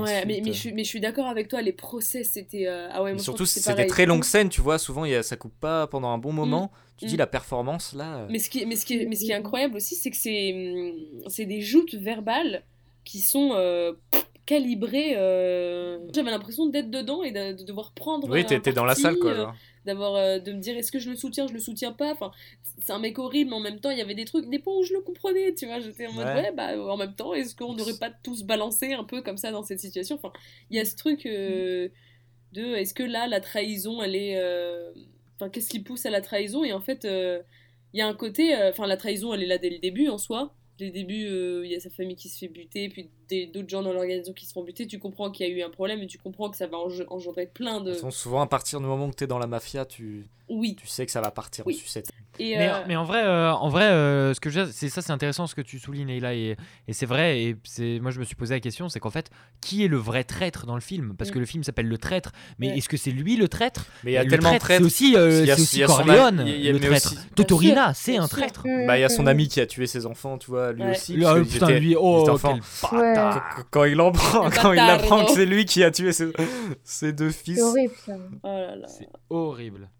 Ouais, 0.00 0.24
mais, 0.26 0.40
mais, 0.42 0.50
euh. 0.50 0.52
je 0.52 0.58
suis, 0.58 0.72
mais 0.72 0.84
je 0.84 0.88
suis 0.88 1.00
d'accord 1.00 1.26
avec 1.26 1.48
toi, 1.48 1.60
les 1.62 1.72
procès, 1.72 2.24
c'était... 2.24 2.66
euh, 2.66 2.88
Ah 2.92 3.02
ouais, 3.02 3.12
moi, 3.12 3.22
surtout, 3.22 3.44
pareil. 3.64 3.86
très 3.86 4.06
longues 4.06 4.24
scènes, 4.24 4.48
tu 4.48 4.60
vois, 4.60 4.78
souvent 4.78 5.04
il 5.04 5.12
y 5.12 5.14
a- 5.14 5.22
ça 5.22 5.36
coupe 5.36 5.54
pas 5.60 5.86
pendant 5.86 6.08
un 6.10 6.18
bon 6.18 6.32
moment. 6.32 6.70
Tu 6.96 7.06
dis 7.06 7.14
Mm. 7.14 7.18
la 7.18 7.26
performance 7.26 7.94
là. 7.94 8.18
euh, 8.18 8.26
Mais 8.30 8.38
ce 8.38 8.48
qui, 8.50 8.64
mais 8.66 8.76
ce 8.76 8.86
qui, 8.86 8.94
est- 8.98 9.06
mais 9.06 9.16
ce 9.16 9.24
qui 9.24 9.30
est 9.30 9.34
incroyable 9.34 9.76
aussi, 9.76 9.94
c'est 9.96 10.10
que 10.10 10.16
c'est, 10.16 10.94
c'est 11.28 11.46
des 11.46 11.60
joutes 11.60 11.94
verbales 11.94 12.62
qui 13.04 13.18
sont 13.20 13.50
euh, 13.54 13.92
calibrées. 14.46 15.14
euh, 15.16 15.98
J'avais 16.14 16.30
l'impression 16.30 16.66
d'être 16.66 16.90
dedans 16.90 17.22
et 17.22 17.32
de, 17.32 17.52
de 17.58 17.64
devoir 17.64 17.92
prendre. 17.92 18.28
Oui, 18.30 18.44
t'étais 18.44 18.72
dans 18.72 18.84
la 18.84 18.94
salle, 18.94 19.18
quoi, 19.18 19.34
genre. 19.34 19.54
D'avoir, 19.84 20.14
euh, 20.14 20.38
de 20.38 20.52
me 20.52 20.60
dire 20.60 20.76
est-ce 20.76 20.92
que 20.92 20.98
je 21.00 21.10
le 21.10 21.16
soutiens, 21.16 21.48
je 21.48 21.52
le 21.52 21.58
soutiens 21.58 21.92
pas? 21.92 22.12
Enfin, 22.12 22.30
c'est 22.80 22.92
un 22.92 23.00
mec 23.00 23.18
horrible, 23.18 23.50
mais 23.50 23.56
en 23.56 23.60
même 23.60 23.80
temps, 23.80 23.90
il 23.90 23.98
y 23.98 24.00
avait 24.00 24.14
des 24.14 24.24
trucs, 24.24 24.48
des 24.48 24.58
points 24.60 24.76
où 24.76 24.82
je 24.84 24.92
le 24.92 25.00
comprenais, 25.00 25.54
tu 25.54 25.66
vois? 25.66 25.80
J'étais 25.80 26.06
en 26.06 26.12
mode 26.12 26.26
Ouais. 26.28 26.34
ouais, 26.34 26.52
bah 26.52 26.78
en 26.80 26.96
même 26.96 27.14
temps, 27.14 27.34
est-ce 27.34 27.56
qu'on 27.56 27.74
n'aurait 27.74 27.98
pas 27.98 28.10
tous 28.10 28.44
balancé 28.44 28.92
un 28.92 29.04
peu 29.04 29.22
comme 29.22 29.36
ça 29.38 29.50
dans 29.50 29.62
cette 29.64 29.80
situation? 29.80 30.16
Enfin, 30.16 30.32
il 30.70 30.76
y 30.76 30.80
a 30.80 30.84
ce 30.84 30.94
truc 30.96 31.26
euh, 31.26 31.88
de 32.52 32.62
est-ce 32.76 32.94
que 32.94 33.02
là, 33.02 33.26
la 33.26 33.40
trahison, 33.40 34.02
elle 34.02 34.16
est. 34.16 34.36
euh, 34.38 34.92
Enfin, 35.36 35.50
qu'est-ce 35.50 35.68
qui 35.70 35.80
pousse 35.80 36.06
à 36.06 36.10
la 36.10 36.20
trahison? 36.20 36.62
Et 36.64 36.72
en 36.72 36.80
fait, 36.80 37.04
il 37.04 37.98
y 37.98 38.00
a 38.02 38.06
un 38.06 38.14
côté. 38.14 38.54
Enfin, 38.68 38.86
la 38.86 38.96
trahison, 38.96 39.34
elle 39.34 39.42
est 39.42 39.46
là 39.46 39.58
dès 39.58 39.70
le 39.70 39.78
début 39.78 40.08
en 40.08 40.18
soi. 40.18 40.54
Dès 40.78 40.86
le 40.86 40.92
début, 40.92 41.26
il 41.64 41.70
y 41.70 41.74
a 41.74 41.80
sa 41.80 41.90
famille 41.90 42.16
qui 42.16 42.28
se 42.28 42.38
fait 42.38 42.48
buter, 42.48 42.88
puis 42.88 43.10
d'autres 43.52 43.68
gens 43.68 43.82
dans 43.82 43.92
l'organisation 43.92 44.32
qui 44.32 44.46
se 44.46 44.52
font 44.52 44.62
buter. 44.62 44.86
Tu 44.86 44.98
comprends 44.98 45.30
qu'il 45.30 45.46
y 45.46 45.50
a 45.50 45.52
eu 45.52 45.62
un 45.62 45.70
problème 45.70 46.00
et 46.02 46.06
tu 46.06 46.18
comprends 46.18 46.50
que 46.50 46.56
ça 46.56 46.66
va 46.66 46.78
enge- 46.78 47.04
engendrer 47.08 47.46
plein 47.46 47.80
de. 47.80 47.92
façon, 47.94 48.10
souvent 48.10 48.40
à 48.42 48.46
partir 48.46 48.80
du 48.80 48.86
moment 48.86 49.08
que 49.10 49.14
t'es 49.16 49.26
dans 49.26 49.38
la 49.38 49.46
mafia, 49.46 49.84
tu, 49.84 50.26
oui. 50.48 50.76
tu 50.78 50.86
sais 50.86 51.06
que 51.06 51.12
ça 51.12 51.20
va 51.20 51.30
partir 51.30 51.66
Oui. 51.66 51.74
en 51.74 51.78
sucette. 51.78 52.10
Et, 52.38 52.56
Mais, 52.56 52.68
euh, 52.70 52.72
mais 52.88 52.96
en 52.96 53.04
vrai, 53.04 53.22
euh, 53.24 53.52
en 53.52 53.68
vrai, 53.68 53.84
euh, 53.84 54.32
ce 54.32 54.40
que 54.40 54.48
je 54.48 54.64
c'est 54.72 54.88
ça, 54.88 55.02
c'est 55.02 55.12
intéressant 55.12 55.46
ce 55.46 55.54
que 55.54 55.60
tu 55.60 55.78
soulignes 55.78 56.18
là, 56.18 56.34
et, 56.34 56.56
et 56.88 56.92
c'est 56.94 57.04
vrai. 57.04 57.42
Et 57.42 57.56
c'est, 57.64 57.98
moi, 58.00 58.10
je 58.10 58.18
me 58.18 58.24
suis 58.24 58.34
posé 58.36 58.54
la 58.54 58.60
question, 58.60 58.88
c'est 58.88 59.00
qu'en 59.00 59.10
fait, 59.10 59.30
qui 59.60 59.84
est 59.84 59.88
le 59.88 59.98
vrai 59.98 60.24
traître 60.24 60.64
dans 60.64 60.74
le 60.74 60.80
film? 60.80 61.14
Parce 61.18 61.30
que 61.30 61.36
Mm. 61.36 61.40
le 61.40 61.46
film 61.46 61.62
s'appelle 61.64 61.88
Le 61.88 61.98
Traître, 61.98 62.32
mais 62.58 62.68
Ouais. 62.70 62.78
est-ce 62.78 62.88
que 62.88 62.96
c'est 62.96 63.10
lui 63.10 63.36
le 63.36 63.48
traître? 63.48 63.84
Mais 64.02 64.12
il 64.12 64.14
y 64.14 64.16
a 64.16 64.24
Le 64.24 64.30
tellement 64.30 64.52
de 64.54 64.58
traître, 64.58 64.66
C'est 64.66 64.72
traîtres. 64.78 64.86
aussi, 64.86 65.14
euh, 65.16 65.40
Il 65.42 65.46
y 65.46 65.50
a- 65.50 65.56
c'est 65.56 65.62
aussi 65.62 65.82
Corleone, 65.82 66.40
ami- 66.40 66.50
il 66.54 66.64
y 66.64 66.68
a- 66.68 66.72
le 66.72 66.80
traître. 66.80 67.12
aussi- 67.12 67.18
Totorina, 67.34 67.92
c'est 67.94 68.16
un 68.16 68.28
traître. 68.28 68.62
Bah, 68.86 68.96
il 68.96 69.02
y 69.02 69.04
a 69.04 69.08
son 69.10 69.26
ami 69.26 69.48
qui 69.48 69.60
a 69.60 69.66
tué 69.66 69.86
ses 69.86 70.06
enfants, 70.06 70.38
tu 70.38 70.50
vois, 70.50 70.72
lui 70.72 70.82
Ouais. 70.82 70.90
aussi. 70.92 71.22
Ah, 71.26 71.34
putain, 71.48 71.70
lui, 71.78 71.94
oh, 71.98 72.24
quel 72.24 72.32
Ouais. 72.98 73.14
Bâtard. 73.28 73.54
Quand- 73.56 73.64
Quand 73.70 73.84
il 73.84 74.00
en 74.00 74.12
prend, 74.12 74.50
quand 74.50 74.72
il 74.72 74.78
apprend 74.78 75.24
que 75.24 75.30
c'est 75.32 75.46
lui 75.46 75.64
qui 75.64 75.82
a 75.84 75.90
tué 75.90 76.12
ses, 76.12 76.32
ses 76.84 77.12
deux 77.12 77.30
fils. 77.30 77.56
C'est 77.56 77.62
horrible 77.62 77.94
ça. 78.06 78.16
Oh 78.42 78.46
là 78.48 78.76
là. 78.76 78.86
C'est 78.88 79.08
horrible. 79.30 79.90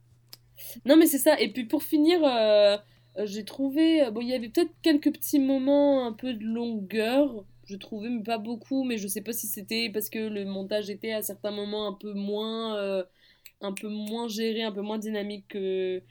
Non, 0.84 0.96
mais 0.96 1.06
c'est 1.06 1.18
ça. 1.18 1.38
Et 1.40 1.52
puis 1.52 1.64
pour 1.64 1.82
finir, 1.82 2.20
euh, 2.24 2.76
j'ai 3.24 3.44
trouvé. 3.44 4.04
euh, 4.04 4.10
Bon, 4.10 4.20
il 4.20 4.28
y 4.28 4.34
avait 4.34 4.48
peut-être 4.48 4.70
quelques 4.82 5.12
petits 5.12 5.38
moments 5.38 6.06
un 6.06 6.12
peu 6.12 6.32
de 6.34 6.44
longueur. 6.44 7.44
Je 7.64 7.76
trouvais, 7.76 8.08
mais 8.08 8.22
pas 8.22 8.38
beaucoup. 8.38 8.84
Mais 8.84 8.98
je 8.98 9.06
sais 9.08 9.20
pas 9.22 9.32
si 9.32 9.46
c'était 9.46 9.90
parce 9.92 10.08
que 10.08 10.18
le 10.18 10.44
montage 10.44 10.90
était 10.90 11.12
à 11.12 11.22
certains 11.22 11.50
moments 11.52 11.86
un 11.88 11.92
peu 11.92 12.12
moins, 12.12 12.76
euh, 12.76 13.04
un 13.60 13.72
peu 13.72 13.88
moins 13.88 14.28
géré, 14.28 14.62
un 14.62 14.72
peu 14.72 14.80
moins 14.82 14.98
dynamique 14.98 15.46
que, 15.48 16.02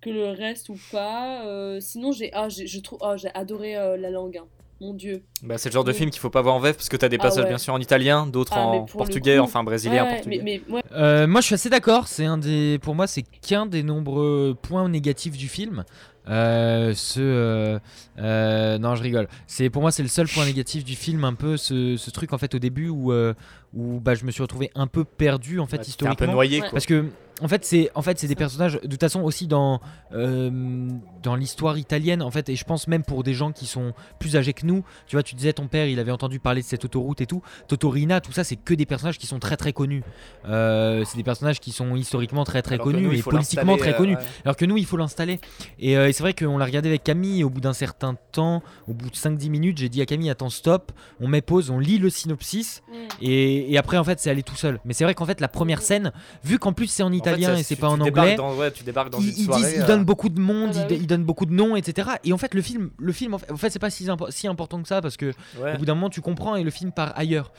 que 0.00 0.10
le 0.10 0.28
reste 0.30 0.68
ou 0.68 0.76
pas. 0.92 1.44
Euh, 1.46 1.80
sinon, 1.80 2.12
j'ai, 2.12 2.30
ah, 2.34 2.48
j'ai, 2.48 2.66
je 2.66 2.80
trouve, 2.80 2.98
ah, 3.02 3.16
j'ai 3.16 3.30
adoré 3.34 3.76
euh, 3.76 3.96
la 3.96 4.10
langue. 4.10 4.36
hein. 4.38 4.46
Mon 4.80 4.94
Dieu. 4.94 5.24
Bah, 5.42 5.58
c'est 5.58 5.68
le 5.70 5.72
genre 5.74 5.82
de 5.84 5.90
Oui. 5.90 5.96
film 5.98 6.10
qu'il 6.10 6.20
faut 6.20 6.30
pas 6.30 6.40
voir 6.40 6.54
en 6.54 6.60
VF 6.60 6.76
parce 6.76 6.88
que 6.88 6.96
t'as 6.96 7.08
des 7.08 7.16
Ah 7.18 7.24
passages 7.24 7.42
ouais. 7.44 7.48
bien 7.48 7.58
sûr 7.58 7.74
en 7.74 7.80
italien, 7.80 8.26
d'autres 8.26 8.52
Ah, 8.54 8.66
en 8.66 8.84
portugais, 8.84 9.36
coup- 9.36 9.42
enfin 9.42 9.64
brésilien, 9.64 10.04
Ouais, 10.04 10.14
portugais. 10.14 10.40
Mais, 10.44 10.62
mais, 10.68 10.72
ouais, 10.74 10.82
Euh, 10.92 11.26
moi, 11.26 11.40
je 11.40 11.46
suis 11.46 11.54
assez 11.54 11.68
d'accord. 11.70 12.06
C'est 12.06 12.24
un 12.26 12.38
des, 12.38 12.78
pour 12.80 12.94
moi, 12.94 13.08
c'est 13.08 13.22
qu'un 13.22 13.66
des 13.66 13.82
nombreux 13.82 14.56
points 14.62 14.88
négatifs 14.88 15.36
du 15.36 15.48
film. 15.48 15.84
Euh, 16.28 16.92
ce, 16.94 17.20
euh, 17.20 17.78
euh, 18.18 18.78
non, 18.78 18.94
je 18.94 19.02
rigole. 19.02 19.28
C'est 19.46 19.70
pour 19.70 19.80
moi, 19.82 19.90
c'est 19.90 20.02
le 20.02 20.08
seul 20.10 20.28
point 20.28 20.44
négatif 20.44 20.84
du 20.84 20.94
film, 20.94 21.24
un 21.24 21.32
peu 21.34 21.56
ce, 21.56 21.96
ce 21.96 22.10
truc 22.10 22.32
en 22.34 22.38
fait 22.38 22.54
au 22.54 22.58
début 22.58 22.88
où, 22.90 23.12
euh, 23.12 23.32
où 23.74 24.00
bah, 24.00 24.14
je 24.14 24.24
me 24.24 24.30
suis 24.30 24.42
retrouvé 24.42 24.70
un 24.74 24.86
peu 24.86 25.04
perdu 25.04 25.60
en 25.60 25.66
fait 25.66 25.78
t'étais 25.78 25.88
un 25.88 25.90
historiquement. 25.90 26.26
peu 26.26 26.32
noyé, 26.32 26.60
quoi. 26.60 26.70
Parce 26.70 26.86
que 26.86 27.06
en 27.40 27.46
fait, 27.46 27.64
c'est 27.64 27.88
en 27.94 28.02
fait 28.02 28.18
c'est 28.18 28.26
des 28.26 28.34
personnages 28.34 28.80
de 28.82 28.88
toute 28.88 28.98
façon 29.00 29.20
aussi 29.22 29.46
dans 29.46 29.80
euh, 30.12 30.88
dans 31.22 31.36
l'histoire 31.36 31.78
italienne 31.78 32.20
en 32.20 32.32
fait, 32.32 32.48
et 32.48 32.56
je 32.56 32.64
pense 32.64 32.88
même 32.88 33.04
pour 33.04 33.22
des 33.22 33.32
gens 33.32 33.52
qui 33.52 33.66
sont 33.66 33.92
plus 34.18 34.34
âgés 34.36 34.52
que 34.52 34.66
nous. 34.66 34.84
Tu 35.06 35.14
vois, 35.14 35.22
tu 35.22 35.36
disais 35.36 35.52
ton 35.52 35.68
père, 35.68 35.86
il 35.86 36.00
avait 36.00 36.10
entendu 36.10 36.40
parler 36.40 36.62
de 36.62 36.66
cette 36.66 36.84
autoroute 36.84 37.20
et 37.20 37.26
tout. 37.26 37.40
Totorina, 37.68 38.20
tout 38.20 38.32
ça, 38.32 38.42
c'est 38.42 38.56
que 38.56 38.74
des 38.74 38.86
personnages 38.86 39.18
qui 39.18 39.28
sont 39.28 39.38
très 39.38 39.56
très 39.56 39.72
connus. 39.72 40.02
Euh, 40.46 41.04
c'est 41.04 41.16
des 41.16 41.22
personnages 41.22 41.60
qui 41.60 41.70
sont 41.70 41.94
historiquement 41.94 42.42
très 42.42 42.60
très 42.62 42.74
Alors 42.74 42.86
connus 42.86 43.02
nous, 43.06 43.12
et 43.12 43.22
politiquement 43.22 43.76
très 43.76 43.94
connus. 43.94 44.16
euh, 44.16 44.18
ouais. 44.18 44.26
Alors 44.44 44.56
que 44.56 44.64
nous, 44.64 44.76
il 44.76 44.86
faut 44.86 44.96
l'installer. 44.96 45.38
Et, 45.78 45.96
euh, 45.96 46.08
et 46.08 46.12
c'est 46.12 46.24
vrai 46.24 46.34
qu'on 46.34 46.58
l'a 46.58 46.64
regardé 46.64 46.88
avec 46.88 47.04
Camille. 47.04 47.40
Et 47.40 47.44
au 47.44 47.50
bout 47.50 47.60
d'un 47.60 47.72
certain 47.72 48.16
temps, 48.32 48.64
au 48.88 48.94
bout 48.94 49.10
de 49.10 49.14
5-10 49.16 49.48
minutes, 49.48 49.78
j'ai 49.78 49.88
dit 49.88 50.02
à 50.02 50.06
Camille 50.06 50.30
Attends, 50.30 50.50
stop. 50.50 50.90
On 51.20 51.28
met 51.28 51.40
pause, 51.42 51.70
on 51.70 51.78
lit 51.78 51.98
le 51.98 52.10
synopsis. 52.10 52.82
Et, 53.22 53.57
et 53.68 53.78
après, 53.78 53.96
en 53.98 54.04
fait, 54.04 54.20
c'est 54.20 54.30
allé 54.30 54.42
tout 54.42 54.56
seul. 54.56 54.80
Mais 54.84 54.92
c'est 54.94 55.04
vrai 55.04 55.14
qu'en 55.14 55.26
fait, 55.26 55.40
la 55.40 55.48
première 55.48 55.82
scène, 55.82 56.12
vu 56.44 56.58
qu'en 56.58 56.72
plus 56.72 56.86
c'est 56.86 57.02
en 57.02 57.08
En 57.08 57.10
fait, 57.10 57.16
italien 57.16 57.54
ça- 57.54 57.60
et 57.60 57.62
c'est 57.62 57.74
tu- 57.74 57.80
pas 57.80 57.88
tu 57.88 57.94
en 57.94 58.00
anglais, 58.00 58.34
dans- 58.36 58.54
ouais, 58.56 58.70
tu 58.70 58.84
débarques 58.84 59.10
dans 59.10 59.18
ils, 59.20 59.28
une 59.30 59.34
ils 59.38 59.44
soirée, 59.44 59.62
disent, 59.62 59.72
ils 59.76 59.82
euh, 59.82 59.86
donnent 59.86 60.04
beaucoup 60.04 60.28
de 60.28 60.40
monde, 60.40 60.70
Ah 60.74 60.78
bah 60.80 60.86
ils, 60.90 60.92
oui. 60.94 60.98
ils 61.02 61.06
donnent 61.06 61.24
beaucoup 61.24 61.46
de 61.46 61.52
noms, 61.52 61.76
etc. 61.76 62.08
Et 62.24 62.32
en 62.32 62.38
fait, 62.38 62.54
le 62.54 62.62
film, 62.62 62.90
le 62.98 63.12
film 63.12 63.34
en 63.34 63.38
fait, 63.38 63.50
en 63.52 63.56
fait, 63.56 63.70
c'est 63.70 63.78
pas 63.78 63.90
si, 63.90 64.04
impo- 64.06 64.30
si 64.30 64.46
important 64.48 64.80
que 64.82 64.88
ça 64.88 65.00
parce 65.00 65.16
que 65.16 65.32
Ouais. 65.60 65.74
au 65.74 65.78
bout 65.78 65.84
d'un 65.86 65.94
moment, 65.94 66.10
tu 66.10 66.20
comprends 66.20 66.56
et 66.56 66.62
le 66.62 66.70
film 66.70 66.92
part 66.92 67.12
ailleurs. 67.16 67.52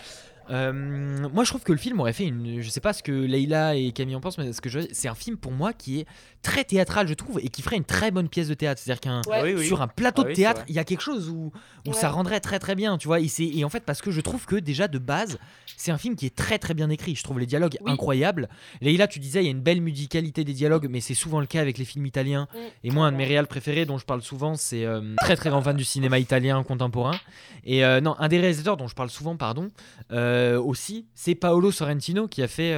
Euh, 0.52 1.28
moi, 1.32 1.44
je 1.44 1.50
trouve 1.52 1.62
que 1.62 1.72
le 1.72 1.78
film 1.78 2.00
aurait 2.00 2.14
fait 2.14 2.26
une. 2.26 2.60
Je 2.62 2.70
sais 2.70 2.80
pas 2.80 2.92
ce 2.94 3.04
que 3.04 3.12
Leïla 3.12 3.76
et 3.76 3.92
Camille 3.92 4.16
en 4.16 4.20
pensent, 4.20 4.40
mais 4.40 4.52
ce 4.52 4.62
que 4.62 4.70
je 4.70 4.80
c'est 4.92 5.08
un 5.08 5.14
film 5.14 5.38
pour 5.38 5.52
moi 5.52 5.74
qui 5.74 6.00
est 6.00 6.06
très 6.42 6.64
théâtral, 6.64 7.08
je 7.08 7.14
trouve, 7.14 7.40
et 7.42 7.50
qui 7.50 7.62
ferait 7.62 7.76
une 7.78 7.84
très 7.86 8.12
bonne 8.12 8.30
pièce 8.30 8.48
de 8.48 8.54
théâtre. 8.54 8.82
C'est-à-dire 8.84 9.02
qu'un 9.02 9.22
Ouais. 9.30 9.42
Oui, 9.44 9.54
oui. 9.60 9.68
sur 9.68 9.82
un 9.82 9.88
plateau 9.88 10.24
Ah 10.26 10.30
de 10.30 10.34
théâtre, 10.34 10.64
il 10.68 10.76
y 10.76 10.80
a 10.80 10.84
quelque 10.84 11.02
chose 11.02 11.30
où, 11.30 11.52
où 11.86 11.90
Ouais. 11.90 11.94
ça 11.94 12.10
rendrait 12.10 12.40
très 12.40 12.60
très 12.60 12.76
bien, 12.76 12.98
tu 12.98 13.08
vois. 13.08 13.20
Et, 13.20 13.28
c'est- 13.28 13.46
et 13.48 13.64
en 13.66 13.70
fait, 13.70 13.82
parce 13.86 14.02
que 14.02 14.12
je 14.12 14.22
trouve 14.22 14.46
que 14.46 14.56
déjà 14.56 14.88
de 14.88 14.98
base, 15.00 15.38
c'est 15.78 15.92
un 15.92 15.98
film 15.98 16.16
qui 16.16 16.26
est 16.26 16.36
très 16.36 16.58
très 16.60 16.74
bien 16.74 16.90
écrit. 16.90 17.16
Je 17.16 17.24
trouve 17.24 17.40
les 17.40 17.46
dialogues 17.46 17.78
Oui. 17.82 17.92
incroyables. 17.92 18.50
Leïla, 18.82 19.08
tu 19.08 19.20
disais, 19.20 19.42
il 19.42 19.46
y 19.46 19.48
a 19.48 19.52
une 19.52 19.62
belle 19.62 19.82
musicalité 19.82 20.44
des 20.44 20.54
dialogues, 20.54 20.88
mais 20.90 21.02
c'est 21.02 21.14
souvent 21.14 21.40
le 21.40 21.46
cas 21.48 21.62
avec 21.62 21.78
les 21.78 21.86
films 21.86 22.06
italiens. 22.06 22.48
Mm. 22.54 22.58
Et 22.86 22.92
moi, 22.92 23.08
un 23.08 23.12
de 23.12 23.18
mes 23.18 23.26
réals 23.26 23.48
préférés 23.48 23.86
dont 23.86 23.98
je 23.98 24.06
parle 24.06 24.22
souvent, 24.22 24.56
c'est 24.56 24.86
euh, 24.86 25.02
très 25.18 25.36
très 25.36 25.50
grand 25.50 25.62
fan 25.62 25.76
du 25.76 25.84
cinéma 25.84 26.20
italien 26.20 26.64
contemporain. 26.64 27.18
Et 27.66 27.84
euh, 27.86 28.02
non, 28.02 28.16
un 28.20 28.28
des 28.30 28.40
réalisateurs 28.40 28.78
dont 28.78 28.88
je 28.88 28.96
parle 28.96 29.10
souvent, 29.10 29.36
pardon, 29.36 29.68
euh, 30.12 30.60
aussi, 30.62 31.06
c'est 31.14 31.36
Paolo 31.36 31.72
Sorrentino 31.72 32.28
qui 32.28 32.42
a 32.42 32.48
fait. 32.48 32.74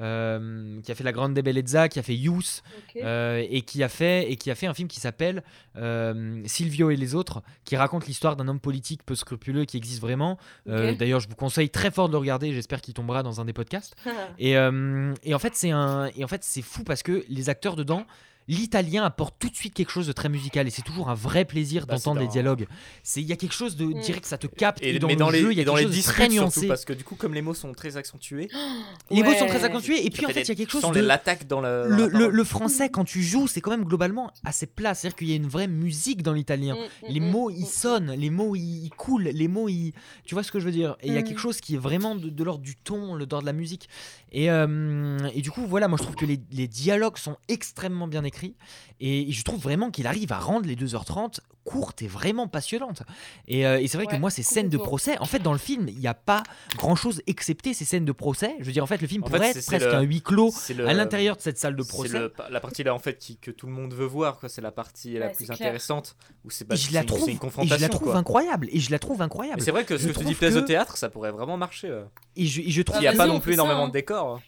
Euh, 0.00 0.80
qui 0.82 0.92
a 0.92 0.94
fait 0.94 1.04
La 1.04 1.12
Grande 1.12 1.34
Bellezza, 1.34 1.88
qui 1.88 1.98
a 1.98 2.02
fait 2.02 2.14
Youth, 2.14 2.62
Ok. 2.78 3.02
euh, 3.02 3.44
et 3.48 3.62
qui 3.62 3.82
a 3.82 3.88
fait 3.88 4.30
et 4.30 4.36
qui 4.36 4.50
a 4.50 4.54
fait 4.54 4.66
un 4.66 4.74
film 4.74 4.88
qui 4.88 5.00
s'appelle 5.00 5.42
euh, 5.76 6.42
Silvio 6.46 6.90
et 6.90 6.96
les 6.96 7.14
autres, 7.14 7.42
qui 7.64 7.76
raconte 7.76 8.06
l'histoire 8.06 8.36
d'un 8.36 8.48
homme 8.48 8.60
politique 8.60 9.02
peu 9.04 9.14
scrupuleux 9.14 9.64
qui 9.64 9.76
existe 9.76 10.00
vraiment. 10.00 10.38
Euh. 10.68 10.94
D'ailleurs, 10.94 11.20
je 11.20 11.28
vous 11.28 11.34
conseille 11.34 11.70
très 11.70 11.90
fort 11.90 12.08
de 12.08 12.12
le 12.12 12.18
regarder. 12.18 12.52
J'espère 12.52 12.80
qu'il 12.80 12.94
tombera 12.94 13.22
dans 13.22 13.40
un 13.40 13.44
des 13.44 13.52
podcasts. 13.52 13.94
Et, 14.38 14.52
et 14.52 15.34
en 15.34 15.38
fait, 15.38 15.54
c'est 15.54 15.72
en 15.72 16.10
fait 16.28 16.44
c'est 16.44 16.62
fou 16.62 16.84
parce 16.84 17.02
que 17.02 17.24
les 17.28 17.48
acteurs 17.48 17.76
dedans. 17.76 18.06
L'italien 18.48 19.04
apporte 19.04 19.34
tout 19.38 19.48
de 19.48 19.56
suite 19.56 19.74
quelque 19.74 19.90
chose 19.90 20.06
de 20.06 20.12
très 20.12 20.28
musical 20.28 20.66
et 20.66 20.70
c'est 20.70 20.82
toujours 20.82 21.08
un 21.10 21.14
vrai 21.14 21.44
plaisir 21.44 21.86
Bah, 21.86 21.94
d'entendre 21.94 22.20
les 22.20 22.28
dialogues. 22.28 22.66
C'est 23.02 23.20
il 23.20 23.26
y 23.26 23.32
a 23.32 23.36
quelque 23.36 23.54
chose 23.54 23.76
de 23.76 23.86
Mm. 23.86 24.00
direct 24.00 24.24
ça 24.26 24.38
te 24.38 24.46
capte 24.46 24.82
et, 24.82 24.94
Et, 24.94 24.98
dans 24.98 25.08
mais 25.08 25.14
le 25.14 25.18
dans 25.18 25.30
les, 25.30 25.40
jeu 25.40 25.52
il 25.52 25.56
y 25.56 25.58
a 25.58 25.62
et 25.62 25.64
dans 25.64 25.74
quelque 25.74 25.88
les 25.88 25.94
chose 25.96 26.06
de 26.06 26.12
très 26.12 26.22
disputes 26.28 26.40
nuancé. 26.40 26.54
surtout 26.60 26.68
parce 26.68 26.84
que 26.84 26.92
du 26.92 27.02
coup 27.04 27.14
comme 27.16 27.34
les 27.34 27.42
mots 27.42 27.54
sont 27.54 27.72
très 27.72 27.96
accentués 27.96 28.48
Les 29.10 29.22
mots 29.22 29.34
sont 29.34 29.46
très 29.46 29.64
accentués 29.64 30.06
et 30.06 30.10
puis 30.10 30.26
en 30.26 30.28
fait 30.30 30.42
il 30.42 30.48
y 30.48 30.52
a 30.52 30.54
quelque 30.54 30.70
chose 30.70 30.82
sans 30.82 30.92
de 30.92 31.00
l'attaque 31.00 31.46
dans 31.46 31.60
la, 31.60 31.88
dans 31.88 31.96
le, 31.96 32.06
la 32.08 32.28
le- 32.28 32.44
français 32.44 32.88
quand 32.88 33.04
tu 33.04 33.22
joues 33.22 33.46
c'est 33.48 33.60
quand 33.60 33.70
même 33.72 33.84
globalement 33.84 34.30
assez 34.44 34.66
plat 34.66 34.94
c'est 34.94 35.08
à 35.08 35.10
dire 35.10 35.16
qu'il 35.16 35.28
y 35.28 35.32
a 35.32 35.36
une 35.36 35.48
vraie 35.48 35.68
musique 35.68 36.22
dans 36.22 36.32
l'italien 36.32 36.76
Mm, 36.76 37.12
les 37.12 37.20
mm, 37.20 37.30
mots 37.30 37.50
mm, 37.50 37.54
ils 37.56 37.62
mm. 37.62 37.66
sonnent 37.66 38.12
les 38.12 38.30
mots 38.30 38.54
ils, 38.56 38.84
ils 38.86 38.90
coulent 38.90 39.24
les 39.24 39.48
mots 39.48 39.68
ils 39.68 39.92
tu 40.24 40.34
vois 40.34 40.42
ce 40.42 40.52
que 40.52 40.58
je 40.60 40.64
veux 40.66 40.72
dire? 40.72 40.96
Et 41.02 41.08
il 41.08 41.14
y 41.14 41.18
a 41.18 41.22
quelque 41.22 41.40
chose 41.40 41.60
qui 41.60 41.74
est 41.74 41.78
vraiment 41.78 42.14
de, 42.14 42.28
de 42.28 42.44
l'ordre 42.44 42.62
du 42.62 42.76
ton 42.76 43.14
le 43.14 43.26
d'ordre 43.26 43.42
de 43.44 43.46
la 43.46 43.52
musique 43.52 43.88
et, 44.36 44.50
euh, 44.50 45.16
et 45.34 45.40
du 45.40 45.50
coup 45.50 45.66
voilà 45.66 45.88
moi 45.88 45.96
je 45.98 46.02
trouve 46.02 46.14
que 46.14 46.26
les 46.26 46.68
dialogues 46.68 47.16
sont 47.16 47.38
extrêmement 47.48 48.06
bien 48.06 48.22
écrits 48.22 48.54
et 49.00 49.30
je 49.30 49.42
trouve 49.44 49.60
vraiment 49.60 49.90
qu'il 49.90 50.06
arrive 50.06 50.32
à 50.32 50.38
rendre 50.38 50.66
les 50.66 50.76
2h30 50.76 51.40
courtes 51.64 52.00
et 52.02 52.06
vraiment 52.06 52.46
passionnantes. 52.46 53.02
Et, 53.48 53.66
euh, 53.66 53.80
et 53.80 53.88
c'est 53.88 53.98
vrai 53.98 54.06
que 54.06 54.14
moi 54.16 54.30
ces 54.30 54.44
scènes 54.44 54.68
de 54.68 54.76
procès 54.78 55.18
en 55.18 55.24
fait 55.24 55.40
dans 55.40 55.52
le 55.52 55.58
film 55.58 55.88
il 55.88 55.98
n'y 55.98 56.06
a 56.06 56.14
pas 56.14 56.44
grand 56.76 56.94
chose 56.94 57.20
excepté 57.26 57.74
ces 57.74 57.84
scènes 57.84 58.04
de 58.04 58.12
procès. 58.12 58.54
Je 58.60 58.64
veux 58.66 58.72
dire 58.72 58.84
en 58.84 58.86
fait 58.86 59.00
le 59.02 59.08
film 59.08 59.24
En 59.24 59.26
pourrait 59.26 59.52
c'est- 59.52 59.58
être 59.58 59.64
c'est 59.64 59.78
presque 59.78 59.86
le- 59.86 59.94
un 59.94 60.02
huis 60.02 60.22
clos 60.22 60.52
c'est 60.54 60.74
le- 60.74 60.86
à 60.88 60.94
l'intérieur 60.94 61.36
de 61.36 61.40
cette 61.42 61.58
salle 61.58 61.74
de 61.74 61.82
c'est 61.82 61.88
procès. 61.88 62.18
le- 62.18 62.32
la 62.50 62.60
partie 62.60 62.84
là 62.84 62.94
en 62.94 63.00
fait 63.00 63.18
qui, 63.18 63.36
que 63.38 63.50
tout 63.50 63.66
le 63.66 63.72
monde 63.72 63.92
veut 63.94 64.06
voir 64.06 64.38
c'est 64.48 64.60
la 64.60 64.70
partie 64.70 65.14
la 65.18 65.28
plus 65.30 65.46
c'est 65.46 65.52
intéressante 65.52 66.14
où 66.44 66.50
c'est 66.50 66.64
et 66.64 66.68
pas 66.68 66.74
je 66.76 66.86
c'est 66.86 66.92
la 66.92 67.00
une- 67.00 67.06
trouve, 67.06 67.24
c'est 67.24 67.30
une 67.32 67.36
et 67.36 67.40
confrontation 67.40 67.76
je 67.76 67.82
la 67.82 67.88
trouve 67.88 68.08
quoi. 68.10 68.16
incroyable 68.16 68.68
et 68.70 68.78
je 68.78 68.90
la 68.92 68.98
trouve 69.00 69.20
incroyable. 69.20 69.58
Mais 69.58 69.64
c'est 69.64 69.72
vrai 69.72 69.84
que 69.84 69.98
ce 69.98 70.06
Je 70.06 70.12
que 70.12 70.18
tu 70.20 70.24
dis 70.24 70.34
pièce 70.34 70.54
de 70.54 70.60
que- 70.60 70.66
théâtre 70.66 70.96
ça 70.96 71.08
pourrait 71.10 71.32
vraiment 71.32 71.56
marcher 71.56 71.88
euh. 71.88 72.04
et 72.36 72.46
je, 72.46 72.60
et 72.60 72.70
je 72.70 72.82
trouve 72.82 72.98
Ah, 72.98 73.00
il 73.00 73.08
n'y 73.08 73.08
a 73.08 73.12
pas 73.16 73.24
on 73.28 73.34
non 73.34 73.40
plus 73.40 73.54
énormément 73.54 73.84
hein. 73.84 73.88
de 73.88 73.92
décors 73.92 74.40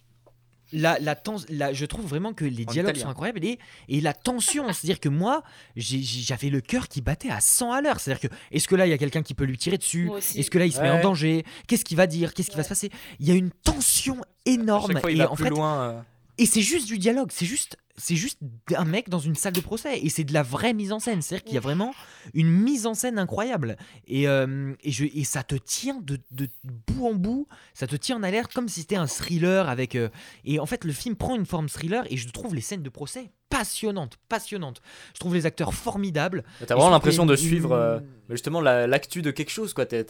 la, 0.73 0.99
la, 0.99 1.15
tens- 1.15 1.47
la- 1.49 1.73
je 1.73 1.85
trouve 1.87 2.07
vraiment 2.07 2.33
que 2.33 2.45
les 2.45 2.65
En 2.67 2.73
dialogues 2.73 2.91
italien. 2.91 3.05
sont 3.05 3.11
incroyables 3.11 3.45
et, 3.45 3.59
et 3.89 4.01
la 4.01 4.13
tension 4.13 4.65
c'est 4.73 4.85
à 4.85 4.87
dire 4.87 5.01
que 5.01 5.09
moi 5.09 5.43
j'avais 5.77 6.51
le 6.51 6.61
cœur 6.61 6.89
qui 6.89 7.01
battait 7.01 7.31
à 7.31 7.41
100 7.41 7.73
à 7.73 7.81
l'heure. 7.81 8.01
C'est 8.01 8.11
à 8.13 8.15
dire 8.15 8.29
que 8.31 8.35
est-ce 8.51 8.69
que 8.69 8.75
là 8.77 8.87
il 8.87 8.91
y 8.91 8.93
a 8.93 8.99
quelqu'un 8.99 9.23
qui 9.23 9.35
peut 9.35 9.45
lui 9.45 9.59
tirer 9.59 9.79
dessus 9.79 10.11
est-ce 10.37 10.51
que 10.51 10.59
là 10.59 10.67
il 10.67 10.73
se 10.73 10.81
met 10.81 10.91
en 10.91 11.01
danger? 11.01 11.45
Qu'est-ce 11.67 11.85
qu'il 11.85 11.97
va 11.97 12.07
dire? 12.07 12.35
Qu'est-ce 12.35 12.51
qui 12.51 12.57
va 12.57 12.63
se 12.65 12.69
passer? 12.69 12.91
Il 13.21 13.27
y 13.27 13.31
a 13.31 13.35
une 13.35 13.51
tension 13.51 14.19
énorme 14.47 14.93
chaque 14.93 15.01
fois 15.01 15.11
il 15.13 15.17
et 15.21 15.25
va 15.25 15.31
en 15.31 15.35
plus 15.35 15.45
fait 15.45 15.51
loin 15.51 15.81
euh. 15.81 16.01
Et 16.39 16.47
c'est 16.47 16.63
juste 16.63 16.87
du 16.87 16.99
dialogue, 16.99 17.31
c'est 17.33 17.47
juste, 17.47 17.77
c'est 17.99 18.17
juste 18.17 18.39
un 18.77 18.85
mec 18.85 19.09
dans 19.09 19.19
une 19.19 19.35
salle 19.35 19.53
de 19.53 19.61
procès 19.61 19.99
et 20.01 20.09
c'est 20.09 20.25
de 20.25 20.33
la 20.33 20.43
vraie 20.43 20.73
mise 20.73 20.93
en 20.93 21.01
scène. 21.01 21.21
C'est-à-dire 21.21 21.45
qu'il 21.45 21.55
y 21.55 21.59
a 21.59 21.61
vraiment 21.61 21.93
une 22.35 22.49
mise 22.51 22.87
en 22.87 22.95
scène 22.95 23.19
incroyable 23.19 23.77
et, 24.07 24.27
euh, 24.29 24.73
et, 24.83 24.91
je, 24.93 25.05
et 25.05 25.25
ça 25.25 25.43
te 25.43 25.55
tient 25.57 26.01
de, 26.01 26.19
de 26.31 26.49
bout 26.87 27.07
en 27.07 27.15
bout, 27.15 27.47
ça 27.75 27.87
te 27.87 27.97
tient 27.97 28.17
en 28.17 28.23
alerte 28.23 28.53
comme 28.55 28.69
si 28.69 28.81
c'était 28.81 28.97
un 28.97 29.07
thriller 29.07 29.69
avec. 29.69 29.95
euh, 29.97 30.09
et 30.45 30.59
en 30.61 30.67
fait, 30.67 30.85
le 30.85 30.93
film 30.93 31.17
prend 31.17 31.35
une 31.37 31.47
forme 31.47 31.69
thriller 31.69 32.05
et 32.11 32.17
je 32.17 32.29
trouve 32.29 32.55
les 32.55 32.61
scènes 32.63 32.83
de 32.83 32.89
procès 32.91 33.31
passionnantes, 33.51 34.19
passionnantes. 34.29 34.81
Je 35.15 35.21
trouve 35.21 35.35
les 35.35 35.47
acteurs 35.47 35.75
formidables. 35.75 36.45
t'as 36.67 36.75
vraiment 36.75 36.91
l'impression 36.91 37.27
de 37.27 37.35
suivre 37.37 37.73
euh, 37.73 37.99
justement 38.31 38.61
la- 38.61 38.87
l'actu 38.87 39.23
de 39.23 39.31
quelque 39.31 39.51
chose 39.51 39.73
quoi 39.75 39.87
t'es 39.87 40.07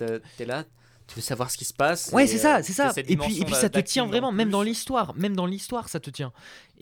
là 0.46 0.64
tu 1.08 1.14
veux 1.16 1.20
savoir 1.22 1.50
ce 1.50 1.56
qui 1.58 1.64
se 1.64 1.74
passe 1.74 2.10
Ouais, 2.12 2.26
c'est 2.26 2.36
euh, 2.36 2.38
ça, 2.38 2.62
c'est 2.62 2.72
ça. 2.72 2.92
Et 2.96 3.16
puis, 3.16 3.40
et 3.40 3.44
puis 3.44 3.54
ça 3.54 3.68
te 3.68 3.78
tient 3.80 4.04
en 4.04 4.06
vraiment, 4.06 4.30
même 4.30 4.50
dans 4.50 4.62
l'histoire, 4.62 5.14
même 5.16 5.34
dans 5.34 5.46
l'histoire, 5.46 5.88
ça 5.88 5.98
te 6.00 6.10
tient. 6.10 6.32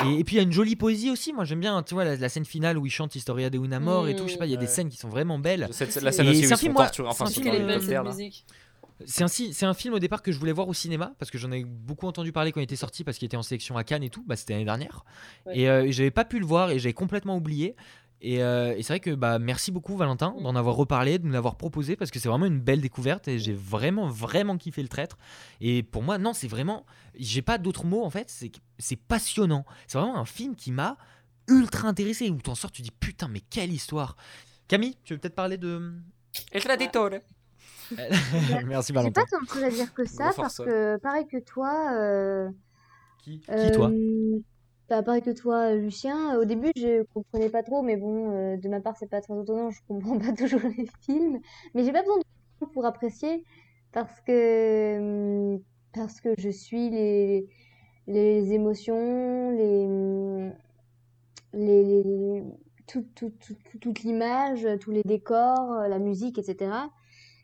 Et, 0.04 0.18
et 0.20 0.24
puis 0.24 0.34
il 0.34 0.38
y 0.38 0.40
a 0.40 0.42
une 0.42 0.52
jolie 0.52 0.76
poésie 0.76 1.10
aussi. 1.10 1.32
Moi, 1.32 1.44
j'aime 1.44 1.60
bien, 1.60 1.82
tu 1.82 1.94
vois, 1.94 2.04
la, 2.04 2.16
la 2.16 2.28
scène 2.28 2.44
finale 2.44 2.76
où 2.76 2.84
il 2.86 2.90
chante 2.90 3.14
Historia 3.14 3.48
de 3.50 3.58
una 3.58 3.80
mort 3.80 4.08
et 4.08 4.16
tout. 4.16 4.26
Je 4.26 4.32
sais 4.32 4.38
pas, 4.38 4.46
il 4.46 4.52
y 4.52 4.56
a 4.56 4.58
des 4.58 4.66
scènes 4.66 4.88
qui 4.88 4.96
sont 4.96 5.08
vraiment 5.08 5.38
belles. 5.38 5.68
Cette- 5.70 5.92
C'est- 5.92 6.00
la 6.00 6.12
scène 6.12 6.26
Et 6.26 6.30
aussi 6.30 6.40
où 6.42 6.44
un 6.44 6.48
ils 6.50 6.56
film, 6.58 6.72
sont 6.72 6.78
moi, 6.78 6.84
torturés 6.84 7.08
c'est 7.08 7.22
enfin. 7.22 7.24
C'est 9.04 9.64
un, 9.64 9.68
un 9.68 9.74
film 9.74 9.92
au 9.94 9.98
départ 9.98 10.22
que 10.22 10.32
je 10.32 10.38
voulais 10.38 10.52
voir 10.52 10.68
au 10.68 10.74
cinéma 10.74 11.12
parce 11.18 11.30
que 11.30 11.36
j'en 11.36 11.52
ai 11.52 11.64
beaucoup 11.64 12.06
entendu 12.06 12.32
parler 12.32 12.50
quand 12.50 12.60
il 12.60 12.64
était 12.64 12.76
sorti 12.76 13.04
parce 13.04 13.18
qu'il 13.18 13.26
était 13.26 13.36
en 13.36 13.42
sélection 13.42 13.76
à 13.76 13.84
Cannes 13.84 14.02
et 14.02 14.08
tout. 14.10 14.24
Bah, 14.26 14.36
c'était 14.36 14.54
l'année 14.54 14.64
dernière. 14.64 15.04
Ouais. 15.44 15.58
Et 15.58 15.68
euh, 15.68 15.86
j'avais 15.90 16.10
pas 16.10 16.24
pu 16.24 16.38
le 16.38 16.46
voir 16.46 16.70
et 16.70 16.78
j'avais 16.78 16.94
complètement 16.94 17.36
oublié. 17.36 17.76
Et, 18.22 18.42
euh, 18.42 18.74
et 18.76 18.82
c'est 18.82 18.94
vrai 18.94 19.00
que 19.00 19.10
bah, 19.14 19.38
merci 19.38 19.70
beaucoup 19.70 19.96
Valentin 19.96 20.34
Mm. 20.38 20.42
d'en 20.42 20.56
avoir 20.56 20.74
reparlé, 20.76 21.18
de 21.18 21.26
nous 21.26 21.32
l'avoir 21.32 21.56
proposé 21.56 21.96
parce 21.96 22.10
que 22.10 22.18
c'est 22.18 22.28
vraiment 22.28 22.46
une 22.46 22.60
belle 22.60 22.80
découverte 22.80 23.28
et 23.28 23.38
j'ai 23.38 23.52
vraiment 23.52 24.08
vraiment 24.08 24.56
kiffé 24.56 24.82
le 24.82 24.88
traître. 24.88 25.18
Et 25.60 25.82
pour 25.82 26.02
moi 26.02 26.16
non 26.18 26.32
c'est 26.32 26.48
vraiment, 26.48 26.86
j'ai 27.18 27.42
pas 27.42 27.58
d'autres 27.58 27.84
mots 27.84 28.04
en 28.04 28.10
fait, 28.10 28.30
c'est 28.78 28.96
passionnant. 28.96 29.64
C'est 29.86 29.98
vraiment 29.98 30.16
un 30.18 30.24
film 30.24 30.54
qui 30.56 30.72
m'a 30.72 30.96
ultra 31.48 31.88
intéressé 31.88 32.30
où 32.30 32.40
t'en 32.40 32.54
sors 32.54 32.72
tu 32.72 32.82
dis 32.82 32.90
putain 32.90 33.28
mais 33.28 33.40
quelle 33.40 33.72
histoire. 33.72 34.16
Camille, 34.66 34.96
tu 35.04 35.12
veux 35.12 35.18
peut-être 35.20 35.34
parler 35.36 35.58
de... 35.58 35.92
El 36.52 36.64
traditore 36.64 37.10
merci 38.66 38.88
J'ai 38.88 38.94
Valentin. 38.94 39.22
pas 39.22 39.26
tant 39.30 39.40
de 39.42 39.48
choses 39.48 39.62
à 39.62 39.70
dire 39.70 39.94
que 39.94 40.04
ça, 40.04 40.32
parce 40.34 40.56
que 40.58 40.96
pareil 40.98 41.26
que 41.28 41.36
toi, 41.38 41.92
euh, 41.94 42.48
Qui, 43.22 43.38
qui 43.40 43.70
toi? 43.72 43.90
Euh, 44.90 44.96
bah, 44.96 45.02
pareil 45.02 45.22
que 45.22 45.30
toi, 45.30 45.74
Lucien, 45.74 46.38
au 46.38 46.44
début 46.44 46.70
je 46.76 47.02
comprenais 47.14 47.50
pas 47.50 47.62
trop, 47.62 47.82
mais 47.82 47.96
bon, 47.96 48.30
euh, 48.32 48.56
de 48.56 48.68
ma 48.68 48.80
part 48.80 48.96
c'est 48.96 49.08
pas 49.08 49.20
très 49.20 49.34
étonnant, 49.40 49.70
je 49.70 49.80
comprends 49.88 50.18
pas 50.18 50.32
toujours 50.32 50.60
les 50.76 50.86
films, 51.04 51.40
mais 51.74 51.84
j'ai 51.84 51.92
pas 51.92 52.02
besoin 52.02 52.18
de 52.18 52.66
pour 52.72 52.84
apprécier, 52.86 53.44
parce 53.92 54.20
que 54.22 54.98
hum, 55.56 55.62
parce 55.92 56.20
que 56.20 56.30
je 56.38 56.48
suis 56.50 56.90
les 56.90 57.48
les 58.08 58.52
émotions, 58.54 59.50
les 59.52 59.86
hum, 59.86 60.54
les, 61.52 62.02
les- 62.02 62.42
tout- 62.86 63.06
tout- 63.14 63.30
tout- 63.40 63.54
tout- 63.70 63.78
toute 63.78 64.00
l'image, 64.02 64.66
tous 64.80 64.90
les 64.92 65.02
décors, 65.02 65.72
euh, 65.72 65.88
la 65.88 65.98
musique, 65.98 66.38
etc. 66.38 66.90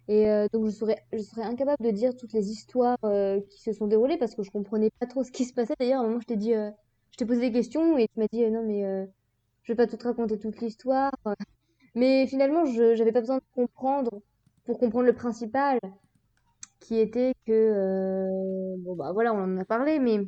Et 0.08 0.28
euh, 0.30 0.46
donc 0.52 0.66
je 0.66 0.70
serais, 0.70 0.98
je 1.12 1.18
serais 1.18 1.42
incapable 1.42 1.82
de 1.84 1.90
dire 1.90 2.16
toutes 2.16 2.32
les 2.32 2.50
histoires 2.50 2.98
euh, 3.04 3.40
qui 3.50 3.60
se 3.62 3.72
sont 3.72 3.86
déroulées 3.86 4.18
parce 4.18 4.34
que 4.34 4.42
je 4.42 4.50
comprenais 4.50 4.90
pas 5.00 5.06
trop 5.06 5.24
ce 5.24 5.30
qui 5.32 5.44
se 5.44 5.54
passait. 5.54 5.74
D'ailleurs, 5.78 6.00
à 6.00 6.04
un 6.04 6.08
moment, 6.08 6.20
je 6.20 6.26
t'ai 6.26 6.36
dit, 6.36 6.54
euh, 6.54 6.70
je 7.12 7.16
t'ai 7.18 7.26
posé 7.26 7.40
des 7.40 7.52
questions 7.52 7.98
et 7.98 8.08
tu 8.08 8.20
m'as 8.20 8.26
dit, 8.32 8.50
non, 8.50 8.64
mais 8.66 8.84
euh, 8.84 9.06
je 9.64 9.72
vais 9.72 9.76
pas 9.76 9.86
tout 9.86 9.96
te 9.96 10.04
raconter 10.04 10.38
toute 10.38 10.60
l'histoire. 10.60 11.12
Mais 11.94 12.26
finalement, 12.26 12.64
je 12.66 12.94
j'avais 12.96 13.12
pas 13.12 13.20
besoin 13.20 13.38
de 13.38 13.44
comprendre 13.54 14.22
pour 14.64 14.78
comprendre 14.78 15.06
le 15.06 15.14
principal, 15.14 15.78
qui 16.80 16.98
était 16.98 17.34
que, 17.46 17.52
euh, 17.52 18.76
bon 18.80 18.96
bah 18.96 19.12
voilà, 19.12 19.32
on 19.34 19.42
en 19.44 19.58
a 19.58 19.64
parlé, 19.64 19.98
mais 19.98 20.20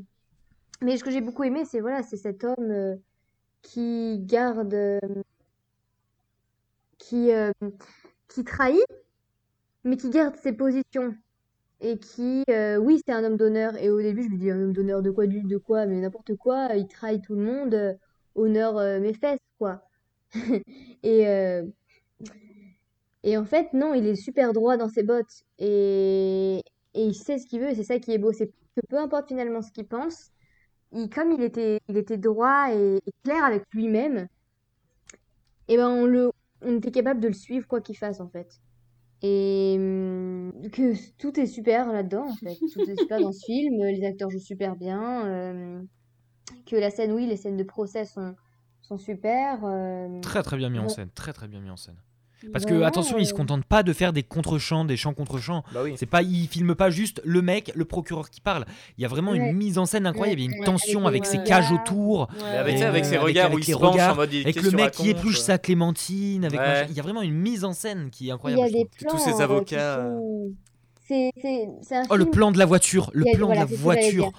Mais 0.82 0.96
ce 0.98 1.04
que 1.04 1.10
j'ai 1.10 1.20
beaucoup 1.22 1.44
aimé, 1.44 1.64
c'est 1.66 1.80
voilà, 1.80 2.02
c'est 2.02 2.16
cet 2.18 2.44
homme 2.44 2.70
euh, 2.70 2.96
qui 3.62 4.18
garde, 4.20 4.74
qui, 6.98 7.32
euh, 7.32 7.52
qui 8.28 8.44
trahit, 8.44 8.86
mais 9.84 9.96
qui 9.96 10.10
garde 10.10 10.36
ses 10.36 10.52
positions. 10.52 11.14
Et 11.84 11.98
qui, 11.98 12.44
euh, 12.50 12.78
oui, 12.78 13.00
c'est 13.06 13.12
un 13.12 13.24
homme 13.24 13.36
d'honneur. 13.36 13.76
Et 13.76 13.90
au 13.90 14.00
début, 14.00 14.24
je 14.24 14.30
me 14.30 14.38
dis, 14.38 14.50
un 14.50 14.60
homme 14.62 14.72
d'honneur 14.72 15.02
de 15.02 15.10
quoi, 15.10 15.26
du- 15.26 15.42
de 15.44 15.58
quoi, 15.58 15.86
mais 15.86 16.00
n'importe 16.00 16.34
quoi, 16.36 16.68
il 16.76 16.88
trahit 16.88 17.22
tout 17.24 17.34
le 17.36 17.42
monde, 17.44 17.74
euh, 17.74 17.94
honneur 18.34 18.76
mes 19.00 19.14
fesses, 19.14 19.40
quoi. 19.58 19.82
Et, 21.02 21.28
euh, 21.28 21.64
et 23.22 23.36
en 23.38 23.44
fait, 23.44 23.72
non, 23.72 23.94
il 23.94 24.06
est 24.06 24.16
super 24.16 24.52
droit 24.52 24.76
dans 24.76 24.88
ses 24.88 25.02
bottes. 25.02 25.44
Et, 25.58 26.58
et 26.94 27.04
il 27.04 27.14
sait 27.14 27.38
ce 27.38 27.46
qu'il 27.46 27.60
veut, 27.60 27.70
et 27.70 27.74
c'est 27.74 27.84
ça 27.84 27.98
qui 27.98 28.12
est 28.12 28.18
beau. 28.18 28.32
C'est 28.32 28.48
que 28.48 28.86
peu 28.88 28.98
importe 28.98 29.28
finalement 29.28 29.62
ce 29.62 29.72
qu'il 29.72 29.86
pense, 29.86 30.30
il, 30.92 31.10
comme 31.10 31.32
il 31.32 31.42
était, 31.42 31.80
il 31.88 31.98
était 31.98 32.18
droit 32.18 32.68
et, 32.74 32.98
et 33.06 33.12
clair 33.24 33.44
avec 33.44 33.64
lui-même, 33.74 34.28
et 35.68 35.76
ben 35.76 35.88
on 35.90 36.06
le, 36.06 36.30
on 36.62 36.76
était 36.78 36.90
capable 36.90 37.20
de 37.20 37.28
le 37.28 37.34
suivre 37.34 37.66
quoi 37.68 37.80
qu'il 37.82 37.96
fasse 37.98 38.20
en 38.20 38.28
fait. 38.28 38.60
Et 39.26 39.76
hum, 39.78 40.52
que 40.70 40.92
tout 41.16 41.40
est 41.40 41.46
super 41.46 41.90
là-dedans 41.90 42.28
en 42.28 42.34
fait. 42.34 42.56
Tout 42.72 42.80
est 42.82 42.96
super 43.00 43.20
dans 43.20 43.32
ce 43.32 43.42
film, 43.46 43.82
les 43.82 44.04
acteurs 44.04 44.28
jouent 44.30 44.38
super 44.38 44.76
bien, 44.76 45.24
euh, 45.26 45.82
que 46.66 46.76
la 46.76 46.90
scène, 46.90 47.12
oui, 47.12 47.26
les 47.26 47.36
scènes 47.36 47.56
de 47.56 47.64
procès 47.64 48.04
sont, 48.04 48.34
sont 48.82 48.98
super. 48.98 49.64
euh, 49.64 50.20
Très 50.20 50.42
très 50.42 50.58
bien 50.58 50.68
mis 50.68 50.78
en 50.78 50.88
scène, 50.90 51.08
très 51.14 51.32
très 51.32 51.48
bien 51.48 51.60
mis 51.60 51.70
en 51.70 51.76
scène. 51.78 51.96
Parce 52.52 52.64
que 52.66 52.74
Ouais, 52.74 52.84
attention, 52.84 53.18
il 53.18 53.26
se 53.26 53.32
euh. 53.32 53.36
contente 53.36 53.64
pas 53.64 53.82
de 53.82 53.92
faire 53.92 54.12
des 54.12 54.22
contre-champs, 54.22 54.84
des 54.84 54.96
chants 54.96 55.14
contre 55.14 55.38
chants. 55.38 55.62
C'est 55.96 56.06
pas, 56.06 56.22
il 56.22 56.46
filme 56.48 56.74
pas 56.74 56.90
juste 56.90 57.20
le 57.24 57.42
mec, 57.42 57.72
le 57.74 57.84
procureur 57.84 58.30
qui 58.30 58.40
parle. 58.40 58.64
Il 58.98 59.02
y 59.02 59.04
a 59.04 59.08
vraiment 59.08 59.32
Ouais. 59.32 59.38
une 59.38 59.52
mise 59.56 59.78
en 59.78 59.86
scène 59.86 60.06
incroyable, 60.06 60.40
il 60.40 60.50
y 60.50 60.54
a 60.54 60.56
une 60.58 60.64
tension 60.64 61.06
avec 61.06 61.24
avec, 61.24 61.26
ses 61.26 61.48
cages 61.48 61.70
regards. 61.70 61.82
autour, 61.84 62.28
avec- 62.56 62.80
avec 62.82 63.04
ses 63.04 63.16
euh, 63.16 63.20
regards 63.22 63.52
où 63.52 63.58
il 63.58 63.64
se 63.64 63.72
penche 63.72 63.82
en 63.82 63.90
regards, 63.92 64.16
mode, 64.16 64.34
avec 64.34 64.62
le 64.62 64.70
mec 64.72 64.90
qui 64.92 65.10
épluche 65.10 65.38
sa 65.40 65.58
clémentine, 65.58 66.44
avec 66.44 66.60
il 66.90 66.96
y 66.96 67.00
a 67.00 67.02
vraiment 67.02 67.22
une 67.22 67.34
mise 67.34 67.64
en 67.64 67.72
scène 67.72 68.10
qui 68.10 68.24
est 68.24 68.26
Il 68.26 68.28
y 68.28 68.32
incroyable. 68.32 68.62
a 68.62 68.66
je 68.68 68.72
des 68.72 68.78
trouve. 68.84 68.98
plans. 68.98 69.10
Tous 69.12 69.18
ces 69.18 69.40
euh, 69.40 69.44
avocats, 69.44 70.10
C'est, 71.06 71.30
c'est, 71.40 71.68
c'est 71.82 71.96
un 71.96 72.02
Oh, 72.10 72.16
le 72.16 72.26
plan 72.26 72.50
de 72.50 72.58
la 72.58 72.64
voiture, 72.66 73.10
le 73.12 73.24
plan 73.34 73.46
voilà, 73.46 73.66
de 73.66 73.70
la 73.72 73.76
voiture. 73.76 74.32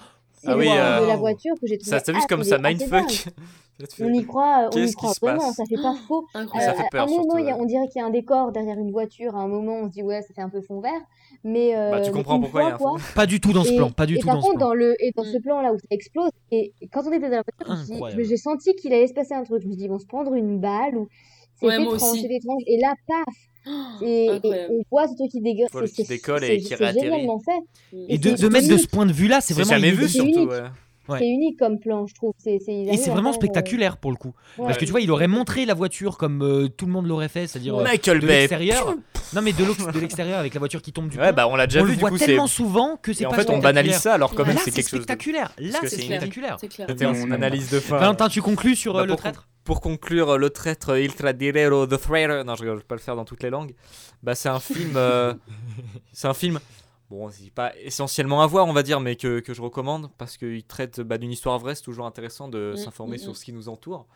Ah 0.46 0.56
oui, 0.56 0.64
plan 0.66 0.74
euh, 0.76 1.00
de 1.02 1.06
la 1.06 1.16
voiture 1.16 1.54
que 1.60 1.66
j'ai 1.66 1.78
trouvé 1.78 1.90
Ça, 1.96 2.00
t'as 2.00 2.12
vu 2.12 2.20
comme 2.28 2.44
ça, 2.44 2.58
mindfuck 2.58 3.26
On 4.00 4.08
y 4.10 4.24
croit, 4.24 4.70
on 4.74 4.78
y 4.78 4.90
croit 4.94 5.12
vraiment, 5.20 5.52
ça 5.52 5.64
fait 5.66 5.76
pas 5.76 5.94
faux. 6.08 6.24
Ça 6.32 6.72
fait 6.72 6.80
Euh, 6.82 6.84
peur, 6.90 7.02
à 7.02 7.04
un 7.04 7.06
moment, 7.10 7.22
surtout, 7.24 7.36
a- 7.50 7.56
on 7.58 7.66
dirait 7.66 7.86
qu'il 7.88 8.00
y 8.00 8.02
a 8.02 8.06
un 8.06 8.10
décor 8.10 8.50
derrière 8.50 8.78
une 8.78 8.90
voiture. 8.90 9.36
À 9.36 9.40
un 9.40 9.48
moment, 9.48 9.74
on 9.82 9.84
se 9.88 9.92
dit 9.92 10.02
ouais, 10.02 10.22
ça 10.22 10.32
fait 10.34 10.40
un 10.40 10.48
peu 10.48 10.62
fond 10.62 10.80
vert. 10.80 10.92
Mais 11.44 11.76
euh, 11.76 11.90
Bah, 11.90 12.00
tu 12.00 12.10
comprends 12.10 12.40
pourquoi 12.40 12.62
il 12.62 12.68
y 12.68 12.70
a 12.70 12.74
un 12.74 12.78
fond. 12.78 12.96
Pas 13.14 13.26
du 13.26 13.38
tout 13.38 13.52
dans 13.52 13.64
ce 13.64 13.72
Et- 13.72 13.76
plan, 13.76 13.90
pas 13.90 14.06
du 14.06 14.16
et 14.16 14.18
tout 14.18 14.26
par 14.26 14.36
dans 14.36 14.40
ce 14.40 14.46
contre, 14.46 14.58
plan. 14.60 14.68
dans 14.68 14.74
le 14.74 14.94
et 15.04 15.12
dans 15.14 15.24
ce 15.24 15.36
plan 15.38 15.60
là 15.60 15.74
où 15.74 15.78
ça 15.78 15.84
explose, 15.90 16.30
et 16.50 16.72
quand 16.90 17.02
on 17.06 17.12
était 17.12 17.28
dans 17.28 17.36
la 17.36 17.42
voiture, 17.66 18.24
j'ai 18.24 18.36
senti 18.38 18.74
qu'il 18.76 18.94
allait 18.94 19.08
se 19.08 19.12
passer 19.14 19.34
un 19.34 19.44
truc. 19.44 19.60
Je 19.60 19.66
me 19.66 19.72
suis 19.72 19.78
dit, 19.78 19.84
ils 19.84 19.90
vont 19.90 19.98
se 19.98 20.06
prendre 20.06 20.32
une 20.34 20.58
balle 20.58 20.96
ou 20.96 21.08
c'est 21.60 21.66
Ouais, 21.66 21.74
étrange, 21.82 22.00
c'est 22.00 22.34
étrange. 22.34 22.62
Et 22.66 22.78
là, 22.80 22.94
paf. 23.06 23.34
Et, 24.02 24.26
et 24.26 24.30
incroyable. 24.30 24.74
on 24.74 24.82
voit 24.90 25.08
ce 25.08 25.14
truc 25.16 25.30
qui 25.30 25.40
dégueule. 25.40 25.68
Qui 25.94 26.04
décolle 26.04 26.40
c'est- 26.40 26.56
et 26.56 26.60
qui 26.60 26.74
réatterrit. 26.74 27.04
génialement 27.06 27.40
fait. 27.40 27.96
Et 28.08 28.18
de, 28.18 28.36
c'est 28.36 28.42
de 28.42 28.48
mettre 28.48 28.68
de 28.68 28.76
ce 28.76 28.86
point 28.86 29.06
de 29.06 29.12
vue-là, 29.12 29.40
c'est 29.40 29.54
C'est 29.54 29.62
vraiment 29.62 29.70
jamais 29.80 29.90
vu, 29.92 30.08
surtout, 30.08 30.28
unique. 30.28 30.50
ouais. 30.50 30.60
Ouais. 31.08 31.20
C'est 31.20 31.28
unique 31.28 31.56
comme 31.56 31.78
plan, 31.78 32.04
je 32.08 32.14
trouve. 32.16 32.32
C'est, 32.36 32.58
c'est, 32.64 32.74
ils 32.74 32.88
Et 32.88 32.96
c'est 32.96 33.10
vraiment 33.10 33.30
euh, 33.30 33.34
spectaculaire 33.34 33.96
pour 33.96 34.10
le 34.10 34.16
coup. 34.16 34.32
ouais. 34.58 34.64
Parce 34.66 34.76
que 34.76 34.84
tu 34.84 34.90
vois, 34.90 35.00
il 35.00 35.10
aurait 35.12 35.28
montré 35.28 35.64
la 35.64 35.74
voiture 35.74 36.18
comme 36.18 36.42
euh, 36.42 36.68
tout 36.68 36.84
le 36.86 36.90
monde 36.90 37.06
l'aurait 37.06 37.28
fait, 37.28 37.46
c'est-à-dire 37.46 37.76
euh, 37.78 37.84
Michael 37.84 38.18
de 38.18 38.26
l'extérieur. 38.26 38.92
Non 39.32 39.40
mais 39.40 39.52
de 39.52 39.64
l'ex- 39.64 39.86
de 39.86 40.00
l'extérieur 40.00 40.40
avec 40.40 40.52
la 40.54 40.58
voiture 40.58 40.82
qui 40.82 40.92
tombe 40.92 41.08
du 41.08 41.16
Ouais, 41.18 41.28
pont. 41.30 41.36
bah, 41.36 41.48
on 41.48 41.54
l'a 41.54 41.68
déjà 41.68 41.80
on 41.82 41.84
vu, 41.84 41.90
le 41.90 41.94
du 41.94 42.00
voit 42.00 42.10
coup, 42.10 42.18
c'est- 42.18 42.26
tellement 42.26 42.48
souvent 42.48 42.96
que 43.00 43.12
c'est 43.12 43.22
Et 43.22 43.26
en 43.26 43.30
pas 43.30 43.36
fait, 43.36 43.50
on 43.50 43.58
banalise 43.58 43.94
ça, 43.98 44.14
alors 44.14 44.34
quand 44.34 44.44
même, 44.44 44.56
Là, 44.56 44.62
c'est 44.64 44.72
quelque 44.72 44.88
chose 44.88 44.98
de- 44.98 45.04
spectaculaire. 45.04 45.52
Là, 45.58 45.78
c'est 45.82 45.88
c'est 45.90 46.02
spectaculaire. 46.02 46.56
C'est 46.60 46.68
clair. 46.68 46.86
C'était 46.90 47.06
mon 47.06 47.30
analyse 47.30 47.70
de 47.70 47.78
fin. 47.78 47.98
Valentin, 47.98 48.28
tu 48.28 48.42
conclus 48.42 48.74
sur 48.74 48.94
Bah, 48.94 49.06
le 49.06 49.14
traître? 49.14 49.46
Pour 49.66 49.80
conclure, 49.80 50.30
euh, 50.30 50.36
le 50.38 50.48
traître 50.48 50.90
euh, 50.90 51.00
Il 51.00 51.12
Tradirero, 51.14 51.86
The 51.86 52.00
Traitor. 52.00 52.44
Non, 52.44 52.54
je 52.54 52.64
je 52.64 52.70
vais 52.70 52.80
pas 52.82 52.94
le 52.94 53.00
faire 53.00 53.16
dans 53.16 53.24
toutes 53.24 53.42
les 53.42 53.50
langues. 53.50 53.74
Bah, 54.22 54.34
c'est 54.36 54.48
un 54.48 54.60
film. 54.60 54.94
euh, 54.96 55.34
c'est 56.12 56.28
un 56.28 56.34
film. 56.34 56.60
Bon, 57.10 57.28
c'est 57.30 57.50
pas 57.50 57.72
essentiellement 57.78 58.42
à 58.42 58.46
voir, 58.46 58.66
on 58.66 58.72
va 58.72 58.82
dire, 58.84 59.00
mais 59.00 59.16
que, 59.16 59.40
que 59.40 59.54
je 59.54 59.60
recommande 59.60 60.10
parce 60.18 60.36
qu'il 60.36 60.62
traite 60.64 61.00
bah, 61.00 61.18
d'une 61.18 61.32
histoire 61.32 61.58
vraie. 61.58 61.74
C'est 61.74 61.82
toujours 61.82 62.06
intéressant 62.06 62.48
de 62.48 62.72
Mm, 62.74 62.76
s'informer 62.76 63.16
mm, 63.16 63.20
mm. 63.20 63.24
sur 63.24 63.36
ce 63.36 63.44
qui 63.44 63.52
nous 63.52 63.68
entoure. 63.68 64.06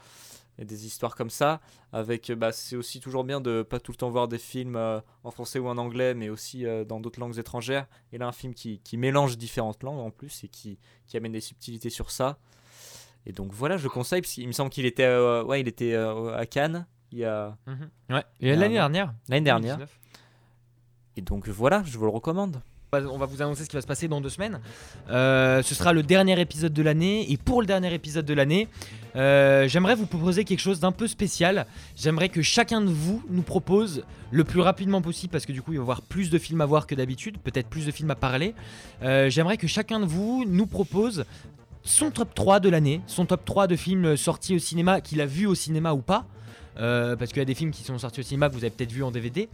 Et 0.58 0.64
des 0.64 0.86
histoires 0.86 1.16
comme 1.16 1.30
ça. 1.30 1.60
Avec, 1.92 2.30
bah, 2.32 2.52
c'est 2.52 2.76
aussi 2.76 3.00
toujours 3.00 3.24
bien 3.24 3.40
de 3.40 3.62
pas 3.62 3.80
tout 3.80 3.90
le 3.90 3.96
temps 3.96 4.10
voir 4.10 4.28
des 4.28 4.38
films 4.38 4.76
euh, 4.76 5.00
en 5.24 5.32
français 5.32 5.58
ou 5.58 5.66
en 5.68 5.78
anglais, 5.78 6.14
mais 6.14 6.28
aussi 6.28 6.64
euh, 6.64 6.84
dans 6.84 7.00
d'autres 7.00 7.18
langues 7.18 7.38
étrangères. 7.38 7.86
Et 8.12 8.18
là, 8.18 8.28
un 8.28 8.32
film 8.32 8.54
qui, 8.54 8.78
qui 8.84 8.96
mélange 8.96 9.36
différentes 9.36 9.82
langues 9.82 9.98
en 9.98 10.10
plus 10.10 10.44
et 10.44 10.48
qui, 10.48 10.78
qui 11.06 11.16
amène 11.16 11.32
des 11.32 11.40
subtilités 11.40 11.90
sur 11.90 12.10
ça. 12.12 12.38
Et 13.26 13.32
donc 13.32 13.52
voilà, 13.52 13.76
je 13.76 13.86
conseille, 13.88 14.22
parce 14.22 14.32
qu'il 14.32 14.46
me 14.46 14.52
semble 14.52 14.70
qu'il 14.70 14.86
était, 14.86 15.04
euh, 15.04 15.44
ouais, 15.44 15.60
il 15.60 15.68
était 15.68 15.92
euh, 15.94 16.36
à 16.36 16.46
Cannes 16.46 16.86
il 17.12 17.18
y 17.18 17.24
a. 17.24 17.56
Mhm. 17.66 17.88
Ouais. 18.10 18.24
L'année 18.40 18.74
dernière. 18.74 19.12
L'année 19.28 19.44
dernière. 19.44 19.76
2019. 19.78 19.98
Et 21.16 21.22
donc 21.22 21.48
voilà, 21.48 21.82
je 21.84 21.98
vous 21.98 22.04
le 22.04 22.10
recommande. 22.10 22.60
On 22.92 22.98
va- 23.00 23.08
On 23.12 23.18
va 23.18 23.26
vous 23.26 23.40
annoncer 23.42 23.64
ce 23.64 23.68
qui 23.68 23.76
va 23.76 23.82
se 23.82 23.86
passer 23.86 24.08
dans 24.08 24.20
deux 24.20 24.28
semaines. 24.30 24.60
Euh, 25.10 25.62
ce 25.62 25.74
sera 25.74 25.92
le 25.92 26.02
dernier 26.02 26.40
épisode 26.40 26.72
de 26.72 26.82
l'année. 26.82 27.30
Et 27.30 27.36
pour 27.36 27.60
le 27.60 27.66
dernier 27.66 27.92
épisode 27.94 28.24
de 28.24 28.34
l'année, 28.34 28.68
euh, 29.16 29.68
j'aimerais 29.68 29.94
vous 29.96 30.06
proposer 30.06 30.44
quelque 30.44 30.58
chose 30.60 30.80
d'un 30.80 30.90
peu 30.92 31.06
spécial. 31.08 31.66
J'aimerais 31.96 32.28
que 32.30 32.42
chacun 32.42 32.80
de 32.80 32.90
vous 32.90 33.22
nous 33.28 33.42
propose 33.42 34.04
le 34.32 34.44
plus 34.44 34.60
rapidement 34.60 35.02
possible, 35.02 35.30
parce 35.32 35.46
que 35.46 35.52
du 35.52 35.62
coup, 35.62 35.72
il 35.72 35.76
va 35.78 35.82
y 35.82 35.84
avoir 35.84 36.02
plus 36.02 36.30
de 36.30 36.38
films 36.38 36.60
à 36.62 36.66
voir 36.66 36.86
que 36.86 36.94
d'habitude, 36.94 37.38
peut-être 37.38 37.68
plus 37.68 37.86
de 37.86 37.90
films 37.90 38.10
à 38.10 38.16
parler. 38.16 38.54
Euh, 39.02 39.28
j'aimerais 39.30 39.56
que 39.56 39.66
chacun 39.66 39.98
de 40.00 40.06
vous 40.06 40.44
nous 40.48 40.66
propose 40.66 41.24
son 41.82 42.10
top 42.10 42.34
3 42.34 42.60
de 42.60 42.68
l'année, 42.68 43.00
son 43.06 43.26
top 43.26 43.44
3 43.44 43.66
de 43.66 43.76
films 43.76 44.16
sortis 44.16 44.56
au 44.56 44.58
cinéma, 44.58 45.00
qu'il 45.00 45.20
a 45.20 45.26
vu 45.26 45.46
au 45.46 45.54
cinéma 45.54 45.92
ou 45.92 46.02
pas. 46.02 46.26
Euh, 46.78 47.16
parce 47.16 47.30
qu'il 47.30 47.40
y 47.40 47.42
a 47.42 47.46
des 47.46 47.54
films 47.54 47.72
qui 47.72 47.82
sont 47.82 47.98
sortis 47.98 48.20
au 48.20 48.22
cinéma 48.22 48.48
que 48.48 48.54
vous 48.54 48.64
avez 48.64 48.70
peut-être 48.70 48.92
vu 48.92 49.02
en 49.02 49.10
DVD. 49.10 49.48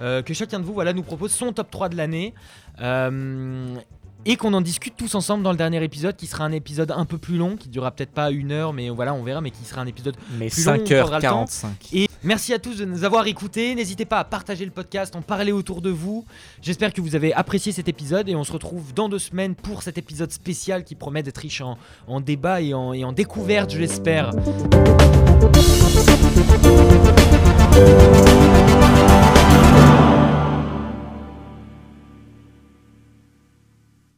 Euh, 0.00 0.22
que 0.22 0.34
chacun 0.34 0.58
de 0.58 0.64
vous 0.64 0.72
voilà, 0.72 0.92
nous 0.92 1.02
propose 1.02 1.32
son 1.32 1.52
top 1.52 1.70
3 1.70 1.88
de 1.90 1.96
l'année. 1.96 2.34
Euh, 2.80 3.76
et 4.24 4.36
qu'on 4.36 4.52
en 4.54 4.60
discute 4.60 4.94
tous 4.96 5.14
ensemble 5.14 5.42
dans 5.42 5.50
le 5.50 5.56
dernier 5.56 5.82
épisode, 5.82 6.16
qui 6.16 6.26
sera 6.26 6.44
un 6.44 6.52
épisode 6.52 6.92
un 6.92 7.04
peu 7.04 7.18
plus 7.18 7.36
long, 7.36 7.56
qui 7.56 7.68
durera 7.68 7.90
peut-être 7.90 8.12
pas 8.12 8.30
une 8.30 8.52
heure, 8.52 8.72
mais 8.72 8.88
voilà, 8.88 9.14
on 9.14 9.22
verra, 9.22 9.40
mais 9.40 9.50
qui 9.50 9.64
sera 9.64 9.80
un 9.80 9.86
épisode 9.86 10.16
Mais 10.38 10.48
plus 10.48 10.64
long, 10.64 10.74
on 10.74 10.84
prendra 10.84 11.18
le 11.18 11.22
temps. 11.22 11.44
5h45. 11.44 11.66
Et 11.92 12.08
merci 12.22 12.52
à 12.54 12.58
tous 12.58 12.78
de 12.78 12.84
nous 12.84 13.04
avoir 13.04 13.26
écoutés. 13.26 13.74
N'hésitez 13.74 14.04
pas 14.04 14.18
à 14.18 14.24
partager 14.24 14.64
le 14.64 14.70
podcast, 14.70 15.16
en 15.16 15.22
parler 15.22 15.52
autour 15.52 15.82
de 15.82 15.90
vous. 15.90 16.24
J'espère 16.60 16.92
que 16.92 17.00
vous 17.00 17.14
avez 17.16 17.32
apprécié 17.34 17.72
cet 17.72 17.88
épisode 17.88 18.28
et 18.28 18.36
on 18.36 18.44
se 18.44 18.52
retrouve 18.52 18.94
dans 18.94 19.08
deux 19.08 19.18
semaines 19.18 19.54
pour 19.54 19.82
cet 19.82 19.98
épisode 19.98 20.30
spécial 20.30 20.84
qui 20.84 20.94
promet 20.94 21.22
d'être 21.22 21.38
riche 21.38 21.60
en, 21.60 21.76
en 22.06 22.20
débat 22.20 22.60
et 22.60 22.74
en, 22.74 22.92
et 22.92 23.04
en 23.04 23.12
découverte, 23.12 23.72
je 23.72 23.78
l'espère. 23.78 24.32